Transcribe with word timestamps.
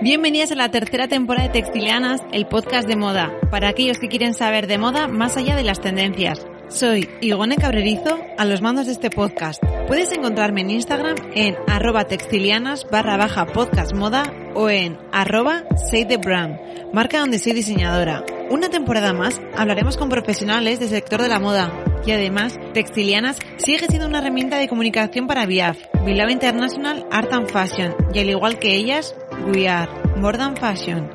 Bienvenidas 0.00 0.52
a 0.52 0.54
la 0.54 0.70
tercera 0.70 1.08
temporada 1.08 1.48
de 1.48 1.54
Textilianas, 1.54 2.20
el 2.30 2.46
podcast 2.46 2.86
de 2.86 2.94
moda, 2.94 3.32
para 3.50 3.68
aquellos 3.68 3.98
que 3.98 4.06
quieren 4.06 4.32
saber 4.32 4.68
de 4.68 4.78
moda 4.78 5.08
más 5.08 5.36
allá 5.36 5.56
de 5.56 5.64
las 5.64 5.80
tendencias. 5.80 6.46
Soy 6.68 7.08
Igone 7.20 7.56
Cabrerizo, 7.56 8.16
a 8.36 8.44
los 8.44 8.62
mandos 8.62 8.86
de 8.86 8.92
este 8.92 9.10
podcast. 9.10 9.60
Puedes 9.88 10.12
encontrarme 10.12 10.60
en 10.60 10.70
Instagram 10.70 11.16
en 11.34 11.56
arroba 11.66 12.04
textilianas 12.04 12.86
barra 12.88 13.16
baja 13.16 13.46
podcast 13.46 13.92
moda 13.92 14.32
o 14.54 14.70
en 14.70 14.96
arroba 15.10 15.64
say 15.90 16.04
the 16.04 16.16
brand, 16.16 16.60
marca 16.92 17.18
donde 17.18 17.40
soy 17.40 17.52
diseñadora. 17.52 18.24
Una 18.50 18.68
temporada 18.68 19.12
más 19.12 19.40
hablaremos 19.56 19.96
con 19.96 20.10
profesionales 20.10 20.78
del 20.78 20.90
sector 20.90 21.20
de 21.20 21.28
la 21.28 21.40
moda 21.40 21.72
y 22.06 22.12
además 22.12 22.54
Textilianas 22.72 23.38
sigue 23.56 23.86
siendo 23.88 24.06
una 24.06 24.18
herramienta 24.18 24.58
de 24.58 24.68
comunicación 24.68 25.26
para 25.26 25.44
VIAF, 25.44 25.76
Bilbao 26.06 26.30
International 26.30 27.04
Art 27.10 27.32
and 27.32 27.50
Fashion 27.50 27.94
y 28.14 28.20
al 28.20 28.30
igual 28.30 28.58
que 28.58 28.76
ellas, 28.76 29.14
We 29.46 29.68
Are 29.68 29.90
More 30.16 30.36
Than 30.36 30.56
Fashion. 30.56 31.10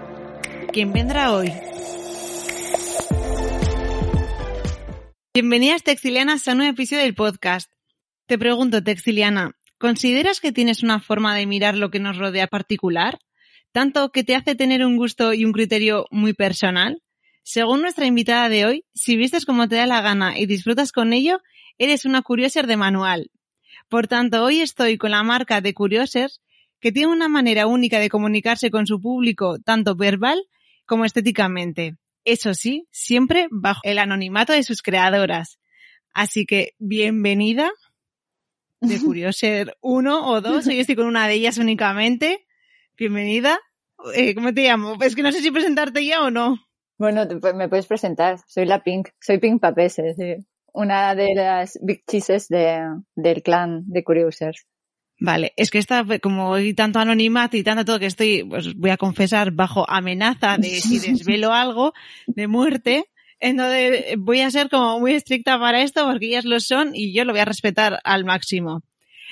¿Quién 0.72 0.92
vendrá 0.92 1.34
hoy? 1.34 1.52
Bienvenidas 5.34 5.84
Textilianas 5.84 6.48
a 6.48 6.52
un 6.52 6.60
nuevo 6.60 6.74
episodio 6.74 7.04
del 7.04 7.14
podcast. 7.14 7.72
Te 8.26 8.38
pregunto, 8.38 8.84
Textiliana, 8.84 9.56
¿consideras 9.78 10.40
que 10.40 10.52
tienes 10.52 10.84
una 10.84 11.00
forma 11.00 11.36
de 11.36 11.46
mirar 11.46 11.76
lo 11.76 11.92
que 11.92 12.00
nos 12.00 12.18
rodea 12.18 12.48
particular? 12.48 13.20
Tanto 13.72 14.12
que 14.12 14.24
te 14.24 14.36
hace 14.36 14.56
tener 14.56 14.86
un 14.86 14.98
gusto 14.98 15.34
y 15.34 15.46
un 15.46 15.52
criterio 15.52 16.06
muy 16.10 16.34
personal. 16.34 17.02
Según 17.44 17.82
nuestra 17.82 18.06
invitada 18.06 18.50
de 18.50 18.66
hoy, 18.66 18.86
si 18.94 19.18
vistes 19.18 19.46
como 19.46 19.68
te 19.68 19.76
da 19.76 19.86
la 19.86 20.02
gana 20.02 20.40
y 20.40 20.46
disfrutas 20.46 20.92
con 20.92 21.14
ello, 21.14 21.42
eres 21.78 22.06
una 22.06 22.22
curioser 22.22 22.68
de 22.68 22.78
manual. 22.78 23.32
Por 23.90 24.08
tanto, 24.08 24.44
hoy 24.44 24.62
estoy 24.62 24.98
con 24.98 25.12
la 25.12 25.24
marca 25.24 25.62
de 25.62 25.74
Curiosers, 25.74 26.42
que 26.84 26.92
tiene 26.92 27.14
una 27.14 27.30
manera 27.30 27.66
única 27.66 27.98
de 27.98 28.10
comunicarse 28.10 28.70
con 28.70 28.86
su 28.86 29.00
público, 29.00 29.58
tanto 29.58 29.96
verbal 29.96 30.44
como 30.86 31.06
estéticamente. 31.06 31.96
Eso 32.26 32.54
sí, 32.54 32.90
siempre 32.92 33.48
bajo 33.52 33.80
el 33.84 34.00
anonimato 34.00 34.52
de 34.52 34.64
sus 34.64 34.82
creadoras. 34.82 35.60
Así 36.14 36.46
que 36.46 36.74
bienvenida 36.80 37.72
de 38.82 39.00
Curioser 39.00 39.78
1 39.80 40.28
o 40.30 40.42
2. 40.42 40.68
Hoy 40.68 40.80
estoy 40.82 40.98
con 40.98 41.08
una 41.08 41.26
de 41.26 41.36
ellas 41.36 41.58
únicamente. 41.58 42.46
Bienvenida. 42.98 43.62
Eh, 44.14 44.36
¿Cómo 44.36 44.54
te 44.54 44.64
llamo? 44.64 44.98
Es 45.02 45.16
que 45.16 45.24
no 45.24 45.32
sé 45.32 45.40
si 45.40 45.52
presentarte 45.52 46.06
ya 46.06 46.22
o 46.22 46.32
no. 46.32 46.58
Bueno, 46.98 47.26
me 47.56 47.70
puedes 47.70 47.88
presentar. 47.88 48.40
Soy 48.46 48.66
la 48.66 48.84
Pink. 48.84 49.08
Soy 49.22 49.38
Pink 49.38 49.62
Papese, 49.62 50.16
sí. 50.16 50.46
Una 50.74 51.16
de 51.16 51.34
las 51.34 51.80
big 51.82 52.04
cheeses 52.06 52.50
de, 52.50 52.82
del 53.16 53.42
clan 53.42 53.84
de 53.86 54.04
Curiosers. 54.04 54.68
Vale, 55.20 55.54
es 55.56 55.72
que 55.72 55.78
está 55.78 56.06
como 56.20 56.56
hay 56.56 56.74
tanto 56.74 57.00
anonimato 57.00 57.56
y 57.56 57.64
tanto 57.64 57.86
todo 57.86 58.00
que 58.00 58.08
estoy, 58.08 58.44
pues 58.44 58.74
voy 58.76 58.90
a 58.90 58.98
confesar, 58.98 59.52
bajo 59.52 59.90
amenaza 59.90 60.58
de 60.58 60.70
si 60.82 61.00
desvelo 61.00 61.54
algo 61.54 61.94
de 62.28 62.48
muerte. 62.48 63.06
Entonces 63.40 64.16
voy 64.18 64.42
a 64.42 64.52
ser 64.52 64.70
como 64.70 65.00
muy 65.00 65.14
estricta 65.14 65.60
para 65.60 65.82
esto 65.82 66.06
porque 66.06 66.28
ellas 66.28 66.46
lo 66.46 66.60
son 66.60 66.92
y 66.94 67.14
yo 67.14 67.26
lo 67.26 67.34
voy 67.34 67.42
a 67.42 67.46
respetar 67.46 68.00
al 68.04 68.26
máximo. 68.26 68.84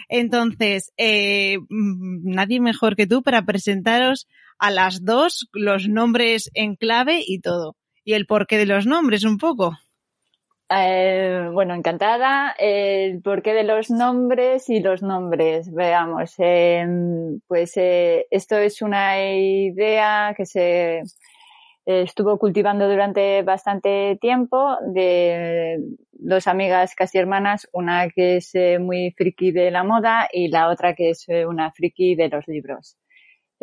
Entonces, 0.10 0.92
eh, 0.98 1.58
mm, 1.70 2.30
nadie 2.30 2.60
mejor 2.60 2.96
que 2.96 3.08
tú 3.08 3.24
para 3.24 3.46
presentaros 3.46 4.28
a 4.60 4.70
las 4.70 5.04
dos 5.06 5.50
los 5.54 5.88
nombres 5.88 6.52
en 6.54 6.76
clave 6.76 7.24
y 7.26 7.40
todo. 7.40 7.76
Y 8.04 8.14
el 8.14 8.26
porqué 8.26 8.58
de 8.58 8.66
los 8.66 8.86
nombres 8.86 9.24
un 9.24 9.38
poco. 9.38 9.78
Eh, 10.74 11.50
bueno, 11.52 11.74
encantada. 11.76 12.56
El 12.58 13.22
porqué 13.22 13.54
de 13.54 13.64
los 13.64 13.90
nombres 13.90 14.70
y 14.70 14.80
los 14.80 15.02
nombres. 15.04 15.72
Veamos, 15.74 16.36
eh, 16.38 16.86
pues 17.48 17.76
eh, 17.76 18.28
esto 18.32 18.58
es 18.58 18.82
una 18.82 19.22
idea 19.22 20.34
que 20.38 20.46
se 20.46 21.04
estuvo 21.86 22.38
cultivando 22.40 22.88
durante 22.88 23.42
bastante 23.44 24.18
tiempo 24.22 24.78
de 24.94 25.80
dos 26.14 26.48
amigas 26.48 26.96
casi 26.96 27.18
hermanas, 27.18 27.68
una 27.74 28.10
que 28.10 28.38
es 28.38 28.54
muy 28.80 29.12
friki 29.18 29.52
de 29.52 29.72
la 29.72 29.84
moda 29.84 30.30
y 30.32 30.50
la 30.50 30.70
otra 30.70 30.96
que 30.96 31.10
es 31.10 31.26
una 31.28 31.72
friki 31.72 32.16
de 32.16 32.30
los 32.30 32.48
libros. 32.48 33.01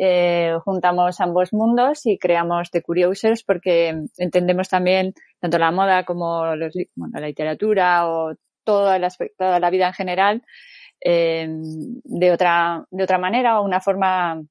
Eh, 0.01 0.57
juntamos 0.63 1.19
ambos 1.19 1.51
mundos 1.51 2.05
y 2.05 2.17
creamos 2.17 2.71
The 2.71 2.81
Curiosers 2.81 3.43
porque 3.43 4.05
entendemos 4.17 4.69
también 4.69 5.13
tanto 5.41 5.57
la 5.57 5.71
moda 5.71 6.05
como 6.05 6.55
los, 6.55 6.73
la 6.95 7.19
literatura 7.19 8.07
o 8.07 8.33
toda 8.63 8.97
la, 8.97 9.09
toda 9.37 9.59
la 9.59 9.69
vida 9.69 9.87
en 9.87 9.93
general 9.93 10.43
eh, 11.01 11.49
de 11.49 12.31
otra 12.31 12.85
de 12.89 13.03
otra 13.03 13.17
manera 13.17 13.59
o 13.59 13.65
una 13.65 13.81
forma 13.81 14.41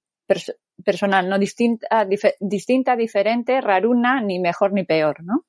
personal 0.85 1.31
no 1.31 1.39
distinta 1.39 2.07
distinta 2.41 2.95
diferente 2.95 3.63
raruna 3.63 4.21
ni 4.21 4.41
mejor 4.41 4.75
ni 4.75 4.85
peor 4.85 5.25
no 5.25 5.47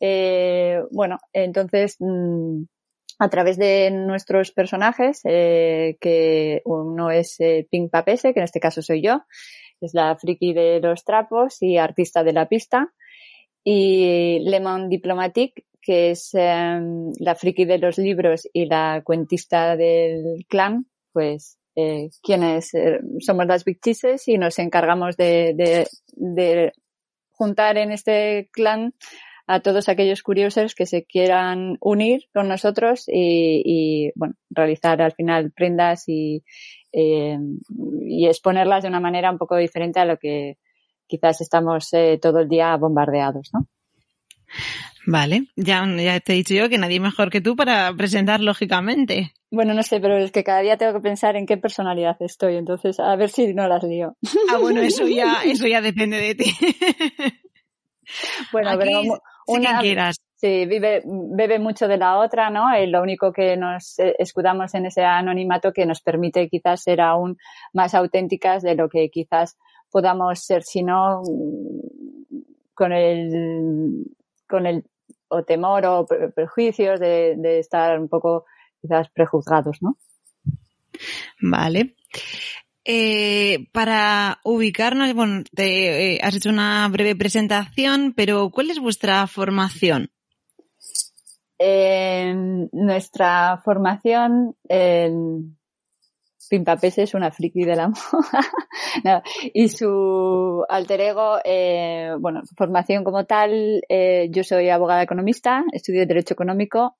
eh, 0.00 0.82
bueno 0.90 1.18
entonces 1.32 1.94
mm, 2.00 2.62
a 3.18 3.28
través 3.28 3.56
de 3.58 3.90
nuestros 3.90 4.52
personajes, 4.52 5.20
eh, 5.24 5.96
que 6.00 6.62
uno 6.64 7.10
es 7.10 7.40
eh, 7.40 7.66
Pink 7.70 7.90
Papese, 7.90 8.32
que 8.32 8.40
en 8.40 8.44
este 8.44 8.60
caso 8.60 8.80
soy 8.80 9.02
yo, 9.02 9.22
es 9.80 9.94
la 9.94 10.16
friki 10.16 10.52
de 10.52 10.80
los 10.80 11.04
trapos 11.04 11.60
y 11.60 11.78
artista 11.78 12.22
de 12.22 12.32
la 12.32 12.48
pista, 12.48 12.92
y 13.64 14.38
Lemon 14.40 14.88
Diplomatic, 14.88 15.64
que 15.80 16.10
es 16.10 16.30
em, 16.34 17.12
la 17.18 17.34
friki 17.34 17.64
de 17.64 17.78
los 17.78 17.98
libros 17.98 18.48
y 18.52 18.66
la 18.66 19.02
cuentista 19.04 19.76
del 19.76 20.46
clan, 20.48 20.86
pues 21.12 21.58
eh, 21.74 22.10
quienes 22.22 22.72
somos 23.20 23.46
las 23.46 23.64
Big 23.64 23.80
Cheeses 23.80 24.26
y 24.28 24.38
nos 24.38 24.58
encargamos 24.58 25.16
de 25.16 25.86
juntar 27.38 27.78
en 27.78 27.92
este 27.92 28.50
clan 28.52 28.94
a 29.48 29.60
todos 29.60 29.88
aquellos 29.88 30.22
curiosos 30.22 30.74
que 30.74 30.84
se 30.84 31.04
quieran 31.04 31.78
unir 31.80 32.28
con 32.34 32.48
nosotros 32.48 33.04
y, 33.08 34.12
bueno, 34.14 34.34
realizar 34.50 35.00
al 35.00 35.12
final 35.12 35.50
prendas 35.52 36.04
y, 36.06 36.44
eh, 36.92 37.38
y 38.06 38.26
exponerlas 38.26 38.82
de 38.82 38.90
una 38.90 39.00
manera 39.00 39.30
un 39.30 39.38
poco 39.38 39.56
diferente 39.56 40.00
a 40.00 40.04
lo 40.04 40.18
que 40.18 40.58
quizás 41.06 41.40
estamos 41.40 41.88
eh, 41.94 42.18
todo 42.20 42.40
el 42.40 42.48
día 42.48 42.76
bombardeados, 42.76 43.50
¿no? 43.54 43.66
Vale, 45.06 45.46
ya, 45.56 45.86
ya 45.96 46.20
te 46.20 46.34
he 46.34 46.36
dicho 46.36 46.52
yo 46.52 46.68
que 46.68 46.76
nadie 46.76 47.00
mejor 47.00 47.30
que 47.30 47.40
tú 47.40 47.56
para 47.56 47.90
presentar 47.94 48.40
lógicamente. 48.40 49.32
Bueno, 49.50 49.72
no 49.72 49.82
sé, 49.82 50.00
pero 50.00 50.18
es 50.18 50.30
que 50.30 50.44
cada 50.44 50.60
día 50.60 50.76
tengo 50.76 50.92
que 50.92 51.00
pensar 51.00 51.36
en 51.36 51.46
qué 51.46 51.56
personalidad 51.56 52.16
estoy, 52.20 52.56
entonces 52.56 53.00
a 53.00 53.16
ver 53.16 53.30
si 53.30 53.54
no 53.54 53.66
las 53.66 53.82
lío. 53.82 54.16
Ah, 54.50 54.58
bueno, 54.58 54.82
eso 54.82 55.08
ya, 55.08 55.40
eso 55.44 55.66
ya 55.66 55.80
depende 55.80 56.18
de 56.18 56.34
ti. 56.34 56.52
bueno, 58.52 58.72
pero 58.78 59.00
una, 59.48 59.80
quieras. 59.80 60.16
Sí, 60.36 60.66
vive, 60.66 61.02
bebe 61.04 61.58
mucho 61.58 61.88
de 61.88 61.96
la 61.96 62.18
otra, 62.18 62.48
¿no? 62.48 62.76
Y 62.78 62.86
lo 62.86 63.02
único 63.02 63.32
que 63.32 63.56
nos 63.56 63.98
eh, 63.98 64.14
escudamos 64.18 64.74
en 64.74 64.86
ese 64.86 65.02
anonimato 65.02 65.72
que 65.72 65.84
nos 65.84 66.00
permite 66.00 66.48
quizás 66.48 66.82
ser 66.82 67.00
aún 67.00 67.36
más 67.72 67.94
auténticas 67.94 68.62
de 68.62 68.76
lo 68.76 68.88
que 68.88 69.10
quizás 69.10 69.58
podamos 69.90 70.44
ser, 70.44 70.62
si 70.62 70.82
no, 70.82 71.22
con 72.74 72.92
el, 72.92 74.04
con 74.48 74.66
el 74.66 74.84
o 75.28 75.42
temor 75.42 75.84
o 75.86 76.06
prejuicios 76.06 77.00
de, 77.00 77.34
de 77.36 77.58
estar 77.58 77.98
un 77.98 78.08
poco 78.08 78.44
quizás 78.80 79.08
prejuzgados, 79.10 79.78
¿no? 79.82 79.98
Vale. 81.40 81.96
Eh, 82.90 83.68
para 83.72 84.40
ubicarnos, 84.44 85.12
bueno, 85.12 85.44
te, 85.54 86.14
eh, 86.14 86.20
has 86.22 86.34
hecho 86.34 86.48
una 86.48 86.88
breve 86.88 87.14
presentación, 87.14 88.14
pero 88.16 88.48
¿cuál 88.48 88.70
es 88.70 88.78
vuestra 88.80 89.26
formación? 89.26 90.10
Eh, 91.58 92.32
nuestra 92.72 93.60
formación 93.62 94.56
en 94.70 95.58
Pimpapese 96.48 97.02
es 97.02 97.12
una 97.12 97.30
friki 97.30 97.64
de 97.64 97.76
la 97.76 97.88
moda. 97.88 99.22
Y 99.52 99.68
su 99.68 100.64
alter 100.66 101.00
ego, 101.02 101.40
eh, 101.44 102.12
bueno, 102.18 102.40
formación 102.56 103.04
como 103.04 103.26
tal, 103.26 103.82
eh, 103.86 104.28
yo 104.30 104.42
soy 104.44 104.70
abogada 104.70 105.02
economista, 105.02 105.62
estudié 105.72 106.06
Derecho 106.06 106.32
Económico 106.32 106.96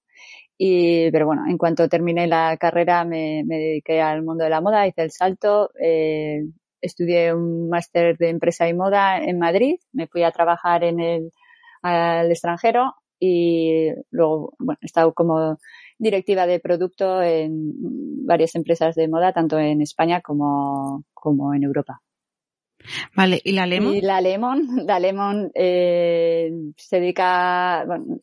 y, 0.59 1.11
pero 1.13 1.27
bueno, 1.27 1.45
en 1.49 1.57
cuanto 1.57 1.89
terminé 1.89 2.27
la 2.27 2.57
carrera 2.59 3.05
me, 3.05 3.45
me 3.47 3.59
dediqué 3.59 4.03
al 4.03 4.23
mundo 4.23 4.45
de 4.45 4.51
la 4.51 4.61
moda, 4.61 4.87
hice 4.89 5.03
el 5.03 5.13
salto, 5.13 5.71
eh, 5.81 6.43
estudié 6.81 7.33
un 7.33 7.69
máster 7.69 8.19
de 8.19 8.31
empresa 8.31 8.69
y 8.69 8.75
moda 8.75 9.19
en 9.19 9.39
Madrid, 9.39 9.77
me 9.93 10.09
fui 10.09 10.25
a 10.25 10.33
trabajar 10.33 10.83
en 10.83 10.99
el, 10.99 11.33
al 11.83 12.31
extranjero 12.31 12.95
y 13.21 13.89
luego, 14.11 14.55
bueno, 14.59 14.79
he 14.83 14.87
estado 14.87 15.13
como 15.15 15.59
directiva 15.99 16.47
de 16.47 16.61
producto 16.61 17.23
en 17.23 18.27
varias 18.27 18.55
empresas 18.55 18.95
de 18.95 19.09
moda, 19.09 19.33
tanto 19.33 19.59
en 19.59 19.81
España 19.81 20.21
como, 20.21 21.05
como 21.15 21.55
en 21.55 21.65
Europa. 21.65 22.01
Vale, 23.17 23.41
¿y 23.43 23.53
la 23.53 23.67
Lemon? 23.67 23.95
Y 23.95 24.01
la 24.01 24.21
Lemon, 24.21 24.87
la 24.87 25.01
Lemon 25.01 25.51
eh, 25.55 26.51
se 26.77 27.01
dedica, 27.01 27.85
bueno, 27.87 28.19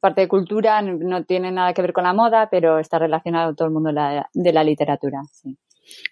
parte 0.00 0.22
de 0.22 0.28
cultura, 0.28 0.82
no 0.82 1.24
tiene 1.24 1.50
nada 1.50 1.72
que 1.72 1.82
ver 1.82 1.92
con 1.92 2.04
la 2.04 2.12
moda, 2.12 2.48
pero 2.50 2.78
está 2.78 2.98
relacionado 2.98 3.48
con 3.48 3.56
todo 3.56 3.68
el 3.68 3.74
mundo 3.74 3.88
de 3.88 3.94
la, 3.94 4.30
de 4.32 4.52
la 4.52 4.64
literatura. 4.64 5.22
Sí. 5.32 5.56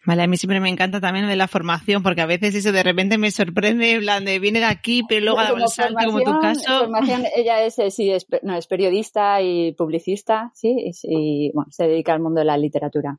Vale, 0.04 0.22
a 0.22 0.26
mí 0.26 0.36
siempre 0.36 0.60
me 0.60 0.68
encanta 0.68 1.00
también 1.00 1.28
de 1.28 1.36
la 1.36 1.48
formación, 1.48 2.02
porque 2.02 2.20
a 2.20 2.26
veces 2.26 2.54
eso 2.54 2.72
de 2.72 2.82
repente 2.82 3.18
me 3.18 3.30
sorprende, 3.30 3.92
en 3.92 4.00
plan 4.00 4.24
de 4.24 4.38
viene 4.38 4.60
de 4.60 4.66
aquí, 4.66 5.02
pero 5.08 5.24
luego 5.24 5.42
da 5.42 5.50
el 5.50 5.68
salto, 5.68 6.06
como 6.06 6.22
tu 6.22 6.38
caso. 6.40 6.80
Formación, 6.80 7.24
ella 7.36 7.62
es, 7.62 7.78
eh, 7.78 7.90
sí, 7.90 8.10
es, 8.10 8.26
no, 8.42 8.56
es 8.56 8.66
periodista 8.66 9.42
y 9.42 9.72
publicista, 9.72 10.50
sí, 10.54 10.92
y, 11.02 11.50
bueno, 11.52 11.70
se 11.70 11.88
dedica 11.88 12.12
al 12.12 12.20
mundo 12.20 12.40
de 12.40 12.46
la 12.46 12.56
literatura. 12.56 13.18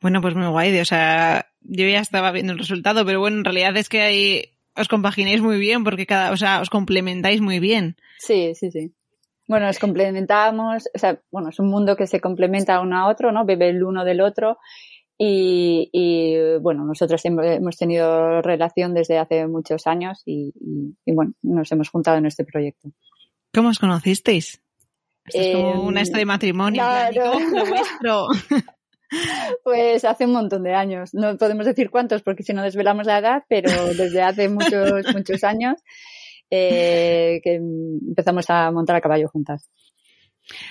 Bueno, 0.00 0.20
pues 0.20 0.34
muy 0.34 0.46
guay, 0.46 0.78
o 0.78 0.84
sea, 0.84 1.46
yo 1.60 1.86
ya 1.86 2.00
estaba 2.00 2.32
viendo 2.32 2.52
el 2.52 2.58
resultado, 2.58 3.04
pero 3.04 3.20
bueno, 3.20 3.38
en 3.38 3.44
realidad 3.44 3.76
es 3.76 3.88
que 3.88 4.02
ahí 4.02 4.44
os 4.76 4.88
compaginéis 4.88 5.40
muy 5.40 5.58
bien, 5.58 5.84
porque 5.84 6.06
cada, 6.06 6.32
o 6.32 6.36
sea, 6.36 6.60
os 6.60 6.70
complementáis 6.70 7.40
muy 7.40 7.58
bien. 7.58 7.96
Sí, 8.18 8.54
sí, 8.54 8.70
sí. 8.70 8.92
Bueno, 9.50 9.66
nos 9.66 9.80
complementamos, 9.80 10.88
o 10.94 10.98
sea, 11.00 11.20
bueno, 11.28 11.48
es 11.48 11.58
un 11.58 11.68
mundo 11.68 11.96
que 11.96 12.06
se 12.06 12.20
complementa 12.20 12.80
uno 12.80 12.96
a 12.96 13.08
otro, 13.08 13.32
¿no? 13.32 13.44
Bebe 13.44 13.70
el 13.70 13.82
uno 13.82 14.04
del 14.04 14.20
otro 14.20 14.58
y, 15.18 16.38
bueno, 16.60 16.84
nosotros 16.84 17.20
hemos 17.24 17.76
tenido 17.76 18.42
relación 18.42 18.94
desde 18.94 19.18
hace 19.18 19.48
muchos 19.48 19.88
años 19.88 20.22
y, 20.24 20.54
bueno, 21.04 21.32
nos 21.42 21.72
hemos 21.72 21.88
juntado 21.88 22.18
en 22.18 22.26
este 22.26 22.44
proyecto. 22.44 22.90
¿Cómo 23.52 23.70
os 23.70 23.80
conocisteis? 23.80 24.62
es 25.24 25.56
como 25.56 25.82
una 25.82 26.02
historia 26.02 26.20
de 26.20 26.26
matrimonio. 26.26 26.82
Claro. 26.82 27.32
vuestro? 27.68 28.26
Pues 29.64 30.04
hace 30.04 30.26
un 30.26 30.32
montón 30.32 30.62
de 30.62 30.72
años. 30.72 31.12
No 31.14 31.36
podemos 31.36 31.66
decir 31.66 31.90
cuántos 31.90 32.22
porque 32.22 32.44
si 32.44 32.52
no 32.52 32.62
desvelamos 32.62 33.06
la 33.06 33.18
edad, 33.18 33.42
pero 33.48 33.68
desde 33.94 34.22
hace 34.22 34.48
muchos, 34.48 35.12
muchos 35.12 35.42
años 35.42 35.82
eh, 36.50 37.40
que 37.42 37.54
empezamos 37.54 38.50
a 38.50 38.70
montar 38.70 38.96
a 38.96 39.00
caballo 39.00 39.28
juntas. 39.28 39.70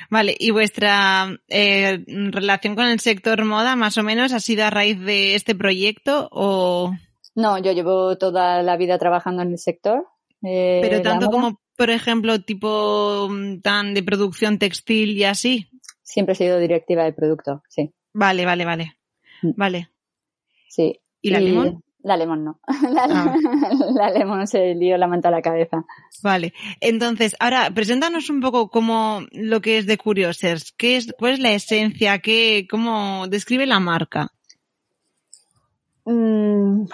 Vale, 0.09 0.35
¿y 0.37 0.51
vuestra 0.51 1.29
eh, 1.47 2.03
relación 2.07 2.75
con 2.75 2.85
el 2.87 2.99
sector 2.99 3.45
moda 3.45 3.75
más 3.75 3.97
o 3.97 4.03
menos 4.03 4.33
ha 4.33 4.39
sido 4.39 4.65
a 4.65 4.69
raíz 4.69 4.99
de 4.99 5.35
este 5.35 5.55
proyecto 5.55 6.27
o...? 6.31 6.91
No, 7.35 7.57
yo 7.59 7.71
llevo 7.71 8.17
toda 8.17 8.61
la 8.63 8.75
vida 8.75 8.97
trabajando 8.97 9.43
en 9.43 9.51
el 9.51 9.57
sector. 9.57 10.05
Eh, 10.43 10.79
Pero 10.81 11.01
tanto 11.01 11.29
como, 11.29 11.61
por 11.77 11.89
ejemplo, 11.89 12.41
tipo 12.41 13.27
mm, 13.29 13.61
tan 13.61 13.93
de 13.93 14.03
producción 14.03 14.59
textil 14.59 15.11
y 15.11 15.23
así. 15.23 15.69
Siempre 16.01 16.33
he 16.33 16.35
sido 16.35 16.59
directiva 16.59 17.03
de 17.03 17.13
producto, 17.13 17.63
sí. 17.69 17.93
Vale, 18.13 18.45
vale, 18.45 18.65
vale. 18.65 18.97
Mm. 19.41 19.51
Vale. 19.55 19.89
Sí. 20.67 20.99
¿Y 21.21 21.29
la 21.29 21.39
limón? 21.39 21.83
La 22.01 22.15
lemon 22.15 22.43
no. 22.43 22.59
Ah. 23.01 23.35
La, 23.93 24.09
lemon 24.11 24.47
se 24.47 24.75
lió 24.75 24.97
la 24.97 25.07
manta 25.07 25.29
a 25.29 25.31
la 25.31 25.41
cabeza. 25.41 25.85
Vale. 26.23 26.53
Entonces, 26.79 27.35
ahora, 27.39 27.71
preséntanos 27.71 28.29
un 28.29 28.41
poco 28.41 28.69
cómo 28.69 29.21
lo 29.31 29.61
que 29.61 29.77
es 29.77 29.85
de 29.85 29.97
Curiosers. 29.97 30.73
¿Qué 30.73 30.97
es, 30.97 31.13
¿Cuál 31.17 31.33
es 31.33 31.39
la 31.39 31.51
esencia? 31.51 32.19
¿Qué, 32.19 32.67
¿Cómo 32.69 33.27
describe 33.27 33.65
la 33.65 33.79
marca? 33.79 34.31
Mm, 36.05 36.85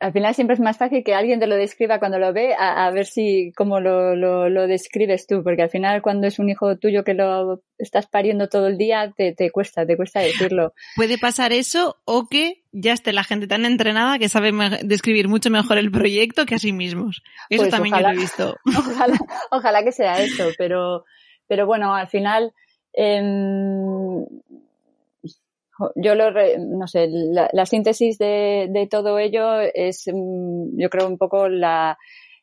al 0.00 0.12
final 0.12 0.34
siempre 0.34 0.54
es 0.54 0.60
más 0.60 0.78
fácil 0.78 1.02
que 1.02 1.14
alguien 1.14 1.40
te 1.40 1.46
lo 1.46 1.56
describa 1.56 1.98
cuando 1.98 2.18
lo 2.18 2.32
ve 2.32 2.54
a, 2.56 2.88
ver 2.90 3.06
si 3.06 3.52
cómo 3.56 3.80
lo, 3.80 4.14
lo, 4.14 4.66
describes 4.66 5.26
tú, 5.26 5.42
porque 5.42 5.62
al 5.62 5.70
final 5.70 6.02
cuando 6.02 6.26
es 6.26 6.38
un 6.38 6.48
hijo 6.48 6.76
tuyo 6.76 7.02
que 7.02 7.14
lo 7.14 7.62
estás 7.78 8.06
pariendo 8.06 8.48
todo 8.48 8.68
el 8.68 8.78
día 8.78 9.12
te, 9.16 9.32
te 9.32 9.50
cuesta, 9.50 9.84
te 9.86 9.96
cuesta 9.96 10.20
decirlo. 10.20 10.72
Puede 10.94 11.18
pasar 11.18 11.52
eso 11.52 11.96
o 12.04 12.28
que 12.28 12.62
ya 12.80 12.92
esté 12.92 13.12
la 13.12 13.24
gente 13.24 13.46
tan 13.46 13.64
entrenada 13.64 14.18
que 14.18 14.28
sabe 14.28 14.52
describir 14.82 15.28
mucho 15.28 15.50
mejor 15.50 15.78
el 15.78 15.90
proyecto 15.90 16.46
que 16.46 16.54
a 16.54 16.58
sí 16.58 16.72
mismos. 16.72 17.22
Eso 17.50 17.62
pues 17.62 17.70
también 17.70 17.96
yo 17.96 18.02
lo 18.02 18.10
he 18.10 18.16
visto. 18.16 18.56
Ojalá, 18.66 19.18
ojalá 19.50 19.82
que 19.82 19.92
sea 19.92 20.20
eso, 20.20 20.48
pero, 20.56 21.04
pero 21.46 21.66
bueno, 21.66 21.94
al 21.94 22.08
final 22.08 22.52
eh, 22.92 23.20
yo 25.94 26.14
lo, 26.14 26.32
no 26.58 26.86
sé, 26.86 27.08
la, 27.08 27.66
síntesis 27.66 28.18
de, 28.18 28.68
de, 28.70 28.86
todo 28.88 29.18
ello 29.18 29.60
es, 29.60 30.04
mm, 30.12 30.78
yo 30.78 30.90
creo, 30.90 31.06
un 31.06 31.18
poco 31.18 31.48
la, 31.48 31.98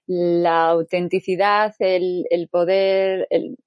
la 0.07 0.69
autenticidad, 0.69 1.73
el, 1.79 2.25
el 2.29 2.47
poder, 2.47 3.27
el, 3.29 3.57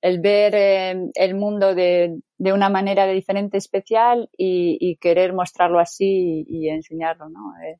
el 0.00 0.20
ver 0.20 0.54
eh, 0.54 1.10
el 1.14 1.34
mundo 1.34 1.74
de, 1.74 2.20
de, 2.38 2.52
una 2.52 2.68
manera 2.68 3.06
diferente, 3.06 3.58
especial 3.58 4.30
y, 4.36 4.96
querer 4.96 5.32
mostrarlo 5.32 5.78
así 5.78 6.44
y, 6.48 6.68
enseñarlo, 6.68 7.28
¿no? 7.28 7.52
Eh, 7.62 7.78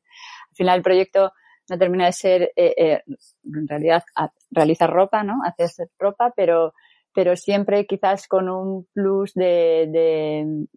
al 0.49 0.55
final 0.55 0.77
el 0.77 0.83
proyecto 0.83 1.31
no 1.69 1.77
termina 1.77 2.05
de 2.05 2.11
ser, 2.11 2.51
eh, 2.55 3.01
en 3.45 3.67
realidad, 3.67 4.03
realizar 4.51 4.89
ropa, 4.89 5.23
¿no? 5.23 5.39
Hacer 5.43 5.87
ropa, 5.97 6.33
pero 6.35 6.73
pero 7.13 7.35
siempre 7.35 7.85
quizás 7.85 8.27
con 8.27 8.49
un 8.49 8.87
plus 8.93 9.33
de, 9.33 10.67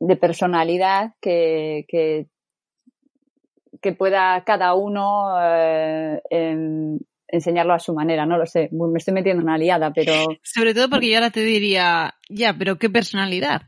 de, 0.00 0.16
personalidad 0.16 1.14
que, 1.20 1.84
que, 1.88 2.26
pueda 3.92 4.42
cada 4.44 4.74
uno 4.74 5.34
eh, 5.40 6.20
enseñarlo 7.28 7.74
a 7.74 7.78
su 7.78 7.94
manera, 7.94 8.26
no 8.26 8.38
lo 8.38 8.46
sé, 8.46 8.68
me 8.72 8.98
estoy 8.98 9.14
metiendo 9.14 9.42
en 9.42 9.48
una 9.48 9.58
liada, 9.58 9.92
pero... 9.92 10.12
Sobre 10.42 10.74
todo 10.74 10.88
porque 10.88 11.10
yo 11.10 11.16
ahora 11.16 11.30
te 11.30 11.42
diría, 11.42 12.14
ya, 12.28 12.54
pero 12.58 12.78
¿qué 12.78 12.90
personalidad? 12.90 13.62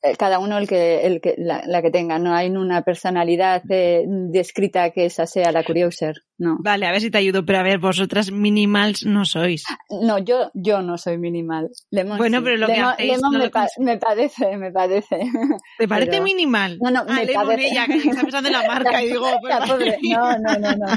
Eh, 0.00 0.14
cada 0.16 0.38
uno 0.38 0.58
el 0.58 0.68
que, 0.68 1.00
el 1.06 1.20
que 1.20 1.34
la, 1.38 1.82
que 1.82 1.90
tenga. 1.90 2.18
No 2.18 2.32
hay 2.32 2.50
una 2.50 2.82
personalidad 2.82 3.62
eh, 3.68 4.04
descrita 4.06 4.90
que 4.90 5.06
esa 5.06 5.26
sea 5.26 5.50
la 5.50 5.64
Curiouser. 5.64 6.22
No. 6.38 6.56
Vale, 6.60 6.86
a 6.86 6.92
ver 6.92 7.00
si 7.00 7.10
te 7.10 7.18
ayudo, 7.18 7.44
pero 7.44 7.58
a 7.58 7.62
ver, 7.64 7.78
vosotras 7.78 8.30
minimals 8.30 9.04
no 9.04 9.24
sois. 9.24 9.64
No, 9.90 10.18
yo, 10.18 10.52
yo 10.54 10.82
no 10.82 10.96
soy 10.98 11.18
minimal. 11.18 11.70
bueno, 11.90 12.44
pero 12.44 12.56
lo 12.56 12.68
que 12.68 12.78
hacéis, 12.78 13.18
me, 13.80 13.98
parece, 13.98 14.56
me 14.56 14.70
parece. 14.70 15.18
¿Te 15.78 15.88
parece 15.88 16.20
minimal? 16.20 16.78
No, 16.80 16.92
no, 16.92 17.00
ah, 17.00 17.14
me 17.14 17.26
parece. 17.32 17.68
ella, 17.68 17.86
que 17.86 17.96
está 17.96 18.22
pensando 18.22 18.48
en 18.48 18.52
la 18.52 18.68
marca 18.68 19.02
y 19.02 19.08
digo, 19.08 19.26
no, 20.10 20.38
no, 20.38 20.58
no, 20.60 20.76
no, 20.76 20.94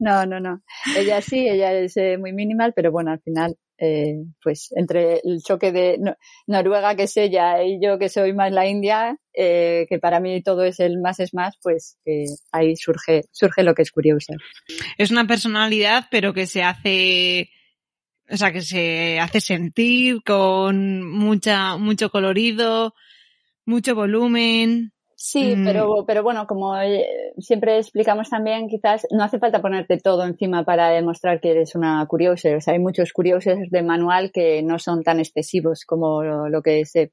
no, 0.00 0.26
no, 0.26 0.40
no. 0.40 0.62
Ella 0.96 1.20
sí, 1.20 1.48
ella 1.48 1.72
es 1.72 1.96
eh, 1.96 2.18
muy 2.18 2.32
minimal, 2.32 2.72
pero 2.74 2.90
bueno, 2.90 3.12
al 3.12 3.20
final 3.20 3.56
eh, 3.82 4.16
pues 4.42 4.68
entre 4.76 5.22
el 5.24 5.42
choque 5.42 5.72
de 5.72 5.98
Noruega, 6.46 6.94
que 6.96 7.04
es 7.04 7.16
ella, 7.16 7.64
y 7.64 7.82
yo, 7.82 7.98
que 7.98 8.10
soy 8.10 8.34
más 8.34 8.52
la 8.52 8.66
India, 8.66 9.16
eh, 9.32 9.86
que 9.88 9.98
para 9.98 10.20
mí 10.20 10.42
todo 10.42 10.64
es 10.64 10.80
el 10.80 11.00
más 11.00 11.18
es 11.18 11.32
más, 11.32 11.56
pues 11.62 11.96
eh, 12.04 12.26
ahí 12.52 12.76
surge, 12.76 13.22
surge 13.32 13.62
lo 13.62 13.74
que 13.74 13.80
es 13.80 13.90
curioso. 13.90 14.34
Es 14.98 15.10
una 15.10 15.26
personalidad, 15.26 16.08
pero 16.10 16.34
que 16.34 16.46
se 16.46 16.62
hace, 16.62 17.48
o 18.28 18.36
sea, 18.36 18.52
que 18.52 18.60
se 18.60 19.18
hace 19.18 19.40
sentir 19.40 20.22
con 20.24 21.02
mucha, 21.08 21.78
mucho 21.78 22.10
colorido, 22.10 22.94
mucho 23.64 23.94
volumen. 23.94 24.92
Sí, 25.22 25.54
mm. 25.54 25.64
pero, 25.66 26.04
pero 26.06 26.22
bueno, 26.22 26.46
como 26.46 26.74
eh, 26.80 27.34
siempre 27.38 27.76
explicamos 27.76 28.30
también, 28.30 28.68
quizás 28.68 29.06
no 29.10 29.22
hace 29.22 29.38
falta 29.38 29.60
ponerte 29.60 29.98
todo 29.98 30.24
encima 30.24 30.64
para 30.64 30.88
demostrar 30.88 31.42
que 31.42 31.50
eres 31.50 31.74
una 31.74 32.06
curiosa. 32.06 32.56
O 32.56 32.60
sea, 32.62 32.72
hay 32.72 32.80
muchos 32.80 33.12
curiosos 33.12 33.58
de 33.70 33.82
manual 33.82 34.32
que 34.32 34.62
no 34.62 34.78
son 34.78 35.02
tan 35.02 35.20
excesivos 35.20 35.84
como 35.84 36.22
lo, 36.22 36.62
que 36.62 36.86
se 36.86 37.12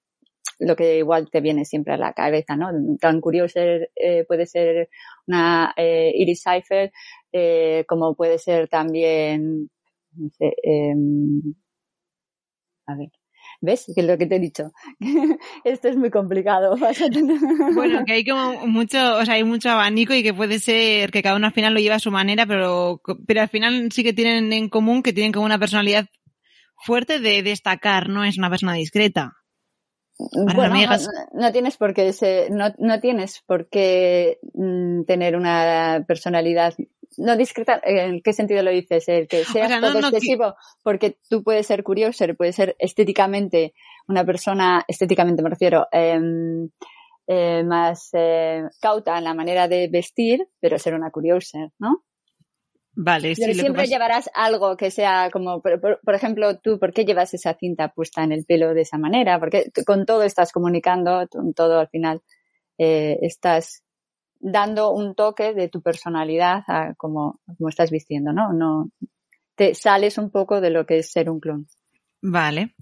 lo 0.60 0.78
que 0.78 1.00
igual 1.00 1.30
te 1.30 1.42
viene 1.42 1.66
siempre 1.66 1.96
a 1.96 1.98
la 1.98 2.14
cabeza, 2.14 2.56
¿no? 2.56 2.70
Tan 2.98 3.20
curioso 3.20 3.60
eh, 3.60 4.24
puede 4.26 4.46
ser 4.46 4.90
una 5.28 5.74
eh, 5.76 6.14
Iris 6.16 6.44
Cipher, 6.44 6.94
eh, 7.34 7.84
como 7.90 8.16
puede 8.16 8.40
ser 8.40 8.70
también, 8.70 9.70
no 10.14 10.30
sé, 10.30 10.56
em, 10.64 11.42
a 12.88 12.96
ver, 12.96 13.10
¿Ves? 13.60 13.86
Que 13.94 14.02
es 14.02 14.08
lo 14.08 14.18
que 14.18 14.28
te 14.28 14.36
he 14.36 14.40
dicho. 14.40 14.72
Esto 15.64 15.88
es 15.88 15.98
muy 15.98 16.12
complicado. 16.12 16.76
bueno, 17.76 18.04
que 18.06 18.14
hay 18.14 18.26
como 18.26 18.68
mucho, 18.68 19.18
o 19.18 19.26
sea, 19.26 19.36
hay 19.36 19.44
mucho 19.44 19.70
abanico 19.70 20.14
y 20.14 20.24
que 20.24 20.34
puede 20.34 20.60
ser 20.60 21.12
que 21.12 21.24
cada 21.24 21.36
uno 21.36 21.48
al 21.48 21.54
final 21.54 21.74
lo 21.74 21.80
lleva 21.80 21.96
a 21.96 22.00
su 22.00 22.12
manera, 22.12 22.46
pero, 22.46 23.02
pero 23.26 23.42
al 23.42 23.50
final 23.50 23.92
sí 23.92 24.04
que 24.04 24.14
tienen 24.14 24.54
en 24.54 24.70
común 24.70 25.04
que 25.04 25.14
tienen 25.14 25.32
como 25.32 25.46
una 25.46 25.60
personalidad 25.60 26.08
fuerte 26.76 27.20
de 27.20 27.42
destacar, 27.42 28.10
no 28.10 28.24
es 28.24 28.38
una 28.38 28.50
persona 28.50 28.74
discreta. 28.74 29.34
Bueno, 30.20 30.76
no, 31.34 31.52
tienes 31.52 31.78
por 31.78 31.94
qué 31.94 32.12
no, 32.50 32.74
no 32.80 33.00
tienes 33.00 33.44
por 33.46 33.70
qué 33.70 34.40
mm, 34.54 35.04
tener 35.04 35.36
una 35.36 36.04
personalidad 36.08 36.74
no 37.18 37.36
discreta, 37.36 37.82
¿en 37.84 38.22
qué 38.22 38.34
sentido 38.34 38.64
lo 38.64 38.72
dices? 38.72 39.08
El 39.10 39.28
que 39.28 39.44
sea 39.44 39.82
todo 39.82 40.00
excesivo, 40.00 40.56
porque 40.84 41.18
tú 41.30 41.44
puedes 41.44 41.68
ser 41.68 41.84
curioso, 41.84 42.26
puedes 42.38 42.56
ser 42.56 42.76
estéticamente 42.80 43.74
una 44.08 44.24
persona, 44.24 44.86
estéticamente 44.88 45.44
me 45.44 45.50
refiero, 45.50 45.88
em, 45.92 46.70
eh, 47.28 47.64
más 47.64 48.10
eh, 48.14 48.64
cauta 48.80 49.18
en 49.18 49.24
la 49.24 49.34
manera 49.34 49.68
de 49.68 49.90
vestir, 49.90 50.48
pero 50.60 50.80
ser 50.80 50.94
una 50.94 51.12
curiosa, 51.12 51.70
¿no? 51.80 52.04
Vale, 53.00 53.36
sí, 53.36 53.54
siempre 53.54 53.86
llevarás 53.86 54.28
algo 54.34 54.76
que 54.76 54.90
sea 54.90 55.30
como, 55.32 55.62
por, 55.62 56.16
ejemplo, 56.16 56.58
tú, 56.58 56.80
¿por 56.80 56.94
qué 56.94 57.06
llevas 57.06 57.32
esa 57.36 57.54
cinta 57.54 57.90
puesta 57.90 58.24
en 58.24 58.32
el 58.32 58.44
pelo 58.44 58.74
de 58.74 58.82
esa 58.82 58.98
manera? 58.98 59.40
Porque 59.40 59.72
con 59.86 60.08
todo 60.08 60.24
estás 60.24 60.52
comunicando, 60.52 61.28
con 61.30 61.54
todo 61.54 61.80
al 61.80 61.90
final 61.90 62.24
eh, 62.80 63.20
estás 63.22 63.84
dando 64.39 64.91
un 64.91 65.15
toque 65.15 65.53
de 65.53 65.67
tu 65.70 65.82
personalidad 65.82 66.63
a 66.67 66.94
como, 66.96 67.39
como 67.58 67.70
estás 67.70 67.91
vistiendo, 67.91 68.34
¿no? 68.34 68.53
No 68.53 68.89
te 69.56 69.74
sales 69.74 70.17
un 70.17 70.29
poco 70.29 70.62
de 70.62 70.70
lo 70.70 70.86
que 70.86 71.00
es 71.00 71.12
ser 71.12 71.29
un 71.29 71.39
clon. 71.39 71.67
Vale. 72.22 72.75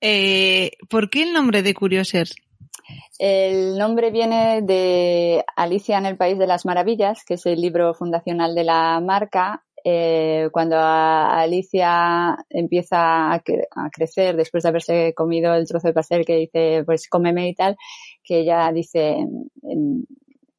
Eh, 0.00 0.72
¿Por 0.88 1.10
qué 1.10 1.22
el 1.22 1.32
nombre 1.32 1.62
de 1.62 1.74
Curiosers? 1.74 2.34
El 3.18 3.76
nombre 3.76 4.10
viene 4.10 4.62
de 4.62 5.44
Alicia 5.56 5.98
en 5.98 6.06
el 6.06 6.16
País 6.16 6.38
de 6.38 6.46
las 6.46 6.64
Maravillas, 6.64 7.24
que 7.24 7.34
es 7.34 7.44
el 7.46 7.60
libro 7.60 7.92
fundacional 7.94 8.54
de 8.54 8.64
la 8.64 9.00
marca. 9.00 9.64
Eh, 9.84 10.48
cuando 10.52 10.76
Alicia 10.78 12.36
empieza 12.48 13.32
a, 13.32 13.42
crecer 13.92 14.36
después 14.36 14.62
de 14.62 14.68
haberse 14.68 15.14
comido 15.14 15.54
el 15.54 15.66
trozo 15.66 15.88
de 15.88 15.94
pastel 15.94 16.24
que 16.24 16.36
dice, 16.36 16.82
pues 16.84 17.08
cómeme 17.08 17.48
y 17.48 17.54
tal, 17.54 17.76
que 18.24 18.40
ella 18.40 18.70
dice, 18.72 19.16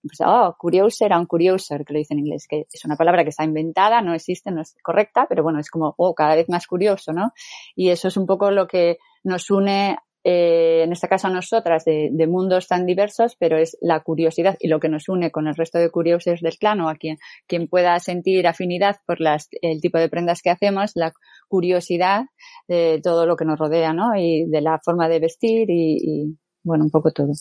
pues, 0.01 0.20
oh, 0.25 0.56
curioser, 0.58 1.12
un 1.13 1.25
curioser, 1.25 1.86
que 1.86 1.94
lo 1.94 2.00
dice 2.00 2.13
en 2.13 2.20
inglés, 2.20 2.48
que 2.48 2.65
es 2.72 2.86
una 2.86 2.96
palabra 2.96 3.24
que 3.24 3.29
está 3.29 3.44
inventada, 3.44 4.01
no 4.01 4.13
existe, 4.13 4.51
no 4.51 4.62
es 4.62 4.75
correcta, 4.82 5.25
pero 5.27 5.44
bueno, 5.44 5.60
es 5.60 5.70
como, 5.70 5.94
oh, 5.98 6.13
cada 6.13 6.36
vez 6.36 6.50
más 6.50 6.68
curioso, 6.68 7.13
¿no? 7.13 7.34
Y 7.75 7.89
eso 7.89 8.08
es 8.08 8.18
un 8.18 8.25
poco 8.25 8.51
lo 8.51 8.68
que 8.68 8.98
nos 9.24 9.50
une 9.50 9.98
eh, 10.24 10.84
en 10.84 10.91
este 10.91 11.08
caso 11.08 11.27
a 11.27 11.32
nosotras, 11.32 11.86
de, 11.86 12.27
mundos 12.27 12.68
tan 12.68 12.86
diversos, 12.86 13.36
pero 13.39 13.58
es 13.58 13.77
la 13.82 14.01
curiosidad 14.01 14.58
y 14.60 14.68
lo 14.68 14.79
que 14.79 14.89
nos 14.89 15.08
une 15.08 15.32
con 15.32 15.48
el 15.48 15.56
resto 15.56 15.79
de 15.79 15.89
curiosos 15.89 16.41
del 16.41 16.58
clan 16.58 16.82
o 16.82 16.89
a 16.89 16.96
quien, 16.96 17.18
quien 17.48 17.68
pueda 17.68 17.98
sentir 18.00 18.46
afinidad 18.46 18.98
por 19.06 19.22
las, 19.22 19.48
el 19.62 19.79
tipo 19.79 19.98
de 19.98 20.10
prendas 20.10 20.41
que 20.41 20.50
hacemos, 20.50 20.91
la 20.96 21.13
curiosidad 21.48 22.25
de 22.68 23.00
todo 23.01 23.25
lo 23.25 23.38
que 23.38 23.46
nos 23.46 23.58
rodea, 23.58 23.94
¿no? 23.94 24.15
Y 24.18 24.46
de 24.46 24.62
la 24.62 24.79
forma 24.79 25.08
de 25.08 25.20
vestir 25.20 25.68
y, 25.70 26.38
bueno, 26.63 26.84
un 26.84 26.91
poco 26.91 27.12
todo. 27.12 27.32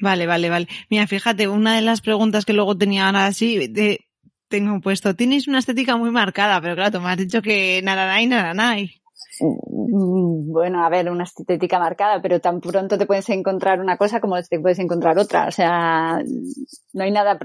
Vale, 0.00 0.26
vale, 0.26 0.50
vale. 0.50 0.68
Mira, 0.88 1.06
fíjate, 1.06 1.48
una 1.48 1.74
de 1.76 1.82
las 1.82 2.00
preguntas 2.00 2.44
que 2.44 2.52
luego 2.52 2.76
tenía 2.76 3.06
ahora 3.06 3.26
así, 3.26 3.68
de, 3.68 4.06
tengo 4.48 4.80
puesto, 4.80 5.14
tienes 5.14 5.48
una 5.48 5.60
estética 5.60 5.96
muy 5.96 6.10
marcada, 6.10 6.60
pero 6.60 6.74
claro, 6.74 7.00
me 7.00 7.10
has 7.10 7.16
dicho 7.16 7.40
que 7.42 7.80
hay. 8.70 8.86
Mm, 8.86 8.99
bueno, 9.40 10.84
a 10.84 10.88
ver, 10.88 11.10
una 11.10 11.24
estética 11.24 11.78
marcada, 11.78 12.20
pero 12.20 12.40
tan 12.40 12.60
pronto 12.60 12.98
te 12.98 13.06
puedes 13.06 13.28
encontrar 13.30 13.80
una 13.80 13.96
cosa 13.96 14.20
como 14.20 14.40
te 14.42 14.60
puedes 14.60 14.78
encontrar 14.78 15.18
otra. 15.18 15.46
O 15.46 15.50
sea, 15.50 16.22
no 16.92 17.04
hay 17.04 17.10
nada 17.10 17.38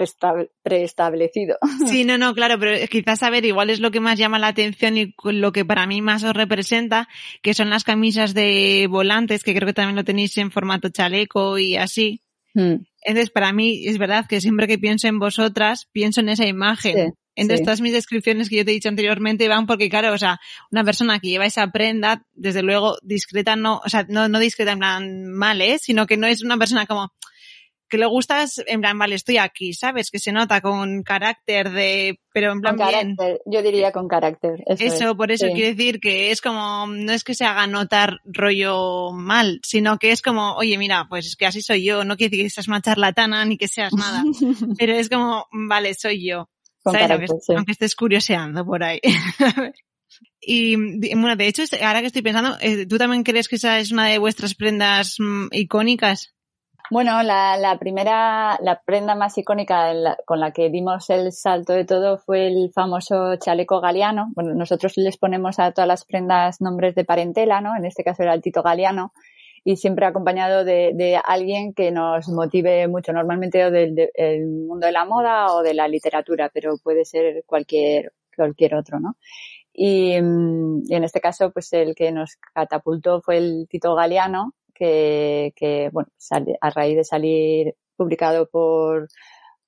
preestablecido. 0.63 1.57
Sí, 1.87 2.03
no, 2.03 2.17
no, 2.17 2.33
claro, 2.33 2.59
pero 2.59 2.87
quizás 2.89 3.21
a 3.23 3.29
ver, 3.29 3.45
igual 3.45 3.69
es 3.69 3.79
lo 3.79 3.91
que 3.91 3.99
más 3.99 4.17
llama 4.17 4.39
la 4.39 4.47
atención 4.47 4.97
y 4.97 5.13
lo 5.23 5.51
que 5.51 5.65
para 5.65 5.85
mí 5.87 6.01
más 6.01 6.23
os 6.23 6.33
representa, 6.33 7.07
que 7.41 7.53
son 7.53 7.69
las 7.69 7.83
camisas 7.83 8.33
de 8.33 8.87
volantes, 8.89 9.43
que 9.43 9.53
creo 9.53 9.67
que 9.67 9.73
también 9.73 9.95
lo 9.95 10.03
tenéis 10.03 10.37
en 10.37 10.51
formato 10.51 10.89
chaleco 10.89 11.57
y 11.57 11.77
así. 11.77 12.21
Hmm. 12.53 12.85
Entonces, 13.01 13.29
para 13.29 13.53
mí 13.53 13.85
es 13.85 13.97
verdad 13.97 14.25
que 14.27 14.41
siempre 14.41 14.67
que 14.67 14.79
pienso 14.79 15.07
en 15.07 15.19
vosotras, 15.19 15.87
pienso 15.91 16.21
en 16.21 16.29
esa 16.29 16.47
imagen. 16.47 17.13
Entonces, 17.35 17.65
todas 17.65 17.81
mis 17.81 17.91
descripciones 17.91 18.49
que 18.49 18.57
yo 18.57 18.65
te 18.65 18.71
he 18.71 18.73
dicho 18.73 18.89
anteriormente 18.89 19.47
van 19.47 19.67
porque, 19.67 19.89
claro, 19.89 20.13
o 20.13 20.17
sea, 20.17 20.39
una 20.71 20.83
persona 20.83 21.19
que 21.19 21.29
lleva 21.29 21.45
esa 21.45 21.67
prenda, 21.67 22.25
desde 22.33 22.61
luego, 22.61 22.97
discreta 23.01 23.55
no, 23.55 23.81
o 23.83 23.89
sea, 23.89 24.05
no, 24.07 24.29
no 24.29 24.39
discreta 24.39 24.71
en 24.71 24.79
plan 24.79 25.27
mal, 25.27 25.61
¿eh? 25.61 25.77
Sino 25.79 26.07
que 26.07 26.17
no 26.17 26.27
es 26.27 26.43
una 26.43 26.57
persona 26.57 26.85
como, 26.85 27.11
que 27.87 27.97
le 27.97 28.05
gustas 28.07 28.61
en 28.65 28.81
plan, 28.81 28.97
vale, 28.97 29.15
estoy 29.15 29.37
aquí, 29.37 29.73
¿sabes? 29.73 30.09
Que 30.11 30.19
se 30.19 30.31
nota 30.31 30.61
con 30.61 31.03
carácter 31.03 31.69
de, 31.71 32.19
pero 32.33 32.51
en 32.51 32.61
plan 32.61 32.77
con 32.77 32.87
carácter, 32.87 33.41
yo 33.45 33.61
diría 33.61 33.91
con 33.91 34.07
carácter. 34.07 34.63
Eso, 34.65 35.15
por 35.15 35.31
eso 35.31 35.47
quiero 35.53 35.75
decir 35.75 35.99
que 35.99 36.31
es 36.31 36.41
como, 36.41 36.87
no 36.87 37.11
es 37.11 37.23
que 37.23 37.35
se 37.35 37.45
haga 37.45 37.67
notar 37.67 38.19
rollo 38.25 39.11
mal, 39.11 39.59
sino 39.63 39.97
que 39.97 40.11
es 40.11 40.21
como, 40.21 40.53
oye, 40.55 40.77
mira, 40.77 41.05
pues 41.09 41.27
es 41.27 41.35
que 41.35 41.45
así 41.45 41.61
soy 41.61 41.83
yo, 41.83 42.03
no 42.03 42.17
quiere 42.17 42.31
decir 42.31 42.45
que 42.45 42.49
seas 42.49 42.67
una 42.67 42.81
charlatana 42.81 43.45
ni 43.45 43.57
que 43.57 43.67
seas 43.67 43.93
nada, 43.93 44.23
pero 44.79 44.93
es 44.93 45.09
como, 45.09 45.45
vale, 45.51 45.93
soy 45.93 46.27
yo. 46.27 46.49
Aunque, 46.85 47.71
estés 47.71 47.95
curioseando 47.95 48.65
por 48.65 48.83
ahí. 48.83 48.99
y 50.39 50.75
bueno, 51.15 51.35
de 51.35 51.47
hecho, 51.47 51.63
ahora 51.83 52.01
que 52.01 52.07
estoy 52.07 52.21
pensando, 52.21 52.57
eh, 52.61 52.85
¿tú 52.85 52.97
también 52.97 53.23
crees 53.23 53.47
que 53.47 53.55
esa 53.55 53.79
es 53.79 53.91
una 53.91 54.07
de 54.07 54.19
vuestras 54.19 54.55
prendas 54.55 55.15
mm, 55.19 55.47
icónicas? 55.51 56.35
Bueno, 56.91 57.23
la, 57.23 57.77
primera, 57.79 58.59
la 58.61 58.79
prenda 58.85 59.15
más 59.15 59.35
icónica 59.39 59.91
con 60.25 60.39
la 60.39 60.51
que 60.51 60.69
dimos 60.69 61.09
el 61.09 61.31
salto 61.31 61.73
de 61.73 61.83
todo 61.83 62.19
fue 62.19 62.47
el 62.47 62.71
famoso 62.73 63.37
chaleco 63.37 63.81
galeano. 63.81 64.31
Bueno, 64.35 64.53
nosotros 64.53 64.93
les 64.97 65.17
ponemos 65.17 65.57
a 65.57 65.71
todas 65.71 65.87
las 65.87 66.05
prendas 66.05 66.61
nombres 66.61 66.93
de 66.93 67.03
parentela, 67.03 67.59
¿no? 67.59 67.75
En 67.75 67.85
este 67.85 68.03
caso 68.03 68.21
era 68.21 68.35
el 68.35 68.41
Tito 68.43 68.61
Galeano 68.61 69.13
y 69.67 69.77
siempre 69.77 70.05
acompañado 70.05 70.63
de, 70.63 71.19
alguien 71.25 71.73
que 71.73 71.91
nos 71.91 72.29
motive 72.29 72.87
mucho, 72.87 73.11
normalmente 73.11 73.71
del, 73.71 74.45
mundo 74.45 74.85
de 74.85 74.93
la 74.93 75.05
moda 75.05 75.53
o 75.55 75.63
de 75.63 75.73
la 75.73 75.87
literatura, 75.87 76.51
pero 76.53 76.77
puede 76.77 77.03
ser 77.03 77.43
cualquier, 77.47 78.13
cualquier 78.35 78.75
otro, 78.75 78.99
¿no? 78.99 79.17
Y, 79.73 80.21
mm, 80.21 80.83
en 80.87 81.03
este 81.03 81.19
caso, 81.19 81.51
pues 81.51 81.73
el 81.73 81.95
que 81.95 82.11
nos 82.11 82.37
catapultó 82.53 83.21
fue 83.23 83.37
el 83.37 83.67
Tito 83.67 83.95
Galeano, 83.95 84.53
que, 84.71 85.51
que 85.55 85.89
bueno, 85.91 86.09
a 86.61 86.69
raíz 86.69 86.95
de 86.95 87.03
salir 87.03 87.73
publicado 87.97 88.47
por, 88.47 89.07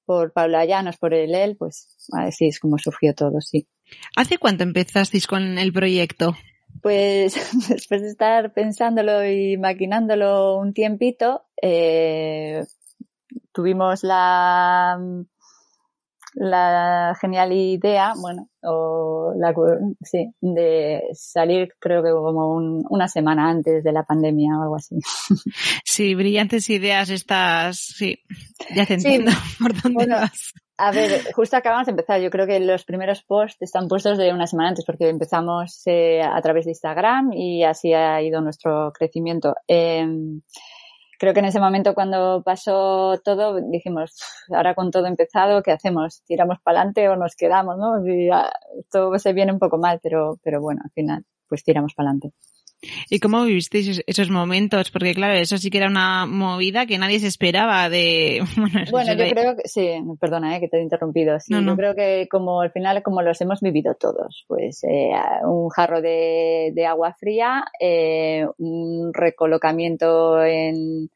por 0.05 0.31
Paula 0.31 0.63
Llanos, 0.65 0.97
por 0.97 1.15
el 1.15 1.33
él, 1.33 1.57
pues 1.57 2.07
así 2.13 2.49
es 2.49 2.59
como 2.59 2.77
surgió 2.77 3.15
todo, 3.15 3.41
sí. 3.41 3.67
¿Hace 4.15 4.37
cuánto 4.37 4.63
empezasteis 4.63 5.25
con 5.25 5.57
el 5.57 5.73
proyecto? 5.73 6.35
Pues 6.81 7.33
después 7.69 8.01
de 8.01 8.09
estar 8.09 8.53
pensándolo 8.53 9.25
y 9.25 9.57
maquinándolo 9.57 10.57
un 10.57 10.73
tiempito, 10.73 11.45
eh, 11.61 12.63
tuvimos 13.51 14.03
la, 14.03 14.99
la 16.35 17.17
genial 17.19 17.51
idea, 17.51 18.13
bueno, 18.19 18.49
o 18.61 19.33
la, 19.35 19.53
sí, 20.01 20.31
de 20.39 21.01
salir 21.13 21.73
creo 21.79 22.03
que 22.03 22.11
como 22.11 22.55
una 22.55 23.07
semana 23.07 23.49
antes 23.49 23.83
de 23.83 23.91
la 23.91 24.03
pandemia 24.03 24.57
o 24.59 24.61
algo 24.63 24.75
así. 24.75 24.95
Sí, 25.83 26.13
brillantes 26.13 26.69
ideas 26.69 27.09
estas, 27.09 27.77
sí, 27.79 28.19
ya 28.75 28.85
te 28.85 28.95
entiendo 28.95 29.31
por 29.59 29.81
dónde 29.81 30.05
vas. 30.07 30.53
A 30.79 30.91
ver, 30.91 31.33
justo 31.33 31.57
acabamos 31.57 31.87
de 31.87 31.91
empezar. 31.91 32.21
Yo 32.21 32.29
creo 32.29 32.45
que 32.45 32.59
los 32.59 32.85
primeros 32.85 33.23
posts 33.23 33.61
están 33.61 33.87
puestos 33.87 34.17
de 34.19 34.31
una 34.31 34.45
semana 34.45 34.69
antes 34.69 34.85
porque 34.85 35.09
empezamos 35.09 35.81
eh, 35.87 36.21
a 36.21 36.39
través 36.41 36.65
de 36.65 36.71
Instagram 36.71 37.33
y 37.33 37.63
así 37.63 37.93
ha 37.93 38.21
ido 38.21 38.41
nuestro 38.41 38.91
crecimiento. 38.93 39.55
Em, 39.67 40.41
creo 41.17 41.33
que 41.33 41.39
en 41.39 41.45
ese 41.45 41.59
momento 41.59 41.95
cuando 41.95 42.43
pasó 42.43 43.19
todo 43.25 43.59
dijimos, 43.71 44.21
ahora 44.55 44.75
con 44.75 44.91
todo 44.91 45.07
empezado, 45.07 45.63
¿qué 45.63 45.71
hacemos? 45.71 46.21
¿Tiramos 46.27 46.59
para 46.61 46.81
adelante 46.81 47.09
o 47.09 47.15
nos 47.15 47.35
quedamos? 47.35 47.75
¿no? 47.77 48.05
Y, 48.07 48.29
todo 48.91 49.17
se 49.17 49.33
viene 49.33 49.51
un 49.53 49.59
poco 49.59 49.79
mal, 49.79 49.99
pero, 50.03 50.39
pero 50.43 50.61
bueno, 50.61 50.81
al 50.83 50.91
final 50.91 51.25
pues 51.49 51.63
tiramos 51.63 51.93
para 51.95 52.09
adelante. 52.09 52.35
¿Y 53.09 53.19
cómo 53.19 53.43
vivisteis 53.43 54.03
esos 54.05 54.29
momentos? 54.29 54.91
Porque 54.91 55.13
claro, 55.13 55.33
eso 55.33 55.57
sí 55.57 55.69
que 55.69 55.77
era 55.77 55.87
una 55.87 56.25
movida 56.25 56.85
que 56.85 56.97
nadie 56.97 57.19
se 57.19 57.27
esperaba 57.27 57.89
de... 57.89 58.43
Bueno, 58.91 59.13
yo 59.13 59.29
creo 59.29 59.55
que, 59.55 59.67
sí, 59.67 59.89
perdona 60.19 60.55
eh, 60.55 60.59
que 60.59 60.67
te 60.67 60.77
he 60.77 60.81
interrumpido. 60.81 61.39
Sí, 61.39 61.53
Yo 61.53 61.75
creo 61.75 61.95
que 61.95 62.27
como 62.29 62.61
al 62.61 62.71
final, 62.71 63.01
como 63.03 63.21
los 63.21 63.39
hemos 63.41 63.61
vivido 63.61 63.95
todos, 63.95 64.45
pues 64.47 64.83
eh, 64.83 65.11
un 65.43 65.69
jarro 65.69 66.01
de, 66.01 66.85
agua 66.87 67.13
fría, 67.19 67.65
eh, 67.79 68.45
un 68.57 69.11
recolocamiento 69.13 70.43
en, 70.43 71.09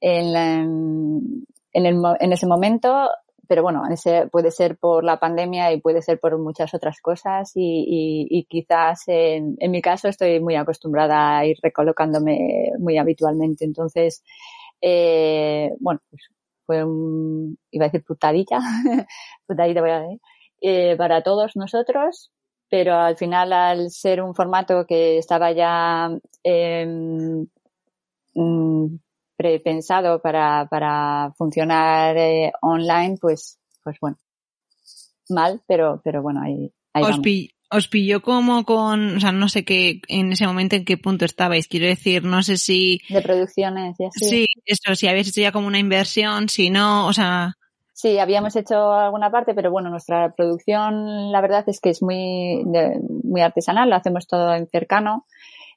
en, 0.00 1.44
en, 1.72 1.86
el, 1.86 1.96
en 2.20 2.32
ese 2.32 2.46
momento, 2.46 3.08
pero 3.48 3.62
bueno, 3.62 3.82
ese 3.90 4.28
puede 4.28 4.50
ser 4.50 4.76
por 4.76 5.04
la 5.04 5.18
pandemia 5.18 5.72
y 5.72 5.80
puede 5.80 6.02
ser 6.02 6.18
por 6.20 6.38
muchas 6.38 6.74
otras 6.74 7.00
cosas 7.00 7.52
y, 7.54 8.46
quizás 8.48 9.04
en, 9.06 9.56
en, 9.58 9.70
mi 9.70 9.82
caso 9.82 10.08
estoy 10.08 10.40
muy 10.40 10.56
acostumbrada 10.56 11.38
a 11.38 11.46
ir 11.46 11.56
recolocándome 11.62 12.72
muy 12.78 12.98
habitualmente. 12.98 13.64
Entonces, 13.64 14.22
eh, 14.80 15.72
bueno, 15.80 16.00
pues 16.10 16.22
fue 16.66 16.84
un, 16.84 17.58
iba 17.70 17.86
a 17.86 17.88
decir 17.88 18.04
putadilla, 18.04 18.58
putadilla 19.46 19.80
voy 19.80 19.90
a 19.90 20.00
decir, 20.00 20.20
eh, 20.60 20.96
para 20.96 21.22
todos 21.22 21.56
nosotros, 21.56 22.30
pero 22.70 22.94
al 22.94 23.16
final 23.16 23.52
al 23.52 23.90
ser 23.90 24.22
un 24.22 24.34
formato 24.34 24.86
que 24.86 25.18
estaba 25.18 25.52
ya 25.52 26.10
eh, 26.42 27.46
prepensado 29.44 30.22
para, 30.22 30.66
para 30.70 31.34
funcionar 31.36 32.16
eh, 32.16 32.50
online, 32.62 33.18
pues, 33.20 33.58
pues 33.82 33.98
bueno, 34.00 34.16
mal, 35.28 35.60
pero, 35.66 36.00
pero 36.02 36.22
bueno, 36.22 36.40
ahí, 36.42 36.72
ahí 36.94 37.50
os, 37.70 37.88
pilló 37.88 38.22
como 38.22 38.64
con, 38.64 39.16
o 39.16 39.20
sea, 39.20 39.32
no 39.32 39.50
sé 39.50 39.66
qué, 39.66 40.00
en 40.08 40.32
ese 40.32 40.46
momento 40.46 40.76
en 40.76 40.86
qué 40.86 40.96
punto 40.96 41.26
estabais, 41.26 41.68
quiero 41.68 41.86
decir, 41.86 42.24
no 42.24 42.42
sé 42.42 42.56
si... 42.56 43.00
De 43.10 43.20
producciones 43.20 44.00
y 44.00 44.04
así. 44.04 44.24
Sí, 44.24 44.46
eso, 44.64 44.94
si 44.94 45.08
habéis 45.08 45.28
hecho 45.28 45.42
ya 45.42 45.52
como 45.52 45.66
una 45.66 45.78
inversión, 45.78 46.48
si 46.48 46.70
no, 46.70 47.06
o 47.06 47.12
sea... 47.12 47.52
Sí, 47.92 48.18
habíamos 48.18 48.56
hecho 48.56 48.92
alguna 48.92 49.30
parte, 49.30 49.52
pero 49.52 49.70
bueno, 49.70 49.90
nuestra 49.90 50.32
producción, 50.34 51.32
la 51.32 51.40
verdad 51.42 51.64
es 51.66 51.80
que 51.80 51.90
es 51.90 52.02
muy, 52.02 52.64
muy 53.22 53.42
artesanal, 53.42 53.90
lo 53.90 53.96
hacemos 53.96 54.26
todo 54.26 54.54
en 54.54 54.68
cercano 54.68 55.26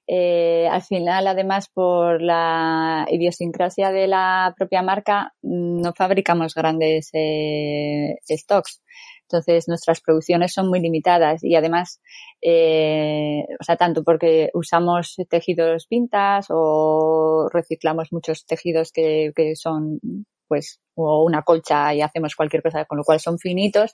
eh, 0.08 0.68
al 0.72 0.84
final, 0.84 1.28
además, 1.28 1.70
por 1.74 2.22
la 2.22 3.06
idiosincrasia 3.10 3.92
de 3.92 4.08
la 4.08 4.54
propia 4.58 4.82
marca, 4.82 5.34
no 5.42 5.94
fabricamos 5.94 6.56
grandes 6.56 7.10
eh, 7.14 8.16
stocks. 8.30 8.82
Entonces, 9.24 9.68
nuestras 9.68 10.00
producciones 10.00 10.54
son 10.54 10.70
muy 10.70 10.80
limitadas 10.80 11.44
y 11.44 11.56
además, 11.56 12.00
eh, 12.42 13.44
o 13.60 13.64
sea, 13.64 13.76
tanto 13.76 14.04
porque 14.06 14.50
usamos 14.54 15.18
tejidos 15.30 15.88
pintas 15.88 16.48
o 16.50 17.50
reciclamos 17.52 18.14
muchos 18.14 18.46
tejidos 18.46 18.94
que, 18.94 19.34
que 19.36 19.58
son 19.58 20.00
pues 20.48 20.80
o 20.96 21.24
una 21.24 21.44
colcha 21.44 21.94
y 21.94 22.02
hacemos 22.02 22.36
cualquier 22.36 22.64
cosa, 22.64 22.86
con 22.86 22.98
lo 22.98 23.04
cual 23.04 23.20
son 23.20 23.38
finitos, 23.38 23.94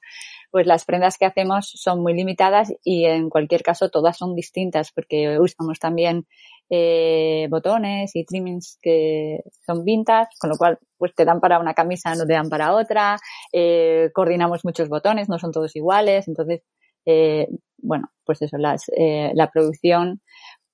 pues 0.51 0.65
las 0.65 0.85
prendas 0.85 1.17
que 1.17 1.25
hacemos 1.25 1.71
son 1.75 2.01
muy 2.01 2.13
limitadas 2.13 2.71
y 2.83 3.05
en 3.05 3.29
cualquier 3.29 3.61
caso 3.61 3.89
todas 3.89 4.17
son 4.17 4.35
distintas 4.35 4.91
porque 4.93 5.37
usamos 5.39 5.79
también 5.79 6.25
eh, 6.69 7.47
botones 7.49 8.15
y 8.15 8.25
trimmings 8.25 8.79
que 8.81 9.39
son 9.65 9.83
vintage, 9.83 10.29
con 10.39 10.49
lo 10.49 10.57
cual 10.57 10.79
pues 10.97 11.13
te 11.13 11.25
dan 11.25 11.39
para 11.41 11.59
una 11.59 11.73
camisa, 11.73 12.15
no 12.15 12.25
te 12.25 12.33
dan 12.33 12.49
para 12.49 12.73
otra, 12.73 13.17
eh, 13.51 14.09
coordinamos 14.13 14.63
muchos 14.63 14.87
botones, 14.89 15.29
no 15.29 15.37
son 15.39 15.51
todos 15.51 15.75
iguales, 15.75 16.27
entonces, 16.27 16.61
eh, 17.05 17.47
bueno, 17.77 18.07
pues 18.25 18.41
eso, 18.41 18.57
las, 18.57 18.85
eh, 18.95 19.31
la 19.35 19.51
producción 19.51 20.21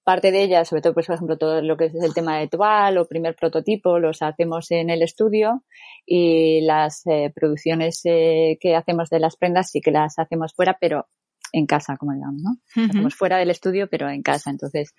parte 0.10 0.32
de 0.32 0.42
ellas, 0.42 0.68
sobre 0.68 0.82
todo, 0.82 0.96
pues, 0.96 1.06
por 1.06 1.14
ejemplo, 1.14 1.38
todo 1.38 1.62
lo 1.62 1.78
que 1.78 1.86
es 1.86 1.94
el 1.94 2.16
tema 2.16 2.40
de 2.40 2.48
toal 2.48 2.98
o 2.98 3.06
primer 3.06 3.36
prototipo, 3.36 4.00
los 4.00 4.24
hacemos 4.24 4.72
en 4.72 4.90
el 4.90 5.04
estudio 5.04 5.64
y 6.04 6.62
las 6.62 7.06
eh, 7.06 7.32
producciones 7.36 8.02
eh, 8.06 8.58
que 8.60 8.76
hacemos 8.76 9.12
de 9.12 9.20
las 9.20 9.36
prendas 9.36 9.70
sí 9.70 9.82
que 9.82 9.92
las 9.92 10.18
hacemos 10.18 10.56
fuera, 10.56 10.80
pero 10.82 11.06
en 11.54 11.68
casa, 11.68 11.96
como 11.96 12.14
digamos, 12.14 12.42
¿no? 12.42 12.86
Hacemos 12.86 13.14
fuera 13.14 13.38
del 13.38 13.52
estudio, 13.52 13.88
pero 13.88 14.10
en 14.10 14.24
casa. 14.24 14.50
Entonces, 14.50 14.96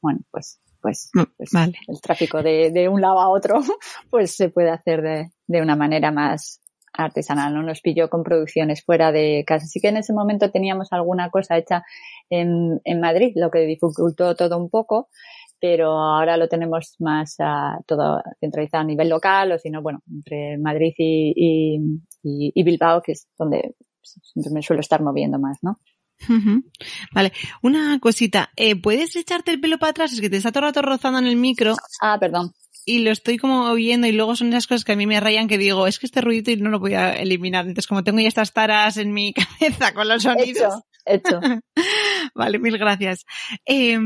bueno, 0.00 0.20
pues, 0.30 0.62
pues, 0.80 1.10
mm, 1.12 1.24
pues 1.36 1.50
el 1.54 2.00
tráfico 2.00 2.42
de, 2.42 2.70
de, 2.70 2.88
un 2.88 3.02
lado 3.02 3.20
a 3.20 3.28
otro, 3.28 3.56
pues 4.10 4.34
se 4.34 4.48
puede 4.48 4.70
hacer 4.70 5.02
de, 5.02 5.30
de 5.46 5.60
una 5.60 5.76
manera 5.76 6.10
más, 6.10 6.62
artesanal, 6.96 7.52
no 7.54 7.62
nos 7.62 7.80
pilló 7.80 8.08
con 8.08 8.22
producciones 8.22 8.84
fuera 8.84 9.12
de 9.12 9.44
casa. 9.46 9.66
Sí 9.66 9.80
que 9.80 9.88
en 9.88 9.98
ese 9.98 10.12
momento 10.12 10.50
teníamos 10.50 10.92
alguna 10.92 11.30
cosa 11.30 11.56
hecha 11.58 11.84
en, 12.30 12.80
en 12.84 13.00
Madrid, 13.00 13.32
lo 13.36 13.50
que 13.50 13.60
dificultó 13.60 14.34
todo 14.34 14.56
un 14.58 14.70
poco, 14.70 15.08
pero 15.60 15.92
ahora 15.92 16.36
lo 16.36 16.48
tenemos 16.48 16.94
más 16.98 17.36
uh, 17.38 17.82
todo 17.86 18.22
centralizado 18.40 18.82
a 18.82 18.86
nivel 18.86 19.08
local, 19.08 19.52
o 19.52 19.58
si 19.58 19.70
no, 19.70 19.82
bueno, 19.82 20.00
entre 20.10 20.58
Madrid 20.58 20.92
y, 20.98 21.80
y, 22.22 22.52
y, 22.54 22.62
Bilbao, 22.62 23.02
que 23.02 23.12
es 23.12 23.28
donde 23.38 23.74
me 24.52 24.62
suelo 24.62 24.80
estar 24.80 25.02
moviendo 25.02 25.38
más, 25.38 25.58
¿no? 25.62 25.78
Vale, 27.12 27.32
una 27.62 27.98
cosita, 28.00 28.50
eh, 28.56 28.76
¿puedes 28.76 29.14
echarte 29.16 29.50
el 29.50 29.60
pelo 29.60 29.78
para 29.78 29.90
atrás? 29.90 30.12
Es 30.12 30.20
que 30.20 30.30
te 30.30 30.36
está 30.36 30.52
todo 30.52 30.60
el 30.60 30.68
rato 30.68 30.82
rozando 30.82 31.18
en 31.18 31.26
el 31.26 31.36
micro. 31.36 31.76
Ah, 32.00 32.18
perdón 32.18 32.54
y 32.86 32.98
lo 32.98 33.10
estoy 33.10 33.38
como 33.38 33.70
oyendo 33.70 34.06
y 34.06 34.12
luego 34.12 34.36
son 34.36 34.48
esas 34.48 34.66
cosas 34.66 34.84
que 34.84 34.92
a 34.92 34.96
mí 34.96 35.06
me 35.06 35.20
rayan 35.20 35.48
que 35.48 35.58
digo, 35.58 35.86
es 35.86 35.98
que 35.98 36.06
este 36.06 36.20
ruidito 36.20 36.50
y 36.50 36.56
no 36.56 36.70
lo 36.70 36.78
voy 36.78 36.94
a 36.94 37.14
eliminar. 37.14 37.66
Entonces, 37.66 37.86
como 37.86 38.04
tengo 38.04 38.20
ya 38.20 38.28
estas 38.28 38.52
taras 38.52 38.96
en 38.96 39.12
mi 39.12 39.32
cabeza 39.60 39.94
con 39.94 40.08
los 40.08 40.22
sonidos. 40.22 40.82
Hecho, 41.06 41.40
hecho. 41.40 41.62
vale, 42.34 42.58
mil 42.58 42.76
gracias. 42.78 43.24
Eh, 43.64 43.98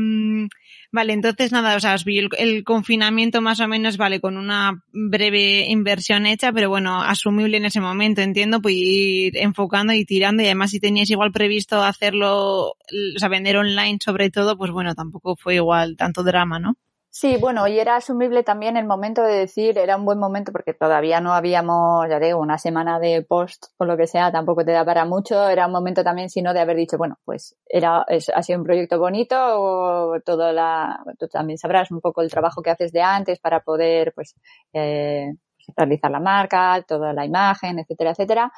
vale, 0.91 1.13
entonces 1.13 1.51
nada, 1.51 1.75
o 1.75 1.79
sea, 1.79 1.95
el, 1.95 2.29
el, 2.37 2.63
confinamiento 2.63 3.41
más 3.41 3.59
o 3.59 3.67
menos, 3.67 3.97
vale, 3.97 4.19
con 4.19 4.37
una 4.37 4.83
breve 4.91 5.65
inversión 5.69 6.25
hecha, 6.25 6.51
pero 6.51 6.69
bueno, 6.69 7.01
asumible 7.01 7.57
en 7.57 7.65
ese 7.65 7.81
momento, 7.81 8.21
entiendo, 8.21 8.61
pues 8.61 8.75
ir 8.75 9.37
enfocando 9.37 9.93
y 9.93 10.05
tirando 10.05 10.43
y 10.43 10.47
además 10.47 10.71
si 10.71 10.79
teníais 10.79 11.09
igual 11.09 11.31
previsto 11.31 11.83
hacerlo, 11.83 12.69
o 12.69 13.19
sea, 13.19 13.29
vender 13.29 13.57
online 13.57 13.99
sobre 14.03 14.29
todo, 14.29 14.57
pues 14.57 14.71
bueno, 14.71 14.95
tampoco 14.95 15.35
fue 15.35 15.55
igual 15.55 15.95
tanto 15.97 16.23
drama, 16.23 16.59
¿no? 16.59 16.75
Sí, 17.11 17.37
bueno, 17.37 17.67
y 17.67 17.79
era 17.79 17.95
asumible 17.95 18.43
también 18.43 18.77
el 18.77 18.85
momento 18.85 19.23
de 19.23 19.33
decir, 19.39 19.79
era 19.79 19.97
un 19.97 20.05
buen 20.05 20.19
momento 20.19 20.51
porque 20.51 20.75
todavía 20.75 21.19
no 21.19 21.33
habíamos, 21.33 22.07
ya 22.07 22.19
digo, 22.19 22.39
una 22.39 22.59
semana 22.59 22.99
de 22.99 23.23
post 23.23 23.65
o 23.77 23.85
lo 23.85 23.97
que 23.97 24.05
sea, 24.05 24.31
tampoco 24.31 24.63
te 24.63 24.71
da 24.73 24.85
para 24.85 25.05
mucho, 25.05 25.49
era 25.49 25.65
un 25.65 25.71
momento 25.71 26.03
también 26.03 26.29
sino 26.29 26.53
de 26.53 26.59
haber 26.59 26.77
dicho, 26.77 26.97
bueno, 26.99 27.17
pues 27.25 27.55
era, 27.65 28.05
ha 28.35 28.43
sido 28.43 28.59
un 28.59 28.65
proyecto 28.65 28.99
bonito, 28.99 29.35
o 29.39 30.19
todo 30.21 30.51
la, 30.53 30.99
tú 31.17 31.27
también 31.27 31.57
sabrás 31.57 31.89
un 31.89 31.99
poco 31.99 32.21
el 32.21 32.29
trabajo 32.29 32.61
que 32.61 32.69
haces 32.69 32.91
de 32.91 33.01
antes 33.01 33.39
para 33.39 33.61
poder, 33.61 34.13
pues, 34.13 34.35
eh, 34.73 35.33
realizar 35.75 36.11
la 36.11 36.19
marca, 36.19 36.83
toda 36.87 37.11
la 37.13 37.25
imagen, 37.25 37.79
etcétera, 37.79 38.11
etcétera. 38.11 38.51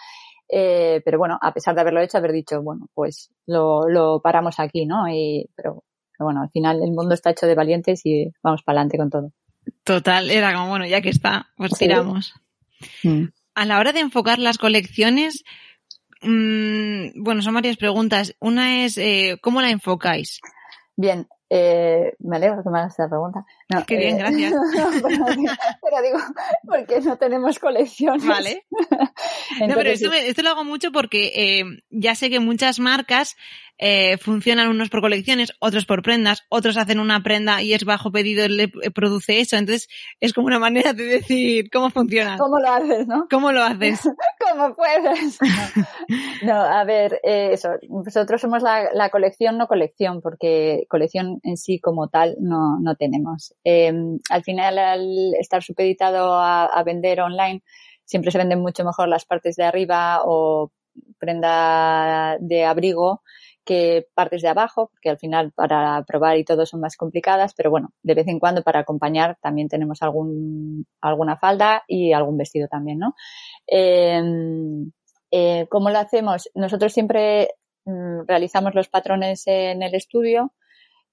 Eh, 0.50 1.02
pero 1.06 1.18
bueno, 1.20 1.38
a 1.42 1.54
pesar 1.54 1.76
de 1.76 1.82
haberlo 1.82 2.02
hecho, 2.02 2.18
haber 2.18 2.34
dicho, 2.34 2.62
bueno, 2.62 2.88
pues 2.94 3.32
lo, 3.46 3.88
lo 3.90 4.22
paramos 4.22 4.60
aquí, 4.60 4.86
¿no? 4.86 5.08
Y, 5.10 5.50
pero 5.56 5.84
bueno, 6.24 6.42
al 6.42 6.50
final 6.50 6.82
el 6.84 6.92
mundo 6.92 7.14
está 7.14 7.32
hecho 7.32 7.48
de 7.48 7.56
valientes 7.56 8.06
y 8.06 8.32
vamos 8.44 8.64
para 8.64 8.80
adelante 8.80 8.98
con 8.98 9.10
todo. 9.10 9.32
Total, 9.84 10.30
era 10.30 10.54
como, 10.54 10.70
bueno, 10.70 10.86
ya 10.86 11.02
que 11.02 11.10
está, 11.10 11.48
pues 11.56 11.74
tiramos. 11.74 12.34
Mm. 13.04 13.26
A 13.56 13.66
la 13.66 13.80
hora 13.80 13.94
de 13.94 14.00
enfocar 14.00 14.40
las 14.40 14.58
colecciones, 14.58 15.44
mmm, 16.22 17.24
bueno, 17.24 17.42
son 17.42 17.54
varias 17.54 17.78
preguntas. 17.78 18.36
Una 18.40 18.86
es, 18.86 18.98
eh, 18.98 19.38
¿cómo 19.42 19.62
la 19.62 19.70
enfocáis? 19.70 20.40
Bien, 20.96 21.28
eh, 21.54 22.14
me 22.20 22.38
alegro 22.38 22.64
que 22.64 22.70
me 22.70 22.80
hagas 22.80 22.94
esta 22.94 23.10
pregunta. 23.10 23.46
No, 23.68 23.86
Qué 23.86 23.98
bien, 23.98 24.16
eh, 24.16 24.20
gracias. 24.20 24.54
pero, 25.04 25.18
pero, 25.82 26.02
digo, 26.02 26.18
porque 26.66 27.02
no 27.02 27.18
tenemos 27.18 27.60
colecciones. 27.60 28.26
Vale. 28.26 28.66
Entonces, 28.80 29.68
no, 29.68 29.76
pero 29.76 29.90
esto, 29.90 30.10
me, 30.10 30.28
esto, 30.30 30.44
lo 30.44 30.52
hago 30.52 30.64
mucho 30.64 30.94
porque 30.94 31.32
eh, 31.36 31.64
ya 31.90 32.16
sé 32.16 32.30
que 32.30 32.40
muchas 32.40 32.80
marcas 32.80 33.36
eh, 33.84 34.18
funcionan 34.18 34.68
unos 34.68 34.90
por 34.90 35.02
colecciones, 35.02 35.54
otros 35.60 35.88
por 35.88 36.04
prendas, 36.04 36.44
otros 36.50 36.78
hacen 36.78 37.00
una 37.00 37.24
prenda 37.24 37.64
y 37.64 37.74
es 37.74 37.84
bajo 37.84 38.12
pedido, 38.12 38.48
le 38.48 38.68
produce 38.68 39.40
eso. 39.40 39.58
Entonces 39.58 39.90
es 40.20 40.34
como 40.34 40.46
una 40.46 40.60
manera 40.60 40.94
de 40.94 41.04
decir 41.04 41.72
cómo 41.72 41.90
funciona. 41.90 42.38
¿Cómo 42.38 42.60
lo 42.60 42.72
haces, 42.72 43.08
no? 43.08 43.26
¿Cómo 43.28 43.52
lo 43.52 43.64
haces? 43.64 44.02
¿Cómo 44.50 44.76
puedes? 44.76 45.40
No, 46.44 46.54
a 46.54 46.84
ver, 46.84 47.20
eh, 47.24 47.50
eso. 47.54 47.70
Nosotros 47.88 48.42
somos 48.42 48.64
la, 48.64 48.90
la, 48.94 49.10
colección, 49.10 49.58
no 49.58 49.68
colección, 49.68 50.22
porque 50.22 50.86
colección 50.90 51.40
en 51.44 51.56
sí 51.56 51.80
como 51.80 52.10
tal 52.10 52.36
no, 52.40 52.80
no 52.80 52.96
tenemos. 52.96 53.54
Eh, 53.64 53.94
al 54.30 54.44
final, 54.44 54.78
al 54.78 55.34
estar 55.40 55.64
supeditado 55.64 56.34
a, 56.36 56.66
a 56.66 56.84
vender 56.84 57.22
online, 57.22 57.64
siempre 58.06 58.32
se 58.32 58.38
venden 58.38 58.60
mucho 58.60 58.84
mejor 58.84 59.08
las 59.08 59.26
partes 59.26 59.56
de 59.56 59.64
arriba 59.64 60.22
o 60.26 60.72
prenda 61.20 62.38
de 62.40 62.66
abrigo 62.66 63.22
partes 64.14 64.42
de 64.42 64.50
abajo, 64.50 64.90
porque 64.92 65.10
al 65.10 65.18
final 65.18 65.52
para 65.52 66.04
probar 66.04 66.38
y 66.38 66.44
todo 66.44 66.66
son 66.66 66.82
más 66.82 66.96
complicadas, 66.98 67.54
pero 67.56 67.70
bueno, 67.70 67.90
de 68.04 68.16
vez 68.16 68.28
en 68.28 68.40
cuando 68.40 68.64
para 68.64 68.80
acompañar 68.80 69.38
también 69.42 69.68
tenemos 69.68 70.02
algún, 70.02 70.86
alguna 71.02 71.38
falda 71.38 71.84
y 71.88 72.14
algún 72.14 72.38
vestido 72.38 72.68
también, 72.68 73.00
¿no? 73.00 73.16
Eh, 73.68 74.22
eh, 75.32 75.68
¿Cómo 75.70 75.90
lo 75.90 76.00
hacemos? 76.00 76.50
Nosotros 76.54 76.92
siempre 76.92 77.50
mm, 77.86 78.26
realizamos 78.28 78.76
los 78.76 78.90
patrones 78.90 79.44
en 79.48 79.82
el 79.82 79.96
estudio, 79.96 80.54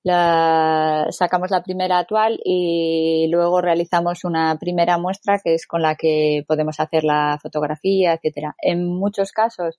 la, 0.09 1.07
sacamos 1.11 1.51
la 1.51 1.63
primera 1.63 1.99
actual 1.99 2.41
y 2.45 3.29
luego 3.31 3.61
realizamos 3.61 4.25
una 4.25 4.57
primera 4.59 4.99
muestra 4.99 5.39
que 5.39 5.55
es 5.55 5.67
con 5.67 5.83
la 5.83 5.95
que 5.95 6.45
podemos 6.49 6.81
hacer 6.81 7.05
la 7.05 7.39
fotografía, 7.41 8.15
etcétera. 8.15 8.57
En 8.61 8.87
muchos 8.87 9.33
casos 9.33 9.79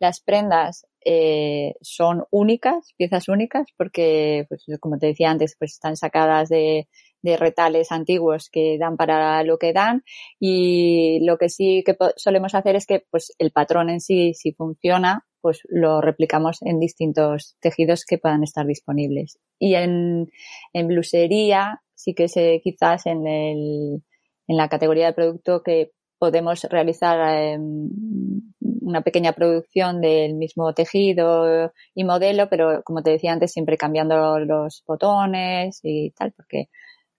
las 0.00 0.20
prendas 0.20 0.86
eh, 1.04 1.74
son 1.80 2.24
únicas, 2.30 2.92
piezas 2.96 3.28
únicas, 3.28 3.66
porque, 3.76 4.46
pues, 4.48 4.64
como 4.80 4.98
te 4.98 5.06
decía 5.06 5.30
antes, 5.30 5.56
pues 5.58 5.72
están 5.72 5.96
sacadas 5.96 6.48
de, 6.48 6.88
de 7.22 7.36
retales 7.36 7.92
antiguos 7.92 8.48
que 8.50 8.78
dan 8.78 8.96
para 8.96 9.42
lo 9.42 9.58
que 9.58 9.72
dan 9.72 10.04
y 10.38 11.18
lo 11.26 11.38
que 11.38 11.48
sí 11.48 11.82
que 11.84 11.96
solemos 12.16 12.54
hacer 12.54 12.76
es 12.76 12.86
que 12.86 13.04
pues 13.10 13.34
el 13.38 13.50
patrón 13.50 13.90
en 13.90 14.00
sí 14.00 14.32
si 14.34 14.52
funciona 14.52 15.26
pues 15.46 15.60
lo 15.68 16.00
replicamos 16.00 16.58
en 16.62 16.80
distintos 16.80 17.56
tejidos 17.60 18.04
que 18.04 18.18
puedan 18.18 18.42
estar 18.42 18.66
disponibles 18.66 19.38
y 19.60 19.76
en, 19.76 20.32
en 20.72 20.88
blusería 20.88 21.82
sí 21.94 22.14
que 22.14 22.26
sé 22.26 22.60
quizás 22.64 23.06
en 23.06 23.28
el 23.28 24.02
en 24.48 24.56
la 24.56 24.68
categoría 24.68 25.06
de 25.06 25.12
producto 25.12 25.62
que 25.62 25.92
podemos 26.18 26.64
realizar 26.64 27.16
eh, 27.32 27.58
una 27.60 29.02
pequeña 29.02 29.34
producción 29.34 30.00
del 30.00 30.34
mismo 30.34 30.72
tejido 30.74 31.72
y 31.94 32.02
modelo, 32.02 32.48
pero 32.48 32.82
como 32.82 33.02
te 33.04 33.10
decía 33.10 33.32
antes, 33.32 33.52
siempre 33.52 33.76
cambiando 33.76 34.40
los 34.40 34.82
botones 34.84 35.78
y 35.84 36.10
tal, 36.10 36.32
porque 36.32 36.70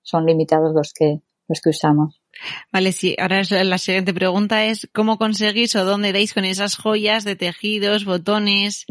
son 0.01 0.25
limitados 0.25 0.73
los 0.73 0.91
que, 0.93 1.21
los 1.47 1.61
que 1.61 1.69
usamos. 1.69 2.16
Vale, 2.71 2.91
sí. 2.91 3.15
Ahora 3.19 3.41
la 3.63 3.78
siguiente 3.78 4.13
pregunta 4.13 4.65
es 4.65 4.88
¿cómo 4.93 5.17
conseguís 5.17 5.76
o 5.76 5.86
dónde 5.86 6.13
dais 6.13 6.34
con 6.34 6.45
esas 6.45 6.76
joyas 6.76 7.23
de 7.23 7.36
tejidos, 7.36 8.06
botones? 8.06 8.86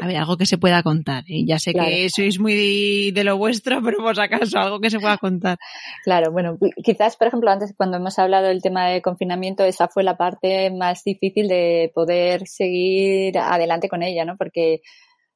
A 0.00 0.06
ver, 0.06 0.16
algo 0.16 0.36
que 0.36 0.46
se 0.46 0.58
pueda 0.58 0.82
contar. 0.82 1.24
¿eh? 1.28 1.44
Ya 1.46 1.58
sé 1.58 1.72
claro. 1.72 1.90
que 1.90 2.08
sois 2.10 2.40
muy 2.40 3.12
de 3.12 3.24
lo 3.24 3.36
vuestro, 3.36 3.80
pero 3.84 3.98
por 3.98 4.16
si 4.16 4.22
acaso, 4.22 4.58
algo 4.58 4.80
que 4.80 4.90
se 4.90 4.98
pueda 4.98 5.18
contar. 5.18 5.58
Claro, 6.04 6.32
bueno, 6.32 6.58
quizás, 6.82 7.16
por 7.16 7.28
ejemplo, 7.28 7.50
antes 7.50 7.74
cuando 7.76 7.96
hemos 7.96 8.18
hablado 8.18 8.48
del 8.48 8.62
tema 8.62 8.88
de 8.88 9.02
confinamiento, 9.02 9.64
esa 9.64 9.88
fue 9.88 10.02
la 10.02 10.16
parte 10.16 10.70
más 10.70 11.04
difícil 11.04 11.48
de 11.48 11.90
poder 11.94 12.46
seguir 12.46 13.38
adelante 13.38 13.88
con 13.88 14.02
ella, 14.02 14.24
¿no? 14.24 14.36
Porque 14.36 14.80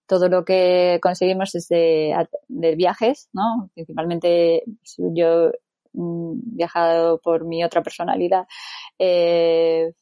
todo 0.06 0.28
lo 0.28 0.44
que 0.44 0.98
conseguimos 1.00 1.54
es 1.54 1.68
de, 1.68 2.14
de 2.48 2.74
viajes, 2.74 3.28
¿no? 3.32 3.70
Principalmente 3.74 4.64
yo 4.98 5.46
mm, 5.46 5.52
viajado 5.92 7.20
por 7.20 7.44
mi 7.44 7.64
otra 7.64 7.82
personalidad 7.82 8.46
eh, 8.98 9.92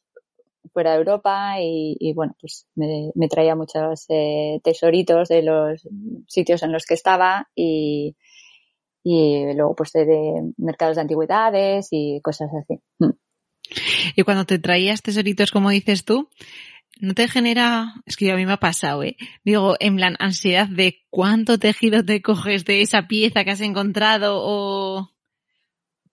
fuera 0.72 0.92
de 0.92 0.98
Europa 0.98 1.56
y, 1.60 2.12
bueno, 2.14 2.36
pues 2.40 2.66
me, 2.74 3.28
traía 3.28 3.54
muchos 3.54 4.04
eh, 4.08 4.60
tesoritos 4.62 5.28
de 5.28 5.42
los 5.42 5.88
sitios 6.26 6.62
en 6.62 6.72
los 6.72 6.84
que 6.84 6.94
estaba 6.94 7.48
y, 7.54 8.16
y 9.02 9.54
luego 9.54 9.74
pues 9.74 9.92
de, 9.92 10.52
mercados 10.56 10.96
de 10.96 11.02
antigüedades 11.02 11.88
y 11.90 12.20
cosas 12.22 12.50
así. 12.54 12.80
Mm. 12.98 13.12
Y 14.16 14.22
cuando 14.22 14.44
te 14.44 14.58
traías 14.58 15.02
tesoritos, 15.02 15.50
como 15.50 15.70
dices 15.70 16.04
tú, 16.04 16.28
¿no 17.00 17.14
te 17.14 17.28
genera, 17.28 17.94
es 18.06 18.16
que 18.16 18.30
a 18.32 18.36
mí 18.36 18.46
me 18.46 18.52
ha 18.52 18.58
pasado, 18.58 19.02
eh? 19.02 19.16
Digo, 19.44 19.76
en 19.80 19.96
plan, 19.96 20.16
ansiedad 20.18 20.68
de 20.68 21.06
cuánto 21.10 21.58
tejido 21.58 22.04
te 22.04 22.22
coges 22.22 22.64
de 22.64 22.82
esa 22.82 23.08
pieza 23.08 23.44
que 23.44 23.50
has 23.50 23.60
encontrado 23.60 24.40
o... 24.42 25.10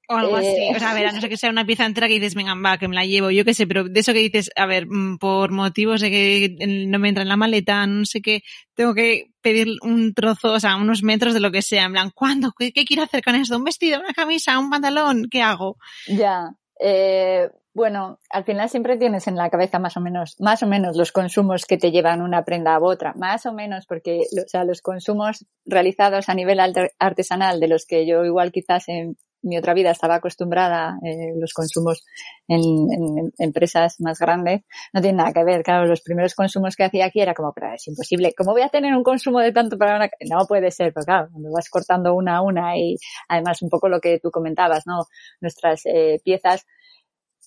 O 0.08 0.16
algo 0.16 0.36
así. 0.36 0.48
Eh, 0.48 0.74
o 0.76 0.80
sea, 0.80 0.92
a 0.92 0.94
ver, 0.94 1.08
a 1.08 1.12
no 1.12 1.22
ser 1.22 1.30
que 1.30 1.38
sea 1.38 1.50
una 1.50 1.66
pieza 1.66 1.86
entera 1.86 2.08
que 2.08 2.16
dices, 2.16 2.36
venga, 2.36 2.54
va, 2.56 2.78
que 2.78 2.88
me 2.88 2.96
la 2.96 3.06
llevo, 3.06 3.32
yo 3.32 3.44
qué 3.46 3.54
sé, 3.54 3.66
pero 3.68 3.86
de 3.86 4.00
eso 4.00 4.14
que 4.14 4.20
dices, 4.20 4.50
a 4.56 4.66
ver, 4.66 4.86
mm, 4.88 5.18
por 5.18 5.52
motivos 5.52 6.02
de 6.02 6.10
que 6.10 6.56
no 6.88 7.00
me 7.00 7.10
entra 7.10 7.24
en 7.24 7.30
la 7.30 7.38
maleta, 7.38 7.86
no 7.88 8.06
sé 8.06 8.22
qué, 8.22 8.44
tengo 8.76 8.94
que 8.94 9.32
pedir 9.42 9.68
un 9.82 10.14
trozo, 10.14 10.54
o 10.54 10.60
sea, 10.60 10.76
unos 10.76 11.04
metros 11.04 11.34
de 11.34 11.40
lo 11.40 11.52
que 11.52 11.62
sea, 11.62 11.86
en 11.86 11.94
plan, 11.94 12.12
¿cuándo? 12.14 12.54
¿Qué, 12.58 12.72
quiero 12.72 13.04
hacer 13.04 13.24
con 13.24 13.36
esto? 13.36 13.58
¿Un 13.58 13.64
vestido, 13.64 14.00
una 14.00 14.14
camisa, 14.14 14.60
un 14.60 14.70
pantalón? 14.70 15.28
¿Qué 15.30 15.42
hago? 15.42 15.78
Ya. 16.08 16.52
Eh, 16.80 17.50
bueno, 17.76 18.20
al 18.30 18.46
final 18.46 18.70
siempre 18.70 18.96
tienes 18.96 19.28
en 19.28 19.36
la 19.36 19.50
cabeza 19.50 19.80
más 19.80 19.98
o 19.98 20.02
menos, 20.02 20.40
más 20.40 20.64
o 20.64 20.68
menos 20.68 20.96
los 20.96 21.12
consumos 21.12 21.66
que 21.66 21.78
te 21.78 21.92
llevan 21.92 22.22
una 22.22 22.46
prenda 22.46 22.74
a 22.74 22.80
otra, 22.80 23.14
más 23.18 23.46
o 23.46 23.54
menos 23.54 23.86
porque, 23.86 24.22
o 24.32 24.48
sea, 24.48 24.64
los 24.64 24.82
consumos 24.82 25.46
realizados 25.66 26.30
a 26.30 26.36
nivel 26.36 26.60
artesanal 27.00 27.60
de 27.60 27.68
los 27.68 27.86
que 27.86 28.08
yo 28.08 28.24
igual 28.24 28.54
quizás 28.54 28.88
en 28.88 29.18
mi 29.46 29.58
otra 29.58 29.74
vida 29.74 29.92
estaba 29.92 30.16
acostumbrada 30.16 30.98
eh, 31.04 31.34
los 31.40 31.54
consumos 31.54 32.04
en, 32.48 33.32
empresas 33.38 33.96
más 34.00 34.20
grandes, 34.20 34.62
no 34.94 35.02
tiene 35.02 35.18
nada 35.18 35.34
que 35.34 35.44
ver. 35.44 35.64
Claro, 35.64 35.86
los 35.86 36.02
primeros 36.02 36.36
consumos 36.36 36.76
que 36.76 36.84
hacía 36.84 37.06
aquí 37.06 37.22
era 37.22 37.34
como, 37.34 37.54
pero 37.54 37.74
es 37.74 37.88
imposible. 37.88 38.34
¿Cómo 38.36 38.52
voy 38.52 38.64
a 38.64 38.70
tener 38.70 38.94
un 38.96 39.04
consumo 39.04 39.40
de 39.40 39.52
tanto 39.52 39.78
para 39.78 39.96
una? 39.96 40.10
No 40.30 40.46
puede 40.48 40.72
ser, 40.72 40.94
pero 40.94 41.06
claro, 41.06 41.28
cuando 41.32 41.52
vas 41.52 41.70
cortando 41.70 42.14
una 42.14 42.38
a 42.38 42.42
una 42.42 42.78
y 42.78 42.98
además 43.30 43.62
un 43.62 43.70
poco 43.70 43.88
lo 43.88 44.00
que 44.00 44.20
tú 44.20 44.32
comentabas, 44.32 44.84
¿no? 44.86 45.06
Nuestras 45.42 45.86
eh, 45.86 46.20
piezas 46.24 46.66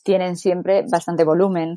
tienen 0.04 0.36
siempre 0.36 0.84
bastante 0.90 1.24
volumen. 1.24 1.74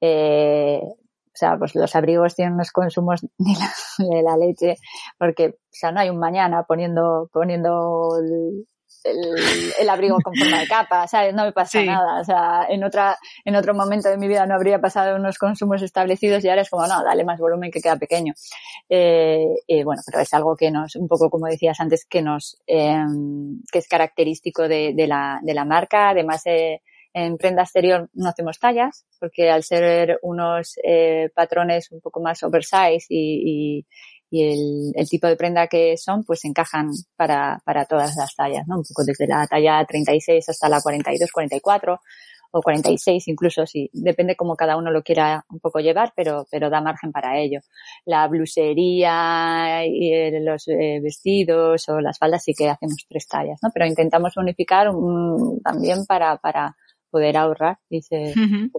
Eh, 0.00 0.80
o 0.82 1.36
sea, 1.36 1.56
pues 1.58 1.74
los 1.74 1.96
abrigos 1.96 2.36
tienen 2.36 2.54
unos 2.54 2.70
consumos 2.70 3.22
de 3.38 4.06
de 4.06 4.22
la, 4.22 4.36
leche, 4.36 4.76
porque, 5.18 5.48
o 5.48 5.72
sea, 5.72 5.90
no 5.90 6.00
hay 6.00 6.10
un 6.10 6.18
mañana 6.18 6.64
poniendo, 6.66 7.28
poniendo 7.32 8.10
el, 9.04 9.72
el, 9.78 9.90
abrigo 9.90 10.16
con 10.22 10.34
forma 10.34 10.60
de 10.60 10.66
capa, 10.66 11.06
¿sabes? 11.06 11.34
No 11.34 11.44
me 11.44 11.52
pasa 11.52 11.82
nada. 11.82 12.20
O 12.20 12.24
sea, 12.24 12.66
en 12.68 12.82
otra, 12.84 13.16
en 13.44 13.54
otro 13.56 13.74
momento 13.74 14.08
de 14.08 14.16
mi 14.16 14.28
vida 14.28 14.46
no 14.46 14.54
habría 14.54 14.80
pasado 14.80 15.16
unos 15.16 15.38
consumos 15.38 15.82
establecidos 15.82 16.44
y 16.44 16.48
ahora 16.48 16.62
es 16.62 16.70
como, 16.70 16.86
no, 16.86 17.04
dale 17.04 17.24
más 17.24 17.38
volumen 17.38 17.70
que 17.70 17.80
queda 17.80 17.96
pequeño. 17.96 18.32
Eh, 18.88 19.44
bueno, 19.84 20.02
pero 20.06 20.22
es 20.22 20.34
algo 20.34 20.56
que 20.56 20.70
nos, 20.70 20.96
un 20.96 21.08
poco 21.08 21.30
como 21.30 21.46
decías 21.46 21.78
antes, 21.80 22.06
que 22.06 22.22
nos, 22.22 22.56
eh, 22.66 22.96
que 23.70 23.78
es 23.78 23.88
característico 23.88 24.68
de, 24.68 24.92
de, 24.94 25.06
la, 25.06 25.40
de 25.42 25.54
la 25.54 25.64
marca. 25.64 26.10
Además, 26.10 26.42
eh, 26.46 26.80
en 27.14 27.36
prenda 27.36 27.62
exterior 27.62 28.10
no 28.12 28.28
hacemos 28.28 28.58
tallas, 28.58 29.06
porque 29.20 29.48
al 29.48 29.62
ser 29.62 30.18
unos 30.22 30.74
eh, 30.82 31.30
patrones 31.32 31.92
un 31.92 32.00
poco 32.00 32.20
más 32.20 32.42
oversize 32.42 33.06
y, 33.08 33.78
y 33.78 33.86
y 34.34 34.42
el, 34.42 34.92
el, 34.96 35.08
tipo 35.08 35.28
de 35.28 35.36
prenda 35.36 35.68
que 35.68 35.96
son, 35.96 36.24
pues 36.24 36.44
encajan 36.44 36.90
para, 37.14 37.60
para 37.64 37.84
todas 37.84 38.16
las 38.16 38.34
tallas, 38.34 38.66
¿no? 38.66 38.78
Un 38.78 38.82
poco 38.82 39.04
desde 39.04 39.28
la 39.28 39.46
talla 39.46 39.84
36 39.86 40.48
hasta 40.48 40.68
la 40.68 40.80
42, 40.80 41.30
44 41.30 42.00
o 42.50 42.60
46 42.60 43.28
incluso, 43.28 43.64
si 43.64 43.88
depende 43.92 44.34
cómo 44.34 44.56
cada 44.56 44.76
uno 44.76 44.90
lo 44.90 45.04
quiera 45.04 45.44
un 45.50 45.60
poco 45.60 45.78
llevar, 45.78 46.12
pero, 46.16 46.48
pero 46.50 46.68
da 46.68 46.80
margen 46.80 47.12
para 47.12 47.38
ello. 47.38 47.60
La 48.06 48.26
blusería 48.26 49.86
y 49.86 50.12
eh, 50.12 50.40
los 50.40 50.66
eh, 50.66 50.98
vestidos 51.00 51.88
o 51.88 52.00
las 52.00 52.18
faldas 52.18 52.42
sí 52.42 52.54
que 52.54 52.68
hacemos 52.68 53.06
tres 53.08 53.28
tallas, 53.28 53.60
¿no? 53.62 53.70
Pero 53.72 53.86
intentamos 53.86 54.36
unificar 54.36 54.88
un, 54.88 55.60
también 55.62 56.06
para, 56.06 56.38
para 56.38 56.76
poder 57.08 57.36
ahorrar 57.36 57.78
y 57.88 58.02
ser 58.02 58.36
un 58.36 58.72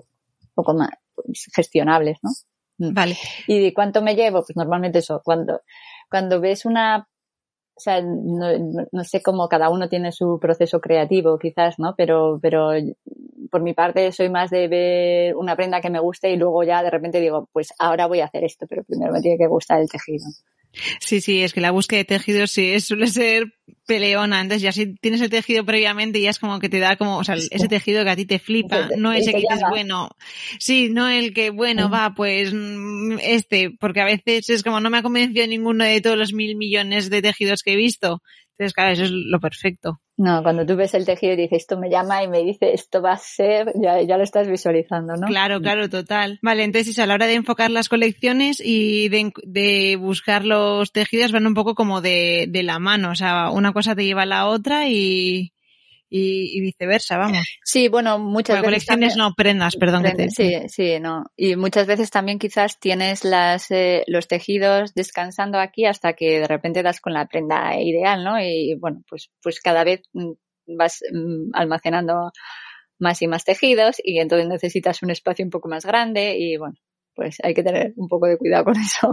poco 0.53 0.73
más 0.73 0.89
pues, 1.15 1.47
gestionables, 1.55 2.17
¿no? 2.21 2.31
Mm. 2.77 2.93
Vale. 2.93 3.17
¿Y 3.47 3.59
de 3.59 3.73
cuánto 3.73 4.01
me 4.01 4.15
llevo? 4.15 4.43
Pues 4.43 4.55
normalmente 4.55 4.99
eso, 4.99 5.21
cuando, 5.23 5.61
cuando 6.09 6.39
ves 6.39 6.65
una, 6.65 7.07
o 7.75 7.79
sea, 7.79 8.01
no, 8.01 8.47
no, 8.91 9.03
sé 9.03 9.21
cómo 9.21 9.47
cada 9.49 9.69
uno 9.69 9.89
tiene 9.89 10.11
su 10.11 10.39
proceso 10.39 10.79
creativo, 10.81 11.37
quizás, 11.39 11.79
¿no? 11.79 11.95
Pero, 11.95 12.39
pero 12.41 12.71
por 13.51 13.61
mi 13.61 13.73
parte 13.73 14.11
soy 14.11 14.29
más 14.29 14.49
de 14.49 14.67
ver 14.67 15.35
una 15.35 15.55
prenda 15.55 15.81
que 15.81 15.89
me 15.89 15.99
guste 15.99 16.31
y 16.31 16.37
luego 16.37 16.63
ya 16.63 16.83
de 16.83 16.89
repente 16.89 17.19
digo, 17.19 17.49
pues 17.53 17.73
ahora 17.79 18.07
voy 18.07 18.21
a 18.21 18.25
hacer 18.25 18.43
esto, 18.43 18.65
pero 18.67 18.83
primero 18.83 19.13
me 19.13 19.21
tiene 19.21 19.37
que 19.37 19.47
gustar 19.47 19.79
el 19.81 19.89
tejido. 19.89 20.25
Sí, 20.99 21.21
sí, 21.21 21.41
es 21.41 21.53
que 21.53 21.61
la 21.61 21.71
búsqueda 21.71 21.99
de 21.99 22.05
tejidos 22.05 22.51
sí 22.51 22.79
suele 22.79 23.07
ser 23.07 23.53
peleona. 23.85 24.41
Entonces 24.41 24.61
ya 24.61 24.71
si 24.71 24.95
tienes 24.95 25.21
el 25.21 25.29
tejido 25.29 25.65
previamente 25.65 26.19
ya 26.21 26.29
es 26.29 26.39
como 26.39 26.59
que 26.59 26.69
te 26.69 26.79
da 26.79 26.95
como, 26.95 27.17
o 27.17 27.23
sea, 27.23 27.35
ese 27.35 27.67
tejido 27.67 28.03
que 28.03 28.09
a 28.09 28.15
ti 28.15 28.25
te 28.25 28.39
flipa, 28.39 28.89
no 28.97 29.13
ese 29.13 29.31
que 29.31 29.39
dices, 29.39 29.61
bueno, 29.69 30.09
sí, 30.59 30.89
no 30.89 31.07
el 31.09 31.33
que, 31.33 31.49
bueno, 31.51 31.89
va, 31.89 32.13
pues 32.15 32.53
mm, 32.53 33.17
este, 33.21 33.71
porque 33.79 34.01
a 34.01 34.05
veces 34.05 34.49
es 34.49 34.63
como 34.63 34.79
no 34.79 34.89
me 34.89 34.97
ha 34.97 35.03
convencido 35.03 35.45
ninguno 35.47 35.83
de 35.83 36.01
todos 36.01 36.17
los 36.17 36.33
mil 36.33 36.55
millones 36.55 37.09
de 37.09 37.21
tejidos 37.21 37.61
que 37.63 37.73
he 37.73 37.77
visto. 37.77 38.21
Entonces, 38.57 38.73
claro, 38.73 38.93
eso 38.93 39.03
es 39.03 39.11
lo 39.11 39.39
perfecto. 39.39 39.99
No, 40.17 40.41
cuando 40.43 40.65
tú 40.65 40.77
ves 40.77 40.93
el 40.93 41.05
tejido 41.05 41.33
y 41.33 41.35
dices, 41.35 41.63
esto 41.63 41.77
me 41.77 41.89
llama 41.89 42.23
y 42.23 42.29
me 42.29 42.41
dice, 42.41 42.71
esto 42.71 43.01
va 43.01 43.11
a 43.11 43.17
ser, 43.17 43.73
ya, 43.75 44.01
ya 44.01 44.17
lo 44.17 44.23
estás 44.23 44.47
visualizando, 44.47 45.13
¿no? 45.17 45.27
Claro, 45.27 45.59
claro, 45.59 45.89
total. 45.89 46.39
Vale, 46.41 46.63
entonces 46.63 46.97
a 46.99 47.05
la 47.05 47.15
hora 47.15 47.27
de 47.27 47.33
enfocar 47.33 47.69
las 47.69 47.89
colecciones 47.89 48.61
y 48.63 49.09
de, 49.09 49.33
de 49.43 49.97
buscar 49.97 50.45
los 50.45 50.93
tejidos 50.93 51.33
van 51.33 51.47
un 51.47 51.53
poco 51.53 51.75
como 51.75 51.99
de, 51.99 52.45
de 52.47 52.63
la 52.63 52.79
mano, 52.79 53.11
o 53.11 53.15
sea, 53.15 53.49
una 53.49 53.73
cosa 53.73 53.93
te 53.93 54.05
lleva 54.05 54.21
a 54.21 54.25
la 54.27 54.47
otra 54.47 54.87
y, 54.87 55.51
y, 56.09 56.61
viceversa, 56.61 57.17
vamos. 57.17 57.45
Sí, 57.63 57.87
bueno, 57.87 58.19
muchas 58.19 58.57
veces. 58.57 58.65
Colecciones 58.65 59.17
no, 59.17 59.33
prendas, 59.33 59.75
perdón. 59.75 60.05
Sí, 60.29 60.53
sí, 60.67 60.99
no. 60.99 61.25
Y 61.35 61.55
muchas 61.55 61.87
veces 61.87 62.11
también 62.11 62.39
quizás 62.39 62.79
tienes 62.79 63.23
las, 63.23 63.71
eh, 63.71 64.03
los 64.07 64.27
tejidos 64.27 64.93
descansando 64.93 65.59
aquí 65.59 65.85
hasta 65.85 66.13
que 66.13 66.39
de 66.41 66.47
repente 66.47 66.83
das 66.83 67.01
con 67.01 67.13
la 67.13 67.25
prenda 67.25 67.79
ideal, 67.79 68.23
¿no? 68.23 68.39
Y 68.39 68.75
bueno, 68.75 69.01
pues, 69.09 69.31
pues 69.41 69.59
cada 69.59 69.83
vez 69.83 70.01
mm, 70.13 70.31
vas 70.77 71.01
mm, 71.11 71.51
almacenando 71.53 72.31
más 72.99 73.21
y 73.21 73.27
más 73.27 73.43
tejidos 73.43 73.97
y 74.03 74.19
entonces 74.19 74.47
necesitas 74.47 75.03
un 75.03 75.11
espacio 75.11 75.43
un 75.43 75.51
poco 75.51 75.67
más 75.67 75.85
grande 75.85 76.37
y 76.37 76.57
bueno, 76.57 76.75
pues 77.13 77.37
hay 77.43 77.53
que 77.53 77.63
tener 77.63 77.93
un 77.95 78.07
poco 78.07 78.27
de 78.27 78.37
cuidado 78.37 78.65
con 78.65 78.75
eso. 78.77 79.11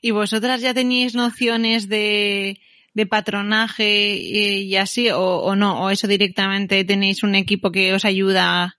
¿Y 0.00 0.12
vosotras 0.12 0.60
ya 0.60 0.74
tenéis 0.74 1.14
nociones 1.14 1.88
de, 1.88 2.58
de 2.94 3.06
patronaje 3.06 4.14
y, 4.16 4.76
así 4.76 5.10
o, 5.10 5.20
o, 5.20 5.56
no? 5.56 5.82
¿O 5.84 5.90
eso 5.90 6.06
directamente 6.06 6.84
tenéis 6.84 7.22
un 7.22 7.34
equipo 7.34 7.70
que 7.70 7.94
os 7.94 8.04
ayuda 8.04 8.78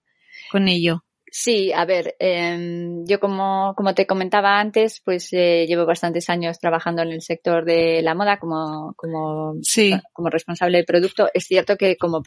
con 0.51 0.67
ello? 0.67 1.03
Sí, 1.33 1.71
a 1.71 1.85
ver, 1.85 2.13
eh, 2.19 2.89
yo 3.05 3.21
como, 3.21 3.73
como 3.77 3.95
te 3.95 4.05
comentaba 4.05 4.59
antes, 4.59 5.01
pues 5.03 5.29
eh, 5.31 5.65
llevo 5.65 5.85
bastantes 5.85 6.29
años 6.29 6.59
trabajando 6.59 7.03
en 7.03 7.11
el 7.13 7.21
sector 7.21 7.63
de 7.63 8.01
la 8.01 8.13
moda 8.13 8.37
como, 8.37 8.93
como, 8.97 9.53
sí. 9.61 9.93
como 10.11 10.29
responsable 10.29 10.79
de 10.79 10.83
producto. 10.83 11.29
Es 11.33 11.45
cierto 11.45 11.77
que 11.77 11.95
como 11.95 12.21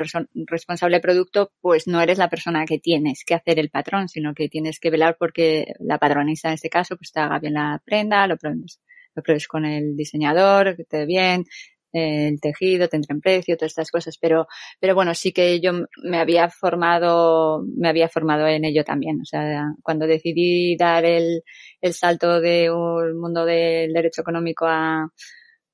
responsable 0.47 0.97
de 0.97 1.03
producto, 1.03 1.53
pues 1.61 1.87
no 1.87 2.01
eres 2.01 2.17
la 2.17 2.31
persona 2.31 2.65
que 2.65 2.79
tienes 2.79 3.25
que 3.27 3.35
hacer 3.35 3.59
el 3.59 3.69
patrón, 3.69 4.09
sino 4.09 4.33
que 4.33 4.49
tienes 4.49 4.81
que 4.81 4.89
velar 4.89 5.19
porque 5.19 5.75
la 5.81 5.99
padronista 5.99 6.49
en 6.49 6.55
este 6.55 6.71
caso 6.71 6.97
pues 6.97 7.13
te 7.13 7.21
haga 7.21 7.39
bien 7.39 7.53
la 7.55 7.83
prenda, 7.85 8.27
lo 8.27 8.39
pruebes, 8.39 8.81
lo 9.15 9.23
pruebes 9.23 9.47
con 9.47 9.67
el 9.67 9.97
diseñador, 9.97 10.77
que 10.77 10.85
te 10.85 10.97
dé 11.01 11.07
bien, 11.07 11.45
el 11.95 12.41
tejido, 12.41 12.89
tendrá 12.89 13.15
en 13.15 13.21
precio, 13.21 13.57
todas 13.57 13.73
estas 13.73 13.91
cosas, 13.91 14.19
pero, 14.19 14.47
pero 14.81 14.95
bueno, 14.95 15.15
sí 15.15 15.33
que 15.33 15.61
yo 15.61 15.73
me 16.03 16.19
había 16.19 16.51
formado, 16.51 17.65
me 17.77 17.89
había 17.89 18.09
formado 18.09 18.47
en 18.47 18.65
ello 18.65 18.85
también. 18.85 19.21
O 19.21 19.25
sea, 19.25 19.73
cuando 19.83 20.07
decidí 20.07 20.77
dar 20.77 21.05
el, 21.05 21.43
el 21.81 21.95
salto 21.95 22.41
de 22.41 22.71
un 22.71 23.19
mundo 23.21 23.45
del 23.45 23.93
derecho 23.93 24.23
económico 24.23 24.67
a, 24.67 25.09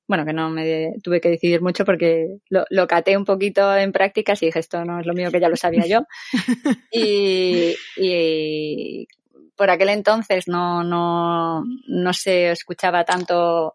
bueno, 0.07 0.25
que 0.25 0.33
no 0.33 0.49
me 0.49 0.93
tuve 1.01 1.21
que 1.21 1.29
decidir 1.29 1.61
mucho 1.61 1.85
porque 1.85 2.27
lo, 2.49 2.65
lo 2.69 2.85
caté 2.85 3.15
un 3.15 3.25
poquito 3.25 3.75
en 3.75 3.91
prácticas 3.91 4.43
y 4.43 4.47
dije, 4.47 4.59
esto 4.59 4.83
no 4.83 4.99
es 4.99 5.05
lo 5.05 5.13
mío 5.13 5.31
que 5.31 5.39
ya 5.39 5.49
lo 5.49 5.55
sabía 5.55 5.85
yo. 5.87 6.01
y, 6.91 7.73
y 7.97 9.07
por 9.55 9.69
aquel 9.69 9.89
entonces 9.89 10.47
no, 10.47 10.83
no, 10.83 11.63
no 11.87 12.13
se 12.13 12.51
escuchaba 12.51 13.05
tanto 13.05 13.73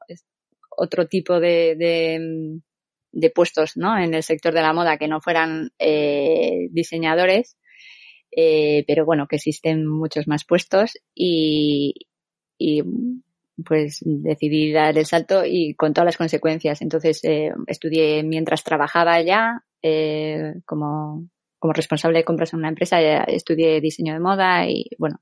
otro 0.76 1.06
tipo 1.06 1.40
de, 1.40 1.76
de, 3.12 3.30
puestos 3.30 3.76
¿no? 3.76 3.98
en 3.98 4.14
el 4.14 4.22
sector 4.22 4.54
de 4.54 4.62
la 4.62 4.72
moda 4.72 4.98
que 4.98 5.08
no 5.08 5.20
fueran 5.20 5.70
eh, 5.78 6.68
diseñadores, 6.70 7.56
eh, 8.30 8.84
pero 8.86 9.04
bueno, 9.04 9.26
que 9.26 9.36
existen 9.36 9.86
muchos 9.86 10.28
más 10.28 10.44
puestos 10.44 10.98
y, 11.14 11.94
y 12.58 12.82
pues 13.64 14.00
decidí 14.04 14.72
dar 14.72 14.96
el 14.98 15.06
salto 15.06 15.44
y 15.44 15.74
con 15.74 15.94
todas 15.94 16.06
las 16.06 16.16
consecuencias. 16.16 16.82
Entonces 16.82 17.20
eh, 17.24 17.52
estudié 17.66 18.22
mientras 18.22 18.64
trabajaba 18.64 19.14
allá 19.14 19.64
eh, 19.82 20.54
como, 20.66 21.28
como 21.58 21.72
responsable 21.72 22.18
de 22.18 22.24
compras 22.24 22.52
en 22.52 22.58
una 22.58 22.68
empresa, 22.68 23.00
estudié 23.24 23.80
diseño 23.80 24.12
de 24.12 24.20
moda 24.20 24.68
y 24.68 24.90
bueno, 24.98 25.20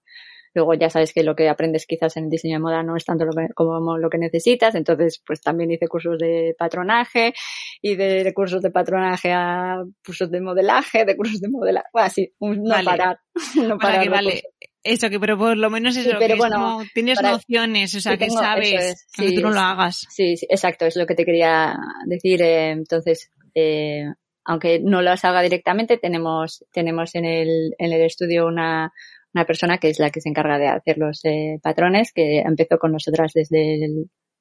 Luego 0.54 0.74
ya 0.74 0.88
sabes 0.88 1.12
que 1.12 1.22
lo 1.22 1.34
que 1.34 1.48
aprendes 1.48 1.86
quizás 1.86 2.16
en 2.16 2.24
el 2.24 2.30
diseño 2.30 2.56
de 2.56 2.62
moda 2.62 2.82
no 2.82 2.96
es 2.96 3.04
tanto 3.04 3.24
lo 3.24 3.32
como 3.54 3.98
lo 3.98 4.08
que 4.08 4.18
necesitas, 4.18 4.74
entonces 4.74 5.22
pues 5.26 5.40
también 5.40 5.70
hice 5.70 5.88
cursos 5.88 6.18
de 6.18 6.54
patronaje 6.58 7.34
y 7.82 7.96
de 7.96 8.32
cursos 8.34 8.62
de 8.62 8.70
patronaje 8.70 9.32
a 9.32 9.82
cursos 10.04 10.30
de 10.30 10.40
modelaje, 10.40 11.04
de 11.04 11.16
cursos 11.16 11.40
de 11.40 11.48
modelaje, 11.48 11.88
bueno, 11.92 12.06
así, 12.06 12.32
no 12.40 12.84
parar. 12.84 13.18
no 13.68 13.78
parar 13.78 14.08
vale. 14.08 14.42
Eso, 14.84 15.08
que 15.08 15.18
pero 15.18 15.38
por 15.38 15.56
lo 15.56 15.70
menos 15.70 15.96
es 15.96 16.06
que 16.06 16.34
bueno, 16.34 16.82
tienes 16.92 17.20
nociones, 17.22 17.94
o 17.94 18.00
sea, 18.02 18.18
que 18.18 18.28
sabes, 18.28 19.06
que 19.16 19.32
tú 19.32 19.40
no 19.40 19.50
lo 19.50 19.60
hagas. 19.60 20.06
Sí, 20.10 20.36
sí, 20.36 20.46
exacto, 20.50 20.84
es 20.84 20.96
lo 20.96 21.06
que 21.06 21.14
te 21.14 21.24
quería 21.24 21.74
decir. 22.04 22.42
Eh, 22.42 22.72
entonces, 22.72 23.32
eh, 23.54 24.04
aunque 24.44 24.80
no 24.80 25.00
lo 25.00 25.10
haga 25.10 25.40
directamente, 25.40 25.96
tenemos, 25.96 26.66
tenemos 26.70 27.14
en 27.14 27.24
el, 27.24 27.74
en 27.78 27.92
el 27.92 28.02
estudio 28.02 28.46
una, 28.46 28.92
una 29.34 29.44
persona 29.44 29.78
que 29.78 29.88
es 29.90 29.98
la 29.98 30.10
que 30.10 30.20
se 30.20 30.28
encarga 30.28 30.58
de 30.58 30.68
hacer 30.68 30.96
los 30.98 31.24
eh, 31.24 31.58
patrones, 31.62 32.12
que 32.12 32.40
empezó 32.40 32.78
con 32.78 32.92
nosotras 32.92 33.32
desde 33.34 33.88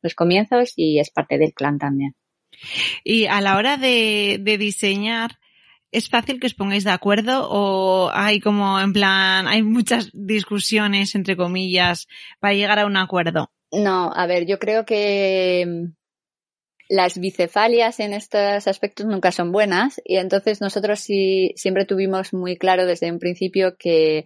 los 0.01 0.15
comienzos 0.15 0.73
y 0.75 0.99
es 0.99 1.09
parte 1.09 1.37
del 1.37 1.53
clan 1.53 1.79
también. 1.79 2.15
Y 3.03 3.25
a 3.25 3.41
la 3.41 3.57
hora 3.57 3.77
de, 3.77 4.39
diseñar, 4.59 5.39
¿es 5.91 6.09
fácil 6.09 6.39
que 6.39 6.47
os 6.47 6.53
pongáis 6.53 6.83
de 6.83 6.91
acuerdo 6.91 7.47
o 7.49 8.11
hay 8.13 8.39
como 8.39 8.79
en 8.79 8.93
plan, 8.93 9.47
hay 9.47 9.63
muchas 9.63 10.09
discusiones, 10.13 11.15
entre 11.15 11.35
comillas, 11.35 12.07
para 12.39 12.53
llegar 12.53 12.79
a 12.79 12.85
un 12.85 12.97
acuerdo? 12.97 13.51
No, 13.71 14.11
a 14.13 14.27
ver, 14.27 14.45
yo 14.45 14.59
creo 14.59 14.85
que 14.85 15.65
mm, 15.67 15.93
las 16.89 17.17
bicefalias 17.17 17.99
en 17.99 18.13
estos 18.13 18.67
aspectos 18.67 19.07
nunca 19.07 19.31
son 19.31 19.51
buenas 19.51 19.99
y 20.05 20.17
entonces 20.17 20.61
nosotros 20.61 20.99
sí 20.99 21.53
siempre 21.55 21.85
tuvimos 21.85 22.33
muy 22.33 22.55
claro 22.57 22.85
desde 22.85 23.11
un 23.11 23.17
principio 23.17 23.75
que 23.77 24.25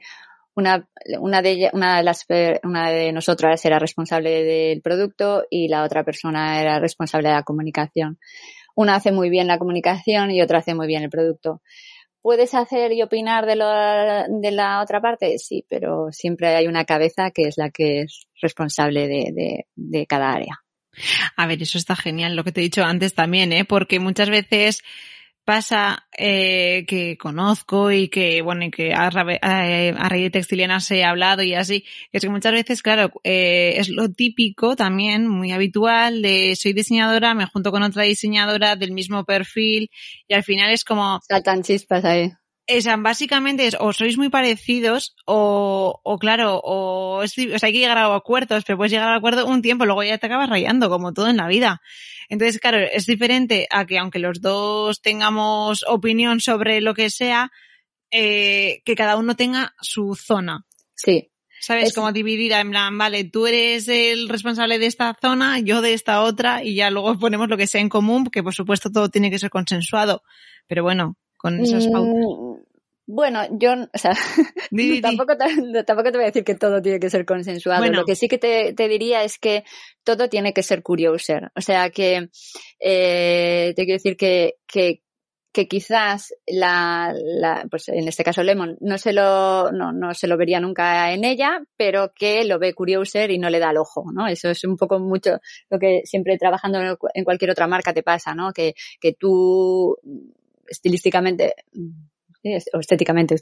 una, 0.57 0.89
una 1.19 1.41
de 1.43 1.69
una 1.71 1.97
de 1.97 2.03
las, 2.03 2.25
una 2.63 2.89
de 2.89 3.11
nosotras 3.11 3.63
era 3.63 3.77
responsable 3.77 4.43
del 4.43 4.81
producto 4.81 5.45
y 5.51 5.67
la 5.67 5.83
otra 5.83 6.03
persona 6.03 6.59
era 6.59 6.79
responsable 6.79 7.29
de 7.29 7.35
la 7.35 7.43
comunicación. 7.43 8.17
Una 8.75 8.95
hace 8.95 9.11
muy 9.11 9.29
bien 9.29 9.47
la 9.47 9.59
comunicación 9.59 10.31
y 10.31 10.41
otra 10.41 10.59
hace 10.59 10.73
muy 10.73 10.87
bien 10.87 11.03
el 11.03 11.11
producto. 11.11 11.61
¿Puedes 12.21 12.55
hacer 12.55 12.91
y 12.91 13.03
opinar 13.03 13.45
de, 13.45 13.55
lo, 13.55 13.67
de 13.67 14.51
la 14.51 14.81
otra 14.81 14.99
parte? 14.99 15.37
Sí, 15.37 15.63
pero 15.69 16.11
siempre 16.11 16.55
hay 16.55 16.67
una 16.67 16.85
cabeza 16.85 17.29
que 17.29 17.43
es 17.43 17.57
la 17.57 17.69
que 17.69 18.01
es 18.01 18.27
responsable 18.41 19.07
de, 19.07 19.31
de, 19.33 19.67
de 19.75 20.07
cada 20.07 20.33
área. 20.33 20.63
A 21.35 21.45
ver, 21.45 21.61
eso 21.61 21.77
está 21.77 21.95
genial, 21.95 22.35
lo 22.35 22.43
que 22.43 22.51
te 22.51 22.61
he 22.61 22.63
dicho 22.63 22.83
antes 22.83 23.13
también, 23.13 23.53
¿eh? 23.53 23.63
Porque 23.63 23.99
muchas 23.99 24.31
veces 24.31 24.81
pasa 25.47 26.05
eh, 26.17 26.83
que 26.89 27.17
conozco 27.17 27.89
y 27.89 28.09
que, 28.09 28.41
bueno, 28.41 28.65
y 28.65 28.69
que 28.69 28.93
a, 28.93 29.07
a, 29.07 30.09
raíz 30.09 30.23
de 30.23 30.29
Textiliana 30.29 30.81
se 30.81 31.05
ha 31.05 31.11
hablado 31.11 31.41
y 31.41 31.53
así, 31.53 31.85
es 32.11 32.21
que 32.21 32.27
muchas 32.27 32.51
veces, 32.51 32.81
claro, 32.81 33.13
eh, 33.23 33.75
es 33.77 33.87
lo 33.87 34.11
típico 34.11 34.75
también, 34.75 35.25
muy 35.25 35.53
habitual, 35.53 36.21
de 36.21 36.53
soy 36.57 36.73
diseñadora, 36.73 37.33
me 37.33 37.45
junto 37.45 37.71
con 37.71 37.81
otra 37.81 38.03
diseñadora 38.03 38.75
del 38.75 38.91
mismo 38.91 39.23
perfil 39.23 39.89
y 40.27 40.33
al 40.33 40.43
final 40.43 40.69
es 40.69 40.83
como... 40.83 41.21
Saltan 41.25 41.63
chispas 41.63 42.03
ahí. 42.03 42.33
Esa, 42.67 42.97
básicamente 42.97 43.65
es 43.65 43.77
o 43.79 43.93
sois 43.93 44.17
muy 44.17 44.29
parecidos 44.29 45.15
o, 45.25 46.01
o 46.03 46.19
claro, 46.19 46.59
o, 46.63 47.23
es, 47.23 47.37
o 47.37 47.57
sea, 47.59 47.67
hay 47.67 47.73
que 47.73 47.79
llegar 47.79 47.97
a 47.97 48.13
acuerdos, 48.13 48.65
pero 48.65 48.77
puedes 48.77 48.91
llegar 48.91 49.07
a 49.07 49.15
acuerdo 49.15 49.47
un 49.47 49.61
tiempo, 49.61 49.85
luego 49.85 50.03
ya 50.03 50.17
te 50.17 50.25
acabas 50.25 50.49
rayando, 50.49 50.89
como 50.89 51.13
todo 51.13 51.29
en 51.29 51.37
la 51.37 51.47
vida. 51.47 51.81
Entonces, 52.29 52.59
claro, 52.59 52.79
es 52.79 53.05
diferente 53.05 53.67
a 53.69 53.85
que 53.85 53.97
aunque 53.97 54.19
los 54.19 54.41
dos 54.41 55.01
tengamos 55.01 55.85
opinión 55.87 56.41
sobre 56.41 56.81
lo 56.81 56.93
que 56.93 57.09
sea, 57.09 57.51
eh, 58.11 58.81
que 58.85 58.95
cada 58.95 59.15
uno 59.15 59.35
tenga 59.35 59.73
su 59.81 60.15
zona. 60.15 60.65
Sí. 60.95 61.31
¿Sabes? 61.59 61.93
Como 61.93 62.11
dividida 62.11 62.59
en 62.59 62.69
plan, 62.69 62.97
vale, 62.97 63.23
tú 63.23 63.47
eres 63.47 63.87
el 63.87 64.29
responsable 64.29 64.77
de 64.77 64.85
esta 64.85 65.17
zona, 65.19 65.59
yo 65.59 65.81
de 65.81 65.93
esta 65.93 66.21
otra, 66.21 66.63
y 66.63 66.75
ya 66.75 66.91
luego 66.91 67.17
ponemos 67.17 67.49
lo 67.49 67.57
que 67.57 67.65
sea 67.65 67.81
en 67.81 67.89
común, 67.89 68.25
que 68.27 68.43
por 68.43 68.53
supuesto 68.53 68.91
todo 68.91 69.09
tiene 69.09 69.31
que 69.31 69.39
ser 69.39 69.49
consensuado. 69.49 70.21
Pero 70.67 70.83
bueno, 70.83 71.17
con 71.37 71.59
esas 71.59 71.87
mm, 71.87 71.91
pautas. 71.91 72.67
Bueno, 73.09 73.43
yo, 73.51 73.71
o 73.71 73.97
sea, 73.97 74.11
tampoco, 75.01 75.37
te, 75.37 75.83
tampoco 75.85 76.11
te 76.11 76.17
voy 76.17 76.25
a 76.25 76.27
decir 76.27 76.43
que 76.43 76.55
todo 76.55 76.81
tiene 76.81 76.99
que 76.99 77.09
ser 77.09 77.25
consensuado. 77.25 77.85
Lo 77.89 78.03
que 78.03 78.15
sí 78.15 78.27
que 78.27 78.37
te, 78.37 78.73
te, 78.73 78.89
diría 78.89 79.23
es 79.23 79.39
que 79.39 79.63
todo 80.03 80.27
tiene 80.27 80.53
que 80.53 80.61
ser 80.61 80.83
curioser. 80.83 81.49
O 81.55 81.61
sea, 81.61 81.89
que 81.89 82.29
eh, 82.81 83.73
te 83.77 83.85
quiero 83.85 83.95
decir 83.95 84.17
que, 84.17 84.55
que, 84.67 85.03
que 85.53 85.69
quizás 85.69 86.33
la, 86.45 87.15
la, 87.15 87.65
pues 87.71 87.87
en 87.87 88.09
este 88.09 88.25
caso 88.25 88.43
Lemon 88.43 88.77
no 88.81 88.97
se 88.97 89.13
lo, 89.13 89.71
no, 89.71 89.93
no 89.93 90.13
se 90.13 90.27
lo 90.27 90.35
vería 90.35 90.59
nunca 90.59 91.13
en 91.13 91.23
ella, 91.23 91.61
pero 91.77 92.11
que 92.13 92.43
lo 92.43 92.59
ve 92.59 92.73
curioser 92.73 93.31
y 93.31 93.39
no 93.39 93.49
le 93.49 93.59
da 93.59 93.71
el 93.71 93.77
ojo, 93.77 94.11
¿no? 94.13 94.27
Eso 94.27 94.49
es 94.49 94.65
un 94.65 94.75
poco 94.75 94.99
mucho 94.99 95.39
lo 95.69 95.79
que 95.79 96.01
siempre 96.03 96.37
trabajando 96.37 96.79
en 97.13 97.23
cualquier 97.23 97.51
otra 97.51 97.67
marca 97.67 97.93
te 97.93 98.03
pasa, 98.03 98.35
¿no? 98.35 98.51
Que, 98.51 98.73
que 98.99 99.13
tú 99.13 99.97
estilísticamente 100.67 101.55
o 102.73 102.79
estéticamente, 102.79 103.35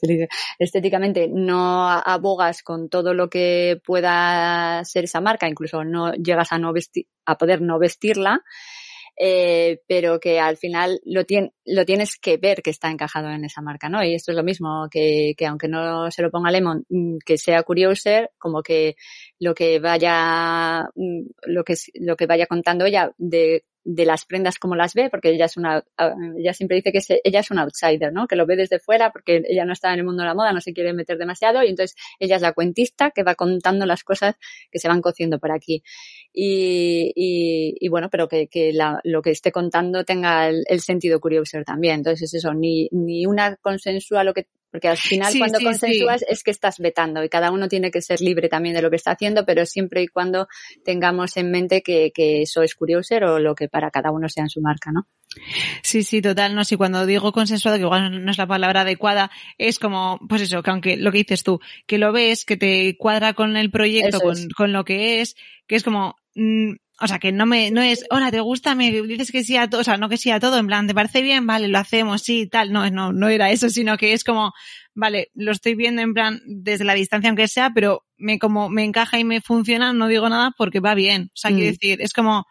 estéticamente 0.60 1.28
no 1.28 1.88
abogas 1.90 2.64
con 2.64 2.90
todo 2.90 3.14
lo 3.14 3.30
que 3.30 3.80
pueda 3.86 4.84
ser 4.86 5.06
esa 5.06 5.22
marca, 5.22 5.48
incluso 5.48 5.84
no 5.84 6.14
llegas 6.14 6.52
a 6.52 6.58
no 6.58 6.74
vestir, 6.74 7.08
a 7.26 7.38
poder 7.38 7.62
no 7.62 7.78
vestirla, 7.78 8.44
eh, 9.18 9.82
pero 9.88 10.20
que 10.20 10.40
al 10.40 10.58
final 10.58 11.00
lo, 11.06 11.22
lo 11.66 11.86
tienes 11.86 12.18
que 12.18 12.38
ver 12.38 12.62
que 12.62 12.72
está 12.72 12.90
encajado 12.90 13.30
en 13.30 13.46
esa 13.46 13.62
marca, 13.62 13.88
¿no? 13.88 14.04
Y 14.04 14.14
esto 14.14 14.32
es 14.32 14.38
lo 14.38 14.44
mismo, 14.44 14.88
que, 14.92 15.34
que 15.38 15.46
aunque 15.46 15.70
no 15.70 16.12
se 16.12 16.22
lo 16.22 16.32
ponga 16.32 16.52
Lemon, 16.52 16.86
mm, 16.90 17.18
que 17.26 17.38
sea 17.38 17.64
Curioser, 17.64 18.32
como 18.38 18.62
que 18.62 18.96
lo 19.40 19.54
que 19.54 19.80
vaya, 19.80 20.90
mm, 20.96 21.22
lo 21.48 21.64
que, 21.64 21.76
lo 21.96 22.16
que 22.18 22.26
vaya 22.26 22.48
contando 22.48 22.86
ella 22.86 23.12
de 23.18 23.64
de 23.86 24.04
las 24.04 24.26
prendas 24.26 24.58
como 24.58 24.76
las 24.76 24.96
ve, 24.96 25.10
porque 25.12 25.30
ella 25.30 25.46
es 25.46 25.58
una, 25.58 25.84
ella 26.38 26.54
siempre 26.54 26.78
dice 26.78 26.92
que 26.92 27.20
ella 27.24 27.40
es 27.40 27.52
una 27.52 27.62
outsider, 27.62 28.12
¿no? 28.12 28.28
Que 28.28 28.36
lo 28.36 28.48
ve 28.48 28.56
desde 28.56 28.80
fuera 28.80 29.12
porque 29.12 29.44
ella 29.48 29.64
no 29.64 29.74
está 29.74 29.94
en 29.94 30.00
el 30.00 30.06
mundo 30.06 30.24
de 30.24 30.30
la 30.30 30.34
moda, 30.34 30.52
no 30.52 30.60
se 30.60 30.74
quiere 30.74 30.92
meter 30.92 31.20
demasiado 31.20 31.64
y 31.64 31.70
entonces 31.70 31.96
ella 32.20 32.36
es 32.36 32.42
la 32.42 32.54
cuentista 32.54 33.12
que 33.12 33.22
va 33.24 33.36
contando 33.36 33.86
las 33.86 34.04
cosas 34.04 34.36
que 34.72 34.80
se 34.80 34.88
van 34.88 35.02
cociendo 35.02 35.40
por 35.40 35.52
aquí. 35.52 35.84
Y, 36.34 37.14
y, 37.16 37.88
bueno, 37.90 38.10
pero 38.10 38.28
que, 38.28 38.48
que 38.48 38.74
la, 38.74 39.00
lo 39.04 39.22
que 39.22 39.30
esté 39.30 39.52
contando 39.52 40.04
tenga 40.04 40.50
el, 40.50 40.80
sentido 40.82 41.20
curioso 41.20 41.60
también. 41.64 41.96
Entonces 41.98 42.34
es 42.34 42.44
eso, 42.44 42.54
ni, 42.54 42.90
ni 42.92 43.26
una 43.26 43.56
consensua 43.58 44.24
lo 44.24 44.34
que 44.34 44.48
porque 44.76 44.90
al 44.90 44.98
final 44.98 45.34
cuando 45.38 45.62
consensúas 45.62 46.26
es 46.28 46.44
que 46.44 46.52
estás 46.52 46.80
vetando 46.80 47.24
y 47.24 47.30
cada 47.30 47.50
uno 47.50 47.70
tiene 47.70 47.92
que 47.92 48.02
ser 48.02 48.20
libre 48.20 48.50
también 48.50 48.76
de 48.76 48.82
lo 48.82 48.90
que 48.90 48.98
está 48.98 49.12
haciendo, 49.12 49.46
pero 49.46 49.66
siempre 49.66 50.02
y 50.04 50.08
cuando 50.10 50.50
tengamos 50.84 51.38
en 51.38 51.50
mente 51.50 51.82
que, 51.82 52.12
que 52.14 52.42
eso 52.42 52.62
es 52.62 52.76
curioso 52.76 53.16
o 53.16 53.40
lo 53.40 53.56
que 53.56 53.70
para 53.70 53.90
cada 53.90 54.12
uno 54.12 54.28
sea 54.28 54.44
en 54.44 54.50
su 54.50 54.60
marca, 54.60 54.92
¿no? 54.92 55.08
Sí, 55.82 56.04
sí, 56.04 56.22
total, 56.22 56.56
no, 56.56 56.66
si 56.66 56.76
cuando 56.76 57.06
digo 57.06 57.32
consensuado, 57.32 57.78
que 57.78 57.84
igual 57.84 58.26
no 58.26 58.30
es 58.30 58.38
la 58.38 58.48
palabra 58.48 58.82
adecuada, 58.82 59.32
es 59.58 59.80
como, 59.80 60.20
pues 60.28 60.42
eso, 60.42 60.62
que 60.62 60.72
aunque 60.72 60.98
lo 60.98 61.10
que 61.14 61.20
dices 61.20 61.44
tú, 61.44 61.62
que 61.88 61.98
lo 61.98 62.12
ves, 62.12 62.44
que 62.44 62.58
te 62.58 62.98
cuadra 62.98 63.34
con 63.34 63.56
el 63.56 63.72
proyecto, 63.72 64.20
con, 64.20 64.36
con, 64.58 64.74
lo 64.74 64.84
que 64.84 65.22
es, 65.22 65.38
que 65.68 65.78
es 65.78 65.84
como, 65.86 66.18
mm, 66.36 66.74
o 67.00 67.08
sea, 67.08 67.20
que 67.20 67.32
no 67.32 67.46
me, 67.46 67.72
no 67.72 67.82
es, 67.82 68.06
hola, 68.10 68.32
¿te 68.32 68.40
gusta? 68.40 68.74
Me 68.74 68.90
dices 68.90 69.32
que 69.32 69.44
sí 69.44 69.58
a 69.58 69.70
todo, 69.70 69.82
o 69.82 69.84
sea, 69.84 69.98
no 69.98 70.08
que 70.08 70.18
sí 70.18 70.32
a 70.32 70.40
todo, 70.40 70.58
en 70.58 70.68
plan, 70.68 70.88
¿te 70.88 70.94
parece 70.94 71.22
bien? 71.22 71.46
Vale, 71.46 71.68
lo 71.68 71.78
hacemos, 71.78 72.22
sí, 72.22 72.48
tal. 72.48 72.72
No, 72.72 72.90
no, 72.90 73.12
no 73.12 73.28
era 73.28 73.52
eso, 73.52 73.70
sino 73.70 73.98
que 73.98 74.14
es 74.14 74.24
como, 74.24 74.54
vale, 74.94 75.30
lo 75.34 75.52
estoy 75.52 75.76
viendo 75.76 76.02
en 76.02 76.14
plan 76.14 76.42
desde 76.46 76.86
la 76.86 76.94
distancia 76.94 77.30
aunque 77.30 77.48
sea, 77.48 77.72
pero 77.76 78.06
me 78.18 78.40
como 78.40 78.70
me 78.70 78.86
encaja 78.86 79.20
y 79.20 79.26
me 79.26 79.42
funciona, 79.42 79.92
no 79.92 80.08
digo 80.08 80.30
nada 80.30 80.52
porque 80.58 80.80
va 80.80 80.96
bien. 80.96 81.32
O 81.34 81.38
sea, 81.38 81.52
quiero 81.52 81.66
mm. 81.66 81.72
decir, 81.72 82.02
es 82.02 82.14
como, 82.14 82.46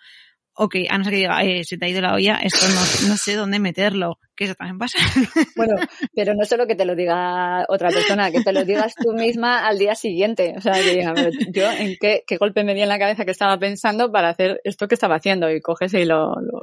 ok, 0.57 0.77
a 0.89 0.99
no 0.99 1.05
ser 1.05 1.13
que 1.13 1.19
diga, 1.19 1.43
eh, 1.43 1.65
se 1.65 1.77
te 1.77 1.87
ha 1.87 1.89
ido 1.89 2.01
la 2.01 2.15
olla, 2.15 2.39
esto 2.43 2.67
no, 2.69 3.09
no 3.09 3.17
sé 3.17 3.35
dónde 3.35 3.59
meterlo, 3.59 4.19
que 4.37 4.45
eso 4.45 4.55
también 4.55 4.79
pasa. 4.79 4.99
Bueno, 5.57 5.77
pero 6.15 6.35
no 6.35 6.45
solo 6.45 6.67
que 6.67 6.75
te 6.75 6.85
lo 6.85 6.97
diga 6.97 7.65
otra 7.69 7.91
persona, 7.91 8.31
que 8.31 8.43
te 8.43 8.53
lo 8.53 8.65
digas 8.65 8.95
tú 8.95 9.13
misma 9.13 9.67
al 9.67 9.79
día 9.79 9.95
siguiente. 9.95 10.55
O 10.57 10.61
sea, 10.61 10.73
que 10.75 10.97
diga, 10.97 11.15
yo 11.53 11.71
en 11.71 11.97
qué, 12.01 12.25
qué, 12.27 12.37
golpe 12.37 12.65
me 12.65 12.75
di 12.75 12.83
en 12.83 12.89
la 12.89 12.99
cabeza 12.99 13.25
que 13.25 13.31
estaba 13.31 13.57
pensando 13.59 14.11
para 14.11 14.31
hacer 14.31 14.61
esto 14.65 14.89
que 14.89 14.95
estaba 14.95 15.17
haciendo 15.17 15.51
y 15.51 15.61
coges 15.61 15.95
y 15.95 16.05
lo... 16.05 16.35
lo 16.41 16.61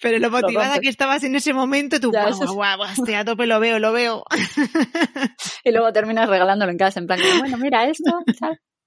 pero 0.00 0.18
lo 0.18 0.30
motivada 0.30 0.80
que 0.80 0.88
estabas 0.88 1.22
en 1.24 1.34
ese 1.34 1.52
momento, 1.52 2.00
tú, 2.00 2.10
guau, 2.10 2.32
guau, 2.34 2.76
guau, 2.76 2.90
este 2.90 3.16
a 3.16 3.24
tope 3.24 3.46
lo 3.46 3.60
veo, 3.60 3.78
lo 3.78 3.92
veo. 3.92 4.24
y 5.64 5.70
luego 5.70 5.92
terminas 5.92 6.28
regalándolo 6.28 6.72
en 6.72 6.78
casa, 6.78 7.00
en 7.00 7.06
plan, 7.06 7.20
bueno, 7.40 7.58
mira 7.58 7.84
esto, 7.84 8.10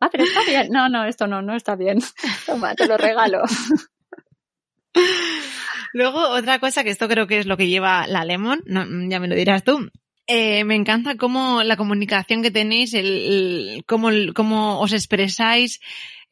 Ah, 0.03 0.09
pero 0.11 0.25
está 0.25 0.41
bien. 0.45 0.67
No, 0.69 0.89
no, 0.89 1.05
esto 1.05 1.27
no, 1.27 1.41
no 1.41 1.55
está 1.55 1.77
bien. 1.77 1.99
Toma, 2.45 2.75
te 2.75 2.87
lo 2.87 2.97
regalo. 2.97 3.41
Luego, 5.93 6.19
otra 6.29 6.59
cosa 6.59 6.83
que 6.83 6.89
esto 6.89 7.07
creo 7.07 7.27
que 7.27 7.39
es 7.39 7.45
lo 7.45 7.57
que 7.57 7.67
lleva 7.67 8.07
la 8.07 8.25
Lemon, 8.25 8.63
ya 9.09 9.19
me 9.19 9.27
lo 9.27 9.35
dirás 9.35 9.63
tú, 9.63 9.89
Eh, 10.25 10.63
me 10.63 10.75
encanta 10.75 11.17
cómo 11.17 11.63
la 11.63 11.75
comunicación 11.75 12.41
que 12.41 12.49
tenéis, 12.51 12.93
el, 12.93 13.83
cómo, 13.85 14.09
cómo, 14.33 14.79
os 14.79 14.93
expresáis, 14.93 15.81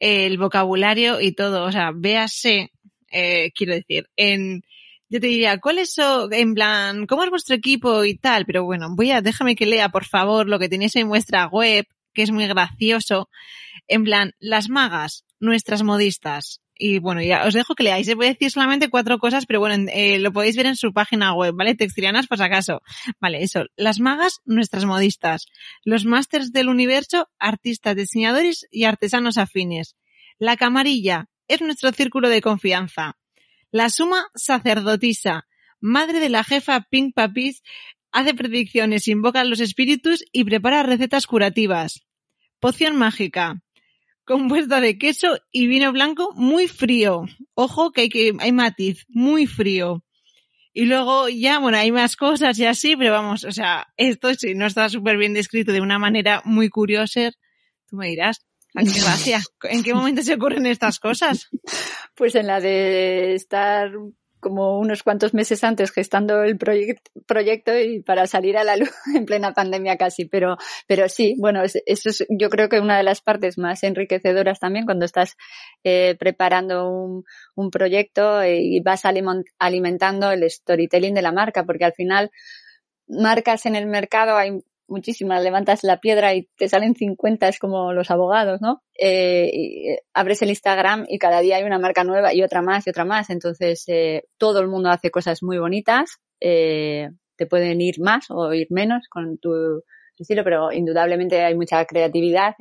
el 0.00 0.38
vocabulario 0.38 1.20
y 1.20 1.32
todo. 1.32 1.64
O 1.64 1.72
sea, 1.72 1.90
véase, 1.94 2.72
eh, 3.10 3.52
quiero 3.54 3.74
decir, 3.74 4.08
en, 4.16 4.62
yo 5.10 5.20
te 5.20 5.26
diría, 5.26 5.58
¿cuál 5.58 5.78
es 5.78 5.90
eso, 5.90 6.32
en 6.32 6.54
plan, 6.54 7.06
cómo 7.06 7.22
es 7.22 7.28
vuestro 7.28 7.54
equipo 7.54 8.02
y 8.04 8.14
tal? 8.16 8.46
Pero 8.46 8.64
bueno, 8.64 8.88
voy 8.96 9.10
a, 9.10 9.20
déjame 9.20 9.54
que 9.56 9.66
lea, 9.66 9.90
por 9.90 10.06
favor, 10.06 10.48
lo 10.48 10.58
que 10.58 10.70
tenéis 10.70 10.96
en 10.96 11.08
vuestra 11.08 11.46
web, 11.48 11.86
que 12.14 12.22
es 12.22 12.30
muy 12.30 12.46
gracioso. 12.46 13.28
En 13.88 14.04
plan, 14.04 14.32
las 14.40 14.70
magas, 14.70 15.26
nuestras 15.38 15.82
modistas, 15.82 16.61
y 16.84 16.98
bueno, 16.98 17.22
ya 17.22 17.46
os 17.46 17.54
dejo 17.54 17.76
que 17.76 17.84
leáis. 17.84 18.12
Voy 18.16 18.26
a 18.26 18.30
decir 18.30 18.50
solamente 18.50 18.90
cuatro 18.90 19.20
cosas, 19.20 19.46
pero 19.46 19.60
bueno, 19.60 19.88
eh, 19.94 20.18
lo 20.18 20.32
podéis 20.32 20.56
ver 20.56 20.66
en 20.66 20.74
su 20.74 20.92
página 20.92 21.32
web, 21.32 21.54
¿vale? 21.54 21.76
Textilianas, 21.76 22.26
por 22.26 22.38
si 22.38 22.42
acaso. 22.42 22.82
Vale, 23.20 23.40
eso. 23.44 23.66
Las 23.76 24.00
magas, 24.00 24.40
nuestras 24.44 24.84
modistas. 24.84 25.46
Los 25.84 26.04
másters 26.04 26.50
del 26.50 26.68
universo, 26.68 27.30
artistas, 27.38 27.94
diseñadores 27.94 28.66
y 28.72 28.82
artesanos 28.82 29.38
afines. 29.38 29.94
La 30.40 30.56
camarilla, 30.56 31.28
es 31.46 31.60
nuestro 31.60 31.92
círculo 31.92 32.28
de 32.28 32.42
confianza. 32.42 33.16
La 33.70 33.88
suma, 33.88 34.26
sacerdotisa. 34.34 35.46
Madre 35.80 36.18
de 36.18 36.30
la 36.30 36.42
jefa 36.42 36.88
Pink 36.90 37.14
Papis, 37.14 37.62
hace 38.10 38.34
predicciones, 38.34 39.06
invoca 39.06 39.42
a 39.42 39.44
los 39.44 39.60
espíritus 39.60 40.24
y 40.32 40.42
prepara 40.42 40.82
recetas 40.82 41.28
curativas. 41.28 42.02
Poción 42.58 42.96
mágica 42.96 43.62
compuesta 44.32 44.80
de 44.80 44.96
queso 44.96 45.36
y 45.50 45.66
vino 45.66 45.92
blanco 45.92 46.32
muy 46.34 46.66
frío. 46.66 47.24
Ojo 47.54 47.92
que 47.92 48.02
hay, 48.02 48.08
que, 48.08 48.32
hay 48.38 48.52
matiz, 48.52 49.04
muy 49.08 49.46
frío. 49.46 50.02
Y 50.72 50.86
luego 50.86 51.28
ya, 51.28 51.58
bueno, 51.58 51.76
hay 51.76 51.92
más 51.92 52.16
cosas 52.16 52.58
y 52.58 52.64
así, 52.64 52.96
pero 52.96 53.12
vamos, 53.12 53.44
o 53.44 53.52
sea, 53.52 53.88
esto 53.98 54.32
sí, 54.34 54.54
no 54.54 54.64
está 54.64 54.88
súper 54.88 55.18
bien 55.18 55.34
descrito 55.34 55.70
de 55.72 55.82
una 55.82 55.98
manera 55.98 56.40
muy 56.46 56.70
curiosa. 56.70 57.30
Tú 57.86 57.96
me 57.96 58.08
dirás, 58.08 58.46
¿a 58.74 58.82
qué 58.82 59.00
gracia? 59.00 59.42
¿En 59.64 59.82
qué 59.82 59.92
momento 59.92 60.22
se 60.22 60.34
ocurren 60.34 60.64
estas 60.64 60.98
cosas? 60.98 61.50
Pues 62.14 62.34
en 62.34 62.46
la 62.46 62.60
de 62.60 63.34
estar 63.34 63.90
como 64.42 64.78
unos 64.78 65.02
cuantos 65.02 65.32
meses 65.32 65.64
antes 65.64 65.92
gestando 65.92 66.42
el 66.42 66.58
proyecto 66.58 67.78
y 67.78 68.02
para 68.02 68.26
salir 68.26 68.58
a 68.58 68.64
la 68.64 68.76
luz 68.76 68.90
en 69.14 69.24
plena 69.24 69.54
pandemia 69.54 69.96
casi. 69.96 70.26
Pero, 70.26 70.58
pero 70.86 71.08
sí, 71.08 71.36
bueno, 71.38 71.62
eso 71.62 71.78
es 71.86 72.26
yo 72.28 72.50
creo 72.50 72.68
que 72.68 72.80
una 72.80 72.98
de 72.98 73.04
las 73.04 73.22
partes 73.22 73.56
más 73.56 73.82
enriquecedoras 73.84 74.58
también 74.58 74.84
cuando 74.84 75.06
estás 75.06 75.36
eh, 75.84 76.16
preparando 76.18 76.90
un, 76.90 77.24
un 77.54 77.70
proyecto 77.70 78.44
y 78.44 78.80
vas 78.80 79.04
alimentando 79.04 80.30
el 80.32 80.50
storytelling 80.50 81.14
de 81.14 81.22
la 81.22 81.32
marca, 81.32 81.64
porque 81.64 81.84
al 81.84 81.94
final 81.94 82.30
marcas 83.06 83.64
en 83.66 83.76
el 83.76 83.86
mercado 83.86 84.36
hay 84.36 84.62
muchísimas, 84.92 85.42
levantas 85.42 85.82
la 85.82 85.98
piedra 85.98 86.34
y 86.34 86.48
te 86.56 86.68
salen 86.68 86.94
50, 86.94 87.48
es 87.48 87.58
como 87.58 87.92
los 87.92 88.10
abogados, 88.10 88.60
¿no? 88.60 88.82
Eh, 88.96 89.46
eh, 89.46 89.98
abres 90.14 90.42
el 90.42 90.50
Instagram 90.50 91.06
y 91.08 91.18
cada 91.18 91.40
día 91.40 91.56
hay 91.56 91.64
una 91.64 91.80
marca 91.80 92.04
nueva 92.04 92.32
y 92.32 92.42
otra 92.42 92.62
más 92.62 92.86
y 92.86 92.90
otra 92.90 93.04
más. 93.04 93.30
Entonces, 93.30 93.84
eh, 93.88 94.24
todo 94.38 94.60
el 94.60 94.68
mundo 94.68 94.90
hace 94.90 95.10
cosas 95.10 95.42
muy 95.42 95.58
bonitas. 95.58 96.18
Eh, 96.40 97.08
te 97.36 97.46
pueden 97.46 97.80
ir 97.80 98.00
más 98.00 98.26
o 98.30 98.52
ir 98.54 98.68
menos 98.70 99.08
con 99.08 99.38
tu 99.38 99.82
estilo, 100.16 100.44
pero 100.44 100.70
indudablemente 100.70 101.42
hay 101.42 101.56
mucha 101.56 101.84
creatividad 101.84 102.54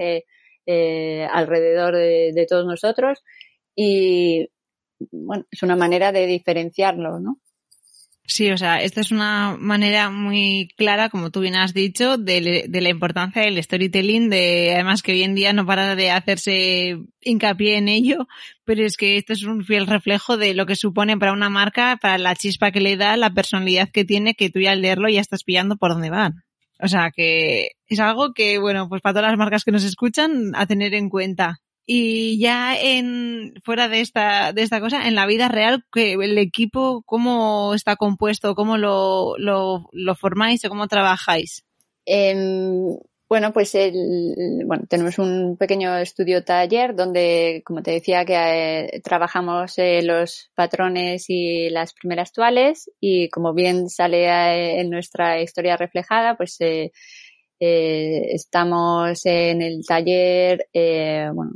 alrededor 0.65 1.96
de, 1.96 2.32
de 2.34 2.46
todos 2.48 2.65
nosotros 2.65 3.22
y, 3.76 4.50
bueno, 5.12 5.46
es 5.52 5.62
una 5.63 5.76
manera 5.76 6.12
de 6.12 6.26
diferenciarlo, 6.26 7.20
¿no? 7.20 7.38
Sí, 8.23 8.49
o 8.49 8.57
sea, 8.57 8.81
esta 8.81 9.01
es 9.01 9.12
una 9.12 9.57
manera 9.60 10.10
muy 10.10 10.69
clara, 10.77 11.10
como 11.10 11.31
tú 11.31 11.41
bien 11.41 11.55
has 11.55 11.73
dicho, 11.73 12.17
de, 12.17 12.69
la 12.69 12.89
importancia 12.89 13.41
del 13.41 13.62
storytelling, 13.62 14.29
de 14.29 14.71
además 14.73 15.01
que 15.01 15.12
hoy 15.12 15.23
en 15.23 15.36
día 15.36 15.51
no 15.51 15.65
para 15.65 15.95
de 15.95 16.12
hacerse 16.12 16.97
hincapié 17.19 17.77
en 17.77 17.89
ello, 17.89 18.27
pero 18.63 18.86
es 18.86 18.95
que 18.95 19.17
esto 19.17 19.34
es 19.34 19.43
un 19.43 19.65
fiel 19.65 19.86
reflejo 19.86 20.38
de 20.38 20.53
lo 20.53 20.65
que 20.65 20.77
supone 20.77 21.17
para 21.17 21.34
una 21.34 21.49
marca, 21.49 21.97
para 22.01 22.17
la 22.17 22.36
chispa 22.36 22.71
que 22.71 22.79
le 22.79 22.95
da, 22.95 23.17
la 23.17 23.34
personalidad 23.34 23.89
que 23.89 24.05
tiene, 24.05 24.34
que 24.36 24.49
tú 24.49 24.60
ya 24.60 24.71
al 24.71 24.81
leerlo 24.81 25.10
ya 25.10 25.19
estás 25.19 25.43
pillando 25.43 25.75
por 25.75 25.91
dónde 25.91 26.10
van. 26.10 26.43
O 26.79 26.88
sea, 26.88 27.12
que 27.12 27.71
es 27.88 27.99
algo 27.99 28.34
que, 28.34 28.60
bueno, 28.60 28.88
pues 28.88 29.01
para 29.01 29.13
todas 29.13 29.31
las 29.31 29.38
marcas 29.38 29.65
que 29.65 29.71
nos 29.71 29.84
escuchan, 29.84 30.53
a 30.55 30.65
tener 30.67 30.93
en 30.93 31.10
cuenta. 31.10 31.60
Y 31.93 32.39
ya 32.39 32.73
en, 32.80 33.54
fuera 33.65 33.89
de 33.89 33.99
esta, 33.99 34.54
de 34.54 34.62
esta 34.62 34.80
cosa, 34.80 35.10
en 35.10 35.13
la 35.13 35.25
vida 35.25 35.49
real, 35.49 35.84
que 35.91 36.13
el 36.13 36.38
equipo, 36.38 37.04
¿cómo 37.06 37.73
está 37.73 37.97
compuesto? 37.97 38.56
¿Cómo 38.56 38.77
lo, 38.77 39.36
lo, 39.38 40.15
formáis 40.15 40.63
o 40.63 40.69
cómo 40.69 40.88
trabajáis? 40.88 41.65
Eh, 42.06 42.34
bueno, 43.32 43.54
pues 43.54 43.75
el, 43.75 44.63
bueno, 44.65 44.84
tenemos 44.89 45.17
un 45.17 45.56
pequeño 45.58 45.97
estudio 45.97 46.45
taller 46.45 46.95
donde, 46.95 47.62
como 47.65 47.82
te 47.82 47.91
decía, 47.91 48.23
que 48.23 48.36
eh, 48.36 49.01
trabajamos 49.01 49.77
eh, 49.77 50.01
los 50.01 50.49
patrones 50.54 51.25
y 51.30 51.69
las 51.69 51.93
primeras 51.93 52.34
tuales 52.34 52.89
y 52.99 53.30
como 53.30 53.54
bien 53.54 53.89
sale 53.89 54.27
eh, 54.27 54.82
en 54.82 54.89
nuestra 54.89 55.41
historia 55.41 55.75
reflejada, 55.75 56.36
pues 56.36 56.58
eh, 57.62 58.34
estamos 58.34 59.26
en 59.26 59.62
el 59.62 59.86
taller, 59.86 60.67
eh, 60.74 61.30
bueno, 61.32 61.52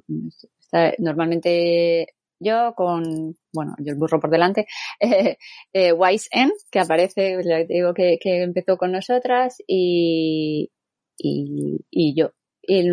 normalmente 1.00 2.08
yo 2.40 2.74
con, 2.76 3.36
bueno, 3.54 3.76
yo 3.80 3.94
el 3.94 3.98
burro 3.98 4.20
por 4.20 4.30
delante, 4.30 4.68
eh, 5.00 5.38
eh, 5.74 5.92
Wise 5.94 6.30
N, 6.32 6.52
que 6.72 6.80
aparece, 6.80 7.38
le 7.44 7.66
digo 7.66 7.94
que, 7.94 8.18
que 8.22 8.44
empezó 8.44 8.78
con 8.78 8.92
nosotras 8.92 9.58
y, 9.68 10.70
y, 11.18 11.80
y 11.90 12.16
yo. 12.16 12.32
Y 12.68 12.84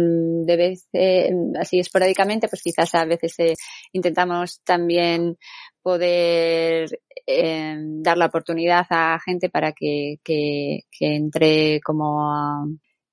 de 0.47 0.57
vez, 0.57 0.87
eh, 0.93 1.31
así 1.59 1.79
esporádicamente, 1.79 2.49
pues 2.49 2.63
quizás 2.63 2.95
a 2.95 3.05
veces 3.07 3.35
eh, 3.39 3.55
intentamos 3.93 4.61
también 4.65 5.39
poder 5.83 6.89
eh, 7.27 7.77
dar 7.79 8.19
la 8.19 8.27
oportunidad 8.27 8.87
a 8.91 9.19
gente 9.25 9.49
para 9.51 9.73
que, 9.73 10.17
que, 10.25 10.81
que 10.91 11.17
entre 11.17 11.81
como 11.81 12.21
a, 12.33 12.65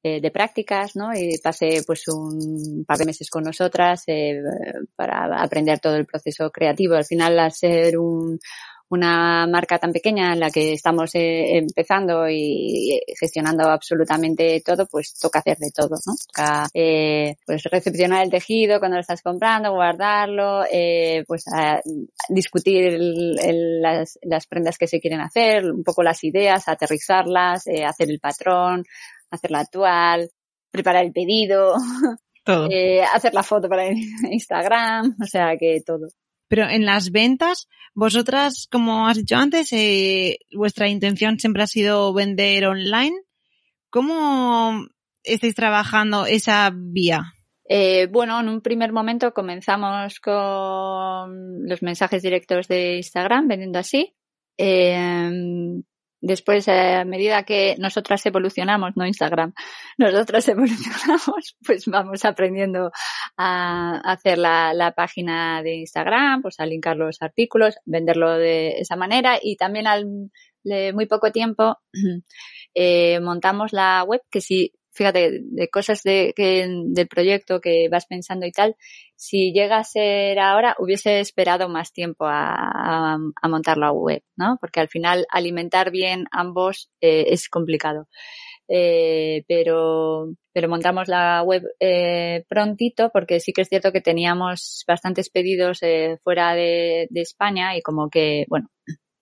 eh, 0.03 0.21
de 0.21 0.31
prácticas, 0.31 0.95
¿no? 0.95 1.13
Y 1.13 1.38
pasé 1.43 1.83
pues 1.85 2.07
un 2.07 2.85
par 2.88 2.97
de 2.97 3.05
meses 3.05 3.29
con 3.29 3.43
nosotras 3.43 4.03
eh, 4.07 4.41
para 4.95 5.41
aprender 5.41 5.79
todo 5.79 5.95
el 5.95 6.05
proceso 6.05 6.49
creativo. 6.51 6.95
Al 6.95 7.05
final, 7.05 7.38
al 7.39 7.51
ser 7.51 7.97
un, 7.97 8.39
una 8.89 9.45
marca 9.47 9.77
tan 9.77 9.93
pequeña 9.93 10.33
en 10.33 10.39
la 10.39 10.49
que 10.49 10.73
estamos 10.73 11.13
eh, 11.13 11.57
empezando 11.57 12.27
y, 12.27 12.99
gestionando 13.19 13.69
absolutamente 13.69 14.62
todo, 14.65 14.88
pues 14.88 15.13
toca 15.13 15.39
hacer 15.39 15.57
de 15.57 15.71
todo, 15.71 15.95
¿no? 16.05 16.13
Toca, 16.27 16.67
eh, 16.73 17.35
pues 17.45 17.63
recepcionar 17.63 18.23
el 18.23 18.31
tejido 18.31 18.79
cuando 18.79 18.97
lo 18.97 19.01
estás 19.01 19.21
comprando, 19.21 19.71
guardarlo, 19.71 20.63
eh, 20.71 21.23
pues 21.27 21.45
discutir 22.29 22.85
el, 22.85 23.81
las, 23.81 24.17
las, 24.23 24.47
prendas 24.47 24.77
que 24.77 24.88
se 24.88 24.99
quieren 24.99 25.21
hacer, 25.21 25.65
un 25.65 25.83
poco 25.83 26.01
las 26.01 26.23
ideas, 26.23 26.67
aterrizarlas, 26.67 27.67
eh, 27.67 27.85
hacer 27.85 28.09
el 28.09 28.19
patrón, 28.19 28.85
hacer 29.31 29.51
la 29.51 29.59
actual, 29.59 30.29
preparar 30.71 31.05
el 31.05 31.11
pedido, 31.11 31.75
eh, 32.45 33.01
hacer 33.13 33.33
la 33.33 33.43
foto 33.43 33.69
para 33.69 33.89
Instagram, 34.31 35.15
o 35.21 35.25
sea 35.25 35.57
que 35.57 35.81
todo. 35.85 36.07
Pero 36.47 36.67
en 36.67 36.85
las 36.85 37.11
ventas, 37.11 37.67
vosotras, 37.93 38.67
como 38.71 39.07
has 39.07 39.17
dicho 39.17 39.35
antes, 39.35 39.71
eh, 39.71 40.39
vuestra 40.51 40.87
intención 40.87 41.39
siempre 41.39 41.61
ha 41.63 41.67
sido 41.67 42.11
vender 42.11 42.65
online. 42.65 43.15
¿Cómo 43.91 44.87
estáis 45.23 45.53
trabajando 45.53 46.25
esa 46.25 46.71
vía? 46.73 47.33
Eh, 47.71 48.07
bueno, 48.07 48.39
en 48.39 48.49
un 48.49 48.61
primer 48.61 48.91
momento 48.91 49.31
comenzamos 49.31 50.19
con 50.19 51.67
los 51.67 51.83
mensajes 51.83 52.23
directos 52.23 52.67
de 52.67 52.97
Instagram, 52.97 53.47
vendiendo 53.47 53.77
así. 53.77 54.15
Eh, 54.57 55.29
Después, 56.21 56.67
eh, 56.67 56.95
a 56.95 57.05
medida 57.05 57.43
que 57.43 57.75
nosotras 57.79 58.25
evolucionamos, 58.25 58.91
no 58.95 59.05
Instagram, 59.05 59.53
nosotras 59.97 60.47
evolucionamos, 60.49 61.55
pues 61.65 61.86
vamos 61.86 62.25
aprendiendo 62.25 62.91
a 63.38 63.99
hacer 63.99 64.38
la, 64.38 64.93
página 64.95 65.63
de 65.63 65.75
Instagram, 65.75 66.41
pues 66.41 66.60
a 66.60 66.65
linkar 66.65 66.97
los 66.97 67.21
artículos, 67.21 67.77
venderlo 67.86 68.38
de 68.38 68.79
esa 68.79 68.95
manera 68.95 69.39
y 69.41 69.55
también 69.55 69.88
al 69.88 70.05
muy 70.93 71.05
poco 71.05 71.32
tiempo 71.32 71.77
eh, 72.73 73.19
montamos 73.21 73.71
la 73.71 74.03
web 74.03 74.21
que 74.29 74.41
si 74.41 74.73
fíjate, 74.99 75.39
de 75.41 75.69
cosas 75.69 76.03
de, 76.03 76.33
que, 76.35 76.67
del 76.67 77.07
proyecto 77.07 77.62
que 77.62 77.88
vas 77.89 78.05
pensando 78.05 78.45
y 78.45 78.51
tal, 78.51 78.75
si 79.15 79.53
llega 79.53 79.77
a 79.77 79.85
ser 79.85 80.38
ahora, 80.39 80.75
hubiese 80.77 81.21
esperado 81.21 81.69
más 81.69 81.93
tiempo 81.93 82.25
a, 82.25 83.13
a, 83.13 83.47
montar 83.47 83.77
la 83.77 83.93
web, 83.93 84.21
¿no? 84.35 84.57
Porque 84.59 84.81
al 84.81 84.89
final 84.89 85.25
alimentar 85.31 85.89
bien 85.89 86.25
ambos 86.31 86.91
eh, 87.00 87.27
es 87.29 87.47
complicado. 87.47 88.10
Eh, 88.67 89.45
pero, 89.47 90.33
pero 90.52 90.67
montamos 90.67 91.08
la 91.08 91.43
web 91.43 91.63
eh, 91.79 92.43
prontito 92.50 93.10
porque 93.12 93.39
sí 93.39 93.54
que 93.54 93.62
es 93.62 93.69
cierto 93.69 93.91
que 93.91 94.02
teníamos 94.02 94.83
bastantes 94.85 95.29
pedidos 95.29 95.79
eh, 95.81 96.19
fuera 96.23 96.54
de 96.56 97.08
España 97.15 97.75
y 97.77 97.81
como 97.81 98.10
que, 98.10 98.45
bueno, 98.50 98.67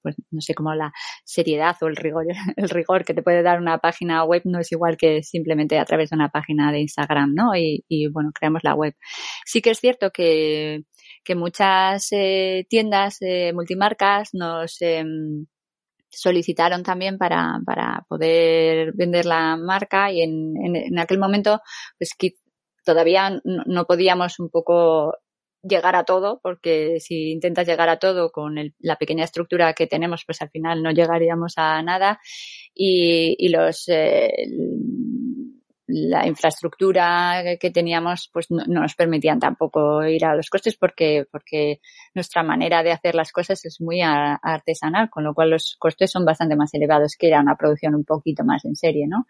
pues 0.08 0.16
no 0.32 0.40
sé 0.40 0.54
cómo 0.54 0.74
la 0.74 0.94
seriedad 1.26 1.76
o 1.82 1.88
el 1.88 1.98
rigor, 1.98 2.26
el 2.56 2.70
rigor 2.70 3.04
que 3.04 3.14
te 3.14 3.22
puede 3.22 3.44
dar 3.44 3.60
una 3.60 3.80
página 3.80 4.24
web 4.24 4.44
no 4.46 4.60
es 4.60 4.72
igual 4.72 4.96
que 4.96 5.22
simplemente 5.22 5.78
a 5.78 5.84
través 5.84 6.12
de 6.12 6.16
una 6.16 6.30
página 6.30 6.72
de 6.72 6.80
Instagram, 6.80 7.34
¿no? 7.36 7.56
Y, 7.56 7.84
y 7.90 8.08
bueno, 8.08 8.32
creamos 8.34 8.64
la 8.64 8.74
web. 8.74 8.96
Sí 9.46 9.62
que 9.62 9.72
es 9.72 9.80
cierto 9.80 10.12
que, 10.12 10.84
que 11.26 11.36
muchas 11.36 12.08
eh, 12.12 12.66
tiendas 12.70 13.18
eh, 13.20 13.52
multimarcas 13.54 14.30
nos 14.34 14.82
eh, 14.82 15.04
solicitaron 16.10 16.84
también 16.84 17.18
para, 17.18 17.60
para 17.66 18.06
poder 18.08 18.94
vender 18.94 19.26
la 19.26 19.58
marca 19.58 20.10
y 20.10 20.22
en, 20.22 20.54
en, 20.76 21.00
aquel 21.00 21.20
momento 21.20 21.60
pues 21.98 22.12
que 22.18 22.36
todavía 22.86 23.42
no 23.44 23.86
podíamos 23.86 24.40
un 24.40 24.50
poco 24.50 25.14
llegar 25.62 25.96
a 25.96 26.04
todo, 26.04 26.40
porque 26.42 27.00
si 27.00 27.32
intentas 27.32 27.68
llegar 27.68 27.90
a 27.90 28.00
todo 28.00 28.32
con 28.32 28.58
el, 28.58 28.74
la 28.80 28.98
pequeña 28.98 29.24
estructura 29.24 29.74
que 29.74 29.88
tenemos, 29.88 30.24
pues 30.26 30.42
al 30.42 30.50
final 30.50 30.84
no 30.84 30.92
llegaríamos 30.92 31.54
a 31.58 31.82
nada. 31.82 32.20
Y, 32.74 33.36
y 33.40 33.50
los, 33.50 33.88
eh, 33.90 34.32
la 35.88 36.28
infraestructura 36.28 37.44
que 37.60 37.72
teníamos 37.72 38.30
pues 38.32 38.52
no, 38.52 38.64
no, 38.68 38.82
nos 38.82 38.96
permitían 38.96 39.40
tampoco 39.40 40.06
ir 40.06 40.26
a 40.26 40.36
los 40.36 40.50
costes 40.50 40.76
porque, 40.78 41.26
porque 41.32 41.80
nuestra 42.14 42.44
manera 42.44 42.84
de 42.84 42.92
hacer 42.92 43.16
las 43.16 43.32
cosas 43.32 43.64
es 43.66 43.80
muy 43.80 44.02
artesanal, 44.02 45.10
con 45.10 45.24
lo 45.24 45.34
cual 45.34 45.52
los 45.52 45.76
costes 45.80 46.12
son 46.12 46.26
bastante 46.26 46.56
más 46.56 46.74
elevados 46.74 47.16
que 47.18 47.28
era 47.28 47.42
una 47.42 47.56
producción 47.56 47.96
un 47.96 48.04
poquito 48.04 48.44
más 48.44 48.66
en 48.66 48.76
serie, 48.76 49.08
¿no? 49.08 49.26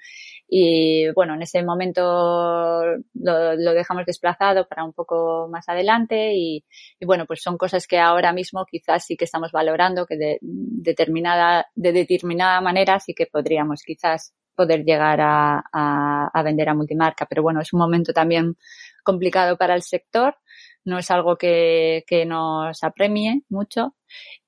Y 0.47 1.11
bueno, 1.13 1.35
en 1.35 1.41
ese 1.41 1.61
momento 1.63 2.83
lo, 3.13 3.73
dejamos 3.73 4.05
desplazado 4.05 4.67
para 4.67 4.83
un 4.83 4.93
poco 4.93 5.47
más 5.51 5.67
adelante 5.67 6.33
y, 6.35 6.63
bueno, 7.05 7.25
pues 7.25 7.41
son 7.41 7.57
cosas 7.57 7.85
que 7.85 7.99
ahora 7.99 8.31
mismo 8.33 8.65
quizás 8.65 9.05
sí 9.05 9.17
que 9.17 9.25
estamos 9.25 9.51
valorando 9.51 10.05
que 10.05 10.17
de 10.17 10.39
determinada, 10.41 11.67
de 11.75 11.91
determinada 11.91 12.61
manera 12.61 12.99
sí 12.99 13.13
que 13.13 13.25
podríamos 13.25 13.81
quizás 13.83 14.33
poder 14.57 14.83
llegar 14.83 15.21
a, 15.21 15.63
a, 15.71 16.29
a, 16.33 16.43
vender 16.43 16.67
a 16.67 16.73
multimarca. 16.73 17.25
Pero 17.29 17.43
bueno, 17.43 17.61
es 17.61 17.71
un 17.71 17.79
momento 17.79 18.11
también 18.11 18.57
complicado 19.03 19.57
para 19.57 19.75
el 19.75 19.83
sector. 19.83 20.35
No 20.83 20.97
es 20.97 21.09
algo 21.11 21.37
que, 21.37 22.03
que 22.07 22.25
nos 22.25 22.83
apremie 22.83 23.43
mucho. 23.49 23.95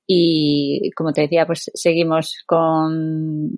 Y 0.06 0.90
como 0.96 1.12
te 1.12 1.22
decía, 1.22 1.46
pues 1.46 1.70
seguimos 1.74 2.42
con 2.46 3.50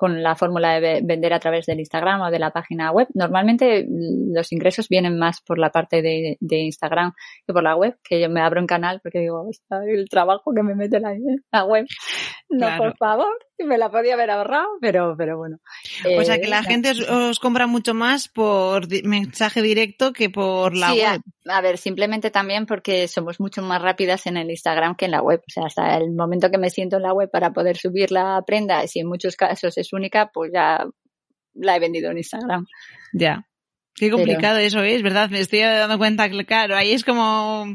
con 0.00 0.22
la 0.22 0.34
fórmula 0.34 0.80
de 0.80 1.02
vender 1.04 1.34
a 1.34 1.40
través 1.40 1.66
del 1.66 1.80
Instagram 1.80 2.22
o 2.22 2.30
de 2.30 2.38
la 2.38 2.52
página 2.52 2.90
web. 2.90 3.06
Normalmente 3.12 3.86
los 3.86 4.50
ingresos 4.50 4.88
vienen 4.88 5.18
más 5.18 5.42
por 5.42 5.58
la 5.58 5.68
parte 5.68 6.00
de, 6.00 6.38
de 6.40 6.56
Instagram 6.60 7.12
que 7.46 7.52
por 7.52 7.62
la 7.62 7.76
web, 7.76 7.98
que 8.02 8.18
yo 8.18 8.30
me 8.30 8.40
abro 8.40 8.62
un 8.62 8.66
canal 8.66 9.00
porque 9.02 9.18
digo, 9.18 9.46
está 9.50 9.84
el 9.84 10.08
trabajo 10.08 10.54
que 10.54 10.62
me 10.62 10.74
mete 10.74 11.00
la, 11.00 11.14
la 11.52 11.64
web. 11.66 11.84
No, 12.48 12.66
claro. 12.66 12.82
por 12.82 12.96
favor, 12.96 13.34
me 13.66 13.78
la 13.78 13.90
podía 13.90 14.14
haber 14.14 14.30
ahorrado, 14.30 14.68
pero, 14.80 15.14
pero 15.16 15.36
bueno. 15.36 15.58
O 16.18 16.24
sea 16.24 16.40
que 16.40 16.48
la 16.48 16.60
eh, 16.60 16.64
gente 16.64 16.90
os, 16.90 17.00
os, 17.00 17.38
compra 17.38 17.66
mucho 17.66 17.94
más 17.94 18.28
por 18.28 18.88
mensaje 19.04 19.62
directo 19.62 20.12
que 20.12 20.30
por 20.30 20.76
la 20.76 20.90
sí, 20.90 21.00
web. 21.00 21.20
A, 21.48 21.58
a, 21.58 21.60
ver, 21.60 21.78
simplemente 21.78 22.30
también 22.30 22.66
porque 22.66 23.08
somos 23.08 23.40
mucho 23.40 23.62
más 23.62 23.80
rápidas 23.82 24.26
en 24.26 24.36
el 24.36 24.50
Instagram 24.50 24.96
que 24.96 25.06
en 25.06 25.12
la 25.12 25.22
web. 25.22 25.40
O 25.40 25.50
sea, 25.50 25.66
hasta 25.66 25.96
el 25.96 26.12
momento 26.12 26.50
que 26.50 26.58
me 26.58 26.70
siento 26.70 26.96
en 26.96 27.02
la 27.02 27.12
web 27.12 27.30
para 27.30 27.52
poder 27.52 27.76
subir 27.76 28.10
la 28.10 28.42
prenda, 28.46 28.86
si 28.86 29.00
en 29.00 29.08
muchos 29.08 29.36
casos 29.36 29.76
es 29.78 29.92
única, 29.92 30.30
pues 30.32 30.50
ya 30.52 30.86
la 31.54 31.76
he 31.76 31.80
vendido 31.80 32.10
en 32.10 32.18
Instagram. 32.18 32.66
Ya. 33.12 33.46
Qué 33.94 34.10
complicado 34.10 34.56
Pero... 34.56 34.66
eso 34.66 34.82
es, 34.82 35.02
¿verdad? 35.02 35.28
Me 35.30 35.40
estoy 35.40 35.60
dando 35.60 35.98
cuenta 35.98 36.30
que, 36.30 36.46
claro, 36.46 36.76
ahí 36.76 36.92
es 36.92 37.04
como 37.04 37.66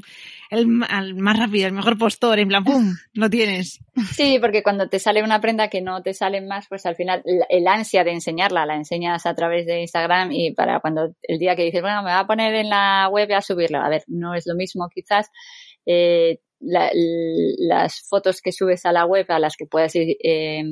el, 0.50 0.68
más 0.68 1.40
rápido, 1.40 1.68
el 1.68 1.74
mejor 1.74 1.98
postor, 1.98 2.40
en 2.40 2.48
plan, 2.48 2.64
¡pum! 2.64 2.94
Lo 3.14 3.30
tienes. 3.30 3.80
Sí, 4.12 4.38
porque 4.40 4.64
cuando 4.64 4.90
te 4.90 5.00
sale 5.00 5.24
una 5.24 5.42
prenda 5.42 5.70
que 5.70 5.82
no 5.82 6.02
te 6.02 6.14
sale 6.14 6.42
más, 6.42 6.68
pues 6.68 6.86
al 6.86 6.96
final 6.96 7.24
el 7.50 7.68
ansia 7.68 8.04
de 8.04 8.12
enseñarla 8.12 8.66
la 8.66 8.76
enseñas 8.76 9.26
a 9.26 9.36
través 9.36 9.66
de 9.66 9.82
Instagram 9.82 10.32
y 10.32 10.54
para 10.54 10.80
cuando 10.80 11.14
el 11.24 11.40
día 11.40 11.56
que 11.56 11.64
dices, 11.64 11.82
bueno, 11.82 12.04
me 12.04 12.12
va 12.12 12.20
a 12.20 12.28
poner 12.28 12.54
en 12.56 12.70
la 12.70 13.10
web 13.12 13.32
a 13.34 13.42
subirla. 13.42 13.86
A 13.86 13.90
ver, 13.90 14.04
no 14.08 14.34
es 14.34 14.46
lo 14.48 14.56
mismo 14.56 14.90
quizás. 14.94 15.30
Eh, 15.86 16.40
la, 16.60 16.90
las 16.94 18.02
fotos 18.08 18.42
que 18.42 18.52
subes 18.52 18.86
a 18.86 18.92
la 18.92 19.06
web 19.06 19.26
a 19.30 19.40
las 19.40 19.56
que 19.56 19.66
puedes 19.66 19.94
eh, 19.96 20.64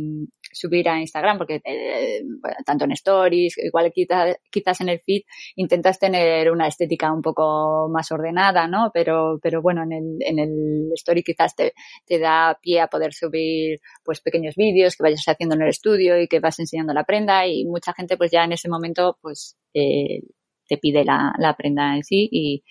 subir 0.51 0.87
a 0.89 0.99
Instagram, 0.99 1.37
porque 1.37 1.61
eh, 1.63 2.23
tanto 2.65 2.85
en 2.85 2.91
stories, 2.91 3.57
igual 3.57 3.91
quizás, 3.93 4.37
quizás 4.51 4.81
en 4.81 4.89
el 4.89 4.99
feed 4.99 5.23
intentas 5.55 5.99
tener 5.99 6.51
una 6.51 6.67
estética 6.67 7.11
un 7.11 7.21
poco 7.21 7.89
más 7.89 8.11
ordenada, 8.11 8.67
¿no? 8.67 8.91
Pero, 8.93 9.39
pero 9.41 9.61
bueno, 9.61 9.83
en 9.83 9.91
el, 9.93 10.17
en 10.19 10.39
el 10.39 10.91
story 10.93 11.23
quizás 11.23 11.55
te, 11.55 11.73
te 12.05 12.19
da 12.19 12.57
pie 12.61 12.81
a 12.81 12.87
poder 12.87 13.13
subir 13.13 13.79
pues 14.03 14.21
pequeños 14.21 14.55
vídeos 14.55 14.95
que 14.95 15.03
vayas 15.03 15.23
haciendo 15.27 15.55
en 15.55 15.63
el 15.63 15.69
estudio 15.69 16.19
y 16.21 16.27
que 16.27 16.39
vas 16.39 16.59
enseñando 16.59 16.93
la 16.93 17.03
prenda 17.03 17.47
y 17.47 17.65
mucha 17.65 17.93
gente 17.93 18.17
pues 18.17 18.31
ya 18.31 18.43
en 18.43 18.53
ese 18.53 18.69
momento 18.69 19.17
pues 19.21 19.57
eh, 19.73 20.21
te 20.67 20.77
pide 20.77 21.03
la, 21.03 21.33
la 21.37 21.55
prenda 21.55 21.95
en 21.95 22.03
sí 22.03 22.29
y 22.31 22.63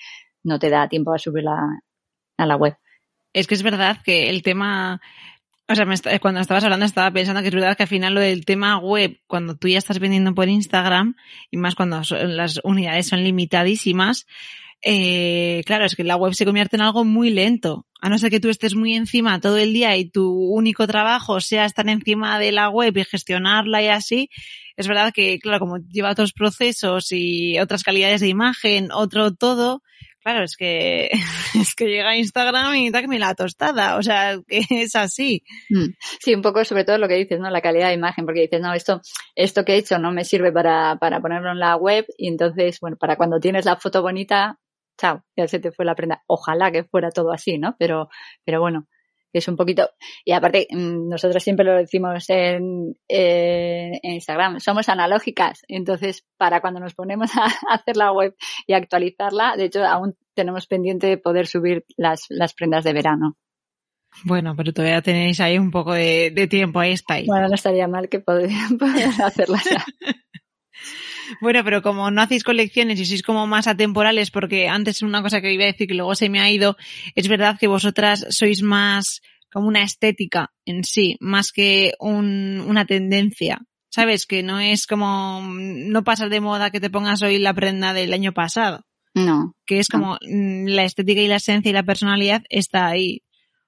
no 0.44 0.58
te 0.58 0.70
da 0.70 0.88
tiempo 0.88 1.12
a 1.12 1.18
subirla 1.18 1.56
a 2.38 2.46
la 2.46 2.56
web. 2.56 2.74
Es 3.32 3.46
que 3.46 3.54
es 3.54 3.62
verdad 3.62 3.98
que 4.04 4.28
el 4.28 4.42
tema, 4.42 5.00
o 5.68 5.74
sea, 5.74 5.86
me, 5.86 5.96
cuando 6.20 6.40
estabas 6.40 6.64
hablando 6.64 6.86
estaba 6.86 7.10
pensando 7.10 7.40
que 7.40 7.48
es 7.48 7.54
verdad 7.54 7.76
que 7.76 7.84
al 7.84 7.88
final 7.88 8.14
lo 8.14 8.20
del 8.20 8.44
tema 8.44 8.78
web, 8.78 9.18
cuando 9.26 9.56
tú 9.56 9.68
ya 9.68 9.78
estás 9.78 9.98
vendiendo 9.98 10.34
por 10.34 10.48
Instagram, 10.48 11.16
y 11.50 11.56
más 11.56 11.74
cuando 11.74 12.02
las 12.10 12.60
unidades 12.64 13.06
son 13.06 13.24
limitadísimas, 13.24 14.26
eh, 14.84 15.62
claro, 15.64 15.84
es 15.84 15.94
que 15.94 16.02
la 16.02 16.16
web 16.16 16.34
se 16.34 16.44
convierte 16.44 16.76
en 16.76 16.82
algo 16.82 17.04
muy 17.04 17.30
lento. 17.30 17.86
A 18.00 18.08
no 18.08 18.18
ser 18.18 18.30
que 18.30 18.40
tú 18.40 18.48
estés 18.48 18.74
muy 18.74 18.94
encima 18.94 19.40
todo 19.40 19.56
el 19.56 19.72
día 19.72 19.96
y 19.96 20.10
tu 20.10 20.28
único 20.28 20.88
trabajo 20.88 21.40
sea 21.40 21.64
estar 21.64 21.88
encima 21.88 22.38
de 22.40 22.50
la 22.50 22.68
web 22.68 22.96
y 22.96 23.04
gestionarla 23.04 23.80
y 23.80 23.86
así, 23.86 24.28
es 24.76 24.88
verdad 24.88 25.12
que, 25.14 25.38
claro, 25.38 25.60
como 25.60 25.78
lleva 25.78 26.10
otros 26.10 26.32
procesos 26.32 27.12
y 27.12 27.58
otras 27.60 27.84
calidades 27.84 28.20
de 28.20 28.28
imagen, 28.28 28.90
otro 28.90 29.32
todo, 29.32 29.82
claro, 30.22 30.44
es 30.44 30.56
que, 30.56 31.10
es 31.54 31.74
que 31.74 31.86
llega 31.86 32.10
a 32.10 32.16
Instagram 32.16 32.74
y 32.74 32.90
me 33.08 33.18
la 33.18 33.34
tostada, 33.34 33.96
o 33.96 34.02
sea, 34.02 34.38
que 34.46 34.62
es 34.70 34.96
así. 34.96 35.42
Sí, 36.20 36.34
un 36.34 36.42
poco 36.42 36.64
sobre 36.64 36.84
todo 36.84 36.98
lo 36.98 37.08
que 37.08 37.16
dices, 37.16 37.40
¿no? 37.40 37.50
La 37.50 37.60
calidad 37.60 37.88
de 37.88 37.94
imagen, 37.94 38.24
porque 38.24 38.42
dices, 38.42 38.60
no, 38.60 38.72
esto, 38.74 39.00
esto 39.34 39.64
que 39.64 39.74
he 39.74 39.78
hecho 39.78 39.98
no 39.98 40.12
me 40.12 40.24
sirve 40.24 40.52
para, 40.52 40.96
para 40.96 41.20
ponerlo 41.20 41.50
en 41.50 41.58
la 41.58 41.76
web 41.76 42.06
y 42.16 42.28
entonces, 42.28 42.78
bueno, 42.80 42.96
para 42.96 43.16
cuando 43.16 43.40
tienes 43.40 43.64
la 43.64 43.76
foto 43.76 44.02
bonita, 44.02 44.58
chao, 44.98 45.24
ya 45.36 45.48
se 45.48 45.58
te 45.58 45.72
fue 45.72 45.84
la 45.84 45.94
prenda. 45.94 46.22
Ojalá 46.26 46.70
que 46.70 46.84
fuera 46.84 47.10
todo 47.10 47.32
así, 47.32 47.58
¿no? 47.58 47.76
Pero, 47.78 48.08
pero 48.44 48.60
bueno, 48.60 48.86
es 49.38 49.48
un 49.48 49.56
poquito, 49.56 49.90
y 50.24 50.32
aparte, 50.32 50.66
mm, 50.70 51.08
nosotros 51.08 51.42
siempre 51.42 51.64
lo 51.64 51.76
decimos 51.76 52.28
en, 52.28 52.96
eh, 53.08 53.98
en, 54.02 54.12
Instagram, 54.12 54.60
somos 54.60 54.88
analógicas, 54.88 55.62
entonces 55.68 56.26
para 56.36 56.60
cuando 56.60 56.80
nos 56.80 56.94
ponemos 56.94 57.30
a 57.36 57.44
hacer 57.70 57.96
la 57.96 58.12
web 58.12 58.34
y 58.66 58.74
actualizarla, 58.74 59.56
de 59.56 59.64
hecho 59.64 59.84
aún 59.84 60.16
tenemos 60.34 60.66
pendiente 60.66 61.06
de 61.06 61.18
poder 61.18 61.46
subir 61.46 61.84
las, 61.96 62.26
las 62.28 62.54
prendas 62.54 62.84
de 62.84 62.92
verano. 62.92 63.36
Bueno, 64.24 64.54
pero 64.56 64.72
todavía 64.72 65.00
tenéis 65.00 65.40
ahí 65.40 65.58
un 65.58 65.70
poco 65.70 65.94
de, 65.94 66.30
de 66.30 66.46
tiempo, 66.46 66.80
ahí 66.80 66.92
estáis. 66.92 67.26
Bueno, 67.26 67.48
no 67.48 67.54
estaría 67.54 67.88
mal 67.88 68.08
que 68.08 68.20
podrían 68.20 68.76
poder 68.78 69.08
hacerlas 69.22 69.64
ya. 69.64 69.84
Bueno, 71.40 71.64
pero 71.64 71.82
como 71.82 72.10
no 72.10 72.22
hacéis 72.22 72.44
colecciones 72.44 73.00
y 73.00 73.06
sois 73.06 73.22
como 73.22 73.46
más 73.46 73.66
atemporales, 73.66 74.30
porque 74.30 74.68
antes 74.68 75.02
una 75.02 75.22
cosa 75.22 75.40
que 75.40 75.52
iba 75.52 75.64
a 75.64 75.72
decir 75.72 75.88
que 75.88 75.94
luego 75.94 76.14
se 76.14 76.28
me 76.28 76.40
ha 76.40 76.50
ido, 76.50 76.76
es 77.14 77.28
verdad 77.28 77.58
que 77.58 77.66
vosotras 77.66 78.26
sois 78.30 78.62
más 78.62 79.22
como 79.52 79.68
una 79.68 79.82
estética 79.82 80.52
en 80.64 80.82
sí, 80.84 81.16
más 81.20 81.52
que 81.52 81.92
un, 81.98 82.64
una 82.66 82.86
tendencia. 82.86 83.60
¿Sabes? 83.90 84.24
Que 84.24 84.42
no 84.42 84.58
es 84.58 84.86
como, 84.86 85.42
no 85.44 86.02
pasa 86.02 86.30
de 86.30 86.40
moda 86.40 86.70
que 86.70 86.80
te 86.80 86.88
pongas 86.88 87.20
hoy 87.20 87.38
la 87.38 87.52
prenda 87.52 87.92
del 87.92 88.14
año 88.14 88.32
pasado. 88.32 88.86
No. 89.12 89.54
Que 89.66 89.80
es 89.80 89.88
como 89.88 90.16
no. 90.22 90.70
la 90.70 90.84
estética 90.84 91.20
y 91.20 91.28
la 91.28 91.36
esencia 91.36 91.68
y 91.68 91.74
la 91.74 91.82
personalidad 91.82 92.42
está 92.48 92.86
ahí. 92.86 93.22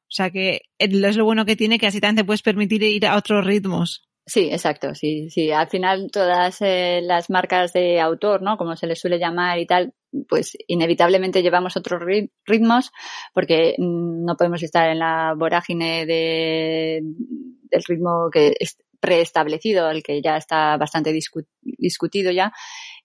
O 0.04 0.14
sea 0.14 0.30
que 0.30 0.62
es 0.78 1.16
lo 1.16 1.24
bueno 1.24 1.44
que 1.44 1.56
tiene 1.56 1.78
que 1.78 1.86
así 1.86 2.00
también 2.00 2.16
te 2.16 2.24
puedes 2.24 2.40
permitir 2.40 2.82
ir 2.82 3.06
a 3.06 3.16
otros 3.16 3.44
ritmos. 3.44 4.08
Sí, 4.26 4.48
exacto, 4.50 4.94
sí, 4.94 5.28
sí. 5.28 5.50
Al 5.52 5.68
final 5.68 6.10
todas 6.10 6.62
eh, 6.62 7.00
las 7.02 7.28
marcas 7.28 7.74
de 7.74 8.00
autor, 8.00 8.40
¿no? 8.40 8.56
Como 8.56 8.74
se 8.74 8.86
les 8.86 8.98
suele 8.98 9.18
llamar 9.18 9.58
y 9.58 9.66
tal, 9.66 9.92
pues 10.28 10.56
inevitablemente 10.66 11.42
llevamos 11.42 11.76
otros 11.76 12.00
ritmos 12.46 12.90
porque 13.34 13.74
no 13.78 14.36
podemos 14.36 14.62
estar 14.62 14.88
en 14.88 15.00
la 15.00 15.34
vorágine 15.36 16.06
de, 16.06 17.02
del 17.02 17.84
ritmo 17.86 18.30
que 18.32 18.54
es 18.58 18.78
preestablecido, 18.98 19.90
el 19.90 20.02
que 20.02 20.22
ya 20.22 20.38
está 20.38 20.78
bastante 20.78 21.12
discu 21.12 21.42
discutido 21.60 22.30
ya. 22.32 22.52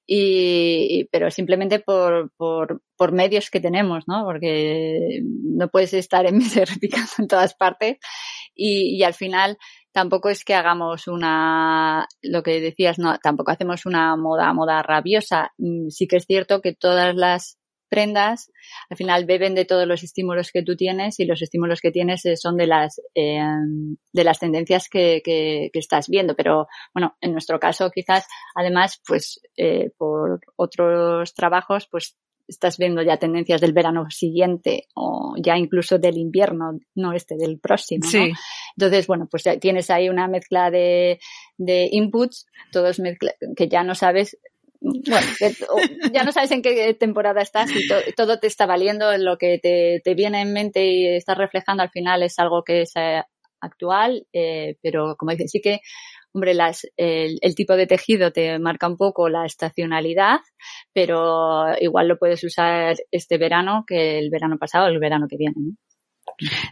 Y, 0.07 1.07
pero 1.11 1.29
simplemente 1.29 1.79
por, 1.79 2.31
por, 2.37 3.11
medios 3.11 3.49
que 3.51 3.59
tenemos, 3.59 4.07
¿no? 4.07 4.23
Porque 4.23 5.21
no 5.21 5.67
puedes 5.67 5.93
estar 5.93 6.25
en 6.25 6.39
repicando 6.65 7.11
en 7.19 7.27
todas 7.27 7.53
partes 7.55 7.97
y, 8.55 8.97
y 8.97 9.03
al 9.03 9.13
final 9.13 9.57
tampoco 9.91 10.29
es 10.29 10.43
que 10.43 10.53
hagamos 10.53 11.07
una, 11.07 12.07
lo 12.21 12.43
que 12.43 12.59
decías, 12.61 12.99
no, 12.99 13.17
tampoco 13.19 13.51
hacemos 13.51 13.85
una 13.85 14.15
moda, 14.15 14.53
moda 14.53 14.81
rabiosa. 14.81 15.51
Mm, 15.57 15.89
sí 15.89 16.07
que 16.07 16.17
es 16.17 16.25
cierto 16.25 16.61
que 16.61 16.73
todas 16.73 17.15
las 17.15 17.59
prendas, 17.89 18.51
al 18.89 18.97
final 18.97 19.25
beben 19.25 19.55
de 19.55 19.65
todos 19.65 19.87
los 19.87 20.03
estímulos 20.03 20.51
que 20.51 20.63
tú 20.63 20.75
tienes 20.75 21.19
y 21.19 21.25
los 21.25 21.41
estímulos 21.41 21.81
que 21.81 21.91
tienes 21.91 22.23
eh, 22.25 22.37
son 22.37 22.55
de 22.55 22.67
las, 22.67 23.01
eh, 23.15 23.41
de 24.13 24.23
las 24.23 24.39
tendencias 24.39 24.87
que, 24.89 25.21
que, 25.23 25.71
estás 25.73 26.07
viendo. 26.07 26.35
Pero 26.35 26.67
bueno, 26.93 27.17
en 27.19 27.31
nuestro 27.31 27.59
caso 27.59 27.89
quizás 27.89 28.27
además, 28.55 29.01
pues 29.05 29.41
eh, 29.57 29.91
por 29.97 30.39
otros 30.55 31.33
trabajos, 31.33 31.87
pues 31.89 32.15
estás 32.47 32.77
viendo 32.77 33.01
ya 33.03 33.17
tendencias 33.17 33.61
del 33.61 33.73
verano 33.73 34.09
siguiente 34.09 34.87
o 34.95 35.35
ya 35.37 35.55
incluso 35.55 35.99
del 35.99 36.17
invierno, 36.17 36.79
no 36.95 37.13
este, 37.13 37.35
del 37.37 37.59
próximo. 37.59 38.07
Sí. 38.09 38.33
Entonces, 38.79 39.07
bueno, 39.07 39.27
pues 39.29 39.43
ya 39.43 39.59
tienes 39.59 39.89
ahí 39.89 40.07
una 40.07 40.29
mezcla 40.29 40.71
de, 40.71 41.19
de 41.57 41.89
inputs, 41.91 42.45
todos 42.71 42.97
mezcla, 43.01 43.33
que 43.57 43.67
ya 43.67 43.83
no 43.83 43.93
sabes 43.93 44.37
bueno, 44.79 45.27
ya 46.13 46.23
no 46.23 46.31
sabes 46.31 46.51
en 46.51 46.61
qué 46.61 46.93
temporada 46.93 47.41
estás 47.41 47.69
y 47.75 48.13
todo 48.15 48.39
te 48.39 48.47
está 48.47 48.65
valiendo, 48.65 49.17
lo 49.17 49.37
que 49.37 49.59
te, 49.59 49.99
te, 50.01 50.13
viene 50.13 50.39
en 50.39 50.53
mente 50.53 50.85
y 50.85 51.07
estás 51.07 51.37
reflejando 51.37 51.83
al 51.83 51.89
final 51.89 52.23
es 52.23 52.39
algo 52.39 52.63
que 52.63 52.83
es 52.83 52.93
eh, 52.95 53.21
actual, 53.59 54.25
eh, 54.31 54.77
pero 54.81 55.17
como 55.17 55.31
dices, 55.33 55.51
sí 55.51 55.59
que, 55.59 55.81
hombre, 56.31 56.53
las, 56.53 56.87
el, 56.95 57.39
el, 57.41 57.55
tipo 57.55 57.75
de 57.75 57.87
tejido 57.87 58.31
te 58.31 58.57
marca 58.59 58.87
un 58.87 58.95
poco 58.95 59.27
la 59.27 59.45
estacionalidad, 59.45 60.39
pero 60.93 61.77
igual 61.81 62.07
lo 62.07 62.17
puedes 62.17 62.41
usar 62.45 62.95
este 63.11 63.37
verano 63.37 63.83
que 63.85 64.19
el 64.19 64.29
verano 64.29 64.57
pasado 64.57 64.87
el 64.87 64.99
verano 64.99 65.27
que 65.29 65.35
viene, 65.35 65.55
¿no? 65.57 65.75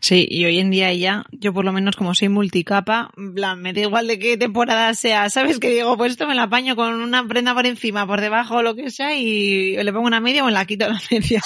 Sí, 0.01 0.27
y 0.29 0.45
hoy 0.45 0.59
en 0.59 0.71
día 0.71 0.93
ya, 0.93 1.25
yo 1.31 1.53
por 1.53 1.65
lo 1.65 1.73
menos 1.73 1.95
como 1.95 2.13
soy 2.13 2.29
multicapa, 2.29 3.11
blan, 3.15 3.61
me 3.61 3.73
da 3.73 3.81
igual 3.81 4.07
de 4.07 4.19
qué 4.19 4.37
temporada 4.37 4.93
sea, 4.93 5.29
¿sabes? 5.29 5.59
Que 5.59 5.69
digo, 5.69 5.97
pues 5.97 6.11
esto 6.11 6.27
me 6.27 6.35
la 6.35 6.43
apaño 6.43 6.75
con 6.75 6.93
una 7.01 7.27
prenda 7.27 7.53
por 7.53 7.65
encima, 7.65 8.07
por 8.07 8.21
debajo, 8.21 8.57
o 8.57 8.63
lo 8.63 8.75
que 8.75 8.89
sea, 8.89 9.15
y 9.15 9.75
le 9.75 9.93
pongo 9.93 10.07
una 10.07 10.21
media 10.21 10.43
o 10.45 10.49
la 10.49 10.65
quito 10.65 10.87
la 10.87 11.01
media. 11.11 11.41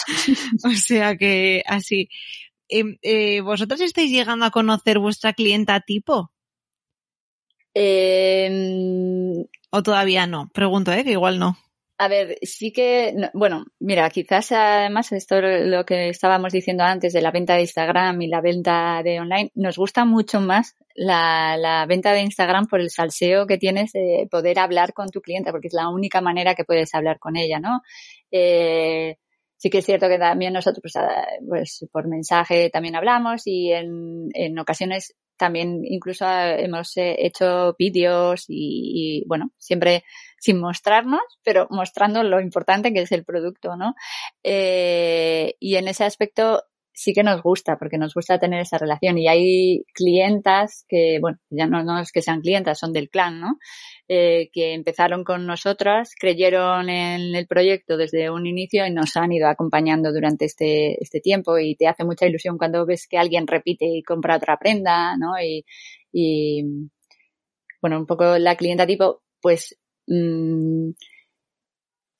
o 0.63 0.72
sea 0.72 1.17
que 1.17 1.63
así. 1.65 2.09
Em, 2.69 2.97
eh, 3.01 3.41
¿Vosotros 3.41 3.82
estáis 3.82 4.11
llegando 4.11 4.45
a 4.45 4.51
conocer 4.51 4.99
vuestra 4.99 5.34
clienta 5.34 5.82
tipo? 5.82 6.32
Eh... 7.74 9.45
¿O 9.72 9.84
todavía 9.84 10.28
no? 10.28 10.49
Pregunto, 10.53 10.91
¿eh? 10.91 11.03
Que 11.03 11.11
igual 11.11 11.39
no. 11.39 11.57
A 12.03 12.07
ver, 12.07 12.39
sí 12.41 12.71
que, 12.71 13.13
bueno, 13.35 13.63
mira, 13.79 14.09
quizás 14.09 14.51
además 14.51 15.11
esto 15.11 15.39
lo 15.39 15.85
que 15.85 16.09
estábamos 16.09 16.51
diciendo 16.51 16.83
antes 16.83 17.13
de 17.13 17.21
la 17.21 17.29
venta 17.29 17.53
de 17.53 17.61
Instagram 17.61 18.19
y 18.23 18.27
la 18.27 18.41
venta 18.41 19.03
de 19.03 19.19
online, 19.19 19.51
nos 19.53 19.77
gusta 19.77 20.03
mucho 20.03 20.41
más 20.41 20.75
la, 20.95 21.85
venta 21.87 22.11
de 22.13 22.21
Instagram 22.21 22.65
por 22.65 22.81
el 22.81 22.89
salseo 22.89 23.45
que 23.45 23.59
tienes 23.59 23.91
de 23.91 24.27
poder 24.31 24.57
hablar 24.57 24.93
con 24.93 25.09
tu 25.09 25.21
cliente, 25.21 25.51
porque 25.51 25.67
es 25.67 25.75
la 25.75 25.89
única 25.89 26.21
manera 26.21 26.55
que 26.55 26.65
puedes 26.65 26.91
hablar 26.95 27.19
con 27.19 27.37
ella, 27.37 27.59
¿no? 27.59 27.83
Eh, 28.31 29.17
sí 29.57 29.69
que 29.69 29.77
es 29.77 29.85
cierto 29.85 30.07
que 30.09 30.17
también 30.17 30.53
nosotros, 30.53 30.81
pues, 30.81 30.95
pues 31.47 31.87
por 31.91 32.07
mensaje 32.07 32.71
también 32.71 32.95
hablamos 32.95 33.43
y 33.45 33.73
en, 33.73 34.29
en 34.33 34.57
ocasiones 34.57 35.13
también 35.41 35.81
incluso 35.85 36.23
hemos 36.29 36.95
eh, 36.97 37.15
hecho 37.17 37.75
vídeos 37.79 38.45
y, 38.47 39.23
bueno, 39.25 39.49
siempre 39.57 40.03
sin 40.37 40.59
mostrarnos, 40.59 41.21
pero 41.43 41.65
mostrando 41.71 42.21
lo 42.21 42.39
importante 42.39 42.93
que 42.93 43.01
es 43.01 43.11
el 43.11 43.25
producto, 43.25 43.75
¿no? 43.75 43.95
Eh, 44.43 45.55
y 45.59 45.77
en 45.77 45.87
ese 45.87 46.03
aspecto 46.03 46.63
sí 46.93 47.13
que 47.13 47.23
nos 47.23 47.41
gusta, 47.41 47.77
porque 47.77 47.97
nos 47.97 48.13
gusta 48.13 48.39
tener 48.39 48.61
esa 48.61 48.77
relación. 48.77 49.17
Y 49.17 49.27
hay 49.27 49.83
clientas 49.93 50.85
que, 50.87 51.19
bueno, 51.21 51.37
ya 51.49 51.67
no, 51.67 51.99
es 51.99 52.11
que 52.11 52.21
sean 52.21 52.41
clientas, 52.41 52.79
son 52.79 52.93
del 52.93 53.09
clan, 53.09 53.39
¿no? 53.39 53.57
Eh, 54.07 54.49
que 54.51 54.73
empezaron 54.73 55.23
con 55.23 55.45
nosotras, 55.45 56.13
creyeron 56.19 56.89
en 56.89 57.35
el 57.35 57.47
proyecto 57.47 57.97
desde 57.97 58.29
un 58.29 58.45
inicio 58.45 58.85
y 58.85 58.91
nos 58.91 59.15
han 59.17 59.31
ido 59.31 59.47
acompañando 59.47 60.11
durante 60.11 60.45
este, 60.45 61.01
este 61.01 61.21
tiempo 61.21 61.57
y 61.57 61.75
te 61.75 61.87
hace 61.87 62.03
mucha 62.03 62.25
ilusión 62.25 62.57
cuando 62.57 62.85
ves 62.85 63.07
que 63.07 63.17
alguien 63.17 63.47
repite 63.47 63.85
y 63.85 64.03
compra 64.03 64.37
otra 64.37 64.57
prenda, 64.57 65.15
¿no? 65.17 65.39
Y, 65.41 65.65
y 66.11 66.63
bueno, 67.81 67.99
un 67.99 68.05
poco 68.05 68.37
la 68.37 68.55
clienta 68.55 68.85
tipo, 68.85 69.23
pues, 69.41 69.77
mmm, 70.07 70.91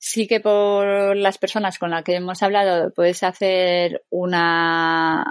sí 0.02 0.26
que 0.26 0.40
por 0.40 1.16
las 1.16 1.38
personas 1.38 1.78
con 1.78 1.90
las 1.92 2.02
que 2.02 2.16
hemos 2.16 2.42
hablado 2.42 2.92
puedes 2.92 3.22
hacer 3.22 4.02
una, 4.10 5.22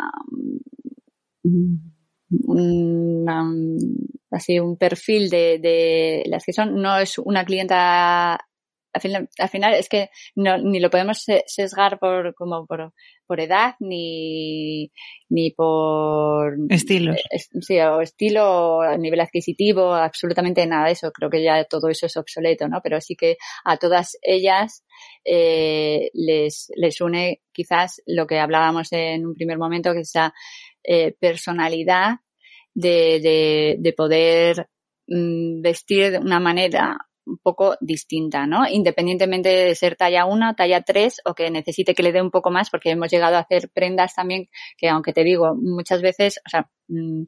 así 4.31 4.59
un 4.59 4.77
perfil 4.77 5.29
de, 5.29 5.59
de, 5.59 6.23
las 6.27 6.45
que 6.45 6.53
son. 6.53 6.81
No 6.81 6.97
es 6.97 7.17
una 7.17 7.43
clienta 7.43 8.39
al 8.93 9.01
final, 9.01 9.29
al 9.37 9.49
final 9.49 9.73
es 9.73 9.89
que 9.89 10.09
no, 10.35 10.57
ni 10.57 10.79
lo 10.79 10.89
podemos 10.89 11.25
sesgar 11.45 11.99
por 11.99 12.33
como 12.35 12.65
por, 12.65 12.93
por 13.25 13.39
edad 13.39 13.75
ni, 13.79 14.91
ni 15.29 15.51
por 15.51 16.55
estilo. 16.69 17.13
Sí, 17.61 17.79
o 17.79 18.01
estilo, 18.01 18.77
o 18.77 18.97
nivel 18.97 19.21
adquisitivo, 19.21 19.93
absolutamente 19.93 20.65
nada 20.67 20.87
de 20.87 20.91
eso. 20.93 21.11
Creo 21.11 21.29
que 21.29 21.43
ya 21.43 21.63
todo 21.65 21.89
eso 21.89 22.05
es 22.05 22.17
obsoleto, 22.17 22.67
¿no? 22.67 22.81
Pero 22.83 22.99
sí 22.99 23.15
que 23.15 23.37
a 23.63 23.77
todas 23.77 24.17
ellas 24.21 24.83
eh, 25.23 26.09
les, 26.13 26.71
les 26.75 27.01
une 27.01 27.41
quizás 27.53 28.01
lo 28.05 28.27
que 28.27 28.39
hablábamos 28.39 28.91
en 28.91 29.25
un 29.25 29.33
primer 29.33 29.57
momento, 29.57 29.93
que 29.93 30.01
esa 30.01 30.33
eh, 30.83 31.15
personalidad 31.19 32.15
de, 32.73 33.19
de, 33.21 33.75
de 33.79 33.93
poder 33.93 34.67
mm, 35.07 35.61
vestir 35.61 36.11
de 36.11 36.19
una 36.19 36.39
manera 36.39 36.97
un 37.31 37.37
poco 37.37 37.75
distinta, 37.81 38.45
¿no? 38.45 38.67
Independientemente 38.67 39.49
de 39.49 39.75
ser 39.75 39.95
talla 39.95 40.25
1, 40.25 40.55
talla 40.55 40.81
3 40.81 41.21
o 41.25 41.33
que 41.33 41.49
necesite 41.49 41.95
que 41.95 42.03
le 42.03 42.11
dé 42.11 42.21
un 42.21 42.31
poco 42.31 42.51
más, 42.51 42.69
porque 42.69 42.91
hemos 42.91 43.09
llegado 43.11 43.37
a 43.37 43.39
hacer 43.39 43.69
prendas 43.73 44.15
también 44.15 44.47
que, 44.77 44.89
aunque 44.89 45.13
te 45.13 45.23
digo, 45.23 45.55
muchas 45.55 46.01
veces, 46.01 46.39
o 46.45 46.49
sea, 46.49 46.69
mm, 46.87 47.23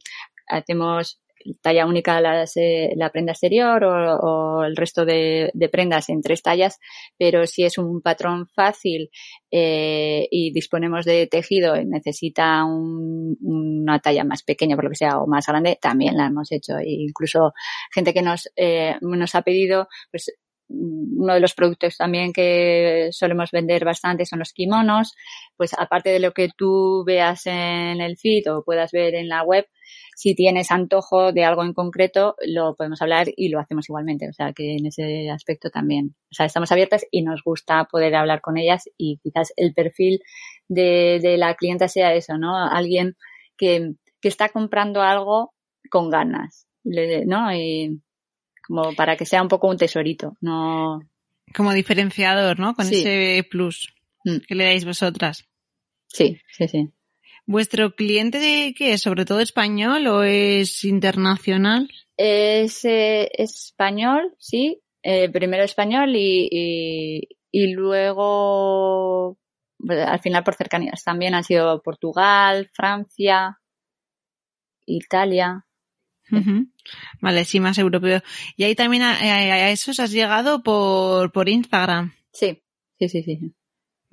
hacemos 0.47 1.22
talla 1.61 1.85
única 1.85 2.21
eh, 2.55 2.93
la 2.95 3.09
prenda 3.09 3.31
exterior 3.31 3.83
o, 3.83 4.63
el 4.63 4.75
resto 4.75 5.05
de, 5.05 5.51
prendas 5.71 6.09
en 6.09 6.21
tres 6.21 6.41
tallas, 6.41 6.79
pero 7.17 7.45
si 7.47 7.63
es 7.63 7.77
un 7.77 8.01
patrón 8.01 8.47
fácil 8.47 9.09
eh, 9.51 10.27
y 10.31 10.51
disponemos 10.51 11.05
de 11.05 11.27
tejido 11.27 11.75
y 11.75 11.85
necesita 11.85 12.63
una 12.65 13.99
talla 13.99 14.23
más 14.23 14.43
pequeña, 14.43 14.75
por 14.75 14.85
lo 14.85 14.91
que 14.91 14.97
sea, 14.97 15.19
o 15.19 15.27
más 15.27 15.45
grande, 15.47 15.77
también 15.81 16.17
la 16.17 16.27
hemos 16.27 16.51
hecho. 16.51 16.77
E 16.77 16.89
incluso 16.89 17.53
gente 17.93 18.13
que 18.13 18.21
nos, 18.21 18.49
eh, 18.55 18.95
nos 19.01 19.35
ha 19.35 19.41
pedido, 19.41 19.87
pues 20.11 20.31
uno 20.69 21.33
de 21.33 21.39
los 21.39 21.53
productos 21.53 21.97
también 21.97 22.33
que 22.33 23.09
solemos 23.11 23.51
vender 23.51 23.85
bastante 23.85 24.25
son 24.25 24.39
los 24.39 24.53
kimonos. 24.53 25.13
Pues 25.57 25.73
aparte 25.77 26.09
de 26.09 26.19
lo 26.19 26.31
que 26.31 26.49
tú 26.55 27.03
veas 27.05 27.45
en 27.45 28.01
el 28.01 28.17
feed 28.17 28.51
o 28.51 28.63
puedas 28.63 28.91
ver 28.91 29.15
en 29.15 29.29
la 29.29 29.43
web, 29.43 29.67
si 30.15 30.35
tienes 30.35 30.71
antojo 30.71 31.31
de 31.31 31.43
algo 31.43 31.63
en 31.63 31.73
concreto, 31.73 32.35
lo 32.45 32.75
podemos 32.75 33.01
hablar 33.01 33.27
y 33.35 33.49
lo 33.49 33.59
hacemos 33.59 33.89
igualmente. 33.89 34.29
O 34.29 34.33
sea 34.33 34.53
que 34.53 34.73
en 34.73 34.85
ese 34.85 35.29
aspecto 35.29 35.69
también. 35.69 36.15
O 36.31 36.35
sea, 36.35 36.45
estamos 36.45 36.71
abiertas 36.71 37.05
y 37.11 37.23
nos 37.23 37.43
gusta 37.43 37.85
poder 37.85 38.15
hablar 38.15 38.41
con 38.41 38.57
ellas 38.57 38.89
y 38.97 39.19
quizás 39.23 39.53
el 39.55 39.73
perfil 39.73 40.19
de, 40.67 41.19
de 41.21 41.37
la 41.37 41.55
clienta 41.55 41.87
sea 41.87 42.13
eso, 42.13 42.37
¿no? 42.37 42.57
Alguien 42.57 43.15
que, 43.57 43.93
que 44.21 44.27
está 44.27 44.49
comprando 44.49 45.01
algo 45.01 45.53
con 45.89 46.09
ganas, 46.09 46.67
¿no? 46.83 47.53
Y, 47.53 48.01
como 48.65 48.93
para 48.95 49.15
que 49.15 49.25
sea 49.25 49.41
un 49.41 49.47
poco 49.47 49.69
un 49.69 49.77
tesorito, 49.77 50.37
no. 50.41 51.01
Como 51.55 51.73
diferenciador, 51.73 52.59
¿no? 52.59 52.73
Con 52.73 52.87
ese 52.87 53.45
plus 53.49 53.93
mm. 54.23 54.37
que 54.47 54.55
le 54.55 54.65
dais 54.65 54.85
vosotras. 54.85 55.45
Sí, 56.07 56.39
sí, 56.51 56.67
sí. 56.67 56.89
¿Vuestro 57.45 57.95
cliente 57.95 58.39
de 58.39 58.73
qué 58.73 58.93
es? 58.93 59.01
¿Sobre 59.01 59.25
todo 59.25 59.41
español 59.41 60.07
o 60.07 60.23
es 60.23 60.85
internacional? 60.85 61.89
Es 62.15 62.85
eh, 62.85 63.29
español, 63.33 64.33
sí. 64.37 64.81
Eh, 65.01 65.29
primero 65.29 65.63
español 65.63 66.15
y, 66.15 67.27
y, 67.51 67.73
luego, 67.73 69.37
al 69.89 70.19
final 70.21 70.43
por 70.45 70.55
cercanías 70.55 71.03
también 71.03 71.35
han 71.35 71.43
sido 71.43 71.81
Portugal, 71.81 72.69
Francia, 72.73 73.59
Italia. 74.85 75.65
Vale, 77.21 77.45
sí, 77.45 77.59
más 77.59 77.77
europeo. 77.77 78.21
Y 78.57 78.63
ahí 78.63 78.75
también 78.75 79.03
a, 79.03 79.13
a, 79.13 79.69
esos 79.69 79.99
has 79.99 80.11
llegado 80.11 80.63
por, 80.63 81.31
por 81.31 81.49
Instagram. 81.49 82.13
Sí, 82.31 82.61
sí, 82.99 83.09
sí, 83.09 83.23
sí. 83.23 83.53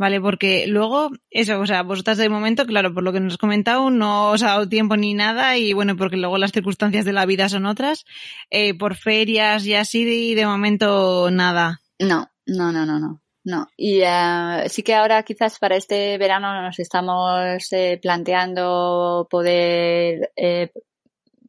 Vale, 0.01 0.19
porque 0.19 0.67
luego, 0.67 1.11
eso, 1.29 1.61
o 1.61 1.67
sea, 1.67 1.83
vosotras 1.83 2.17
de 2.17 2.31
momento, 2.31 2.65
claro, 2.65 2.95
por 2.95 3.03
lo 3.03 3.13
que 3.13 3.21
nos 3.21 3.35
has 3.35 3.39
comentado, 3.39 3.91
no 3.91 4.31
os 4.31 4.43
ha 4.43 4.47
dado 4.47 4.67
tiempo 4.67 4.97
ni 4.97 5.13
nada 5.13 5.59
y 5.59 5.75
bueno, 5.75 5.95
porque 5.95 6.17
luego 6.17 6.39
las 6.39 6.53
circunstancias 6.53 7.05
de 7.05 7.13
la 7.13 7.27
vida 7.27 7.51
son 7.51 7.67
otras. 7.67 8.07
Eh, 8.49 8.73
por 8.73 8.95
ferias 8.95 9.67
y 9.67 9.75
así, 9.75 10.35
de 10.35 10.47
momento 10.47 11.31
nada. 11.31 11.83
No, 11.99 12.31
no, 12.47 12.73
no, 12.73 12.87
no, 12.87 12.99
no. 12.99 13.21
No, 13.43 13.67
y 13.77 14.03
uh, 14.03 14.69
sí 14.69 14.83
que 14.83 14.95
ahora 14.95 15.23
quizás 15.23 15.59
para 15.59 15.77
este 15.77 16.19
verano 16.19 16.63
nos 16.63 16.79
estamos 16.79 17.73
eh, 17.73 17.99
planteando 18.01 19.27
poder 19.31 20.31
eh, 20.37 20.71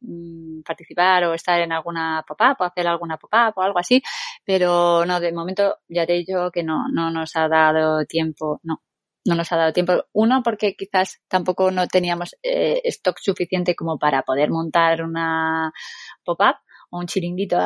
Mm, 0.04 0.62
participar 0.64 1.24
o 1.24 1.34
estar 1.34 1.60
en 1.60 1.72
alguna 1.72 2.24
pop-up 2.26 2.56
o 2.60 2.64
hacer 2.64 2.86
alguna 2.88 3.18
pop-up 3.18 3.52
o 3.56 3.62
algo 3.62 3.78
así, 3.78 4.02
pero 4.44 5.04
no, 5.06 5.20
de 5.20 5.32
momento 5.32 5.78
ya 5.88 6.06
te 6.06 6.14
he 6.14 6.18
dicho 6.18 6.50
que 6.52 6.64
no, 6.64 6.88
no 6.92 7.10
nos 7.10 7.36
ha 7.36 7.48
dado 7.48 8.04
tiempo, 8.06 8.60
no. 8.64 8.82
no 9.24 9.34
nos 9.36 9.52
ha 9.52 9.56
dado 9.56 9.72
tiempo. 9.72 10.04
Uno, 10.12 10.42
porque 10.42 10.74
quizás 10.76 11.20
tampoco 11.28 11.70
no 11.70 11.86
teníamos 11.86 12.36
eh, 12.42 12.80
stock 12.84 13.18
suficiente 13.20 13.74
como 13.76 13.98
para 13.98 14.22
poder 14.22 14.50
montar 14.50 15.02
una 15.02 15.72
pop-up 16.24 16.56
o 16.90 16.98
un 16.98 17.06
chiringuito 17.06 17.56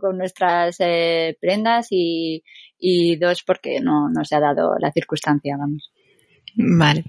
con 0.00 0.18
nuestras 0.18 0.76
eh, 0.80 1.36
prendas 1.40 1.88
y, 1.90 2.42
y 2.78 3.16
dos, 3.16 3.42
porque 3.44 3.80
no, 3.80 4.08
no 4.10 4.24
se 4.24 4.36
ha 4.36 4.40
dado 4.40 4.76
la 4.78 4.92
circunstancia, 4.92 5.56
vamos. 5.58 5.90
Vale. 6.54 7.04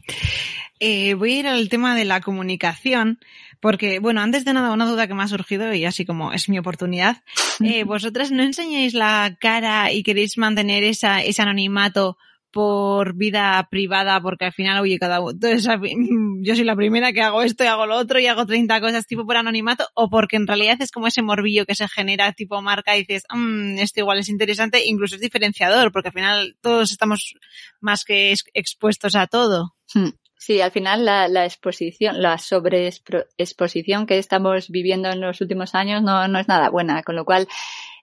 Eh, 0.79 1.13
voy 1.15 1.33
a 1.33 1.39
ir 1.39 1.47
al 1.47 1.67
tema 1.69 1.95
de 1.95 2.05
la 2.05 2.21
comunicación, 2.21 3.19
porque, 3.59 3.99
bueno, 3.99 4.21
antes 4.21 4.45
de 4.45 4.53
nada, 4.53 4.71
una 4.71 4.85
duda 4.85 5.07
que 5.07 5.13
me 5.13 5.23
ha 5.23 5.27
surgido 5.27 5.73
y 5.73 5.83
así 5.83 6.05
como 6.05 6.31
es 6.31 6.47
mi 6.47 6.57
oportunidad. 6.57 7.21
Eh, 7.61 7.83
¿Vosotras 7.83 8.31
no 8.31 8.43
enseñáis 8.43 8.93
la 8.93 9.35
cara 9.39 9.91
y 9.91 10.03
queréis 10.03 10.37
mantener 10.37 10.83
esa, 10.83 11.21
ese 11.21 11.41
anonimato 11.41 12.17
por 12.51 13.15
vida 13.15 13.67
privada, 13.69 14.19
porque 14.21 14.45
al 14.45 14.53
final, 14.53 14.81
oye, 14.81 14.97
cada 14.97 15.19
uno, 15.19 15.33
yo 16.41 16.55
soy 16.55 16.63
la 16.63 16.75
primera 16.75 17.13
que 17.13 17.21
hago 17.21 17.41
esto 17.41 17.63
y 17.63 17.67
hago 17.67 17.85
lo 17.85 17.95
otro 17.95 18.19
y 18.19 18.27
hago 18.27 18.45
30 18.45 18.81
cosas 18.81 19.05
tipo 19.05 19.25
por 19.25 19.37
anonimato, 19.37 19.87
o 19.93 20.09
porque 20.09 20.37
en 20.37 20.47
realidad 20.47 20.81
es 20.81 20.91
como 20.91 21.07
ese 21.07 21.21
morbillo 21.21 21.65
que 21.65 21.75
se 21.75 21.87
genera 21.87 22.31
tipo 22.33 22.61
marca 22.61 22.95
y 22.95 23.01
dices, 23.01 23.23
mmm, 23.33 23.77
esto 23.77 23.99
igual 23.99 24.19
es 24.19 24.29
interesante, 24.29 24.85
incluso 24.85 25.15
es 25.15 25.21
diferenciador, 25.21 25.91
porque 25.91 26.09
al 26.09 26.13
final 26.13 26.57
todos 26.61 26.91
estamos 26.91 27.35
más 27.79 28.03
que 28.03 28.33
expuestos 28.53 29.15
a 29.15 29.27
todo. 29.27 29.75
Hmm. 29.93 30.09
Sí, 30.41 30.61
al 30.61 30.71
final 30.71 31.03
la, 31.03 31.27
la 31.27 31.43
exposición, 31.43 32.21
la 32.21 32.37
sobreexposición 32.37 34.05
que 34.05 34.17
estamos 34.17 34.69
viviendo 34.69 35.09
en 35.09 35.19
los 35.19 35.41
últimos 35.41 35.75
años 35.75 36.01
no, 36.01 36.29
no 36.29 36.39
es 36.39 36.47
nada 36.47 36.69
buena, 36.69 37.03
con 37.03 37.17
lo 37.17 37.25
cual 37.25 37.45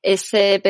ese, 0.08 0.62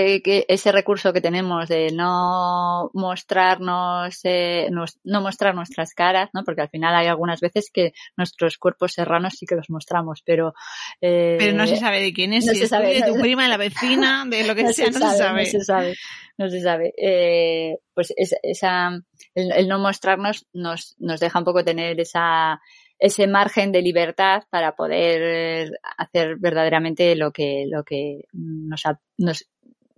ese 0.48 0.72
recurso 0.72 1.12
que 1.12 1.20
tenemos 1.20 1.68
de 1.68 1.92
no 1.92 2.90
mostrarnos, 2.94 4.18
eh, 4.24 4.70
no 4.70 5.20
mostrar 5.20 5.54
nuestras 5.54 5.92
caras, 5.92 6.30
¿no? 6.32 6.42
Porque 6.42 6.62
al 6.62 6.70
final 6.70 6.94
hay 6.94 7.06
algunas 7.06 7.40
veces 7.40 7.70
que 7.70 7.92
nuestros 8.16 8.56
cuerpos 8.56 8.94
serranos 8.94 9.34
sí 9.36 9.44
que 9.44 9.54
los 9.54 9.68
mostramos, 9.68 10.22
pero... 10.24 10.54
Eh, 11.02 11.36
pero 11.38 11.54
no 11.54 11.66
se 11.66 11.76
sabe 11.76 12.00
de 12.00 12.14
quién 12.14 12.32
es, 12.32 12.46
no 12.46 12.54
si 12.54 12.62
es 12.62 12.70
de 12.70 13.02
tu 13.06 13.20
prima, 13.20 13.42
de 13.42 13.50
la 13.50 13.58
vecina, 13.58 14.24
de 14.26 14.46
lo 14.46 14.54
que 14.54 14.66
sea, 14.72 14.86
no 14.86 15.10
se 15.10 15.18
sabe. 15.18 15.42
No 15.42 15.50
se 15.50 15.60
sabe, 15.60 15.94
no 16.38 16.48
se 16.48 16.62
sabe. 16.62 16.94
Eh, 16.96 17.76
pues 17.92 18.14
esa, 18.16 18.98
el, 19.34 19.68
no 19.68 19.78
mostrarnos 19.78 20.46
nos, 20.54 20.96
nos 20.98 21.20
deja 21.20 21.38
un 21.38 21.44
poco 21.44 21.62
tener 21.62 22.00
esa 22.00 22.58
ese 22.98 23.26
margen 23.26 23.72
de 23.72 23.82
libertad 23.82 24.44
para 24.50 24.74
poder 24.74 25.78
hacer 25.98 26.36
verdaderamente 26.38 27.14
lo 27.14 27.30
que, 27.32 27.66
lo 27.70 27.84
que 27.84 28.24
nos, 28.32 28.82
nos 29.18 29.46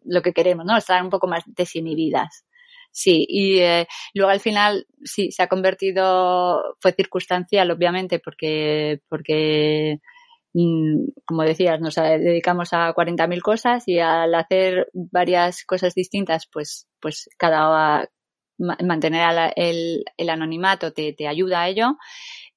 lo 0.05 0.22
que 0.22 0.32
queremos, 0.32 0.64
¿no? 0.64 0.76
Estar 0.76 1.03
un 1.03 1.11
poco 1.11 1.28
más 1.28 1.44
desinhibidas. 1.46 2.44
Sí, 2.90 3.26
y 3.28 3.59
eh, 3.61 3.86
luego 4.14 4.30
al 4.30 4.40
final 4.40 4.86
sí, 5.05 5.30
se 5.30 5.42
ha 5.42 5.46
convertido, 5.46 6.76
fue 6.80 6.92
circunstancial 6.92 7.70
obviamente 7.70 8.18
porque, 8.18 9.01
porque 9.09 9.99
mm, 10.55 11.11
como 11.26 11.42
decías, 11.42 11.80
nos 11.80 11.94
dedicamos 11.96 12.72
a 12.72 12.92
40.000 12.94 13.42
cosas 13.42 13.84
y 13.86 13.99
al 14.01 14.34
hacer 14.34 14.88
varias 14.92 15.64
cosas 15.64 15.94
distintas, 15.94 16.49
pues, 16.51 16.88
pues 17.01 17.28
cada, 17.36 18.09
mantener 18.59 19.53
el, 19.57 20.05
el 20.16 20.30
anonimato 20.30 20.92
te, 20.92 21.12
te 21.12 21.28
ayuda 21.28 21.62
a 21.62 21.68
ello 21.68 21.96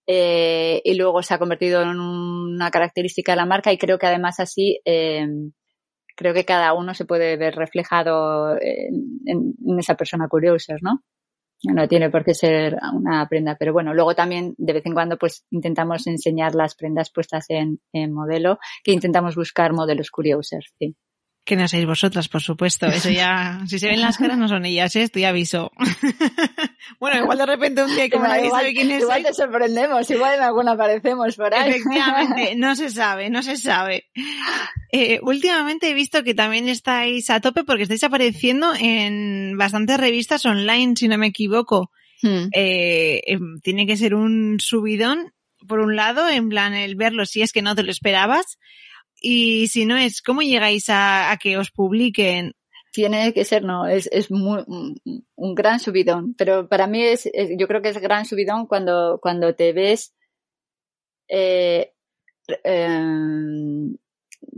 eh, 0.07 0.81
y 0.83 0.95
luego 0.95 1.21
se 1.21 1.33
ha 1.33 1.39
convertido 1.39 1.81
en 1.81 1.99
una 1.99 2.71
característica 2.71 3.33
de 3.33 3.37
la 3.37 3.45
marca 3.45 3.71
y 3.71 3.77
creo 3.77 3.97
que 3.97 4.07
además 4.07 4.39
así 4.39 4.79
eh, 4.85 5.27
creo 6.15 6.33
que 6.33 6.45
cada 6.45 6.73
uno 6.73 6.93
se 6.93 7.05
puede 7.05 7.37
ver 7.37 7.55
reflejado 7.55 8.55
en, 8.59 9.55
esa 9.79 9.95
persona 9.95 10.27
curiosa, 10.27 10.75
¿no? 10.81 11.03
No 11.63 11.87
tiene 11.87 12.09
por 12.09 12.25
qué 12.25 12.33
ser 12.33 12.77
una 12.93 13.27
prenda, 13.27 13.55
pero 13.55 13.71
bueno, 13.71 13.93
luego 13.93 14.15
también 14.15 14.55
de 14.57 14.73
vez 14.73 14.85
en 14.85 14.93
cuando 14.93 15.17
pues 15.17 15.45
intentamos 15.51 16.07
enseñar 16.07 16.55
las 16.55 16.75
prendas 16.75 17.11
puestas 17.11 17.45
en, 17.49 17.79
en 17.93 18.11
modelo, 18.11 18.57
que 18.83 18.91
intentamos 18.91 19.35
buscar 19.35 19.71
modelos 19.71 20.09
curiosos, 20.09 20.73
sí. 20.79 20.95
Que 21.43 21.55
no 21.55 21.67
seáis 21.67 21.87
vosotras, 21.87 22.29
por 22.29 22.41
supuesto. 22.41 22.85
Eso 22.85 23.09
ya, 23.09 23.61
si 23.65 23.79
se 23.79 23.87
ven 23.87 24.01
las 24.01 24.17
caras 24.17 24.37
no 24.37 24.47
son 24.47 24.65
ellas, 24.65 24.95
¿eh? 24.95 25.01
esto 25.01 25.19
ya 25.19 25.29
aviso. 25.29 25.71
bueno, 26.99 27.23
igual 27.23 27.37
de 27.37 27.45
repente 27.45 27.83
un 27.83 27.95
día 27.95 28.09
que 28.09 28.19
nadie 28.19 28.45
igual, 28.45 28.61
sabe 28.61 28.73
quién 28.73 28.91
es. 28.91 29.01
Igual 29.01 29.23
te 29.23 29.33
sorprendemos, 29.33 30.09
igual 30.09 30.35
en 30.35 30.43
alguna 30.43 30.71
aparecemos 30.71 31.35
por 31.35 31.53
ahí. 31.53 31.69
Efectivamente, 31.69 32.55
no 32.57 32.75
se 32.75 32.89
sabe, 32.89 33.29
no 33.29 33.43
se 33.43 33.57
sabe. 33.57 34.09
Eh, 34.91 35.19
últimamente 35.23 35.89
he 35.89 35.93
visto 35.93 36.23
que 36.23 36.33
también 36.33 36.67
estáis 36.67 37.29
a 37.29 37.39
tope 37.39 37.63
porque 37.63 37.83
estáis 37.83 38.03
apareciendo 38.03 38.73
en 38.79 39.57
bastantes 39.57 39.99
revistas 39.99 40.45
online, 40.45 40.95
si 40.95 41.07
no 41.07 41.17
me 41.17 41.27
equivoco. 41.27 41.91
Hmm. 42.21 42.49
Eh, 42.53 43.21
em, 43.25 43.59
tiene 43.61 43.87
que 43.87 43.97
ser 43.97 44.13
un 44.13 44.59
subidón, 44.59 45.33
por 45.67 45.79
un 45.79 45.95
lado, 45.95 46.29
en 46.29 46.49
plan 46.49 46.73
el 46.73 46.95
verlo 46.95 47.25
si 47.25 47.41
es 47.41 47.51
que 47.51 47.61
no 47.61 47.75
te 47.75 47.83
lo 47.83 47.91
esperabas 47.91 48.57
y 49.21 49.67
si 49.67 49.85
no 49.85 49.95
es, 49.95 50.21
¿cómo 50.23 50.41
llegáis 50.41 50.85
a, 50.89 51.37
que 51.39 51.57
os 51.57 51.69
publiquen? 51.69 52.55
Tiene 52.91 53.33
que 53.33 53.45
ser, 53.45 53.63
no, 53.63 53.87
es, 53.87 54.09
es 54.11 54.29
muy, 54.31 54.63
un 55.35 55.55
gran 55.55 55.79
subidón. 55.79 56.35
Pero 56.37 56.67
para 56.67 56.87
mí 56.87 57.01
es, 57.01 57.29
yo 57.57 57.67
creo 57.67 57.81
que 57.81 57.89
es 57.89 57.97
gran 57.99 58.25
subidón 58.25 58.67
cuando, 58.67 59.19
cuando 59.21 59.55
te 59.55 59.71
ves 59.73 60.13
eh, 61.29 61.93
eh, 62.63 63.95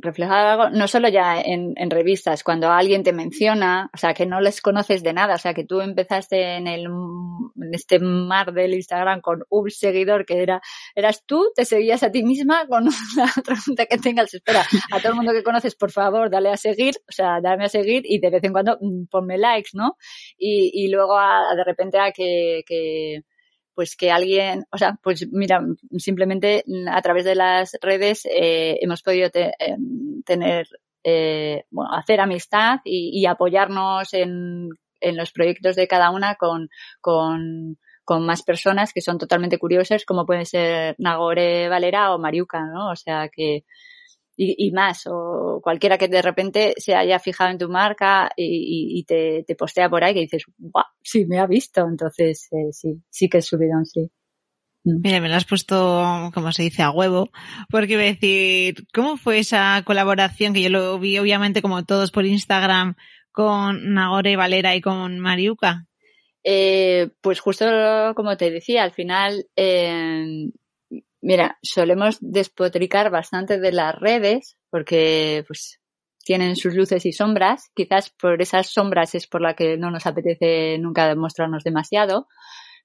reflejado 0.04 0.70
no 0.70 0.88
solo 0.88 1.08
ya 1.10 1.40
en, 1.42 1.74
en, 1.76 1.90
revistas, 1.90 2.44
cuando 2.44 2.70
alguien 2.70 3.04
te 3.04 3.14
menciona, 3.14 3.90
o 3.94 3.98
sea, 3.98 4.14
que 4.14 4.26
no 4.26 4.42
les 4.42 4.62
conoces 4.62 5.04
de 5.04 5.14
nada, 5.14 5.36
o 5.36 5.38
sea, 5.38 5.54
que 5.54 5.64
tú 5.64 5.82
empezaste 5.82 6.56
en, 6.58 6.68
el, 6.68 6.86
en 6.86 7.74
este 7.74 8.00
mar 8.00 8.54
del 8.54 8.74
Instagram 8.74 9.22
con 9.22 9.44
un 9.50 9.70
seguidor 9.70 10.26
que 10.26 10.42
era, 10.42 10.62
eras 10.96 11.24
tú, 11.26 11.52
te 11.56 11.66
seguías 11.66 12.04
a 12.04 12.12
ti 12.12 12.24
misma 12.24 12.68
con 12.68 12.84
una 13.16 13.32
pregunta 13.44 13.86
que 13.86 13.98
tengas, 13.98 14.34
espera, 14.34 14.66
a 14.92 15.00
todo 15.00 15.10
el 15.10 15.16
mundo 15.16 15.32
que 15.34 15.44
conoces, 15.44 15.76
por 15.76 15.92
favor, 15.92 16.30
dale 16.30 16.50
a 16.50 16.58
seguir, 16.58 16.96
o 17.08 17.12
sea, 17.12 17.40
dame 17.42 17.66
a 17.66 17.70
seguir 17.70 18.04
y 18.06 18.20
de 18.20 18.30
vez 18.30 18.44
en 18.44 18.52
cuando 18.52 18.78
mm, 18.80 19.06
ponme 19.10 19.38
likes, 19.38 19.72
¿no? 19.74 19.98
Y, 20.38 20.72
y 20.74 20.90
luego 20.90 21.18
a, 21.18 21.56
de 21.56 21.64
repente 21.64 22.00
a 22.00 22.12
que, 22.12 22.64
que 22.66 23.22
pues 23.76 23.96
que 23.96 24.12
alguien, 24.12 24.66
o 24.72 24.78
sea, 24.78 24.98
pues 25.02 25.28
mira, 25.32 25.62
simplemente 25.98 26.64
a 26.90 27.02
través 27.02 27.26
de 27.26 27.36
las 27.36 27.78
redes 27.82 28.26
eh, 28.26 28.78
hemos 28.82 29.02
podido 29.02 29.30
eh, 29.34 29.54
tener, 30.26 30.68
eh, 31.04 31.66
bueno, 31.72 31.94
hacer 31.94 32.20
amistad 32.20 32.80
y, 32.86 33.26
apoyarnos 33.26 34.14
en, 34.14 34.70
en, 35.02 35.18
los 35.18 35.32
proyectos 35.32 35.76
de 35.76 35.88
cada 35.88 36.12
una 36.12 36.36
con, 36.36 36.70
con, 37.02 37.78
con 38.04 38.26
más 38.26 38.44
personas 38.44 38.94
que 38.94 39.02
son 39.02 39.18
totalmente 39.18 39.58
curiosas, 39.58 40.06
como 40.06 40.26
pueden 40.26 40.46
ser 40.46 40.96
Nagore 41.00 41.70
Valera 41.70 42.14
o 42.14 42.20
Mariuca, 42.20 42.66
¿no? 42.66 42.92
O 42.92 42.96
sea 42.96 43.30
que, 43.30 43.66
y, 44.36 44.72
más, 44.72 45.04
o 45.08 45.60
cualquiera 45.64 45.98
que 45.98 46.08
de 46.08 46.22
repente 46.22 46.74
se 46.78 46.96
haya 46.96 47.20
fijado 47.20 47.52
en 47.52 47.58
tu 47.58 47.70
marca 47.70 48.32
y, 48.36 49.04
te, 49.08 49.44
te, 49.46 49.56
postea 49.56 49.90
por 49.90 50.04
ahí 50.04 50.14
que 50.14 50.22
dices, 50.22 50.46
¡guau! 50.58 50.86
Sí, 51.02 51.26
me 51.26 51.40
ha 51.40 51.46
visto. 51.46 51.86
Entonces, 51.88 52.48
eh, 52.52 52.72
sí, 52.72 53.02
sí 53.10 53.30
que 53.30 53.40
es 53.40 53.46
subidón, 53.46 53.86
sí. 53.86 54.10
Mm. 54.84 55.02
Mira, 55.02 55.22
me 55.22 55.30
lo 55.30 55.36
has 55.36 55.46
puesto, 55.46 56.32
como 56.34 56.52
se 56.52 56.64
dice, 56.64 56.82
a 56.82 56.92
huevo, 56.92 57.30
porque 57.70 57.94
iba 57.94 58.02
a 58.02 58.06
decir, 58.06 58.88
¿cómo 58.94 59.18
fue 59.18 59.40
esa 59.40 59.82
colaboración 59.86 60.54
que 60.54 60.62
yo 60.62 60.70
lo 60.70 61.00
vi 61.00 61.18
obviamente 61.20 61.62
como 61.62 61.86
todos 61.86 62.12
por 62.12 62.26
Instagram 62.26 62.96
con 63.32 63.94
Nagore 63.94 64.36
Valera 64.36 64.76
y 64.76 64.82
con 64.82 65.20
Mariuca? 65.20 65.86
Eh, 66.44 67.10
pues 67.22 67.40
justo 67.40 67.66
como 68.16 68.36
te 68.36 68.52
decía, 68.52 68.84
al 68.84 68.92
final 68.92 69.46
eh, 69.56 70.50
Mira, 71.24 71.58
solemos 71.62 72.18
despotricar 72.20 73.10
bastante 73.10 73.58
de 73.58 73.72
las 73.72 73.96
redes 73.96 74.58
porque 74.70 75.46
pues 75.48 75.80
tienen 76.26 76.58
sus 76.58 76.76
luces 76.76 77.06
y 77.06 77.14
sombras. 77.14 77.72
Quizás 77.74 78.10
por 78.10 78.42
esas 78.42 78.68
sombras 78.68 79.16
es 79.16 79.26
por 79.28 79.42
la 79.42 79.54
que 79.54 79.78
no 79.78 79.90
nos 79.90 80.06
apetece 80.06 80.78
nunca 80.80 81.08
demostrarnos 81.08 81.64
demasiado, 81.64 82.28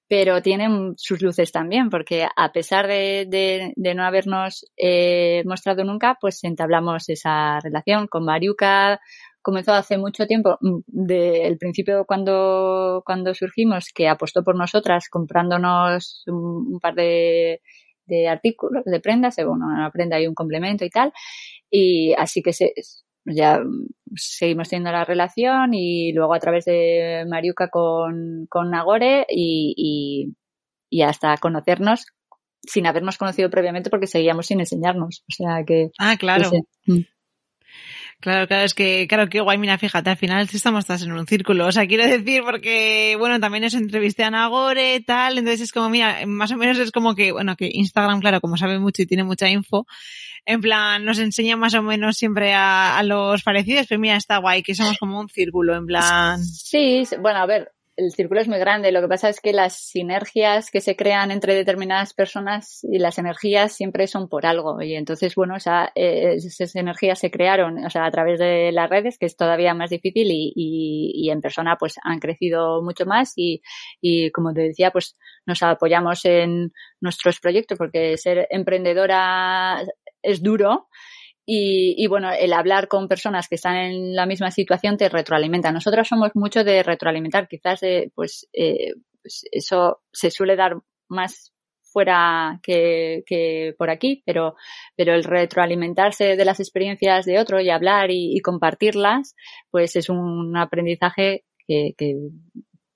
pero 0.06 0.40
tienen 0.40 0.94
sus 0.96 1.20
luces 1.20 1.50
también 1.50 1.90
porque 1.90 2.28
a 2.36 2.52
pesar 2.52 2.86
de, 2.86 3.26
de, 3.28 3.94
no 3.96 4.04
habernos 4.04 4.64
eh, 4.76 5.42
mostrado 5.44 5.82
nunca, 5.82 6.16
pues 6.20 6.44
entablamos 6.44 7.08
esa 7.08 7.58
relación 7.58 8.06
con 8.06 8.24
Mariuca. 8.24 9.00
Comenzó 9.42 9.72
hace 9.72 9.98
mucho 9.98 10.28
tiempo, 10.28 10.58
mm, 10.60 10.78
del 10.86 11.58
principio 11.58 12.04
cuando, 12.06 13.02
cuando 13.04 13.34
surgimos, 13.34 13.88
que 13.92 14.06
apostó 14.08 14.44
por 14.44 14.54
nosotras 14.54 15.08
comprándonos 15.08 16.22
un 16.28 16.78
par 16.80 16.94
de 16.94 17.62
de 18.08 18.28
artículos, 18.28 18.84
de 18.84 19.00
prendas, 19.00 19.36
una 19.38 19.90
prenda 19.92 20.20
y 20.20 20.26
un 20.26 20.34
complemento 20.34 20.84
y 20.84 20.90
tal. 20.90 21.12
Y 21.70 22.14
así 22.14 22.42
que 22.42 22.52
se, 22.52 22.72
ya 23.24 23.60
seguimos 24.16 24.68
teniendo 24.68 24.92
la 24.92 25.04
relación 25.04 25.74
y 25.74 26.12
luego 26.12 26.34
a 26.34 26.40
través 26.40 26.64
de 26.64 27.24
Mariuca 27.28 27.68
con, 27.68 28.46
con 28.48 28.70
Nagore 28.70 29.26
y, 29.28 30.34
y, 30.90 31.02
hasta 31.02 31.36
conocernos 31.36 32.06
sin 32.62 32.86
habernos 32.86 33.18
conocido 33.18 33.50
previamente 33.50 33.90
porque 33.90 34.06
seguíamos 34.06 34.46
sin 34.46 34.60
enseñarnos. 34.60 35.22
O 35.28 35.32
sea 35.32 35.64
que. 35.64 35.90
Ah, 35.98 36.16
claro. 36.18 36.50
Mm. 36.86 37.00
Claro, 38.20 38.48
claro, 38.48 38.64
es 38.64 38.74
que, 38.74 39.06
claro, 39.08 39.28
qué 39.28 39.40
guay, 39.40 39.58
mira, 39.58 39.78
fíjate, 39.78 40.10
al 40.10 40.16
final 40.16 40.48
estamos 40.52 40.84
todas 40.84 41.02
en 41.02 41.12
un 41.12 41.24
círculo, 41.24 41.66
o 41.66 41.72
sea, 41.72 41.86
quiero 41.86 42.04
decir, 42.04 42.42
porque, 42.42 43.14
bueno, 43.16 43.38
también 43.38 43.62
os 43.62 43.74
entrevisté 43.74 44.24
a 44.24 44.30
Nagore, 44.30 45.00
tal, 45.06 45.38
entonces 45.38 45.60
es 45.60 45.72
como, 45.72 45.88
mira, 45.88 46.26
más 46.26 46.50
o 46.50 46.56
menos 46.56 46.78
es 46.78 46.90
como 46.90 47.14
que, 47.14 47.30
bueno, 47.30 47.54
que 47.54 47.70
Instagram, 47.72 48.20
claro, 48.20 48.40
como 48.40 48.56
sabe 48.56 48.80
mucho 48.80 49.02
y 49.02 49.06
tiene 49.06 49.22
mucha 49.22 49.48
info, 49.48 49.86
en 50.44 50.60
plan, 50.60 51.04
nos 51.04 51.20
enseña 51.20 51.56
más 51.56 51.74
o 51.74 51.82
menos 51.82 52.16
siempre 52.16 52.54
a, 52.54 52.98
a 52.98 53.04
los 53.04 53.44
parecidos, 53.44 53.86
pero 53.88 54.00
mira, 54.00 54.16
está 54.16 54.38
guay, 54.38 54.64
que 54.64 54.74
somos 54.74 54.98
como 54.98 55.20
un 55.20 55.28
círculo, 55.28 55.76
en 55.76 55.86
plan. 55.86 56.42
Sí, 56.42 57.04
bueno, 57.20 57.38
a 57.38 57.46
ver, 57.46 57.70
el 57.98 58.12
círculo 58.12 58.40
es 58.40 58.48
muy 58.48 58.58
grande. 58.58 58.92
Lo 58.92 59.00
que 59.00 59.08
pasa 59.08 59.28
es 59.28 59.40
que 59.40 59.52
las 59.52 59.74
sinergias 59.74 60.70
que 60.70 60.80
se 60.80 60.94
crean 60.94 61.32
entre 61.32 61.54
determinadas 61.54 62.14
personas 62.14 62.84
y 62.84 62.98
las 62.98 63.18
energías 63.18 63.72
siempre 63.72 64.06
son 64.06 64.28
por 64.28 64.46
algo. 64.46 64.80
Y 64.80 64.94
entonces, 64.94 65.34
bueno, 65.34 65.56
o 65.56 65.58
sea, 65.58 65.90
eh, 65.96 66.34
esas 66.36 66.76
energías 66.76 67.18
se 67.18 67.30
crearon, 67.30 67.84
o 67.84 67.90
sea, 67.90 68.06
a 68.06 68.10
través 68.12 68.38
de 68.38 68.70
las 68.70 68.88
redes, 68.88 69.18
que 69.18 69.26
es 69.26 69.36
todavía 69.36 69.74
más 69.74 69.90
difícil 69.90 70.28
y, 70.30 70.52
y, 70.54 71.30
en 71.30 71.40
persona 71.40 71.76
pues 71.78 71.96
han 72.02 72.20
crecido 72.20 72.82
mucho 72.82 73.04
más 73.04 73.32
y, 73.36 73.60
y 74.00 74.30
como 74.30 74.54
te 74.54 74.62
decía, 74.62 74.92
pues 74.92 75.16
nos 75.44 75.62
apoyamos 75.62 76.24
en 76.24 76.72
nuestros 77.00 77.40
proyectos 77.40 77.76
porque 77.76 78.16
ser 78.16 78.46
emprendedora 78.50 79.84
es 80.22 80.42
duro 80.42 80.88
y, 81.50 82.06
bueno, 82.08 82.30
el 82.30 82.52
hablar 82.52 82.88
con 82.88 83.08
personas 83.08 83.48
que 83.48 83.54
están 83.54 83.76
en 83.76 84.14
la 84.14 84.26
misma 84.26 84.50
situación 84.50 84.98
te 84.98 85.08
retroalimenta. 85.08 85.72
Nosotros 85.72 86.06
somos 86.06 86.32
mucho 86.34 86.62
de 86.62 86.82
retroalimentar, 86.82 87.48
quizás 87.48 87.82
eh, 87.84 88.12
pues, 88.14 88.46
eh, 88.52 88.92
pues, 89.22 89.44
eso 89.50 90.02
se 90.12 90.30
suele 90.30 90.56
dar 90.56 90.76
más 91.08 91.54
fuera 91.80 92.60
que, 92.62 93.22
que, 93.24 93.74
por 93.78 93.88
aquí, 93.88 94.22
pero, 94.26 94.56
pero 94.94 95.14
el 95.14 95.24
retroalimentarse 95.24 96.36
de 96.36 96.44
las 96.44 96.60
experiencias 96.60 97.24
de 97.24 97.38
otro 97.38 97.62
y 97.62 97.70
hablar 97.70 98.10
y, 98.10 98.36
y 98.36 98.40
compartirlas, 98.40 99.34
pues 99.70 99.96
es 99.96 100.10
un 100.10 100.54
aprendizaje 100.54 101.46
que, 101.66 101.94
que 101.96 102.14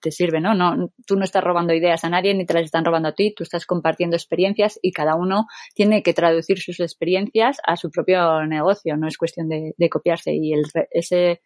te 0.02 0.10
sirve, 0.10 0.40
¿no? 0.40 0.54
¿no? 0.54 0.92
Tú 1.06 1.16
no 1.16 1.24
estás 1.24 1.42
robando 1.42 1.72
ideas 1.72 2.04
a 2.04 2.10
nadie 2.10 2.34
ni 2.34 2.44
te 2.44 2.54
las 2.54 2.64
están 2.64 2.84
robando 2.84 3.08
a 3.08 3.14
ti, 3.14 3.32
tú 3.34 3.44
estás 3.44 3.64
compartiendo 3.64 4.16
experiencias 4.16 4.78
y 4.82 4.92
cada 4.92 5.14
uno 5.14 5.46
tiene 5.74 6.02
que 6.02 6.12
traducir 6.12 6.58
sus 6.58 6.80
experiencias 6.80 7.58
a 7.64 7.76
su 7.76 7.90
propio 7.90 8.44
negocio, 8.46 8.96
no 8.96 9.08
es 9.08 9.16
cuestión 9.16 9.48
de, 9.48 9.88
copiarse 9.88 10.32
y 10.34 10.52
el, 10.52 10.64
ese, 10.90 11.40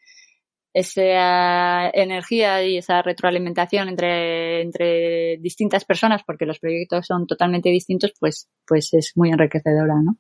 esa 0.73 1.89
energía 1.91 2.65
y 2.65 2.79
esa 2.79 3.03
retroalimentación 3.03 3.89
entre, 3.89 4.63
entre 4.63 5.37
distintas 5.39 5.85
personas, 5.85 6.23
porque 6.27 6.47
los 6.47 6.59
proyectos 6.59 7.07
son 7.07 7.27
totalmente 7.27 7.69
distintos, 7.69 8.13
pues, 8.19 8.49
pues 8.67 8.93
es 8.95 9.13
muy 9.15 9.31
enriquecedora, 9.31 9.95
¿no? 10.03 10.19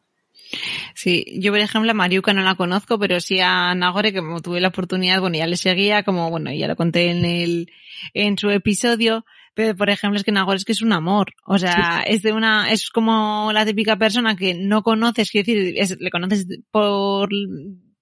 Sí, 0.94 1.24
yo 1.38 1.52
por 1.52 1.60
ejemplo 1.60 1.90
a 1.90 1.94
Mariuca 1.94 2.32
no 2.32 2.42
la 2.42 2.54
conozco, 2.54 2.98
pero 2.98 3.20
sí 3.20 3.40
a 3.40 3.74
Nagore, 3.74 4.12
que 4.12 4.20
como 4.20 4.40
tuve 4.40 4.60
la 4.60 4.68
oportunidad, 4.68 5.20
bueno, 5.20 5.36
ya 5.36 5.46
le 5.46 5.56
seguía, 5.56 6.02
como 6.02 6.30
bueno, 6.30 6.52
ya 6.52 6.68
lo 6.68 6.76
conté 6.76 7.10
en 7.10 7.24
el, 7.24 7.72
en 8.14 8.38
su 8.38 8.50
episodio, 8.50 9.24
pero 9.54 9.76
por 9.76 9.90
ejemplo 9.90 10.18
es 10.18 10.24
que 10.24 10.32
Nagore 10.32 10.56
es 10.56 10.64
que 10.64 10.72
es 10.72 10.82
un 10.82 10.92
amor, 10.92 11.32
o 11.44 11.58
sea, 11.58 12.02
es 12.06 12.22
de 12.22 12.32
una, 12.32 12.70
es 12.70 12.90
como 12.90 13.50
la 13.52 13.64
típica 13.66 13.96
persona 13.96 14.36
que 14.36 14.54
no 14.54 14.82
conoces, 14.82 15.30
quiero 15.30 15.52
decir, 15.52 15.98
le 16.00 16.10
conoces 16.10 16.46
por 16.70 17.30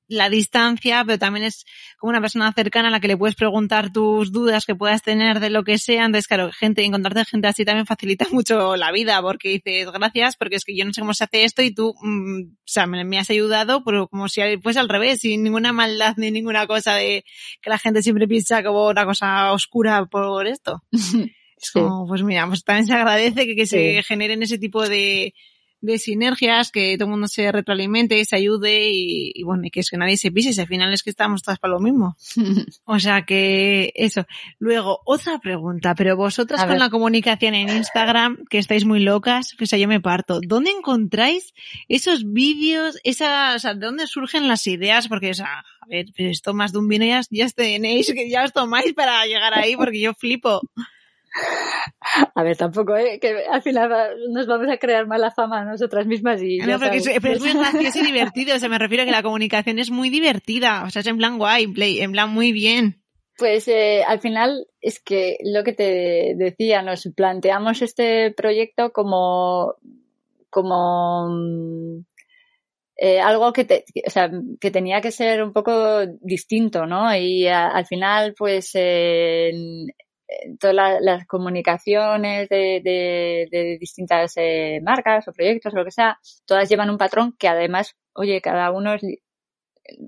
la 0.07 0.29
distancia, 0.29 1.03
pero 1.05 1.19
también 1.19 1.47
es 1.47 1.65
como 1.99 2.11
una 2.11 2.21
persona 2.21 2.53
cercana 2.53 2.89
a 2.89 2.91
la 2.91 3.01
que 3.01 3.09
le 3.09 3.17
puedes 3.17 3.37
preguntar 3.37 3.93
tus 3.93 4.33
dudas 4.33 4.67
que 4.67 4.75
puedas 4.75 5.03
tener 5.03 5.41
de 5.41 5.51
lo 5.51 5.65
que 5.65 5.79
sea. 5.79 6.05
Entonces, 6.05 6.27
claro, 6.27 6.51
gente, 6.53 6.85
encontrarte 6.85 7.25
gente 7.25 7.49
así 7.49 7.65
también 7.65 7.87
facilita 7.87 8.27
mucho 8.33 8.77
la 8.77 8.93
vida, 8.93 9.21
porque 9.23 9.49
dices 9.49 9.91
gracias, 9.91 10.37
porque 10.37 10.57
es 10.57 10.65
que 10.65 10.77
yo 10.77 10.85
no 10.85 10.93
sé 10.93 11.01
cómo 11.01 11.15
se 11.15 11.25
hace 11.25 11.45
esto 11.45 11.63
y 11.63 11.75
tú, 11.75 11.95
mm, 12.01 12.43
o 12.43 12.67
sea, 12.67 12.87
me, 12.87 13.05
me, 13.05 13.19
has 13.19 13.31
ayudado, 13.31 13.83
pero 13.85 14.09
como 14.09 14.29
si 14.29 14.41
fuese 14.63 14.81
al 14.81 14.89
revés, 14.89 15.21
sin 15.21 15.43
ninguna 15.43 15.73
maldad 15.73 16.15
ni 16.17 16.31
ninguna 16.31 16.67
cosa 16.67 16.95
de 16.95 17.25
que 17.63 17.71
la 17.71 17.79
gente 17.79 18.03
siempre 18.03 18.29
piensa 18.29 18.63
como 18.63 18.89
una 18.89 19.05
cosa 19.05 19.53
oscura 19.53 20.07
por 20.07 20.47
esto. 20.47 20.83
Es 21.57 21.71
como, 21.71 22.07
pues 22.07 22.23
mira, 22.23 22.47
pues 22.47 22.63
también 22.63 22.87
se 22.87 22.93
agradece 22.93 23.47
que, 23.47 23.57
que 23.57 23.65
se 23.65 24.03
generen 24.03 24.43
ese 24.43 24.59
tipo 24.59 24.87
de, 24.87 25.33
de 25.85 25.99
sinergias, 25.99 26.71
que 26.71 26.97
todo 26.97 27.07
el 27.07 27.11
mundo 27.13 27.29
se 27.29 27.51
retroalimente, 27.53 28.25
se 28.25 28.37
ayude 28.37 28.91
y, 28.91 29.33
y 29.35 29.43
bueno, 29.43 29.63
y 29.65 29.71
que 29.71 29.81
es 29.81 29.91
que 29.91 29.97
nadie 29.97 30.17
se 30.17 30.31
pise, 30.33 30.51
y 30.55 30.61
al 30.61 30.67
final 30.67 30.93
es 30.93 31.03
que 31.03 31.11
estamos 31.11 31.43
todas 31.43 31.59
para 31.59 31.75
lo 31.75 31.81
mismo. 31.81 32.17
o 32.85 32.99
sea 32.99 33.23
que 33.23 33.93
eso. 33.95 34.27
Luego, 34.59 35.01
otra 35.05 35.39
pregunta, 35.39 35.95
pero 35.95 36.17
vosotras 36.17 36.61
A 36.61 36.65
con 36.65 36.75
ver. 36.75 36.81
la 36.81 36.91
comunicación 36.91 37.55
en 37.55 37.69
Instagram, 37.69 38.45
que 38.49 38.59
estáis 38.59 38.85
muy 38.85 39.01
locas, 39.01 39.55
pues 39.59 39.71
yo 39.71 39.89
me 39.89 40.01
parto. 40.01 40.41
¿Dónde 40.47 40.71
encontráis 40.71 41.53
esos 41.89 42.25
vídeos, 42.33 42.99
esa, 43.05 43.55
o 43.55 43.59
sea, 43.59 43.75
de 43.75 43.87
dónde 43.87 44.07
surgen 44.07 44.49
las 44.49 44.67
ideas? 44.67 45.09
Porque, 45.09 45.31
o 45.31 45.35
sea, 45.35 45.65
a 45.81 45.87
ver, 45.89 46.07
esto 46.17 46.55
más 46.55 46.73
de 46.73 46.79
un 46.79 46.89
vino 46.89 47.05
ya, 47.05 47.21
ya 47.31 47.49
tenéis, 47.49 48.13
que 48.13 48.31
ya 48.31 48.45
os 48.45 48.53
tomáis 48.53 48.93
para 48.95 49.27
llegar 49.27 49.55
ahí, 49.55 49.77
porque 49.77 50.01
yo 50.01 50.15
flipo. 50.15 50.61
A 52.35 52.43
ver, 52.43 52.57
tampoco, 52.57 52.97
¿eh? 52.97 53.19
que 53.21 53.45
al 53.51 53.63
final 53.63 53.91
nos 54.31 54.47
vamos 54.47 54.69
a 54.71 54.77
crear 54.77 55.07
mala 55.07 55.31
fama 55.31 55.63
a 55.63 55.65
nosotras 55.65 56.07
mismas 56.07 56.41
y. 56.43 56.59
No, 56.59 56.79
porque 56.79 56.99
es, 56.99 57.11
pero 57.21 57.35
es 57.35 57.41
muy 57.41 57.53
gracioso 57.59 57.99
y 58.01 58.07
divertido. 58.07 58.55
O 58.55 58.59
sea, 58.59 58.69
me 58.69 58.79
refiero 58.79 59.03
a 59.03 59.07
que 59.07 59.13
la 59.13 59.23
comunicación 59.23 59.79
es 59.79 59.91
muy 59.91 60.11
divertida. 60.11 60.85
O 60.87 60.91
sea, 60.91 61.01
es 61.01 61.07
en 61.07 61.17
plan 61.17 61.39
guay, 61.39 61.67
play, 61.67 62.01
en 62.01 62.13
plan 62.13 62.31
muy 62.31 62.53
bien. 62.53 63.03
Pues 63.37 63.67
eh, 63.67 64.05
al 64.07 64.21
final 64.21 64.69
es 64.81 65.01
que 65.01 65.39
lo 65.43 65.65
que 65.65 65.73
te 65.73 66.35
decía, 66.37 66.83
nos 66.83 67.09
planteamos 67.17 67.83
este 67.83 68.31
proyecto 68.31 68.93
como, 68.93 69.75
como 70.51 71.29
eh, 72.97 73.21
algo 73.21 73.53
que, 73.53 73.65
te, 73.65 73.85
o 74.07 74.11
sea, 74.11 74.31
que 74.61 74.71
tenía 74.71 75.01
que 75.01 75.11
ser 75.11 75.43
un 75.43 75.53
poco 75.53 76.07
distinto, 76.21 76.87
¿no? 76.87 77.13
Y 77.17 77.49
a, 77.49 77.67
al 77.67 77.87
final, 77.87 78.35
pues, 78.39 78.71
eh, 78.75 79.51
todas 80.59 80.75
la, 80.75 81.01
las 81.01 81.27
comunicaciones 81.27 82.49
de 82.49 83.77
distintas 83.81 84.33
eh, 84.37 84.81
marcas 84.83 85.29
o 85.29 85.33
proyectos 85.33 85.75
o 85.75 85.77
lo 85.77 85.85
que 85.85 85.91
sea, 85.91 86.19
todas 86.47 86.69
llevan 86.69 86.91
un 86.91 86.99
patrón 86.99 87.35
que 87.39 87.49
además, 87.49 87.97
oye, 88.15 88.41
cada 88.41 88.71
uno 88.71 88.95
es, 88.95 89.03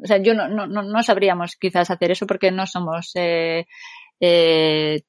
o 0.03 0.07
sea, 0.07 0.19
yo 0.19 0.35
no, 0.35 0.49
no, 0.49 0.67
no 0.67 1.03
sabríamos 1.03 1.57
quizás 1.57 1.91
hacer 1.91 2.11
eso 2.11 2.27
porque 2.27 2.51
no 2.51 2.67
somos 2.67 3.13
eh, 3.15 3.67
eh, 4.21 5.03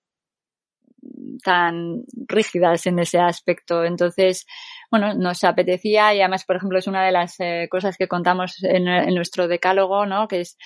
tan 1.43 2.03
rígidas 2.27 2.85
en 2.87 2.99
ese 2.99 3.19
aspecto. 3.19 3.83
Entonces, 3.83 4.45
bueno, 4.91 5.13
nos 5.13 5.43
apetecía 5.43 6.13
y 6.13 6.19
además, 6.19 6.45
por 6.45 6.57
ejemplo, 6.57 6.79
es 6.79 6.87
una 6.87 7.05
de 7.05 7.11
las 7.11 7.39
eh, 7.39 7.67
cosas 7.69 7.97
que 7.97 8.07
contamos 8.07 8.63
en, 8.63 8.87
en, 8.87 9.15
nuestro 9.15 9.47
decálogo, 9.47 10.05
¿no? 10.05 10.27
Que 10.27 10.41
es 10.41 10.57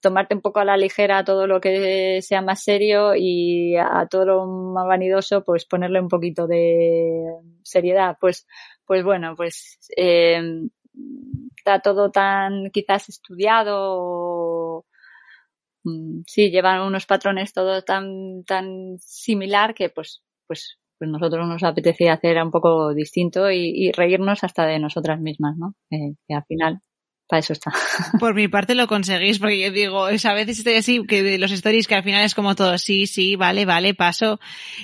tomarte 0.00 0.34
un 0.34 0.40
poco 0.40 0.60
a 0.60 0.64
la 0.64 0.76
ligera 0.76 1.24
todo 1.24 1.46
lo 1.46 1.60
que 1.60 2.20
sea 2.22 2.42
más 2.42 2.62
serio 2.62 3.14
y 3.16 3.76
a 3.76 4.06
todo 4.10 4.24
lo 4.24 4.46
más 4.46 4.86
vanidoso, 4.86 5.44
pues 5.44 5.64
ponerle 5.66 6.00
un 6.00 6.08
poquito 6.08 6.46
de 6.46 7.24
seriedad. 7.62 8.16
Pues, 8.20 8.46
pues 8.86 9.04
bueno, 9.04 9.34
pues 9.36 9.78
eh, 9.96 10.40
está 11.56 11.80
todo 11.80 12.10
tan 12.10 12.70
quizás 12.72 13.08
estudiado. 13.08 14.84
Mm, 15.84 16.22
sí, 16.26 16.50
llevan 16.50 16.82
unos 16.82 17.06
patrones 17.06 17.52
todo 17.52 17.82
tan, 17.82 18.44
tan 18.44 18.98
similar 19.00 19.74
que 19.74 19.90
pues, 19.90 20.22
pues, 20.46 20.78
pues 20.98 21.10
nosotros 21.10 21.46
nos 21.48 21.62
apetecía 21.64 22.14
hacer 22.14 22.42
un 22.42 22.50
poco 22.50 22.94
distinto 22.94 23.50
y, 23.50 23.92
reírnos 23.92 24.44
hasta 24.44 24.66
de 24.66 24.78
nosotras 24.78 25.20
mismas, 25.20 25.56
¿no? 25.56 25.74
Eh, 25.90 26.14
que 26.26 26.34
al 26.34 26.44
final 26.46 26.80
para 27.28 27.40
eso 27.40 27.52
está. 27.52 27.72
Por 28.18 28.34
mi 28.34 28.48
parte 28.48 28.74
lo 28.74 28.86
conseguís, 28.86 29.38
porque 29.38 29.60
yo 29.60 29.70
digo, 29.70 30.08
es, 30.08 30.24
a 30.24 30.32
veces 30.32 30.58
estoy 30.58 30.74
así, 30.74 31.04
que 31.06 31.22
de 31.22 31.38
los 31.38 31.52
stories 31.52 31.86
que 31.86 31.94
al 31.94 32.02
final 32.02 32.24
es 32.24 32.34
como 32.34 32.54
todo, 32.54 32.78
sí, 32.78 33.06
sí, 33.06 33.36
vale, 33.36 33.66
vale, 33.66 33.94
paso. 33.94 34.40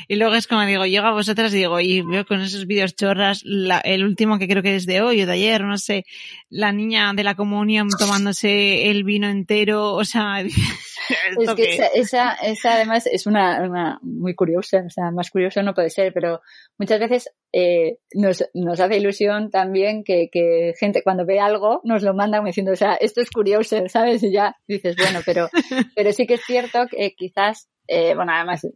Y 0.08 0.16
luego 0.16 0.34
es 0.34 0.46
como 0.46 0.64
digo, 0.66 0.84
llego 0.84 1.06
a 1.06 1.12
vosotras 1.12 1.52
y 1.54 1.58
digo, 1.58 1.80
y 1.80 2.02
veo 2.02 2.26
con 2.26 2.42
esos 2.42 2.66
vídeos 2.66 2.94
chorras, 2.94 3.42
la, 3.44 3.78
el 3.78 4.04
último 4.04 4.38
que 4.38 4.46
creo 4.46 4.62
que 4.62 4.76
es 4.76 4.84
de 4.84 5.00
hoy 5.00 5.22
o 5.22 5.26
de 5.26 5.32
ayer, 5.32 5.64
no 5.64 5.78
sé, 5.78 6.04
la 6.50 6.70
niña 6.72 7.12
de 7.14 7.24
la 7.24 7.34
comunión 7.34 7.88
tomándose 7.98 8.90
el 8.90 9.04
vino 9.04 9.28
entero, 9.28 9.94
o 9.94 10.04
sea, 10.04 10.44
es 11.40 11.54
que. 11.54 11.74
Esa, 11.74 11.86
esa, 11.86 12.32
esa, 12.34 12.74
además 12.74 13.06
es 13.06 13.26
una, 13.26 13.62
una 13.62 13.98
muy 14.02 14.34
curiosa, 14.34 14.82
o 14.86 14.90
sea, 14.90 15.10
más 15.10 15.30
curioso 15.30 15.62
no 15.62 15.74
puede 15.74 15.90
ser, 15.90 16.12
pero 16.12 16.40
muchas 16.78 17.00
veces 17.00 17.30
eh, 17.52 17.98
nos, 18.14 18.44
nos 18.54 18.80
hace 18.80 18.96
ilusión 18.96 19.50
también 19.50 20.04
que, 20.04 20.28
que 20.30 20.74
gente 20.78 21.02
cuando 21.02 21.24
ve 21.24 21.40
algo 21.40 21.80
nos 21.84 22.02
lo 22.02 22.14
manda 22.14 22.38
como 22.38 22.48
diciendo, 22.48 22.72
o 22.72 22.76
sea, 22.76 22.94
esto 22.94 23.20
es 23.20 23.30
curioso, 23.30 23.88
¿sabes? 23.88 24.22
Y 24.22 24.32
ya 24.32 24.56
dices, 24.66 24.96
bueno, 24.96 25.20
pero, 25.24 25.48
pero 25.94 26.12
sí 26.12 26.26
que 26.26 26.34
es 26.34 26.44
cierto 26.44 26.86
que 26.90 27.14
quizás, 27.14 27.68
eh, 27.86 28.14
bueno, 28.14 28.32
además, 28.32 28.66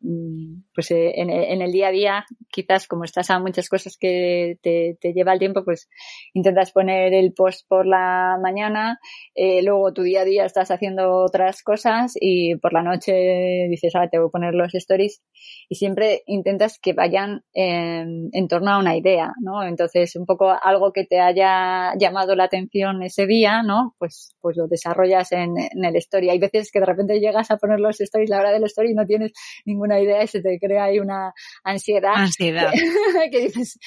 mm, 0.00 0.62
pues 0.74 0.90
eh, 0.90 1.12
en, 1.16 1.28
en, 1.28 1.60
el 1.60 1.70
día 1.70 1.88
a 1.88 1.90
día 1.90 2.24
quizás 2.50 2.86
como 2.86 3.04
estás 3.04 3.30
a 3.30 3.38
muchas 3.38 3.68
cosas 3.68 3.98
que 3.98 4.58
te, 4.62 4.96
te 5.00 5.12
lleva 5.12 5.34
el 5.34 5.38
tiempo, 5.38 5.64
pues 5.64 5.88
intentas 6.32 6.72
poner 6.72 7.12
el 7.12 7.34
post 7.34 7.66
por 7.68 7.86
la 7.86 8.38
mañana, 8.40 8.98
eh, 9.34 9.62
luego 9.62 9.92
tu 9.92 10.02
día 10.02 10.22
a 10.22 10.24
día 10.24 10.46
estás 10.46 10.70
haciendo 10.70 11.12
otras 11.24 11.62
cosas 11.62 12.14
y 12.18 12.56
por 12.56 12.72
la 12.72 12.82
noche 12.82 13.66
dices, 13.68 13.92
ah, 13.96 14.08
te 14.10 14.18
voy 14.18 14.28
a 14.28 14.30
poner 14.30 14.54
los 14.54 14.74
stories 14.74 15.22
y 15.68 15.74
siempre 15.74 16.22
intentas 16.26 16.78
que 16.78 16.94
vayan 16.94 17.44
en, 17.52 18.30
en 18.32 18.48
torno 18.48 18.70
a 18.70 18.78
una 18.78 18.96
idea, 18.96 19.32
¿no? 19.42 19.62
Entonces, 19.62 20.16
un 20.16 20.24
poco 20.24 20.54
algo 20.62 20.92
que 20.92 21.04
te 21.04 21.20
haya 21.20 21.92
llamado 21.98 22.34
la 22.34 22.44
atención 22.44 23.02
ese 23.02 23.26
día, 23.26 23.62
¿no? 23.62 23.94
Pues, 23.98 24.34
pues 24.40 24.56
lo 24.56 24.68
desarrollas 24.68 25.32
en, 25.32 25.54
en 25.58 25.84
el 25.84 25.96
story. 25.96 26.30
Hay 26.30 26.38
veces 26.38 26.70
que 26.72 26.80
de 26.80 26.86
repente 26.86 27.20
llegas 27.20 27.50
a 27.50 27.58
poner 27.58 27.80
los 27.80 28.00
stories 28.00 28.30
la 28.30 28.38
hora 28.38 28.53
del 28.54 28.64
story 28.64 28.92
y 28.92 28.94
no 28.94 29.06
tienes 29.06 29.32
ninguna 29.64 30.00
idea 30.00 30.22
y 30.22 30.26
se 30.26 30.40
te 30.40 30.58
crea 30.58 30.84
ahí 30.84 30.98
una 30.98 31.32
ansiedad. 31.62 32.14
Ansiedad. 32.14 32.72
que 33.30 33.40
dices, 33.40 33.78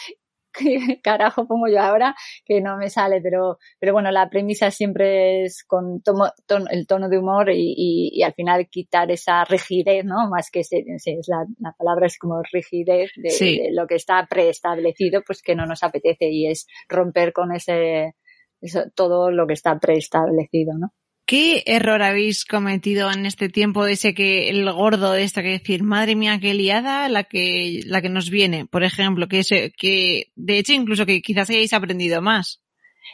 ¿qué 0.57 0.99
carajo 1.01 1.47
pongo 1.47 1.67
yo 1.67 1.79
ahora? 1.79 2.15
Que 2.45 2.61
no 2.61 2.77
me 2.77 2.89
sale, 2.89 3.21
pero, 3.21 3.57
pero 3.79 3.93
bueno, 3.93 4.11
la 4.11 4.29
premisa 4.29 4.71
siempre 4.71 5.43
es 5.43 5.63
con 5.65 6.01
tomo, 6.01 6.31
ton, 6.45 6.65
el 6.69 6.87
tono 6.87 7.09
de 7.09 7.17
humor 7.17 7.51
y, 7.51 7.73
y, 7.77 8.09
y, 8.13 8.23
al 8.23 8.33
final 8.33 8.67
quitar 8.69 9.11
esa 9.11 9.43
rigidez, 9.45 10.05
¿no? 10.05 10.29
Más 10.29 10.49
que 10.51 10.63
se, 10.63 10.83
se, 10.97 11.13
es 11.13 11.27
la, 11.27 11.45
la, 11.59 11.73
palabra 11.73 12.07
es 12.07 12.17
como 12.17 12.41
rigidez 12.51 13.11
de, 13.15 13.29
sí. 13.29 13.59
de, 13.59 13.71
lo 13.71 13.87
que 13.87 13.95
está 13.95 14.25
preestablecido, 14.29 15.21
pues 15.25 15.41
que 15.41 15.55
no 15.55 15.65
nos 15.65 15.83
apetece 15.83 16.29
y 16.29 16.47
es 16.47 16.67
romper 16.87 17.33
con 17.33 17.53
ese, 17.53 18.15
eso, 18.61 18.83
todo 18.95 19.31
lo 19.31 19.47
que 19.47 19.53
está 19.53 19.79
preestablecido, 19.79 20.73
¿no? 20.77 20.93
¿Qué 21.27 21.61
error 21.65 22.01
habéis 22.03 22.45
cometido 22.45 23.11
en 23.11 23.25
este 23.25 23.49
tiempo 23.49 23.83
de 23.83 23.91
ese 23.91 24.13
que 24.13 24.49
el 24.49 24.71
gordo 24.71 25.11
de 25.11 25.23
esta 25.23 25.43
que 25.43 25.49
decir, 25.49 25.83
madre 25.83 26.15
mía, 26.15 26.39
qué 26.41 26.53
liada 26.53 27.09
la 27.09 27.25
que, 27.25 27.81
la 27.85 28.01
que 28.01 28.07
nos 28.07 28.29
viene? 28.29 28.65
Por 28.65 28.85
ejemplo, 28.85 29.27
que, 29.27 29.39
ese, 29.39 29.73
que 29.77 30.31
de 30.37 30.57
hecho 30.57 30.71
incluso 30.71 31.05
que 31.05 31.21
quizás 31.21 31.49
hayáis 31.49 31.73
aprendido 31.73 32.21
más. 32.21 32.61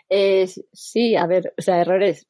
Eh, 0.09 0.47
sí, 0.72 1.16
a 1.16 1.26
ver, 1.26 1.55
o 1.57 1.61
sea, 1.64 1.82
errores 1.82 2.28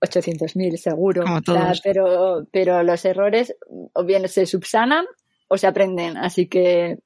800.000 0.00 0.76
seguro. 0.76 1.24
Como 1.24 1.42
todos. 1.42 1.60
O 1.60 1.64
sea, 1.64 1.74
pero, 1.82 2.46
pero 2.52 2.84
los 2.84 3.04
errores 3.04 3.56
o 3.92 4.04
bien 4.04 4.28
se 4.28 4.46
subsanan 4.46 5.06
o 5.48 5.58
se 5.58 5.66
aprenden. 5.66 6.16
Así 6.16 6.46
que 6.46 6.98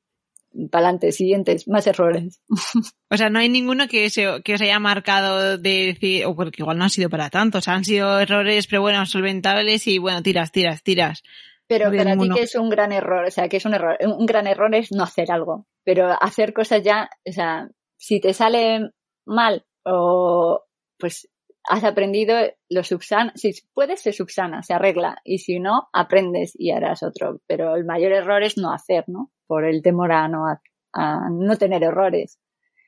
para 0.70 0.86
adelante, 0.86 1.12
siguientes, 1.12 1.68
más 1.68 1.86
errores. 1.86 2.40
O 3.09 3.16
sea, 3.16 3.30
no 3.30 3.38
hay 3.38 3.48
ninguno 3.48 3.86
que, 3.86 4.11
se, 4.11 4.42
que 4.42 4.54
os 4.54 4.61
haya 4.61 4.80
marcado 4.80 5.59
de 5.59 5.94
decir, 5.94 6.26
o 6.26 6.34
porque 6.34 6.62
igual 6.62 6.76
no 6.76 6.86
ha 6.86 6.88
sido 6.88 7.09
para 7.09 7.30
tanto, 7.30 7.59
o 7.59 7.61
sea, 7.61 7.74
han 7.74 7.84
sido 7.84 8.18
errores, 8.18 8.66
pero 8.66 8.82
bueno, 8.82 9.07
solventables 9.07 9.86
y 9.86 9.98
bueno, 9.98 10.22
tiras, 10.22 10.50
tiras, 10.50 10.82
tiras. 10.82 11.22
Pero 11.68 11.88
no 11.90 11.96
para 11.96 12.11
ninguno. 12.11 12.34
ti 12.34 12.40
que 12.40 12.44
es 12.46 12.57
un 12.57 12.68
gran 12.68 12.90
error, 12.90 13.24
o 13.24 13.30
sea, 13.30 13.48
que 13.48 13.59
es 13.59 13.64
un 13.64 13.74
error, 13.74 13.96
un 14.00 14.26
gran 14.26 14.48
error 14.48 14.74
es 14.74 14.90
no 14.90 15.04
hacer 15.04 15.30
algo, 15.30 15.68
pero 15.84 16.20
hacer 16.20 16.52
cosas 16.52 16.82
ya, 16.82 17.09
o 17.24 17.32
sea, 17.32 17.68
si 17.96 18.20
te 18.20 18.34
sale 18.34 18.90
mal 19.24 19.64
o 19.84 20.64
pues 20.98 21.28
has 21.68 21.84
aprendido, 21.84 22.36
lo 22.68 22.82
subsana, 22.84 23.32
si 23.34 23.52
puedes 23.74 24.00
se 24.00 24.12
subsana, 24.12 24.62
se 24.62 24.74
arregla 24.74 25.18
y 25.24 25.38
si 25.38 25.58
no, 25.58 25.88
aprendes 25.92 26.52
y 26.58 26.70
harás 26.70 27.02
otro, 27.02 27.40
pero 27.46 27.76
el 27.76 27.84
mayor 27.84 28.12
error 28.12 28.42
es 28.42 28.56
no 28.56 28.72
hacer, 28.72 29.04
¿no? 29.08 29.30
por 29.46 29.64
el 29.64 29.82
temor 29.82 30.12
a 30.12 30.28
no, 30.28 30.46
a, 30.46 30.60
a 30.92 31.28
no 31.30 31.56
tener 31.56 31.82
errores. 31.82 32.38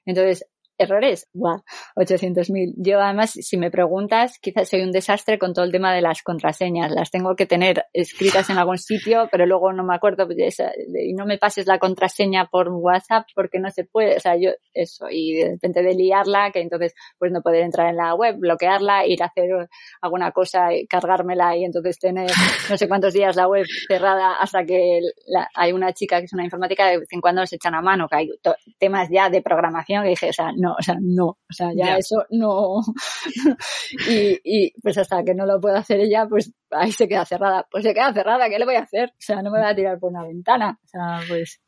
Entonces, 0.05 0.47
errores, 0.79 1.29
wow, 1.35 1.63
800.000. 1.97 2.75
Yo 2.77 3.01
además, 3.01 3.33
si 3.33 3.57
me 3.57 3.71
preguntas, 3.71 4.39
quizás 4.41 4.69
soy 4.69 4.83
un 4.83 4.93
desastre 4.93 5.39
con 5.39 5.53
todo 5.53 5.65
el 5.65 5.73
tema 5.73 5.93
de 5.93 6.01
las 6.01 6.23
contraseñas. 6.23 6.93
Las 6.93 7.11
tengo 7.11 7.37
que 7.37 7.47
tener 7.47 7.87
escritas 7.93 8.49
en 8.51 8.59
algún 8.59 8.79
sitio, 8.79 9.29
pero 9.31 9.47
luego 9.47 9.73
no 9.73 9.85
me 9.85 9.95
acuerdo 9.95 10.29
y 10.31 11.13
no 11.15 11.27
me 11.27 11.39
pases 11.39 11.67
la 11.67 11.79
contraseña 11.79 12.47
por 12.47 12.69
WhatsApp 12.69 13.27
porque 13.35 13.59
no 13.59 13.71
se 13.71 13.85
puede. 13.85 14.17
O 14.17 14.21
sea, 14.21 14.37
yo 14.37 14.51
eso, 14.73 15.07
y 15.11 15.35
de 15.35 15.51
repente 15.51 15.83
de 15.83 15.95
liarla, 15.95 16.51
que 16.53 16.61
entonces 16.61 16.95
pues 17.19 17.33
no 17.33 17.43
poder 17.43 17.63
entrar 17.63 17.89
en 17.89 17.97
la 17.97 18.15
web, 18.15 18.37
bloquearla, 18.39 19.07
ir 19.07 19.23
a 19.23 19.27
hacer 19.27 19.69
alguna 20.01 20.33
cosa, 20.33 20.69
cargármela 20.89 21.57
y 21.57 21.65
entonces 21.65 21.99
tener 21.99 22.31
no 22.71 22.77
sé 22.77 22.89
cuántos 22.89 23.13
días 23.13 23.37
la 23.37 23.49
web 23.49 23.67
cerrada 23.89 24.35
hasta 24.41 24.65
que 24.65 25.01
la, 25.27 25.49
hay 25.55 25.73
una 25.73 25.93
chica 25.93 26.19
que 26.19 26.27
es 26.27 26.33
una 26.33 26.45
informática 26.45 26.87
de 26.87 26.99
vez 26.99 27.09
en 27.13 27.21
cuando 27.21 27.43
nos 27.43 27.53
echan 27.53 27.75
a 27.75 27.83
mano, 27.83 28.09
que 28.09 28.17
hay 28.17 28.31
temas 28.79 29.09
ya 29.11 29.31
de 29.31 29.43
programación 29.43 30.05
que 30.05 30.11
dije, 30.11 30.31
o 30.31 30.33
sea, 30.33 30.53
no, 30.57 30.68
o 30.73 30.83
sea, 30.83 30.97
no, 31.01 31.27
o 31.27 31.53
sea, 31.53 31.73
ya, 31.75 31.87
ya. 31.87 31.97
eso 31.99 32.25
no. 32.31 32.81
y, 34.09 34.41
y 34.43 34.73
pues 34.81 34.99
hasta 34.99 35.23
que 35.25 35.35
no 35.35 35.47
lo 35.47 35.61
pueda 35.61 35.79
hacer 35.79 36.01
ella, 36.01 36.27
pues 36.29 36.53
ahí 36.71 36.93
se 36.93 37.09
queda 37.09 37.25
cerrada. 37.25 37.67
Pues 37.71 37.85
se 37.85 37.95
queda 37.95 38.13
cerrada, 38.13 38.49
¿qué 38.49 38.59
le 38.59 38.65
voy 38.65 38.77
a 38.77 38.83
hacer? 38.83 39.11
O 39.11 39.21
sea, 39.21 39.43
no 39.43 39.51
me 39.51 39.61
voy 39.61 39.69
a 39.69 39.75
tirar 39.75 39.99
por 39.99 40.11
una 40.11 40.25
ventana. 40.25 40.79
O 40.85 40.89
sea, 40.89 41.21
pues. 41.29 41.61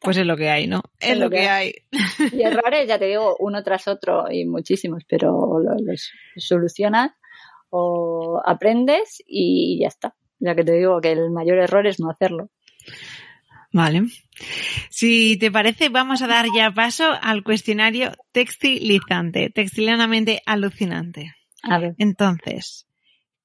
Pues 0.00 0.16
es 0.16 0.26
lo 0.26 0.36
que 0.36 0.50
hay, 0.50 0.66
¿no? 0.66 0.82
Es, 0.98 1.10
es 1.10 1.18
lo, 1.18 1.26
lo, 1.26 1.30
que, 1.30 1.48
hay. 1.48 1.72
Y 2.32 2.42
errores, 2.42 2.88
ya 2.88 2.98
te 2.98 3.06
digo, 3.06 3.36
uno 3.38 3.62
tras 3.62 3.86
otro 3.86 4.30
y 4.30 4.44
muchísimos, 4.44 5.04
pero 5.08 5.60
los, 5.60 5.80
los 5.82 6.12
solucionas 6.36 7.12
o 7.70 8.40
aprendes 8.44 9.22
y 9.26 9.80
ya 9.80 9.88
está. 9.88 10.14
Ya 10.40 10.54
que 10.54 10.64
te 10.64 10.72
digo 10.72 11.00
que 11.00 11.12
el 11.12 11.30
mayor 11.30 11.58
error 11.58 11.86
es 11.86 12.00
no 12.00 12.10
hacerlo. 12.10 12.50
Vale. 13.72 14.02
Si 14.90 15.36
te 15.38 15.50
parece, 15.50 15.88
vamos 15.88 16.22
a 16.22 16.26
dar 16.26 16.46
ya 16.54 16.70
paso 16.70 17.10
al 17.20 17.42
cuestionario 17.44 18.12
textilizante, 18.32 19.50
textilianamente 19.50 20.42
alucinante. 20.46 21.34
A 21.62 21.78
ver. 21.78 21.94
Entonces, 21.98 22.86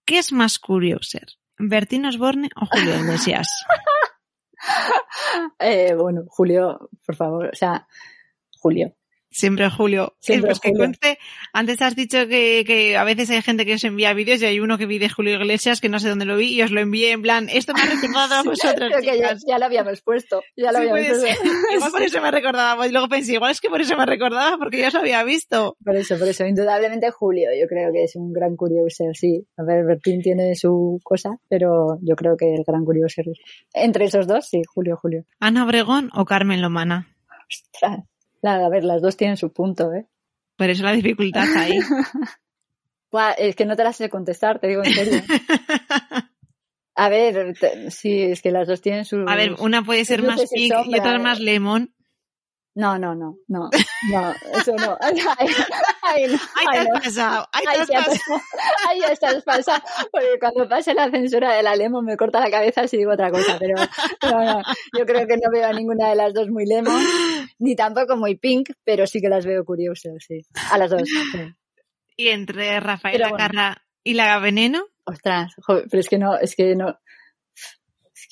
¿qué 0.05 0.19
es 0.19 0.31
más 0.31 0.59
curioso? 0.59 1.19
¿Bertín 1.57 2.05
Osborne 2.05 2.49
o 2.55 2.65
Julio 2.65 2.95
Iglesias? 2.95 3.47
eh, 5.59 5.93
bueno, 5.95 6.23
Julio, 6.27 6.89
por 7.05 7.15
favor, 7.15 7.49
o 7.51 7.55
sea, 7.55 7.87
Julio. 8.59 8.95
Siempre 9.33 9.67
Julio. 9.71 10.15
Siempre 10.19 10.51
pues 10.51 10.59
que 10.59 11.17
antes 11.53 11.81
has 11.81 11.95
dicho 11.95 12.27
que, 12.27 12.63
que, 12.67 12.95
a 12.95 13.03
veces 13.03 13.31
hay 13.31 13.41
gente 13.41 13.65
que 13.65 13.73
os 13.73 13.83
envía 13.83 14.13
vídeos 14.13 14.41
y 14.41 14.45
hay 14.45 14.59
uno 14.59 14.77
que 14.77 14.85
vi 14.85 14.99
de 14.99 15.09
Julio 15.09 15.33
Iglesias 15.33 15.81
que 15.81 15.89
no 15.89 15.99
sé 15.99 16.07
dónde 16.07 16.25
lo 16.25 16.37
vi 16.37 16.53
y 16.53 16.61
os 16.61 16.69
lo 16.69 16.79
envié 16.79 17.11
en 17.11 17.23
plan, 17.23 17.49
esto 17.49 17.73
me 17.73 17.81
ha 17.81 17.85
recordado 17.85 18.35
a 18.35 18.43
vosotros. 18.43 18.91
Creo 18.91 19.01
que 19.01 19.19
ya, 19.19 19.35
ya, 19.47 19.57
lo 19.57 19.65
habíamos 19.65 20.01
puesto. 20.01 20.43
Ya 20.55 20.71
lo 20.71 20.79
sí, 20.79 20.87
habíamos 20.87 21.19
puesto. 21.19 21.43
igual 21.75 21.91
por 21.91 22.01
eso 22.03 22.21
me 22.21 22.29
recordaba. 22.29 22.87
Y 22.87 22.91
luego 22.91 23.09
pensé, 23.09 23.33
igual 23.33 23.51
es 23.51 23.59
que 23.59 23.69
por 23.69 23.81
eso 23.81 23.97
me 23.97 24.05
recordaba 24.05 24.57
porque 24.57 24.77
ya 24.77 24.89
os 24.89 24.95
había 24.95 25.23
visto. 25.23 25.75
Por 25.83 25.95
eso, 25.95 26.19
por 26.19 26.27
eso. 26.27 26.45
Indudablemente 26.45 27.09
Julio, 27.09 27.49
yo 27.59 27.67
creo 27.67 27.91
que 27.91 28.03
es 28.03 28.15
un 28.15 28.31
gran 28.31 28.55
curioso, 28.55 29.05
sí. 29.13 29.47
A 29.57 29.63
ver, 29.63 29.83
Bertín 29.83 30.21
tiene 30.21 30.53
su 30.55 30.99
cosa, 31.03 31.39
pero 31.49 31.97
yo 32.01 32.15
creo 32.15 32.37
que 32.37 32.53
el 32.53 32.63
gran 32.65 32.85
curioso 32.85 33.21
es 33.21 33.39
entre 33.73 34.05
esos 34.05 34.27
dos, 34.27 34.47
sí, 34.47 34.61
Julio, 34.71 34.95
Julio. 34.95 35.25
Ana 35.39 35.65
Obregón 35.65 36.11
o 36.13 36.23
Carmen 36.25 36.61
Lomana. 36.61 37.07
Ostras. 37.49 38.12
A 38.43 38.69
ver, 38.69 38.83
las 38.83 39.01
dos 39.01 39.17
tienen 39.17 39.37
su 39.37 39.51
punto, 39.51 39.93
¿eh? 39.93 40.05
Por 40.57 40.69
eso 40.69 40.83
la 40.83 40.91
dificultad 40.91 41.47
ahí. 41.57 41.79
Buah, 43.11 43.31
es 43.33 43.55
que 43.55 43.65
no 43.65 43.75
te 43.75 43.83
las 43.83 43.95
sé 43.95 44.09
contestar, 44.09 44.59
te 44.59 44.67
digo 44.67 44.83
en 44.83 44.93
serio. 44.93 45.21
A 46.95 47.09
ver, 47.09 47.55
sí, 47.89 48.21
es 48.21 48.41
que 48.41 48.51
las 48.51 48.67
dos 48.67 48.81
tienen 48.81 49.05
su. 49.05 49.25
A 49.27 49.35
ver, 49.35 49.53
una 49.59 49.83
puede 49.83 50.05
ser 50.05 50.21
más 50.21 50.41
pink 50.51 50.73
y 50.85 50.99
otra 50.99 51.17
más 51.17 51.39
lemon. 51.39 51.91
No, 52.75 52.97
no, 52.97 53.13
no, 53.13 53.37
no, 53.47 53.69
no, 54.09 54.33
eso 54.51 54.75
no. 54.75 54.97
Ay, 55.01 55.15
ay, 55.37 55.47
ay, 56.01 56.27
no, 56.27 56.39
ay, 56.55 56.79
te 56.79 56.89
no. 56.89 56.95
has 56.95 57.03
pasado, 57.03 57.47
ay, 57.51 57.65
te 57.65 57.95
has 57.95 58.07
pasado. 58.07 58.41
Ay, 58.89 58.99
ya 58.99 59.07
estás 59.09 59.43
pasado, 59.45 59.83
porque 60.11 60.39
cuando 60.39 60.67
pase 60.67 60.95
la 60.95 61.11
censura 61.11 61.53
de 61.53 61.61
la 61.61 61.75
Lemon 61.75 62.03
me 62.03 62.17
corta 62.17 62.39
la 62.39 62.49
cabeza 62.49 62.87
si 62.87 62.97
digo 62.97 63.13
otra 63.13 63.29
cosa, 63.29 63.57
pero 63.59 63.75
no, 64.23 64.43
no, 64.43 64.61
yo 64.97 65.05
creo 65.05 65.27
que 65.27 65.37
no 65.37 65.51
veo 65.51 65.67
a 65.67 65.73
ninguna 65.73 66.09
de 66.09 66.15
las 66.15 66.33
dos 66.33 66.49
muy 66.49 66.65
Lemon, 66.65 66.99
ni 67.59 67.75
tampoco 67.75 68.17
muy 68.17 68.37
Pink, 68.37 68.71
pero 68.83 69.05
sí 69.05 69.21
que 69.21 69.29
las 69.29 69.45
veo 69.45 69.63
curiosas, 69.63 70.15
sí, 70.27 70.41
a 70.71 70.77
las 70.79 70.89
dos. 70.89 71.03
Sí. 71.03 71.53
¿Y 72.17 72.29
entre 72.29 72.79
Rafaela 72.79 73.29
bueno. 73.29 73.37
Carra 73.37 73.83
y 74.03 74.15
la 74.15 74.39
Veneno? 74.39 74.85
Ostras, 75.05 75.53
joder, 75.61 75.85
pero 75.91 75.99
es 75.99 76.09
que 76.09 76.17
no, 76.17 76.37
es 76.37 76.55
que 76.55 76.75
no, 76.75 76.97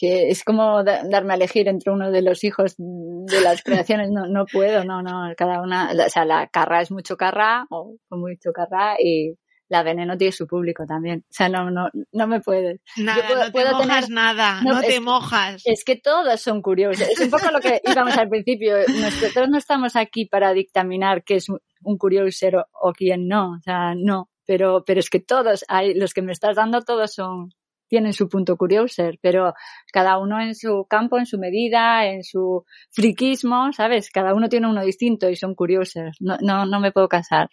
que 0.02 0.30
es 0.30 0.43
como 0.43 0.84
da, 0.84 1.04
darme 1.08 1.34
a 1.34 1.36
elegir 1.36 1.68
entre 1.68 1.93
uno 1.93 2.10
de 2.10 2.24
los 2.24 2.43
hijos 2.43 2.74
de 2.76 3.41
las 3.41 3.62
creaciones, 3.64 4.10
no, 4.10 4.26
no 4.26 4.47
puedo, 4.47 4.84
no, 4.84 5.04
no, 5.04 5.32
cada 5.38 5.62
una, 5.62 5.91
o 5.91 6.10
sea, 6.10 6.26
la 6.26 6.47
carra 6.47 6.82
es 6.82 6.89
mucho 6.89 7.16
carra, 7.16 7.68
o 7.70 7.97
mucho 8.10 8.52
carra, 8.52 8.95
y 8.99 9.36
la 9.70 9.84
veneno 9.84 10.18
tiene 10.18 10.32
su 10.32 10.47
público 10.47 10.86
también. 10.88 11.20
O 11.20 11.34
sea, 11.34 11.49
no, 11.49 11.70
no, 11.70 11.88
no 12.12 12.28
me 12.28 12.41
puedes. 12.41 12.82
Nada, 12.97 13.28
puedo, 13.28 13.45
no 13.45 13.52
te 13.52 13.86
mojas 13.86 14.06
tener, 14.06 14.10
nada, 14.10 14.62
no, 14.64 14.74
no 14.74 14.82
te 14.82 14.95
es, 14.95 15.02
mojas. 15.02 15.62
Es 15.66 15.86
que 15.86 15.95
todos 15.95 16.41
son 16.41 16.64
curiosos. 16.64 17.08
Es 17.08 17.20
un 17.20 17.30
poco 17.30 17.52
lo 17.52 17.60
que 17.60 17.80
íbamos 17.86 18.18
al 18.18 18.28
principio. 18.28 18.76
Nosotros 18.88 19.49
no 19.49 19.60
estamos 19.60 19.95
aquí 19.95 20.26
para 20.26 20.52
dictaminar 20.54 21.24
qué 21.24 21.36
es 21.36 21.45
un 21.47 21.97
curioso 21.97 22.47
o 22.74 22.91
quién 22.91 23.28
no. 23.28 23.52
O 23.52 23.62
sea, 23.64 23.93
no. 23.95 24.30
Pero, 24.47 24.84
pero 24.84 24.99
es 24.99 25.12
que 25.12 25.20
todos, 25.20 25.64
hay, 25.68 25.93
los 25.93 26.14
que 26.14 26.24
me 26.24 26.32
estás 26.32 26.58
dando, 26.58 26.82
todos 26.82 27.14
son, 27.14 27.52
tienen 27.92 28.14
su 28.14 28.30
punto 28.30 28.56
curioso, 28.56 29.04
pero 29.22 29.54
cada 29.92 30.18
uno 30.18 30.39
en 30.39 30.56
su 30.56 30.88
campo, 30.89 31.20
en 31.20 31.26
su 31.26 31.38
medida, 31.38 32.06
en 32.06 32.24
su 32.24 32.64
friquismo, 32.89 33.74
¿sabes? 33.74 34.10
Cada 34.10 34.34
uno 34.34 34.48
tiene 34.48 34.70
uno 34.70 34.82
distinto 34.82 35.30
y 35.30 35.36
son 35.36 35.56
curiosos. 35.56 36.16
No, 36.22 36.38
no, 36.42 36.66
no 36.66 36.80
me 36.80 36.94
puedo 36.94 37.10
casar. 37.10 37.50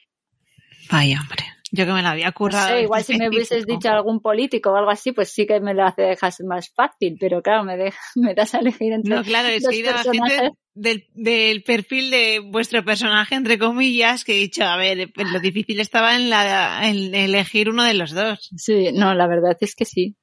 Vaya, 0.92 1.18
hombre. 1.20 1.44
Yo 1.72 1.84
que 1.84 1.92
me 1.92 2.02
la 2.02 2.12
había 2.12 2.30
currado. 2.32 2.70
No 2.70 2.76
sé, 2.76 2.82
igual 2.82 3.04
si 3.04 3.18
me 3.18 3.28
hubieses 3.28 3.66
dicho 3.66 3.90
algún 3.90 4.20
político 4.20 4.70
o 4.70 4.76
algo 4.76 4.90
así, 4.90 5.10
pues 5.12 5.30
sí 5.30 5.44
que 5.44 5.60
me 5.60 5.74
lo 5.74 5.84
dejas 5.96 6.40
más 6.46 6.72
fácil, 6.72 7.16
pero 7.18 7.42
claro, 7.42 7.64
me, 7.64 7.76
deja, 7.76 7.98
me 8.14 8.34
das 8.34 8.54
a 8.54 8.60
elegir 8.60 8.92
entre 8.92 9.14
No, 9.14 9.24
claro, 9.24 9.48
es 9.48 9.66
que 9.68 9.82
gente 9.82 10.52
del, 10.74 11.04
del 11.14 11.62
perfil 11.64 12.10
de 12.10 12.38
vuestro 12.38 12.84
personaje, 12.84 13.34
entre 13.34 13.58
comillas, 13.58 14.24
que 14.24 14.36
he 14.36 14.38
dicho, 14.38 14.64
a 14.64 14.76
ver, 14.76 15.10
lo 15.16 15.40
difícil 15.40 15.80
estaba 15.80 16.14
en, 16.14 16.30
la, 16.30 16.88
en 16.88 17.14
elegir 17.14 17.68
uno 17.68 17.82
de 17.82 17.94
los 17.94 18.12
dos. 18.12 18.50
Sí, 18.56 18.92
no, 18.94 19.14
la 19.14 19.26
verdad 19.26 19.56
es 19.60 19.74
que 19.74 19.84
sí. 19.84 20.16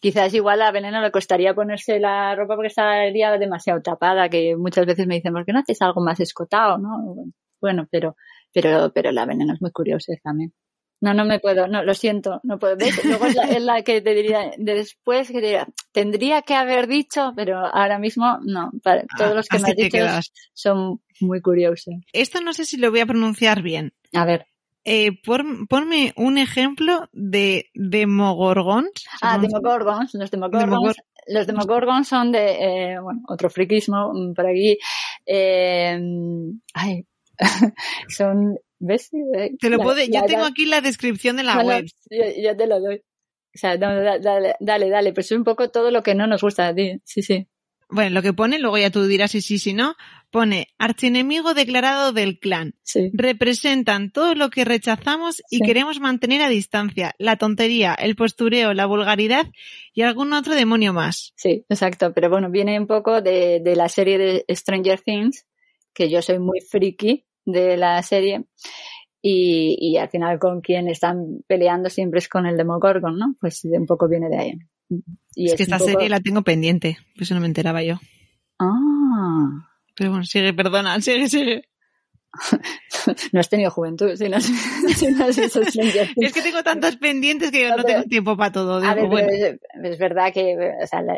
Quizás 0.00 0.32
igual 0.34 0.62
a 0.62 0.70
Veneno 0.70 1.00
le 1.00 1.10
costaría 1.10 1.54
ponerse 1.54 1.98
la 1.98 2.34
ropa 2.34 2.56
porque 2.56 2.72
día 3.12 3.38
demasiado 3.38 3.82
tapada, 3.82 4.28
que 4.28 4.56
muchas 4.56 4.86
veces 4.86 5.06
me 5.06 5.16
dicen, 5.16 5.32
¿por 5.32 5.44
qué 5.44 5.52
no 5.52 5.60
haces 5.60 5.80
algo 5.82 6.00
más 6.00 6.20
escotado, 6.20 6.78
no? 6.78 7.14
Bueno, 7.60 7.86
pero, 7.90 8.16
pero, 8.52 8.92
pero 8.92 9.12
la 9.12 9.26
Veneno 9.26 9.54
es 9.54 9.62
muy 9.62 9.70
curiosa 9.70 10.12
también. 10.22 10.52
No, 11.00 11.12
no 11.12 11.26
me 11.26 11.38
puedo, 11.40 11.68
no, 11.68 11.82
lo 11.82 11.92
siento, 11.92 12.40
no 12.42 12.58
puedo. 12.58 12.76
¿Ves? 12.76 13.04
Luego 13.04 13.26
es 13.26 13.62
la, 13.62 13.82
que 13.82 14.00
te 14.00 14.14
diría 14.14 14.52
después, 14.56 15.28
que 15.28 15.40
diría, 15.40 15.68
tendría 15.92 16.42
que 16.42 16.54
haber 16.54 16.86
dicho, 16.86 17.32
pero 17.36 17.58
ahora 17.58 17.98
mismo 17.98 18.38
no. 18.42 18.72
Para, 18.82 19.04
todos 19.16 19.34
los 19.34 19.46
que 19.46 19.58
me 19.58 19.68
has 19.68 19.76
dicho 19.76 19.98
son 20.54 21.02
muy 21.20 21.42
curiosos. 21.42 21.94
Esto 22.12 22.40
no 22.40 22.54
sé 22.54 22.64
si 22.64 22.78
lo 22.78 22.90
voy 22.90 23.00
a 23.00 23.06
pronunciar 23.06 23.62
bien. 23.62 23.92
A 24.14 24.24
ver. 24.24 24.46
Eh, 24.88 25.20
ponme 25.68 26.12
un 26.16 26.38
ejemplo 26.38 27.08
de 27.12 27.70
demogorgons. 27.74 29.04
Ah, 29.20 29.36
demogorgons. 29.36 30.14
Los 30.14 30.30
demogorgons, 30.30 30.96
los 31.26 31.46
demogorgons 31.48 32.06
son 32.06 32.30
de, 32.30 32.92
eh, 32.92 33.00
bueno, 33.00 33.20
otro 33.28 33.50
friquismo 33.50 34.12
mm, 34.14 34.34
por 34.34 34.46
aquí. 34.46 34.78
Eh, 35.26 36.00
ay, 36.74 37.04
son 38.08 38.56
¿Ves? 38.78 39.10
Te 39.58 39.70
lo 39.70 39.78
puedo, 39.78 39.98
yo 40.04 40.24
tengo 40.26 40.44
aquí 40.44 40.66
la 40.66 40.80
descripción 40.80 41.36
de 41.36 41.42
la 41.42 41.64
web. 41.64 41.86
Ya, 42.10 42.56
te 42.56 42.66
lo 42.66 42.80
doy. 42.80 42.96
O 42.98 43.58
sea, 43.58 43.78
dale, 43.78 44.54
dale, 44.60 44.90
dale, 44.90 45.12
pues 45.14 45.32
es 45.32 45.36
un 45.36 45.44
poco 45.44 45.70
todo 45.70 45.90
lo 45.90 46.02
que 46.02 46.14
no 46.14 46.26
nos 46.26 46.42
gusta 46.42 46.68
a 46.68 46.74
ti. 46.74 47.00
Sí, 47.04 47.22
sí. 47.22 47.48
Bueno, 47.88 48.10
lo 48.10 48.22
que 48.22 48.32
pone, 48.32 48.58
luego 48.58 48.78
ya 48.78 48.90
tú 48.90 49.04
dirás 49.06 49.30
si 49.30 49.40
sí, 49.40 49.58
si 49.58 49.72
no, 49.72 49.94
pone 50.30 50.68
archienemigo 50.78 51.54
declarado 51.54 52.12
del 52.12 52.38
clan. 52.38 52.74
Sí. 52.82 53.10
Representan 53.14 54.10
todo 54.10 54.34
lo 54.34 54.50
que 54.50 54.64
rechazamos 54.64 55.42
y 55.50 55.60
queremos 55.60 56.00
mantener 56.00 56.42
a 56.42 56.48
distancia. 56.48 57.14
La 57.18 57.36
tontería, 57.36 57.94
el 57.94 58.16
postureo, 58.16 58.74
la 58.74 58.86
vulgaridad 58.86 59.46
y 59.94 60.02
algún 60.02 60.32
otro 60.32 60.54
demonio 60.54 60.92
más. 60.92 61.32
Sí, 61.36 61.64
exacto. 61.68 62.12
Pero 62.12 62.28
bueno, 62.28 62.50
viene 62.50 62.78
un 62.78 62.86
poco 62.86 63.22
de, 63.22 63.60
de 63.60 63.76
la 63.76 63.88
serie 63.88 64.18
de 64.18 64.44
Stranger 64.54 65.00
Things, 65.00 65.46
que 65.94 66.10
yo 66.10 66.22
soy 66.22 66.38
muy 66.40 66.60
friki 66.60 67.24
de 67.44 67.76
la 67.76 68.02
serie. 68.02 68.44
Y, 69.22 69.76
y, 69.80 69.96
al 69.96 70.08
final 70.08 70.38
con 70.38 70.60
quien 70.60 70.88
están 70.88 71.42
peleando 71.48 71.88
siempre 71.88 72.18
es 72.18 72.28
con 72.28 72.46
el 72.46 72.56
Demogorgon, 72.56 73.18
¿no? 73.18 73.34
Pues 73.40 73.64
un 73.64 73.86
poco 73.86 74.08
viene 74.08 74.28
de 74.28 74.38
ahí. 74.38 74.52
Y 75.34 75.46
es, 75.46 75.54
que 75.54 75.62
esta 75.62 75.78
serie 75.78 76.08
la 76.08 76.20
tengo 76.20 76.42
pendiente, 76.42 76.98
por 77.14 77.22
eso 77.24 77.34
no 77.34 77.40
me 77.40 77.46
enteraba 77.46 77.82
yo. 77.82 78.00
Ah. 78.58 79.68
Pero 79.94 80.10
bueno, 80.10 80.24
sigue, 80.24 80.52
perdona, 80.52 81.00
sigue, 81.00 81.28
sigue. 81.28 81.68
no 83.32 83.40
has 83.40 83.48
tenido 83.48 83.70
juventud, 83.70 84.14
si 84.16 84.28
no, 84.28 84.36
Es 84.86 86.32
que 86.32 86.42
tengo 86.42 86.62
tantas 86.62 86.96
pendientes 86.96 87.50
que 87.50 87.68
no, 87.68 87.82
tengo 87.84 88.04
tiempo 88.04 88.36
para 88.36 88.52
todo. 88.52 88.80
es, 88.82 89.98
verdad 89.98 90.32
que 90.32 90.56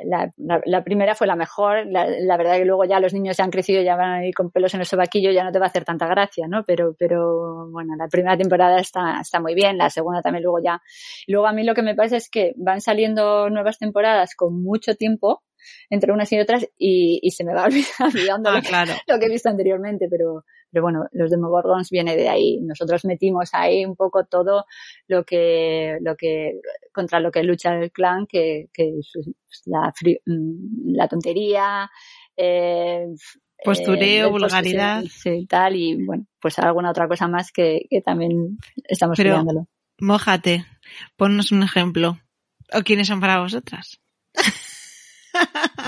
la, 0.05 0.85
primera 0.85 1.15
fue 1.15 1.27
la 1.27 1.37
mejor. 1.37 1.87
La, 1.87 2.37
verdad 2.37 2.57
que 2.57 2.65
luego 2.65 2.85
ya 2.85 3.01
los 3.01 3.13
niños 3.13 3.37
ya 3.37 3.45
han 3.45 3.51
crecido, 3.51 3.83
ya 3.83 3.97
van 3.97 4.11
a 4.13 4.27
ir 4.27 4.35
con 4.35 4.51
pelos 4.51 4.75
en 4.75 4.81
el 4.81 4.87
sobaquillo, 4.87 5.31
ya 5.31 5.45
no 5.45 5.53
te 5.53 5.59
va 5.59 5.67
a 5.67 5.69
hacer 5.69 5.85
tanta 5.85 6.07
gracia, 6.07 6.47
¿no? 6.49 6.65
Pero, 6.65 6.95
pero 6.99 7.71
bueno, 7.71 7.95
la 7.97 8.09
primera 8.09 8.37
temporada 8.37 8.79
está, 8.81 9.21
está 9.21 9.41
muy 9.41 9.55
bien, 9.55 9.79
la 9.79 9.91
segunda 9.91 10.23
también 10.23 10.43
luego 10.43 10.61
ya. 10.63 10.81
Luego 11.27 11.47
a 11.47 11.53
mí 11.53 11.65
lo 11.65 11.75
que 11.75 11.83
me 11.83 11.95
pasa 11.95 12.17
es 12.17 12.29
que 12.29 12.53
van 12.57 12.81
saliendo 12.81 13.51
nuevas 13.51 13.79
temporadas 13.79 14.35
con 14.35 14.63
mucho 14.63 14.95
tiempo 14.95 15.43
entre 15.91 16.13
unas 16.13 16.31
y 16.33 16.39
otras 16.39 16.67
y, 16.79 17.31
se 17.31 17.45
me 17.45 17.55
va 17.55 17.65
olvidando 17.65 18.51
ah, 18.51 18.85
lo, 19.07 19.19
que, 19.19 19.27
he 19.27 19.29
visto 19.29 19.49
anteriormente, 19.49 20.09
pero, 20.11 20.45
pero 20.71 20.83
bueno, 20.83 21.07
los 21.13 21.31
Demogorgons 21.31 21.91
viene 21.91 22.17
de 22.17 22.29
ahí. 22.29 22.61
Nosotros 22.61 23.05
metimos 23.05 23.51
ahí 23.53 23.85
un 23.85 23.97
poco 23.97 24.25
todo 24.25 24.65
lo 25.07 25.25
que, 25.25 25.99
lo 26.01 26.17
que, 26.17 26.61
contra 26.93 27.21
lo 27.21 27.31
que 27.31 27.43
lucha 27.43 27.75
el 27.75 27.91
clan, 27.91 28.27
que, 28.27 28.69
que 28.73 28.93
la, 29.67 29.93
mm, 30.27 30.95
la 30.95 31.09
tontería, 31.09 31.91
eh, 32.37 33.07
postureo, 33.65 34.29
eh, 34.29 34.31
vulgaridad. 34.31 35.05
Sí, 35.09 35.47
tal, 35.47 35.77
y 35.77 36.05
bueno, 36.05 36.27
pues 36.41 36.59
alguna 36.59 36.91
otra 36.91 37.09
cosa 37.09 37.29
más 37.29 37.51
que, 37.53 37.87
que 37.89 38.01
también 38.01 38.59
estamos 38.85 39.17
Pero, 39.17 39.43
Mójate, 40.01 40.65
ponnos 41.17 41.51
un 41.51 41.63
ejemplo. 41.63 42.19
¿O 42.73 42.83
quiénes 42.83 43.09
son 43.09 43.21
para 43.21 43.41
vosotras? 43.41 44.01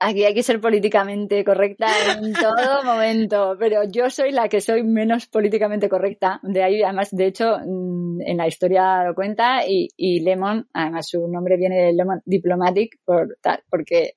Aquí 0.00 0.24
hay 0.24 0.32
que 0.32 0.44
ser 0.44 0.60
políticamente 0.60 1.44
correcta 1.44 1.86
en 2.12 2.32
todo 2.34 2.84
momento, 2.84 3.56
pero 3.58 3.82
yo 3.90 4.10
soy 4.10 4.30
la 4.30 4.48
que 4.48 4.60
soy 4.60 4.84
menos 4.84 5.26
políticamente 5.26 5.88
correcta. 5.88 6.38
De 6.42 6.62
ahí, 6.62 6.82
además, 6.82 7.08
de 7.10 7.26
hecho, 7.26 7.58
mm, 7.58 8.20
en 8.22 8.36
la 8.36 8.46
historia 8.46 9.02
lo 9.04 9.14
cuenta 9.14 9.62
y, 9.66 10.20
Lemon, 10.20 10.68
además 10.72 11.08
su 11.08 11.26
nombre 11.26 11.56
viene 11.56 11.76
de 11.82 11.92
Lemon 11.92 12.22
Diplomatic, 12.24 12.98
por, 13.04 13.36
porque 13.68 14.14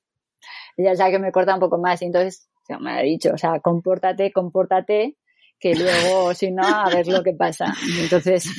ella 0.78 0.96
sabe 0.96 1.14
que 1.14 1.20
me 1.20 1.32
corta 1.32 1.56
un 1.56 1.60
poco 1.60 1.80
más 1.80 2.02
y 2.02 2.06
entonces 2.06 2.48
me 2.80 2.92
ha 2.92 3.02
dicho, 3.02 3.32
o 3.34 3.38
sea, 3.38 3.60
compórtate, 3.60 4.32
compórtate, 4.32 5.18
que 5.60 5.76
luego, 5.76 6.34
si 6.34 6.52
no, 6.52 6.64
a 6.64 6.90
ver 6.90 7.08
lo 7.08 7.24
que 7.24 7.34
pasa. 7.34 7.66
entonces, 8.00 8.50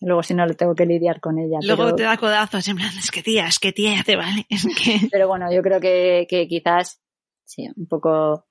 Luego 0.00 0.22
si 0.22 0.34
no 0.34 0.46
lo 0.46 0.54
tengo 0.54 0.74
que 0.74 0.86
lidiar 0.86 1.20
con 1.20 1.38
ella. 1.38 1.58
Luego 1.62 1.94
te 1.94 2.04
da 2.04 2.16
codazos 2.16 2.66
en 2.68 2.76
plan, 2.76 2.90
es 2.96 3.10
que 3.10 3.22
tía, 3.22 3.46
es 3.48 3.58
que 3.58 3.72
tía, 3.72 4.02
te 4.04 4.16
vale, 4.16 4.46
es 4.48 4.64
que... 4.82 5.08
Pero 5.10 5.28
bueno, 5.28 5.52
yo 5.52 5.62
creo 5.62 5.80
que, 5.80 6.26
que 6.28 6.46
quizás, 6.46 7.00
sí, 7.44 7.68
un 7.76 7.86
poco, 7.86 8.46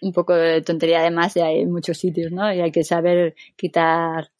un 0.00 0.12
poco 0.12 0.34
de 0.34 0.62
tontería 0.62 1.00
además 1.00 1.34
ya 1.34 1.46
hay 1.46 1.66
muchos 1.66 1.98
sitios, 1.98 2.30
¿no? 2.30 2.52
Y 2.52 2.60
hay 2.60 2.70
que 2.70 2.84
saber 2.84 3.34
quitar 3.56 4.30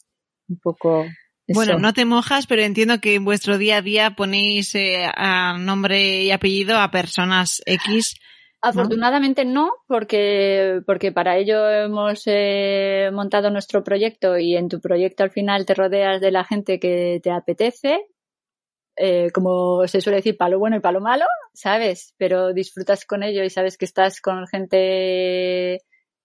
un 0.48 0.58
poco... 0.58 1.06
Bueno, 1.48 1.78
no 1.78 1.94
te 1.94 2.04
mojas, 2.04 2.46
pero 2.46 2.60
entiendo 2.60 3.00
que 3.00 3.14
en 3.14 3.24
vuestro 3.24 3.56
día 3.56 3.78
a 3.78 3.82
día 3.82 4.14
ponéis 4.14 4.74
eh, 4.74 5.10
a 5.14 5.56
nombre 5.58 6.24
y 6.24 6.30
apellido 6.30 6.76
a 6.76 6.90
personas 6.90 7.62
X 7.64 8.16
Afortunadamente 8.60 9.44
no, 9.44 9.70
porque, 9.86 10.80
porque 10.84 11.12
para 11.12 11.36
ello 11.36 11.68
hemos 11.70 12.22
eh, 12.26 13.08
montado 13.12 13.50
nuestro 13.50 13.84
proyecto 13.84 14.36
y 14.36 14.56
en 14.56 14.68
tu 14.68 14.80
proyecto 14.80 15.22
al 15.22 15.30
final 15.30 15.64
te 15.64 15.74
rodeas 15.74 16.20
de 16.20 16.32
la 16.32 16.44
gente 16.44 16.80
que 16.80 17.20
te 17.22 17.30
apetece, 17.30 18.06
eh, 18.96 19.30
como 19.32 19.86
se 19.86 20.00
suele 20.00 20.16
decir, 20.16 20.36
palo 20.36 20.58
bueno 20.58 20.76
y 20.76 20.80
palo 20.80 21.00
malo, 21.00 21.24
¿sabes? 21.54 22.14
Pero 22.16 22.52
disfrutas 22.52 23.04
con 23.04 23.22
ello 23.22 23.44
y 23.44 23.50
sabes 23.50 23.78
que 23.78 23.84
estás 23.84 24.20
con 24.20 24.44
gente 24.48 24.76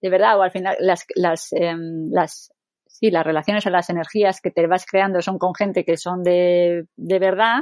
de 0.01 0.09
verdad 0.09 0.39
o 0.39 0.41
al 0.41 0.51
final 0.51 0.75
las, 0.79 1.05
las, 1.15 1.53
em, 1.53 2.09
las, 2.11 2.51
sí, 2.87 3.11
las 3.11 3.25
relaciones 3.25 3.65
o 3.67 3.69
las 3.69 3.91
energías 3.91 4.41
que 4.41 4.49
te 4.49 4.65
vas 4.65 4.87
creando 4.87 5.21
son 5.21 5.37
con 5.37 5.53
gente 5.53 5.85
que 5.85 5.97
son 5.97 6.23
de, 6.23 6.87
de 6.97 7.19
verdad 7.19 7.59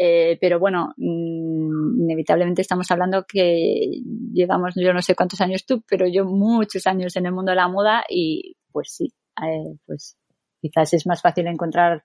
eh, 0.00 0.38
pero 0.40 0.60
bueno, 0.60 0.94
mm, 0.96 2.02
inevitablemente 2.02 2.62
estamos 2.62 2.88
hablando 2.92 3.24
que 3.26 4.00
llevamos, 4.32 4.74
yo 4.76 4.92
no 4.92 5.02
sé 5.02 5.16
cuántos 5.16 5.40
años 5.40 5.66
tú, 5.66 5.82
pero 5.88 6.06
yo 6.06 6.24
muchos 6.24 6.86
años 6.86 7.16
en 7.16 7.26
el 7.26 7.32
mundo 7.32 7.50
de 7.50 7.56
la 7.56 7.66
moda 7.66 8.04
y 8.08 8.54
pues 8.70 8.92
sí, 8.92 9.12
eh, 9.42 9.74
pues 9.86 10.16
quizás 10.62 10.94
es 10.94 11.04
más 11.04 11.20
fácil 11.20 11.48
encontrar 11.48 12.04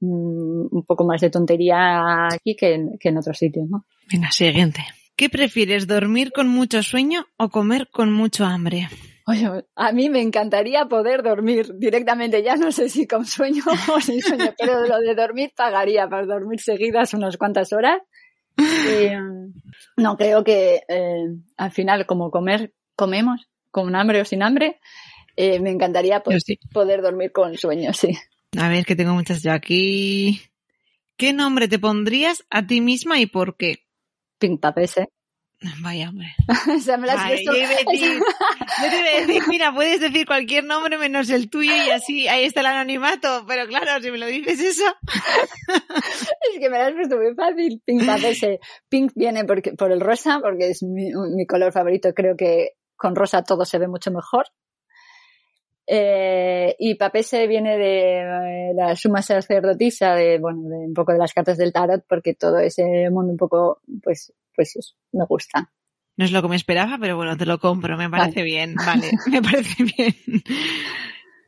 mm, 0.00 0.74
un 0.74 0.84
poco 0.86 1.04
más 1.04 1.20
de 1.20 1.28
tontería 1.28 2.28
aquí 2.32 2.56
que 2.56 2.74
en, 2.74 2.98
que 2.98 3.10
en 3.10 3.18
otros 3.18 3.36
sitios, 3.36 3.68
¿no? 3.68 3.84
Venga, 4.10 4.30
siguiente. 4.30 4.80
¿Qué 5.14 5.28
prefieres, 5.28 5.86
dormir 5.86 6.32
con 6.32 6.48
mucho 6.48 6.82
sueño 6.82 7.26
o 7.36 7.50
comer 7.50 7.88
con 7.92 8.10
mucho 8.10 8.46
hambre? 8.46 8.88
Oye, 9.26 9.48
a 9.76 9.92
mí 9.92 10.10
me 10.10 10.20
encantaría 10.20 10.86
poder 10.86 11.22
dormir 11.22 11.74
directamente, 11.78 12.42
ya 12.42 12.56
no 12.56 12.72
sé 12.72 12.88
si 12.88 13.06
con 13.06 13.24
sueño 13.24 13.62
o 13.94 14.00
sin 14.00 14.20
sueño, 14.20 14.52
pero 14.58 14.86
lo 14.86 14.98
de 14.98 15.14
dormir 15.14 15.52
pagaría 15.56 16.08
para 16.08 16.26
dormir 16.26 16.60
seguidas 16.60 17.14
unas 17.14 17.36
cuantas 17.36 17.72
horas. 17.72 18.00
no, 19.96 20.16
creo 20.16 20.42
que 20.44 20.82
eh, 20.88 21.26
al 21.56 21.70
final, 21.70 22.06
como 22.06 22.30
comer, 22.30 22.74
comemos, 22.96 23.48
con 23.70 23.94
hambre 23.94 24.20
o 24.20 24.24
sin 24.24 24.42
hambre, 24.42 24.80
eh, 25.36 25.60
me 25.60 25.70
encantaría 25.70 26.22
poder 26.22 27.00
dormir 27.00 27.32
con 27.32 27.56
sueño, 27.56 27.92
sí. 27.92 28.16
A 28.58 28.68
ver, 28.68 28.84
que 28.84 28.96
tengo 28.96 29.14
muchas 29.14 29.42
ya 29.42 29.54
aquí. 29.54 30.42
¿Qué 31.16 31.32
nombre 31.32 31.68
te 31.68 31.78
pondrías 31.78 32.44
a 32.50 32.66
ti 32.66 32.80
misma 32.80 33.18
y 33.18 33.26
por 33.26 33.56
qué? 33.56 33.84
Pink 34.38 34.60
Papese. 34.60 35.08
Vaya, 35.80 36.08
hombre. 36.08 36.28
o 36.76 36.80
sea, 36.80 36.96
me 36.96 37.06
las 37.06 37.16
yo, 37.44 37.52
te 37.52 37.58
iba 37.58 37.68
a 37.68 39.26
decir, 39.26 39.42
mira, 39.48 39.72
puedes 39.72 40.00
decir 40.00 40.26
cualquier 40.26 40.64
nombre 40.64 40.98
menos 40.98 41.30
el 41.30 41.50
tuyo 41.50 41.72
y 41.74 41.90
así 41.90 42.28
ahí 42.28 42.44
está 42.44 42.60
el 42.60 42.66
anonimato, 42.66 43.44
pero 43.46 43.66
claro, 43.66 44.02
si 44.02 44.10
me 44.10 44.18
lo 44.18 44.26
dices 44.26 44.60
eso. 44.60 44.84
es 46.52 46.60
que 46.60 46.70
me 46.70 46.78
lo 46.78 46.84
has 46.84 46.92
puesto 46.92 47.16
muy 47.16 47.34
fácil. 47.34 47.82
Pink 47.84 48.02
ese 48.24 48.60
Pink 48.88 49.12
viene 49.14 49.44
porque, 49.44 49.72
por 49.72 49.92
el 49.92 50.00
rosa, 50.00 50.40
porque 50.40 50.70
es 50.70 50.82
mi, 50.82 51.10
mi 51.34 51.46
color 51.46 51.72
favorito. 51.72 52.12
Creo 52.14 52.36
que 52.36 52.70
con 52.96 53.14
rosa 53.14 53.42
todo 53.42 53.64
se 53.64 53.78
ve 53.78 53.88
mucho 53.88 54.10
mejor. 54.10 54.46
Eh, 55.86 56.74
y 56.78 56.94
Papese 56.94 57.46
viene 57.46 57.76
de 57.76 58.20
eh, 58.20 58.72
la 58.74 58.94
suma 58.96 59.20
sacerdotisa, 59.20 60.14
de, 60.14 60.38
bueno, 60.38 60.68
de 60.68 60.86
un 60.86 60.94
poco 60.94 61.12
de 61.12 61.18
las 61.18 61.32
cartas 61.34 61.58
del 61.58 61.72
tarot, 61.72 62.04
porque 62.08 62.34
todo 62.34 62.58
ese 62.58 63.10
mundo 63.10 63.32
un 63.32 63.36
poco, 63.36 63.80
pues, 64.02 64.32
pues 64.54 64.96
me 65.12 65.24
gusta. 65.26 65.72
No 66.16 66.24
es 66.24 66.32
lo 66.32 66.42
que 66.42 66.48
me 66.48 66.56
esperaba, 66.56 66.98
pero 66.98 67.16
bueno, 67.16 67.36
te 67.36 67.46
lo 67.46 67.58
compro, 67.58 67.96
me 67.96 68.10
parece 68.10 68.42
bien, 68.42 68.74
vale, 68.74 69.10
me 69.30 69.42
parece 69.42 69.84
bien. 69.84 70.14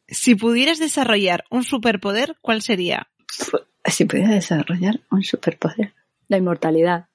Si 0.08 0.34
pudieras 0.34 0.78
desarrollar 0.78 1.44
un 1.50 1.64
superpoder, 1.64 2.36
¿cuál 2.40 2.62
sería? 2.62 3.08
Si 3.84 4.04
pudiera 4.06 4.30
desarrollar 4.30 5.00
un 5.10 5.22
superpoder, 5.22 5.94
la 6.28 6.38
inmortalidad. 6.38 7.08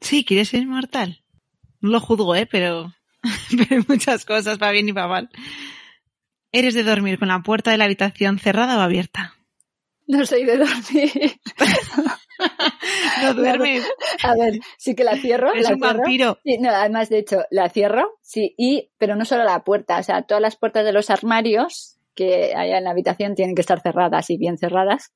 Sí, 0.00 0.24
¿quieres 0.24 0.50
ser 0.50 0.62
inmortal? 0.62 1.24
No 1.80 1.90
lo 1.90 2.00
juzgo, 2.00 2.34
¿eh? 2.34 2.46
Pero, 2.46 2.94
pero 3.50 3.76
hay 3.76 3.84
muchas 3.88 4.24
cosas 4.24 4.58
para 4.58 4.72
bien 4.72 4.88
y 4.88 4.92
para 4.92 5.08
mal. 5.08 5.30
¿Eres 6.52 6.74
de 6.74 6.82
dormir 6.82 7.18
con 7.18 7.28
la 7.28 7.42
puerta 7.42 7.70
de 7.70 7.78
la 7.78 7.84
habitación 7.84 8.38
cerrada 8.38 8.78
o 8.78 8.80
abierta? 8.80 9.34
No 10.06 10.24
soy 10.24 10.44
de 10.44 10.56
dormir. 10.56 11.40
no 13.22 13.34
duermes. 13.34 13.84
A 14.22 14.34
ver, 14.34 14.60
sí 14.76 14.94
que 14.94 15.04
la 15.04 15.16
cierro. 15.16 15.52
Es 15.52 15.70
un 15.70 15.80
vampiro. 15.80 16.38
Sí, 16.44 16.58
no, 16.58 16.70
además, 16.70 17.08
de 17.08 17.18
hecho, 17.18 17.44
la 17.50 17.68
cierro, 17.68 18.18
sí, 18.22 18.54
y, 18.56 18.90
pero 18.98 19.16
no 19.16 19.24
solo 19.24 19.44
la 19.44 19.64
puerta, 19.64 19.98
o 19.98 20.02
sea, 20.02 20.22
todas 20.22 20.42
las 20.42 20.56
puertas 20.56 20.84
de 20.84 20.92
los 20.92 21.10
armarios 21.10 21.98
que 22.14 22.54
hay 22.54 22.72
en 22.72 22.84
la 22.84 22.90
habitación 22.90 23.34
tienen 23.34 23.54
que 23.54 23.60
estar 23.60 23.80
cerradas 23.80 24.28
y 24.30 24.38
bien 24.38 24.58
cerradas. 24.58 25.12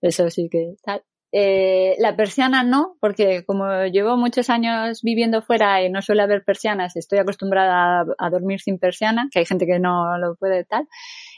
Eso 0.00 0.30
sí 0.30 0.48
que 0.50 0.74
tal. 0.82 1.02
Eh, 1.36 1.96
la 1.98 2.14
persiana 2.14 2.62
no, 2.62 2.96
porque 3.00 3.44
como 3.44 3.86
llevo 3.86 4.16
muchos 4.16 4.50
años 4.50 5.02
viviendo 5.02 5.42
fuera 5.42 5.82
y 5.82 5.90
no 5.90 6.00
suele 6.00 6.22
haber 6.22 6.44
persianas, 6.44 6.94
estoy 6.94 7.18
acostumbrada 7.18 8.04
a, 8.18 8.30
dormir 8.30 8.60
sin 8.60 8.78
persiana, 8.78 9.28
que 9.32 9.40
hay 9.40 9.44
gente 9.44 9.66
que 9.66 9.80
no 9.80 10.16
lo 10.18 10.36
puede 10.36 10.64
tal. 10.64 10.86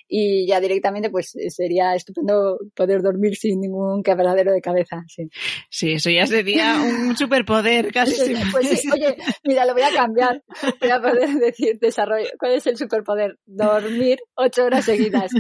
Y 0.09 0.47
ya 0.47 0.61
directamente, 0.61 1.11
pues 1.11 1.35
sería 1.49 1.95
estupendo 1.95 2.59
poder 2.75 3.03
dormir 3.03 3.37
sin 3.37 3.61
ningún 3.61 4.03
quebradero 4.03 4.53
de 4.53 4.61
cabeza. 4.61 5.05
Sí, 5.09 5.29
sí 5.69 5.93
eso 5.93 6.11
ya 6.11 6.27
sería 6.27 6.77
un 6.81 7.17
superpoder 7.17 7.93
casi. 7.93 8.35
pues 8.53 8.81
sí, 8.81 8.89
oye, 8.91 9.17
mira, 9.45 9.67
lo 9.67 9.75
voy 9.75 9.83
a 9.83 9.93
cambiar. 9.93 10.45
Voy 10.81 10.91
a 10.91 11.01
poder 11.01 11.29
decir 11.41 11.79
desarrollo. 11.81 12.29
¿Cuál 12.39 12.53
es 12.53 12.67
el 12.67 12.77
superpoder? 12.77 13.39
Dormir 13.47 14.19
ocho 14.35 14.65
horas 14.65 14.85
seguidas. 14.85 15.33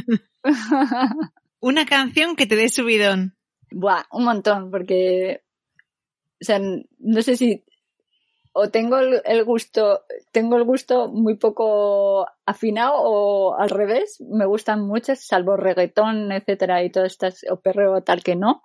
Una 1.60 1.86
canción 1.86 2.36
que 2.36 2.46
te 2.46 2.56
dé 2.56 2.68
subidón. 2.68 3.36
Buah, 3.70 4.04
un 4.12 4.24
montón, 4.24 4.70
porque, 4.70 5.42
o 6.40 6.44
sea, 6.44 6.60
no 6.60 7.22
sé 7.22 7.36
si 7.36 7.64
o 8.58 8.70
tengo 8.70 8.98
el, 8.98 9.44
gusto, 9.44 10.04
tengo 10.32 10.56
el 10.56 10.64
gusto 10.64 11.08
muy 11.08 11.36
poco 11.36 12.26
afinado 12.46 12.94
o 12.96 13.54
al 13.54 13.68
revés, 13.68 14.18
me 14.20 14.46
gustan 14.46 14.86
muchas, 14.86 15.26
salvo 15.26 15.58
reggaetón, 15.58 16.32
etcétera, 16.32 16.82
y 16.82 16.90
todo 16.90 17.04
esto, 17.04 17.28
o 17.50 17.60
perreo 17.60 18.02
tal 18.02 18.22
que 18.22 18.34
no. 18.34 18.62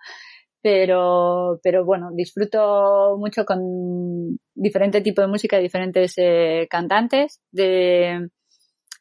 Pero, 0.61 1.59
pero 1.61 1.83
bueno, 1.83 2.09
disfruto 2.13 3.17
mucho 3.17 3.43
con 3.45 4.39
diferente 4.53 5.01
tipo 5.01 5.21
de 5.21 5.27
música, 5.27 5.57
diferentes 5.57 6.13
eh, 6.17 6.67
cantantes, 6.69 7.41
de, 7.51 8.29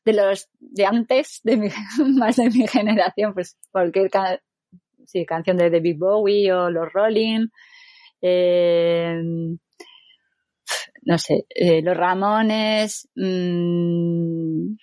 de 0.05 0.12
los 0.12 0.49
de 0.59 0.86
antes, 0.86 1.41
de 1.45 1.57
mi, 1.57 1.68
más 2.18 2.36
de 2.36 2.51
mi 2.51 2.66
generación, 2.66 3.32
pues 3.32 3.57
cualquier 3.70 4.11
sí, 5.07 5.24
canción 5.24 5.57
de 5.57 5.70
David 5.70 5.99
Bowie 5.99 6.53
o 6.53 6.68
los 6.68 6.93
Rolling, 6.93 7.47
eh, 8.22 9.22
no 11.03 11.18
sé, 11.18 11.46
eh, 11.51 11.82
los 11.82 11.96
Ramones, 11.96 13.09
mmm, 13.14 14.74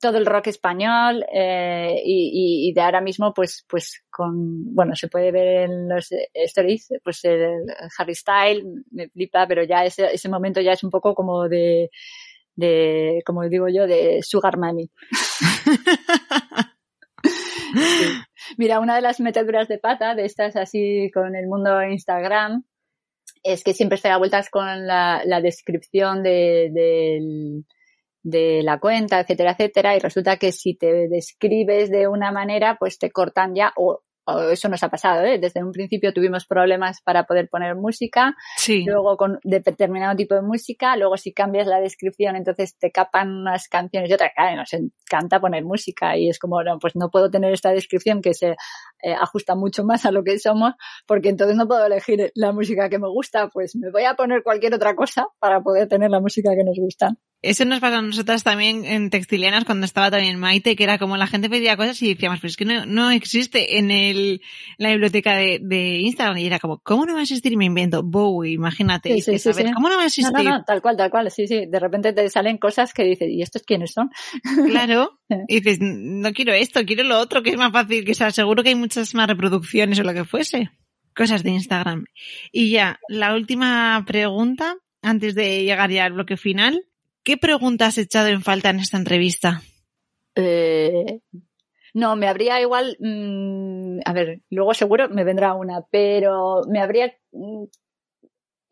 todo 0.00 0.18
el 0.18 0.26
rock 0.26 0.48
español 0.48 1.24
eh, 1.32 2.00
y, 2.04 2.68
y, 2.68 2.72
de 2.72 2.80
ahora 2.80 3.00
mismo 3.00 3.34
pues 3.34 3.64
pues 3.68 4.02
con 4.10 4.74
bueno 4.74 4.96
se 4.96 5.08
puede 5.08 5.30
ver 5.30 5.70
en 5.70 5.88
los 5.88 6.08
stories 6.32 6.94
pues 7.04 7.24
el 7.24 7.66
Harry 7.98 8.14
Style 8.14 8.64
me 8.90 9.08
flipa 9.08 9.46
pero 9.46 9.62
ya 9.62 9.84
ese, 9.84 10.06
ese 10.12 10.28
momento 10.28 10.60
ya 10.62 10.72
es 10.72 10.82
un 10.82 10.90
poco 10.90 11.14
como 11.14 11.48
de 11.48 11.90
de 12.56 13.22
como 13.26 13.46
digo 13.48 13.68
yo 13.68 13.86
de 13.86 14.22
sugar 14.22 14.58
money 14.58 14.90
Mira, 18.56 18.80
una 18.80 18.96
de 18.96 19.02
las 19.02 19.20
meteduras 19.20 19.68
de 19.68 19.78
pata 19.78 20.14
de 20.14 20.24
estas 20.24 20.56
así 20.56 21.10
con 21.12 21.36
el 21.36 21.46
mundo 21.46 21.82
Instagram 21.82 22.64
es 23.42 23.64
que 23.64 23.74
siempre 23.74 23.96
estoy 23.96 24.10
a 24.10 24.18
vueltas 24.18 24.50
con 24.50 24.86
la, 24.86 25.40
descripción 25.42 26.22
de, 26.22 26.70
de, 28.22 28.62
la 28.62 28.78
cuenta, 28.78 29.20
etcétera, 29.20 29.52
etcétera, 29.52 29.96
y 29.96 29.98
resulta 29.98 30.36
que 30.36 30.52
si 30.52 30.74
te 30.74 31.08
describes 31.08 31.90
de 31.90 32.08
una 32.08 32.32
manera, 32.32 32.76
pues 32.78 32.98
te 32.98 33.10
cortan 33.10 33.54
ya 33.54 33.72
o 33.76 34.02
eso 34.50 34.68
nos 34.68 34.82
ha 34.82 34.88
pasado, 34.88 35.24
¿eh? 35.24 35.38
Desde 35.38 35.62
un 35.62 35.72
principio 35.72 36.12
tuvimos 36.12 36.46
problemas 36.46 37.00
para 37.02 37.24
poder 37.24 37.48
poner 37.48 37.74
música, 37.74 38.34
luego 38.86 39.16
con 39.16 39.38
determinado 39.42 40.16
tipo 40.16 40.34
de 40.34 40.42
música, 40.42 40.96
luego 40.96 41.16
si 41.16 41.32
cambias 41.32 41.66
la 41.66 41.80
descripción, 41.80 42.36
entonces 42.36 42.76
te 42.78 42.90
capan 42.90 43.30
unas 43.30 43.68
canciones 43.68 44.10
y 44.10 44.14
otras, 44.14 44.32
claro, 44.34 44.56
nos 44.56 44.72
encanta 44.72 45.40
poner 45.40 45.64
música 45.64 46.16
y 46.16 46.28
es 46.28 46.38
como, 46.38 46.62
no, 46.62 46.78
pues 46.78 46.96
no 46.96 47.10
puedo 47.10 47.30
tener 47.30 47.52
esta 47.52 47.72
descripción 47.72 48.22
que 48.22 48.34
se 48.34 48.56
eh, 49.02 49.14
ajusta 49.18 49.54
mucho 49.54 49.84
más 49.84 50.06
a 50.06 50.12
lo 50.12 50.22
que 50.24 50.38
somos, 50.38 50.74
porque 51.06 51.28
entonces 51.28 51.56
no 51.56 51.66
puedo 51.66 51.84
elegir 51.86 52.30
la 52.34 52.52
música 52.52 52.88
que 52.88 52.98
me 52.98 53.08
gusta, 53.08 53.48
pues 53.48 53.76
me 53.76 53.90
voy 53.90 54.04
a 54.04 54.14
poner 54.14 54.42
cualquier 54.42 54.74
otra 54.74 54.94
cosa 54.94 55.26
para 55.38 55.60
poder 55.60 55.88
tener 55.88 56.10
la 56.10 56.20
música 56.20 56.50
que 56.56 56.64
nos 56.64 56.76
gusta. 56.78 57.10
Eso 57.42 57.64
nos 57.64 57.80
pasa 57.80 57.98
a 57.98 58.02
nosotras 58.02 58.44
también 58.44 58.84
en 58.84 59.08
Textilianas 59.08 59.64
cuando 59.64 59.86
estaba 59.86 60.10
también 60.10 60.38
Maite, 60.38 60.76
que 60.76 60.84
era 60.84 60.98
como 60.98 61.16
la 61.16 61.26
gente 61.26 61.48
pedía 61.48 61.74
cosas 61.74 62.00
y 62.02 62.12
decíamos, 62.12 62.40
pues 62.40 62.52
es 62.52 62.56
que 62.58 62.66
no, 62.66 62.84
no 62.84 63.10
existe 63.10 63.78
en 63.78 63.90
el, 63.90 64.19
la 64.78 64.90
biblioteca 64.90 65.36
de, 65.36 65.58
de, 65.62 65.98
Instagram. 65.98 66.38
Y 66.38 66.46
era 66.46 66.58
como, 66.58 66.78
¿cómo 66.78 67.06
no 67.06 67.14
va 67.14 67.20
a 67.20 67.22
existir? 67.22 67.52
Y 67.52 67.56
me 67.56 67.66
invento 67.66 68.02
Bowie, 68.02 68.52
imagínate. 68.52 69.14
Sí, 69.20 69.38
sí, 69.38 69.52
sí, 69.52 69.64
¿Cómo 69.74 69.88
no 69.88 69.96
va 69.96 70.02
a 70.02 70.06
existir? 70.06 70.32
No, 70.32 70.42
no, 70.42 70.64
tal 70.64 70.82
cual, 70.82 70.96
tal 70.96 71.10
cual. 71.10 71.30
Sí, 71.30 71.46
sí. 71.46 71.66
De 71.66 71.78
repente 71.78 72.12
te 72.12 72.28
salen 72.28 72.58
cosas 72.58 72.92
que 72.92 73.04
dices, 73.04 73.28
¿y 73.28 73.42
estos 73.42 73.62
quiénes 73.62 73.92
son? 73.92 74.10
Claro. 74.66 75.18
y 75.48 75.60
dices, 75.60 75.78
no 75.80 76.32
quiero 76.32 76.52
esto, 76.52 76.84
quiero 76.84 77.04
lo 77.04 77.18
otro, 77.18 77.42
que 77.42 77.50
es 77.50 77.56
más 77.56 77.72
fácil, 77.72 78.04
que 78.04 78.14
sea, 78.14 78.30
seguro 78.30 78.62
que 78.62 78.70
hay 78.70 78.74
muchas 78.74 79.14
más 79.14 79.28
reproducciones 79.28 79.98
o 80.00 80.02
lo 80.02 80.14
que 80.14 80.24
fuese. 80.24 80.70
Cosas 81.14 81.42
de 81.42 81.50
Instagram. 81.50 82.04
Y 82.52 82.70
ya, 82.70 82.98
la 83.08 83.34
última 83.34 84.02
pregunta, 84.06 84.76
antes 85.02 85.34
de 85.34 85.64
llegar 85.64 85.90
ya 85.90 86.04
al 86.04 86.12
bloque 86.12 86.36
final 86.36 86.84
¿Qué 87.22 87.36
preguntas 87.36 87.88
has 87.88 87.98
echado 87.98 88.28
en 88.28 88.42
falta 88.42 88.70
en 88.70 88.80
esta 88.80 88.96
entrevista? 88.96 89.62
Eh, 90.34 91.20
no, 91.94 92.16
me 92.16 92.28
habría 92.28 92.60
igual, 92.60 92.96
mm, 93.00 94.00
a 94.04 94.12
ver, 94.12 94.40
luego 94.50 94.74
seguro 94.74 95.08
me 95.08 95.24
vendrá 95.24 95.54
una, 95.54 95.82
pero 95.90 96.62
me 96.68 96.80
habría 96.80 97.14
mm, 97.32 97.64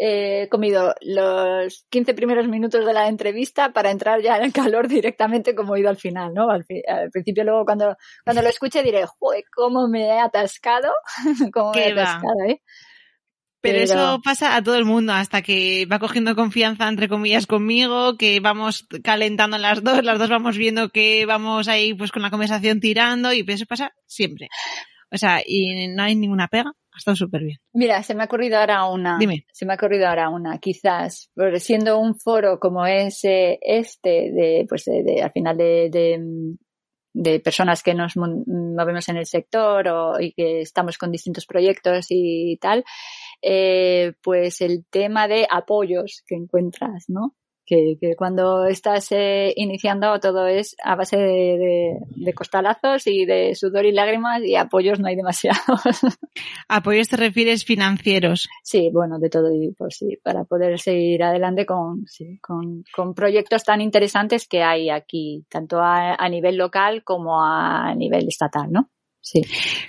eh, 0.00 0.48
comido 0.48 0.94
los 1.00 1.84
15 1.90 2.14
primeros 2.14 2.46
minutos 2.46 2.86
de 2.86 2.92
la 2.92 3.08
entrevista 3.08 3.72
para 3.72 3.90
entrar 3.90 4.20
ya 4.22 4.38
en 4.38 4.52
calor 4.52 4.86
directamente 4.86 5.54
como 5.56 5.74
he 5.74 5.80
ido 5.80 5.90
al 5.90 5.96
final, 5.96 6.32
¿no? 6.32 6.50
Al, 6.50 6.64
principio 7.10 7.44
luego 7.44 7.64
cuando, 7.64 7.96
cuando 8.24 8.42
lo 8.42 8.48
escuche 8.48 8.82
diré, 8.82 9.04
joder, 9.06 9.42
cómo 9.54 9.88
me 9.88 10.06
he 10.06 10.20
atascado, 10.20 10.92
cómo 11.52 11.72
me 11.72 11.88
he 11.88 11.92
atascado, 11.92 12.44
¿eh? 12.48 12.62
Pero, 13.60 13.78
eso 13.78 14.20
pasa 14.22 14.56
a 14.56 14.62
todo 14.62 14.76
el 14.76 14.84
mundo 14.84 15.12
hasta 15.12 15.42
que 15.42 15.86
va 15.90 15.98
cogiendo 15.98 16.36
confianza, 16.36 16.88
entre 16.88 17.08
comillas, 17.08 17.46
conmigo, 17.46 18.16
que 18.16 18.38
vamos 18.40 18.86
calentando 19.02 19.58
las 19.58 19.82
dos, 19.82 20.04
las 20.04 20.18
dos 20.18 20.30
vamos 20.30 20.56
viendo 20.56 20.90
que 20.90 21.26
vamos 21.26 21.66
ahí 21.66 21.92
pues 21.94 22.12
con 22.12 22.22
la 22.22 22.30
conversación 22.30 22.80
tirando 22.80 23.32
y 23.32 23.44
eso 23.48 23.66
pasa 23.66 23.92
siempre. 24.06 24.48
O 25.10 25.16
sea, 25.16 25.40
y 25.44 25.88
no 25.88 26.02
hay 26.02 26.14
ninguna 26.14 26.48
pega, 26.48 26.70
ha 26.70 26.98
estado 26.98 27.16
súper 27.16 27.42
bien. 27.42 27.58
Mira, 27.72 28.02
se 28.02 28.14
me 28.14 28.22
ha 28.22 28.26
ocurrido 28.26 28.58
ahora 28.58 28.84
una. 28.86 29.18
Dime. 29.18 29.46
Se 29.52 29.66
me 29.66 29.72
ha 29.72 29.76
ocurrido 29.76 30.06
ahora 30.06 30.28
una, 30.28 30.58
quizás, 30.58 31.30
siendo 31.56 31.98
un 31.98 32.14
foro 32.14 32.60
como 32.60 32.86
es 32.86 33.20
este, 33.22 34.30
de, 34.30 34.66
pues 34.68 34.84
de, 34.84 35.22
al 35.22 35.32
final 35.32 35.56
de, 35.56 35.88
de, 35.90 36.20
de 37.14 37.40
personas 37.40 37.82
que 37.82 37.94
nos 37.94 38.16
movemos 38.16 39.08
en 39.08 39.16
el 39.16 39.26
sector 39.26 39.88
o, 39.88 40.20
y 40.20 40.32
que 40.32 40.60
estamos 40.60 40.98
con 40.98 41.10
distintos 41.10 41.46
proyectos 41.46 42.06
y 42.10 42.58
tal, 42.60 42.84
eh, 43.42 44.14
pues 44.22 44.60
el 44.60 44.84
tema 44.90 45.28
de 45.28 45.46
apoyos 45.50 46.22
que 46.26 46.34
encuentras, 46.34 47.04
¿no? 47.08 47.34
Que, 47.64 47.98
que 48.00 48.16
cuando 48.16 48.64
estás 48.64 49.12
eh, 49.12 49.52
iniciando 49.54 50.18
todo 50.20 50.46
es 50.46 50.74
a 50.82 50.96
base 50.96 51.18
de, 51.18 51.98
de, 52.16 52.32
costalazos 52.32 53.06
y 53.06 53.26
de 53.26 53.54
sudor 53.54 53.84
y 53.84 53.92
lágrimas 53.92 54.42
y 54.42 54.56
apoyos 54.56 54.98
no 55.00 55.08
hay 55.08 55.16
demasiados. 55.16 55.58
¿Apoyos 56.68 57.08
te 57.08 57.18
refieres 57.18 57.66
financieros? 57.66 58.48
Sí, 58.62 58.88
bueno, 58.90 59.18
de 59.18 59.28
todo 59.28 59.52
y 59.52 59.72
pues 59.72 59.96
sí, 59.98 60.16
para 60.24 60.44
poder 60.44 60.80
seguir 60.80 61.22
adelante 61.22 61.66
con, 61.66 62.06
sí, 62.06 62.38
con, 62.40 62.84
con 62.96 63.12
proyectos 63.12 63.64
tan 63.64 63.82
interesantes 63.82 64.48
que 64.48 64.62
hay 64.62 64.88
aquí, 64.88 65.44
tanto 65.50 65.80
a, 65.80 66.14
a 66.14 66.28
nivel 66.30 66.56
local 66.56 67.04
como 67.04 67.44
a 67.44 67.94
nivel 67.94 68.28
estatal, 68.28 68.72
¿no? 68.72 68.88
Sí. 69.20 69.42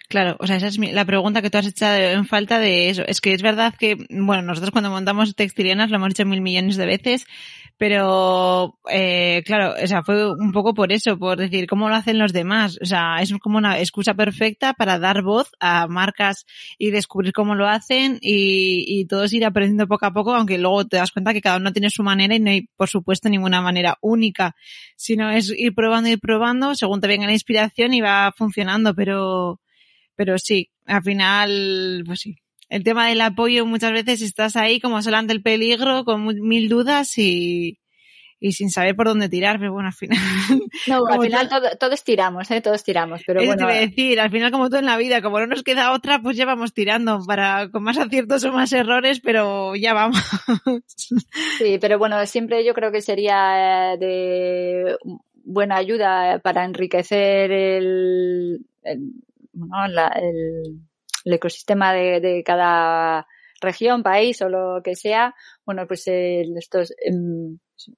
Claro, 0.10 0.36
o 0.40 0.48
sea, 0.48 0.58
esa 0.58 0.68
es 0.68 0.78
la 0.78 1.06
pregunta 1.06 1.42
que 1.42 1.50
tú 1.50 1.58
has 1.60 1.68
echado 1.68 1.96
en 1.98 2.26
falta 2.26 2.60
de 2.60 2.90
eso. 2.90 3.04
Es 3.06 3.22
que 3.22 3.34
es 3.34 3.42
verdad 3.42 3.74
que, 3.78 3.96
bueno, 4.10 4.42
nosotros 4.42 4.72
cuando 4.72 4.90
montamos 4.90 5.36
textilianas 5.36 5.90
lo 5.90 5.98
hemos 5.98 6.10
dicho 6.10 6.26
mil 6.26 6.42
millones 6.42 6.76
de 6.78 6.86
veces, 6.86 7.26
pero 7.78 8.78
eh, 8.92 9.42
claro, 9.46 9.76
o 9.82 9.88
sea, 9.88 10.04
fue 10.04 10.30
un 10.30 10.52
poco 10.52 10.74
por 10.74 10.92
eso, 10.92 11.18
por 11.18 11.38
decir 11.38 11.66
cómo 11.68 11.88
lo 11.88 11.96
hacen 11.96 12.20
los 12.20 12.34
demás. 12.34 12.78
O 12.82 12.86
sea, 12.86 13.22
es 13.22 13.34
como 13.40 13.58
una 13.58 13.80
excusa 13.80 14.14
perfecta 14.14 14.74
para 14.74 15.00
dar 15.00 15.22
voz 15.22 15.52
a 15.62 15.88
marcas 15.88 16.46
y 16.78 16.92
descubrir 16.92 17.32
cómo 17.32 17.56
lo 17.56 17.68
hacen 17.70 18.18
y, 18.22 18.84
y 18.86 19.06
todos 19.06 19.32
ir 19.32 19.46
aprendiendo 19.46 19.88
poco 19.88 20.08
a 20.08 20.12
poco, 20.12 20.36
aunque 20.36 20.58
luego 20.58 20.86
te 20.88 20.98
das 20.98 21.14
cuenta 21.14 21.32
que 21.32 21.42
cada 21.42 21.56
uno 21.56 21.72
tiene 21.72 21.90
su 21.90 22.04
manera 22.04 22.36
y 22.36 22.40
no 22.42 22.50
hay, 22.50 22.68
por 22.76 22.90
supuesto, 22.90 23.30
ninguna 23.30 23.62
manera 23.62 23.98
única, 24.02 24.56
sino 24.98 25.32
es 25.32 25.50
ir 25.50 25.74
probando 25.74 26.10
y 26.10 26.18
probando 26.18 26.76
según 26.76 27.00
te 27.00 27.08
venga 27.08 27.28
la 27.28 27.34
inspiración 27.34 27.94
y 27.94 28.02
va 28.02 28.34
funcionando, 28.36 28.94
pero, 28.94 29.29
pero 30.16 30.38
sí, 30.38 30.70
al 30.86 31.04
final, 31.04 32.04
pues 32.06 32.20
sí, 32.20 32.36
el 32.70 32.84
tema 32.84 33.08
del 33.08 33.22
apoyo 33.22 33.66
muchas 33.66 33.92
veces 33.92 34.22
estás 34.22 34.56
ahí 34.56 34.80
como 34.80 35.02
solamente 35.02 35.34
el 35.34 35.42
peligro 35.42 36.06
con 36.06 36.26
mil 36.26 36.70
dudas 36.70 37.18
y, 37.18 37.80
y 38.40 38.54
sin 38.54 38.70
saber 38.70 38.96
por 38.96 39.08
dónde 39.08 39.28
tirar, 39.28 39.60
pero 39.60 39.74
bueno, 39.74 39.88
al 39.88 39.94
final. 39.94 40.18
No, 40.88 41.06
al 41.08 41.22
final 41.22 41.50
todos 41.78 42.04
tiramos, 42.04 42.50
¿eh? 42.52 42.62
Todos 42.62 42.84
tiramos, 42.84 43.22
pero 43.28 43.44
bueno. 43.44 43.68
Te 43.68 43.74
a 43.74 43.82
decir, 43.82 44.20
al 44.20 44.32
final 44.32 44.52
como 44.52 44.70
todo 44.70 44.80
en 44.80 44.86
la 44.86 44.98
vida, 44.98 45.22
como 45.22 45.40
no 45.40 45.48
nos 45.48 45.64
queda 45.64 45.92
otra, 45.92 46.22
pues 46.22 46.38
ya 46.38 46.46
vamos 46.46 46.74
tirando 46.74 47.20
para, 47.28 47.70
con 47.70 47.84
más 47.84 47.98
aciertos 47.98 48.44
o 48.46 48.54
más 48.54 48.72
errores, 48.72 49.20
pero 49.20 49.76
ya 49.76 49.94
vamos. 49.94 50.24
Sí, 51.58 51.78
pero 51.82 52.00
bueno, 52.00 52.26
siempre 52.26 52.64
yo 52.64 52.74
creo 52.74 52.92
que 52.92 53.02
sería 53.02 53.98
de 54.00 54.96
buena 55.52 55.78
ayuda 55.78 56.40
para 56.40 56.66
enriquecer 56.66 57.52
el, 57.52 58.66
el, 58.84 59.12
el 60.16 60.80
el 61.26 61.34
ecosistema 61.34 61.94
de, 61.94 62.20
de 62.20 62.44
cada 62.44 63.28
región, 63.62 64.04
país 64.04 64.42
o 64.42 64.50
lo 64.50 64.82
que 64.84 64.96
sea, 64.96 65.36
bueno, 65.66 65.86
pues 65.88 66.08
eh, 66.08 66.44
estos 66.58 66.92
eh, 66.92 67.12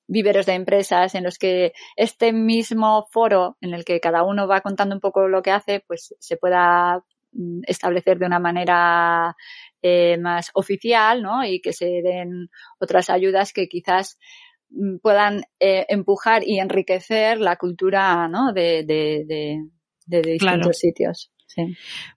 viveros 0.07 0.45
de 0.45 0.53
empresas 0.53 1.13
en 1.15 1.23
los 1.23 1.37
que 1.37 1.73
este 1.95 2.33
mismo 2.33 3.07
foro 3.11 3.57
en 3.61 3.73
el 3.73 3.85
que 3.85 3.99
cada 3.99 4.23
uno 4.23 4.47
va 4.47 4.61
contando 4.61 4.95
un 4.95 5.01
poco 5.01 5.27
lo 5.27 5.41
que 5.41 5.51
hace, 5.51 5.83
pues 5.85 6.15
se 6.19 6.37
pueda 6.37 7.03
mm, 7.33 7.61
establecer 7.67 8.17
de 8.17 8.25
una 8.25 8.39
manera 8.39 9.35
eh, 9.83 10.17
más 10.17 10.49
oficial, 10.55 11.21
¿no? 11.21 11.45
Y 11.45 11.61
que 11.61 11.73
se 11.73 12.01
den 12.03 12.49
otras 12.79 13.09
ayudas 13.09 13.53
que 13.53 13.67
quizás 13.67 14.17
puedan 15.01 15.43
eh, 15.59 15.85
empujar 15.89 16.43
y 16.45 16.59
enriquecer 16.59 17.39
la 17.39 17.55
cultura, 17.57 18.27
¿no? 18.27 18.53
De, 18.53 18.83
de, 18.83 19.25
de, 19.27 19.57
de 20.05 20.21
distintos 20.21 20.77
sitios. 20.77 21.31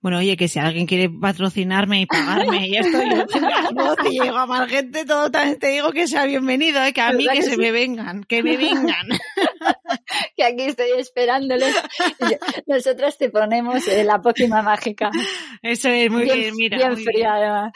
Bueno, 0.01 0.18
oye, 0.18 0.36
que 0.36 0.48
si 0.48 0.59
alguien 0.59 0.86
quiere 0.86 1.10
patrocinarme 1.10 2.02
y 2.02 2.06
pagarme 2.06 2.68
y 2.68 2.76
esto, 2.76 2.98
y 4.10 4.20
llego 4.20 4.36
a 4.36 4.47
más 4.47 4.70
gente, 4.70 5.05
todo 5.05 5.31
también 5.31 5.59
te 5.59 5.68
digo 5.68 5.93
que 5.93 6.06
sea 6.06 6.24
bienvenido, 6.26 6.82
¿eh? 6.85 6.93
que 6.93 7.01
a 7.01 7.12
mí 7.12 7.26
que, 7.26 7.43
se 7.43 7.56
me 7.56 7.72
vengan, 7.72 8.24
que 8.24 8.43
me 8.43 8.56
vengan. 8.56 9.09
que 10.36 10.44
aquí 10.44 10.62
estoy 10.62 10.90
esperándoles. 10.98 11.74
Nosotras 12.66 13.18
te 13.18 13.31
ponemos 13.31 13.86
eh, 13.89 14.05
la 14.05 14.20
pócima 14.20 14.62
mágica. 14.62 15.10
Eso 15.62 15.89
es 15.89 16.10
muy 16.10 16.24
bien, 16.24 16.55
mira. 16.56 16.76
Bien 16.78 16.97
fría, 16.97 17.35
además. 17.35 17.72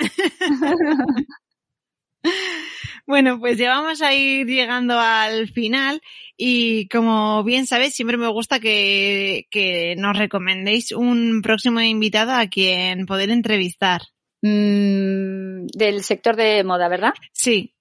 Bueno, 3.09 3.41
pues 3.41 3.57
ya 3.57 3.71
vamos 3.71 4.03
a 4.03 4.13
ir 4.13 4.47
llegando 4.47 4.99
al 5.01 5.49
final 5.49 6.03
y 6.37 6.89
como 6.89 7.43
bien 7.43 7.67
sabéis, 7.67 7.95
siempre 7.95 8.19
me 8.19 8.29
gusta 8.29 8.61
que, 8.61 9.47
que 9.51 9.97
nos 9.97 10.19
recomendéis 10.19 10.93
un 10.93 11.41
próximo 11.41 11.81
invitado 11.81 12.33
a 12.33 12.49
quien 12.49 13.07
poder 13.07 13.31
entrevistar. 13.31 14.03
Mm, 14.43 15.69
del 15.73 16.05
sector 16.05 16.37
de 16.37 16.63
moda, 16.65 16.87
¿verdad? 16.89 17.15
Sí. 17.33 17.75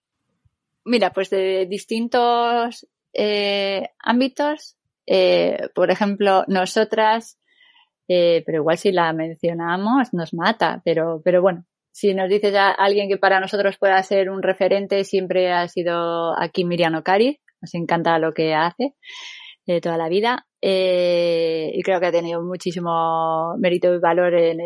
Mira, 0.85 1.11
pues 1.11 1.29
de 1.29 1.65
distintos 1.65 2.87
eh, 3.11 3.89
ámbitos, 3.99 4.77
eh, 5.05 5.57
por 5.75 5.91
ejemplo, 5.91 6.45
nosotras, 6.47 7.37
eh, 8.07 8.43
pero 8.45 8.59
igual 8.59 8.77
si 8.77 8.93
la 8.93 9.11
mencionamos 9.11 10.13
nos 10.13 10.33
mata, 10.33 10.81
pero, 10.85 11.21
pero 11.21 11.41
bueno, 11.41 11.65
si 11.97 12.13
nos 12.13 12.29
dices 12.29 12.53
a 12.53 12.69
alguien 12.69 13.09
que 13.09 13.17
para 13.17 13.39
nosotros 13.39 13.75
pueda 13.79 14.03
ser 14.03 14.29
un 14.29 14.43
referente, 14.43 15.03
siempre 15.03 15.51
ha 15.51 15.67
sido 15.67 16.39
aquí 16.39 16.63
Miriam 16.63 16.93
Okari. 16.93 17.39
Nos 17.59 17.73
encanta 17.73 18.19
lo 18.19 18.35
que 18.35 18.53
hace 18.53 18.93
de 19.65 19.81
toda 19.81 19.97
la 19.97 20.07
vida. 20.07 20.45
Eh, 20.61 21.71
y 21.73 21.81
creo 21.81 21.99
que 21.99 22.05
ha 22.05 22.11
tenido 22.11 22.43
muchísimo 22.43 23.57
mérito 23.57 23.91
y 23.95 23.97
valor 23.97 24.31
en, 24.35 24.59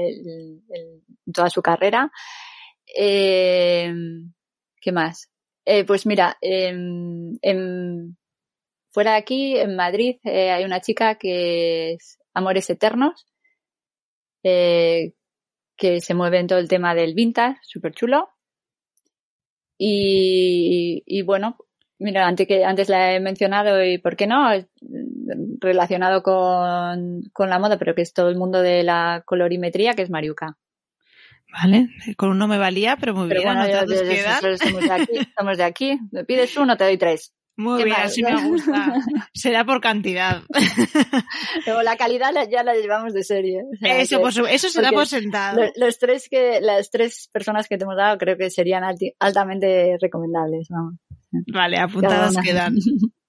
toda 1.33 1.49
su 1.49 1.61
carrera. 1.61 2.11
Eh, 2.97 3.93
¿Qué 4.81 4.91
más? 4.91 5.31
Eh, 5.63 5.85
pues 5.85 6.05
mira, 6.05 6.37
fuera 8.89 9.11
de 9.11 9.17
aquí, 9.17 9.57
en 9.57 9.77
Madrid, 9.77 10.17
hay 10.25 10.65
una 10.65 10.81
chica 10.81 11.15
que 11.15 11.93
es 11.93 12.19
Amores 12.33 12.69
Eternos, 12.69 13.25
que 15.81 15.99
se 15.99 16.13
mueve 16.13 16.37
en 16.37 16.45
todo 16.45 16.59
el 16.59 16.67
tema 16.69 16.93
del 16.93 17.15
vintage, 17.15 17.57
súper 17.63 17.91
chulo. 17.95 18.29
Y, 19.79 21.23
bueno, 21.23 21.57
mira, 21.97 22.27
antes, 22.27 22.47
que, 22.47 22.63
antes 22.63 22.87
la 22.87 23.15
he 23.15 23.19
mencionado 23.19 23.83
y 23.83 23.97
por 23.97 24.15
qué 24.15 24.27
no, 24.27 24.47
relacionado 25.59 26.21
con, 26.21 27.23
con 27.33 27.49
la 27.49 27.57
moda, 27.57 27.79
pero 27.79 27.95
que 27.95 28.03
es 28.03 28.13
todo 28.13 28.29
el 28.29 28.37
mundo 28.37 28.61
de 28.61 28.83
la 28.83 29.23
colorimetría, 29.25 29.95
que 29.95 30.03
es 30.03 30.11
Mariuca. 30.11 30.55
Vale, 31.51 31.89
con 32.15 32.29
uno 32.29 32.47
me 32.47 32.59
valía, 32.59 32.95
pero 32.97 33.15
muy 33.15 33.27
bien. 33.27 33.41
Bueno, 33.43 33.67
yo, 33.67 33.79
somos 34.57 34.83
de 34.83 34.91
aquí, 34.91 35.31
somos 35.35 35.57
de 35.57 35.63
aquí. 35.63 35.99
Me 36.11 36.25
pides 36.25 36.55
uno, 36.57 36.77
te 36.77 36.83
doy 36.83 36.99
tres. 36.99 37.33
Muy 37.61 37.83
bien, 37.83 37.95
así 37.97 38.23
me 38.23 38.35
gusta. 38.47 38.93
Será 39.33 39.63
por 39.65 39.81
cantidad. 39.81 40.41
Luego 41.65 41.83
la 41.83 41.95
calidad 41.95 42.31
ya 42.49 42.63
la 42.63 42.73
llevamos 42.73 43.13
de 43.13 43.23
serie. 43.23 43.61
eso, 43.81 44.19
eso 44.47 44.69
será 44.69 44.91
por 44.91 45.05
sentado. 45.05 45.61
Los, 45.75 45.99
tres 45.99 46.27
que, 46.29 46.59
las 46.59 46.89
tres 46.89 47.29
personas 47.31 47.67
que 47.67 47.77
te 47.77 47.83
hemos 47.83 47.97
dado 47.97 48.17
creo 48.17 48.37
que 48.37 48.49
serían 48.49 48.83
altamente 49.19 49.97
recomendables. 50.01 50.67
Vamos. 50.69 50.95
Vale, 51.53 51.77
apuntadas 51.77 52.35
quedan. 52.43 52.75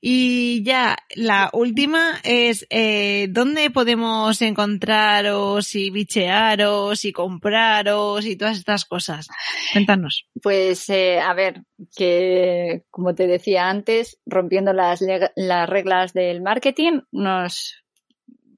Y 0.00 0.62
ya, 0.62 0.96
la 1.14 1.50
última 1.52 2.20
es, 2.24 2.66
eh, 2.70 3.26
¿dónde 3.30 3.70
podemos 3.70 4.40
encontraros 4.42 5.74
y 5.74 5.90
bichearos 5.90 7.04
y 7.04 7.12
compraros 7.12 8.24
y 8.26 8.36
todas 8.36 8.58
estas 8.58 8.84
cosas? 8.84 9.28
Cuéntanos. 9.72 10.26
Pues, 10.42 10.88
eh, 10.88 11.20
a 11.20 11.34
ver, 11.34 11.62
que 11.96 12.84
como 12.90 13.14
te 13.14 13.26
decía 13.26 13.68
antes, 13.68 14.18
rompiendo 14.26 14.72
las, 14.72 15.02
las 15.36 15.68
reglas 15.68 16.12
del 16.12 16.42
marketing, 16.42 17.00
nos 17.12 17.80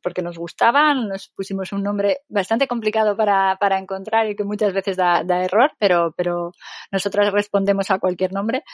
porque 0.03 0.23
nos 0.23 0.37
gustaban, 0.37 1.09
nos 1.09 1.29
pusimos 1.29 1.73
un 1.73 1.83
nombre 1.83 2.19
bastante 2.29 2.67
complicado 2.67 3.17
para, 3.17 3.57
para 3.59 3.79
encontrar 3.79 4.29
y 4.29 4.37
que 4.37 4.45
muchas 4.45 4.73
veces 4.73 4.97
da, 4.97 5.23
da 5.25 5.45
error, 5.45 5.73
pero, 5.79 6.13
pero 6.17 6.53
nosotros 6.91 7.33
respondemos 7.33 7.91
a 7.91 7.99
cualquier 7.99 8.33
nombre. 8.33 8.65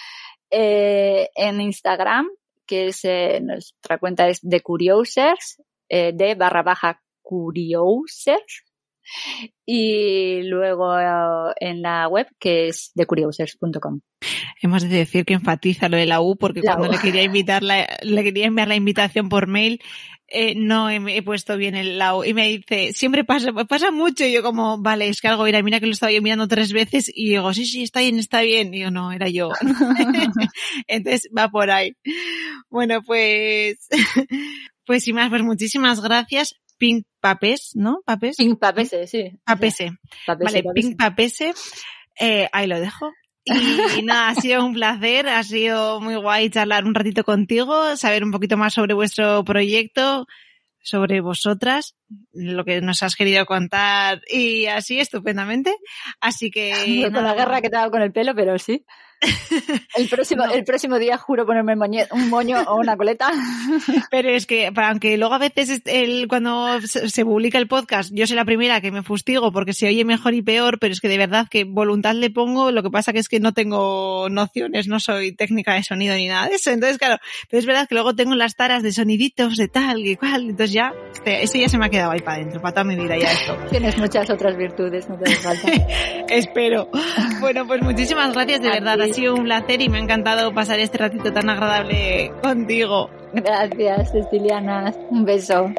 Eh, 0.50 1.28
en 1.34 1.60
Instagram 1.60 2.28
que 2.68 2.88
es 2.88 3.04
eh, 3.04 3.40
nuestra 3.42 3.98
cuenta 3.98 4.28
es 4.28 4.40
de 4.42 4.60
Curiosers, 4.60 5.62
eh, 5.88 6.12
de 6.14 6.34
barra 6.34 6.62
baja 6.62 7.02
Curiosers. 7.22 8.64
Y 9.64 10.42
luego 10.42 10.94
en 11.58 11.80
la 11.80 12.06
web 12.08 12.26
que 12.38 12.68
es 12.68 12.90
de 12.94 13.06
curiosers.com. 13.06 14.00
Hemos 14.60 14.82
de 14.82 14.88
decir 14.88 15.24
que 15.24 15.32
enfatiza 15.32 15.88
lo 15.88 15.96
de 15.96 16.04
la 16.04 16.20
U 16.20 16.36
porque 16.36 16.60
cuando 16.60 16.88
le 16.88 16.98
quería 16.98 17.22
invitar 17.22 17.62
le 17.62 18.22
quería 18.22 18.44
enviar 18.44 18.68
la 18.68 18.76
invitación 18.76 19.30
por 19.30 19.46
mail 19.46 19.80
eh, 20.30 20.54
no 20.54 20.90
he, 20.90 21.22
puesto 21.22 21.56
bien 21.56 21.74
el 21.74 21.98
lado 21.98 22.22
y 22.24 22.34
me 22.34 22.48
dice, 22.48 22.92
siempre 22.92 23.24
pasa, 23.24 23.52
pasa 23.66 23.90
mucho 23.90 24.26
y 24.26 24.32
yo 24.32 24.42
como, 24.42 24.78
vale, 24.78 25.08
es 25.08 25.22
que 25.22 25.28
algo 25.28 25.46
era, 25.46 25.62
mira 25.62 25.80
que 25.80 25.86
lo 25.86 25.92
estaba 25.92 26.12
yo 26.12 26.20
mirando 26.20 26.46
tres 26.46 26.72
veces 26.72 27.10
y 27.12 27.30
digo, 27.30 27.52
sí, 27.54 27.64
sí, 27.64 27.82
está 27.82 28.00
bien, 28.00 28.18
está 28.18 28.42
bien. 28.42 28.74
Y 28.74 28.80
yo, 28.80 28.90
no, 28.90 29.10
era 29.10 29.28
yo. 29.28 29.50
Entonces 30.86 31.30
va 31.36 31.48
por 31.48 31.70
ahí. 31.70 31.96
Bueno, 32.68 33.00
pues, 33.02 33.88
pues 34.84 35.04
sin 35.04 35.14
más, 35.14 35.30
pues 35.30 35.42
muchísimas 35.42 36.02
gracias. 36.02 36.54
Pink 36.76 37.06
Papes, 37.20 37.72
¿no? 37.74 38.02
Papes. 38.04 38.36
Pink 38.36 38.58
Papese, 38.58 39.06
sí. 39.06 39.32
Papese. 39.44 39.92
vale, 40.26 40.62
Pink 40.74 40.96
Papese. 40.96 41.54
Eh, 42.20 42.48
ahí 42.52 42.66
lo 42.66 42.78
dejo. 42.78 43.12
Y 43.98 44.02
nada, 44.02 44.28
ha 44.28 44.34
sido 44.34 44.64
un 44.64 44.74
placer, 44.74 45.28
ha 45.28 45.42
sido 45.42 46.00
muy 46.00 46.16
guay 46.16 46.50
charlar 46.50 46.84
un 46.84 46.94
ratito 46.94 47.24
contigo, 47.24 47.96
saber 47.96 48.24
un 48.24 48.30
poquito 48.30 48.56
más 48.56 48.74
sobre 48.74 48.94
vuestro 48.94 49.44
proyecto, 49.44 50.26
sobre 50.82 51.20
vosotras 51.20 51.97
lo 52.32 52.64
que 52.64 52.80
nos 52.80 53.02
has 53.02 53.16
querido 53.16 53.46
contar 53.46 54.20
y 54.28 54.66
así 54.66 55.00
estupendamente. 55.00 55.76
Así 56.20 56.50
que... 56.50 56.72
con 57.12 57.24
la 57.24 57.34
guerra 57.34 57.60
que 57.60 57.70
te 57.70 57.76
ha 57.76 57.80
dado 57.80 57.90
con 57.90 58.02
el 58.02 58.12
pelo, 58.12 58.34
pero 58.34 58.58
sí. 58.58 58.84
El 59.96 60.08
próximo, 60.08 60.44
el 60.44 60.64
próximo 60.64 60.98
día 60.98 61.16
juro 61.18 61.44
ponerme 61.44 61.74
un 62.12 62.30
moño 62.30 62.62
o 62.68 62.76
una 62.76 62.96
coleta. 62.96 63.30
Pero 64.10 64.30
es 64.30 64.46
que, 64.46 64.70
aunque 64.74 65.18
luego 65.18 65.34
a 65.34 65.38
veces 65.38 65.82
el, 65.86 66.28
cuando 66.28 66.80
se 66.80 67.24
publica 67.24 67.58
el 67.58 67.66
podcast, 67.66 68.10
yo 68.14 68.26
soy 68.26 68.36
la 68.36 68.44
primera 68.44 68.80
que 68.80 68.92
me 68.92 69.02
fustigo 69.02 69.50
porque 69.50 69.72
se 69.72 69.88
oye 69.88 70.04
mejor 70.04 70.34
y 70.34 70.42
peor, 70.42 70.78
pero 70.78 70.92
es 70.92 71.00
que 71.00 71.08
de 71.08 71.18
verdad 71.18 71.48
que 71.50 71.64
voluntad 71.64 72.14
le 72.14 72.30
pongo, 72.30 72.70
lo 72.70 72.82
que 72.82 72.90
pasa 72.90 73.12
que 73.12 73.18
es 73.18 73.28
que 73.28 73.40
no 73.40 73.52
tengo 73.52 74.28
nociones, 74.30 74.86
no 74.86 75.00
soy 75.00 75.32
técnica 75.32 75.74
de 75.74 75.82
sonido 75.82 76.14
ni 76.14 76.28
nada 76.28 76.48
de 76.48 76.54
eso. 76.54 76.70
Entonces, 76.70 76.98
claro, 76.98 77.18
pero 77.50 77.58
es 77.58 77.66
verdad 77.66 77.88
que 77.88 77.94
luego 77.94 78.14
tengo 78.14 78.34
las 78.34 78.54
taras 78.54 78.82
de 78.82 78.92
soniditos, 78.92 79.56
de 79.56 79.68
tal 79.68 80.06
y 80.06 80.16
cual, 80.16 80.50
entonces 80.50 80.72
ya, 80.72 80.92
eso 81.24 81.58
ya 81.58 81.68
se 81.68 81.78
me 81.78 81.86
ha 81.86 81.90
quedado 81.90 81.97
ahí 82.00 82.20
para 82.20 82.36
adentro, 82.36 82.60
para 82.60 82.72
toda 82.72 82.84
mi 82.84 82.96
vida 82.96 83.16
ya 83.16 83.32
esto. 83.32 83.56
Tienes 83.70 83.98
muchas 83.98 84.30
otras 84.30 84.56
virtudes, 84.56 85.08
no 85.08 85.16
te 85.18 85.34
falta. 85.36 85.68
Espero. 86.28 86.88
Bueno, 87.40 87.66
pues 87.66 87.82
muchísimas 87.82 88.32
gracias 88.32 88.60
de 88.60 88.70
verdad 88.70 89.00
ha 89.00 89.08
sido 89.08 89.34
un 89.34 89.44
placer 89.44 89.80
y 89.80 89.88
me 89.88 89.98
ha 89.98 90.02
encantado 90.02 90.52
pasar 90.52 90.78
este 90.80 90.98
ratito 90.98 91.32
tan 91.32 91.48
agradable 91.50 92.32
contigo. 92.42 93.10
Gracias, 93.32 94.12
Ceciliana. 94.12 94.92
Un 95.10 95.24
beso. 95.24 95.70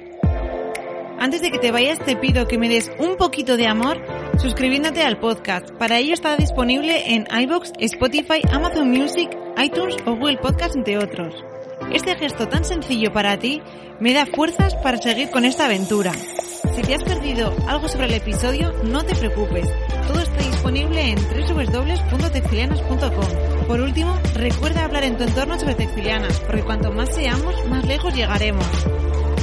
Antes 1.19 1.41
de 1.41 1.51
que 1.51 1.59
te 1.59 1.71
vayas, 1.71 1.99
te 1.99 2.15
pido 2.15 2.47
que 2.47 2.57
me 2.57 2.69
des 2.69 2.89
un 2.97 3.17
poquito 3.17 3.57
de 3.57 3.67
amor 3.67 4.01
suscribiéndote 4.37 5.03
al 5.03 5.19
podcast. 5.19 5.69
Para 5.71 5.97
ello 5.97 6.13
está 6.13 6.37
disponible 6.37 7.13
en 7.13 7.27
iBox, 7.41 7.73
Spotify, 7.77 8.41
Amazon 8.51 8.89
Music, 8.89 9.29
iTunes 9.61 9.97
o 10.05 10.15
Google 10.15 10.37
Podcast, 10.37 10.77
entre 10.77 10.97
otros. 10.97 11.43
Este 11.91 12.15
gesto 12.15 12.47
tan 12.47 12.63
sencillo 12.63 13.11
para 13.11 13.39
ti 13.39 13.63
me 13.99 14.13
da 14.13 14.27
fuerzas 14.27 14.75
para 14.75 14.97
seguir 14.97 15.31
con 15.31 15.43
esta 15.43 15.65
aventura. 15.65 16.13
Si 16.13 16.81
te 16.83 16.93
has 16.93 17.03
perdido 17.03 17.51
algo 17.67 17.87
sobre 17.87 18.05
el 18.05 18.13
episodio, 18.13 18.71
no 18.83 19.03
te 19.03 19.15
preocupes. 19.15 19.67
Todo 20.07 20.19
está 20.19 20.43
disponible 20.43 21.09
en 21.11 21.17
www.textilianas.com. 21.17 23.67
Por 23.67 23.81
último, 23.81 24.15
recuerda 24.35 24.85
hablar 24.85 25.03
en 25.03 25.17
tu 25.17 25.23
entorno 25.23 25.59
sobre 25.59 25.73
textilianas, 25.75 26.39
porque 26.41 26.61
cuanto 26.61 26.91
más 26.91 27.11
seamos, 27.13 27.55
más 27.67 27.83
lejos 27.85 28.13
llegaremos. 28.13 28.67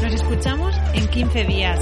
Nos 0.02 0.14
escuchamos 0.14 0.74
en 0.94 1.08
15 1.08 1.44
días. 1.44 1.80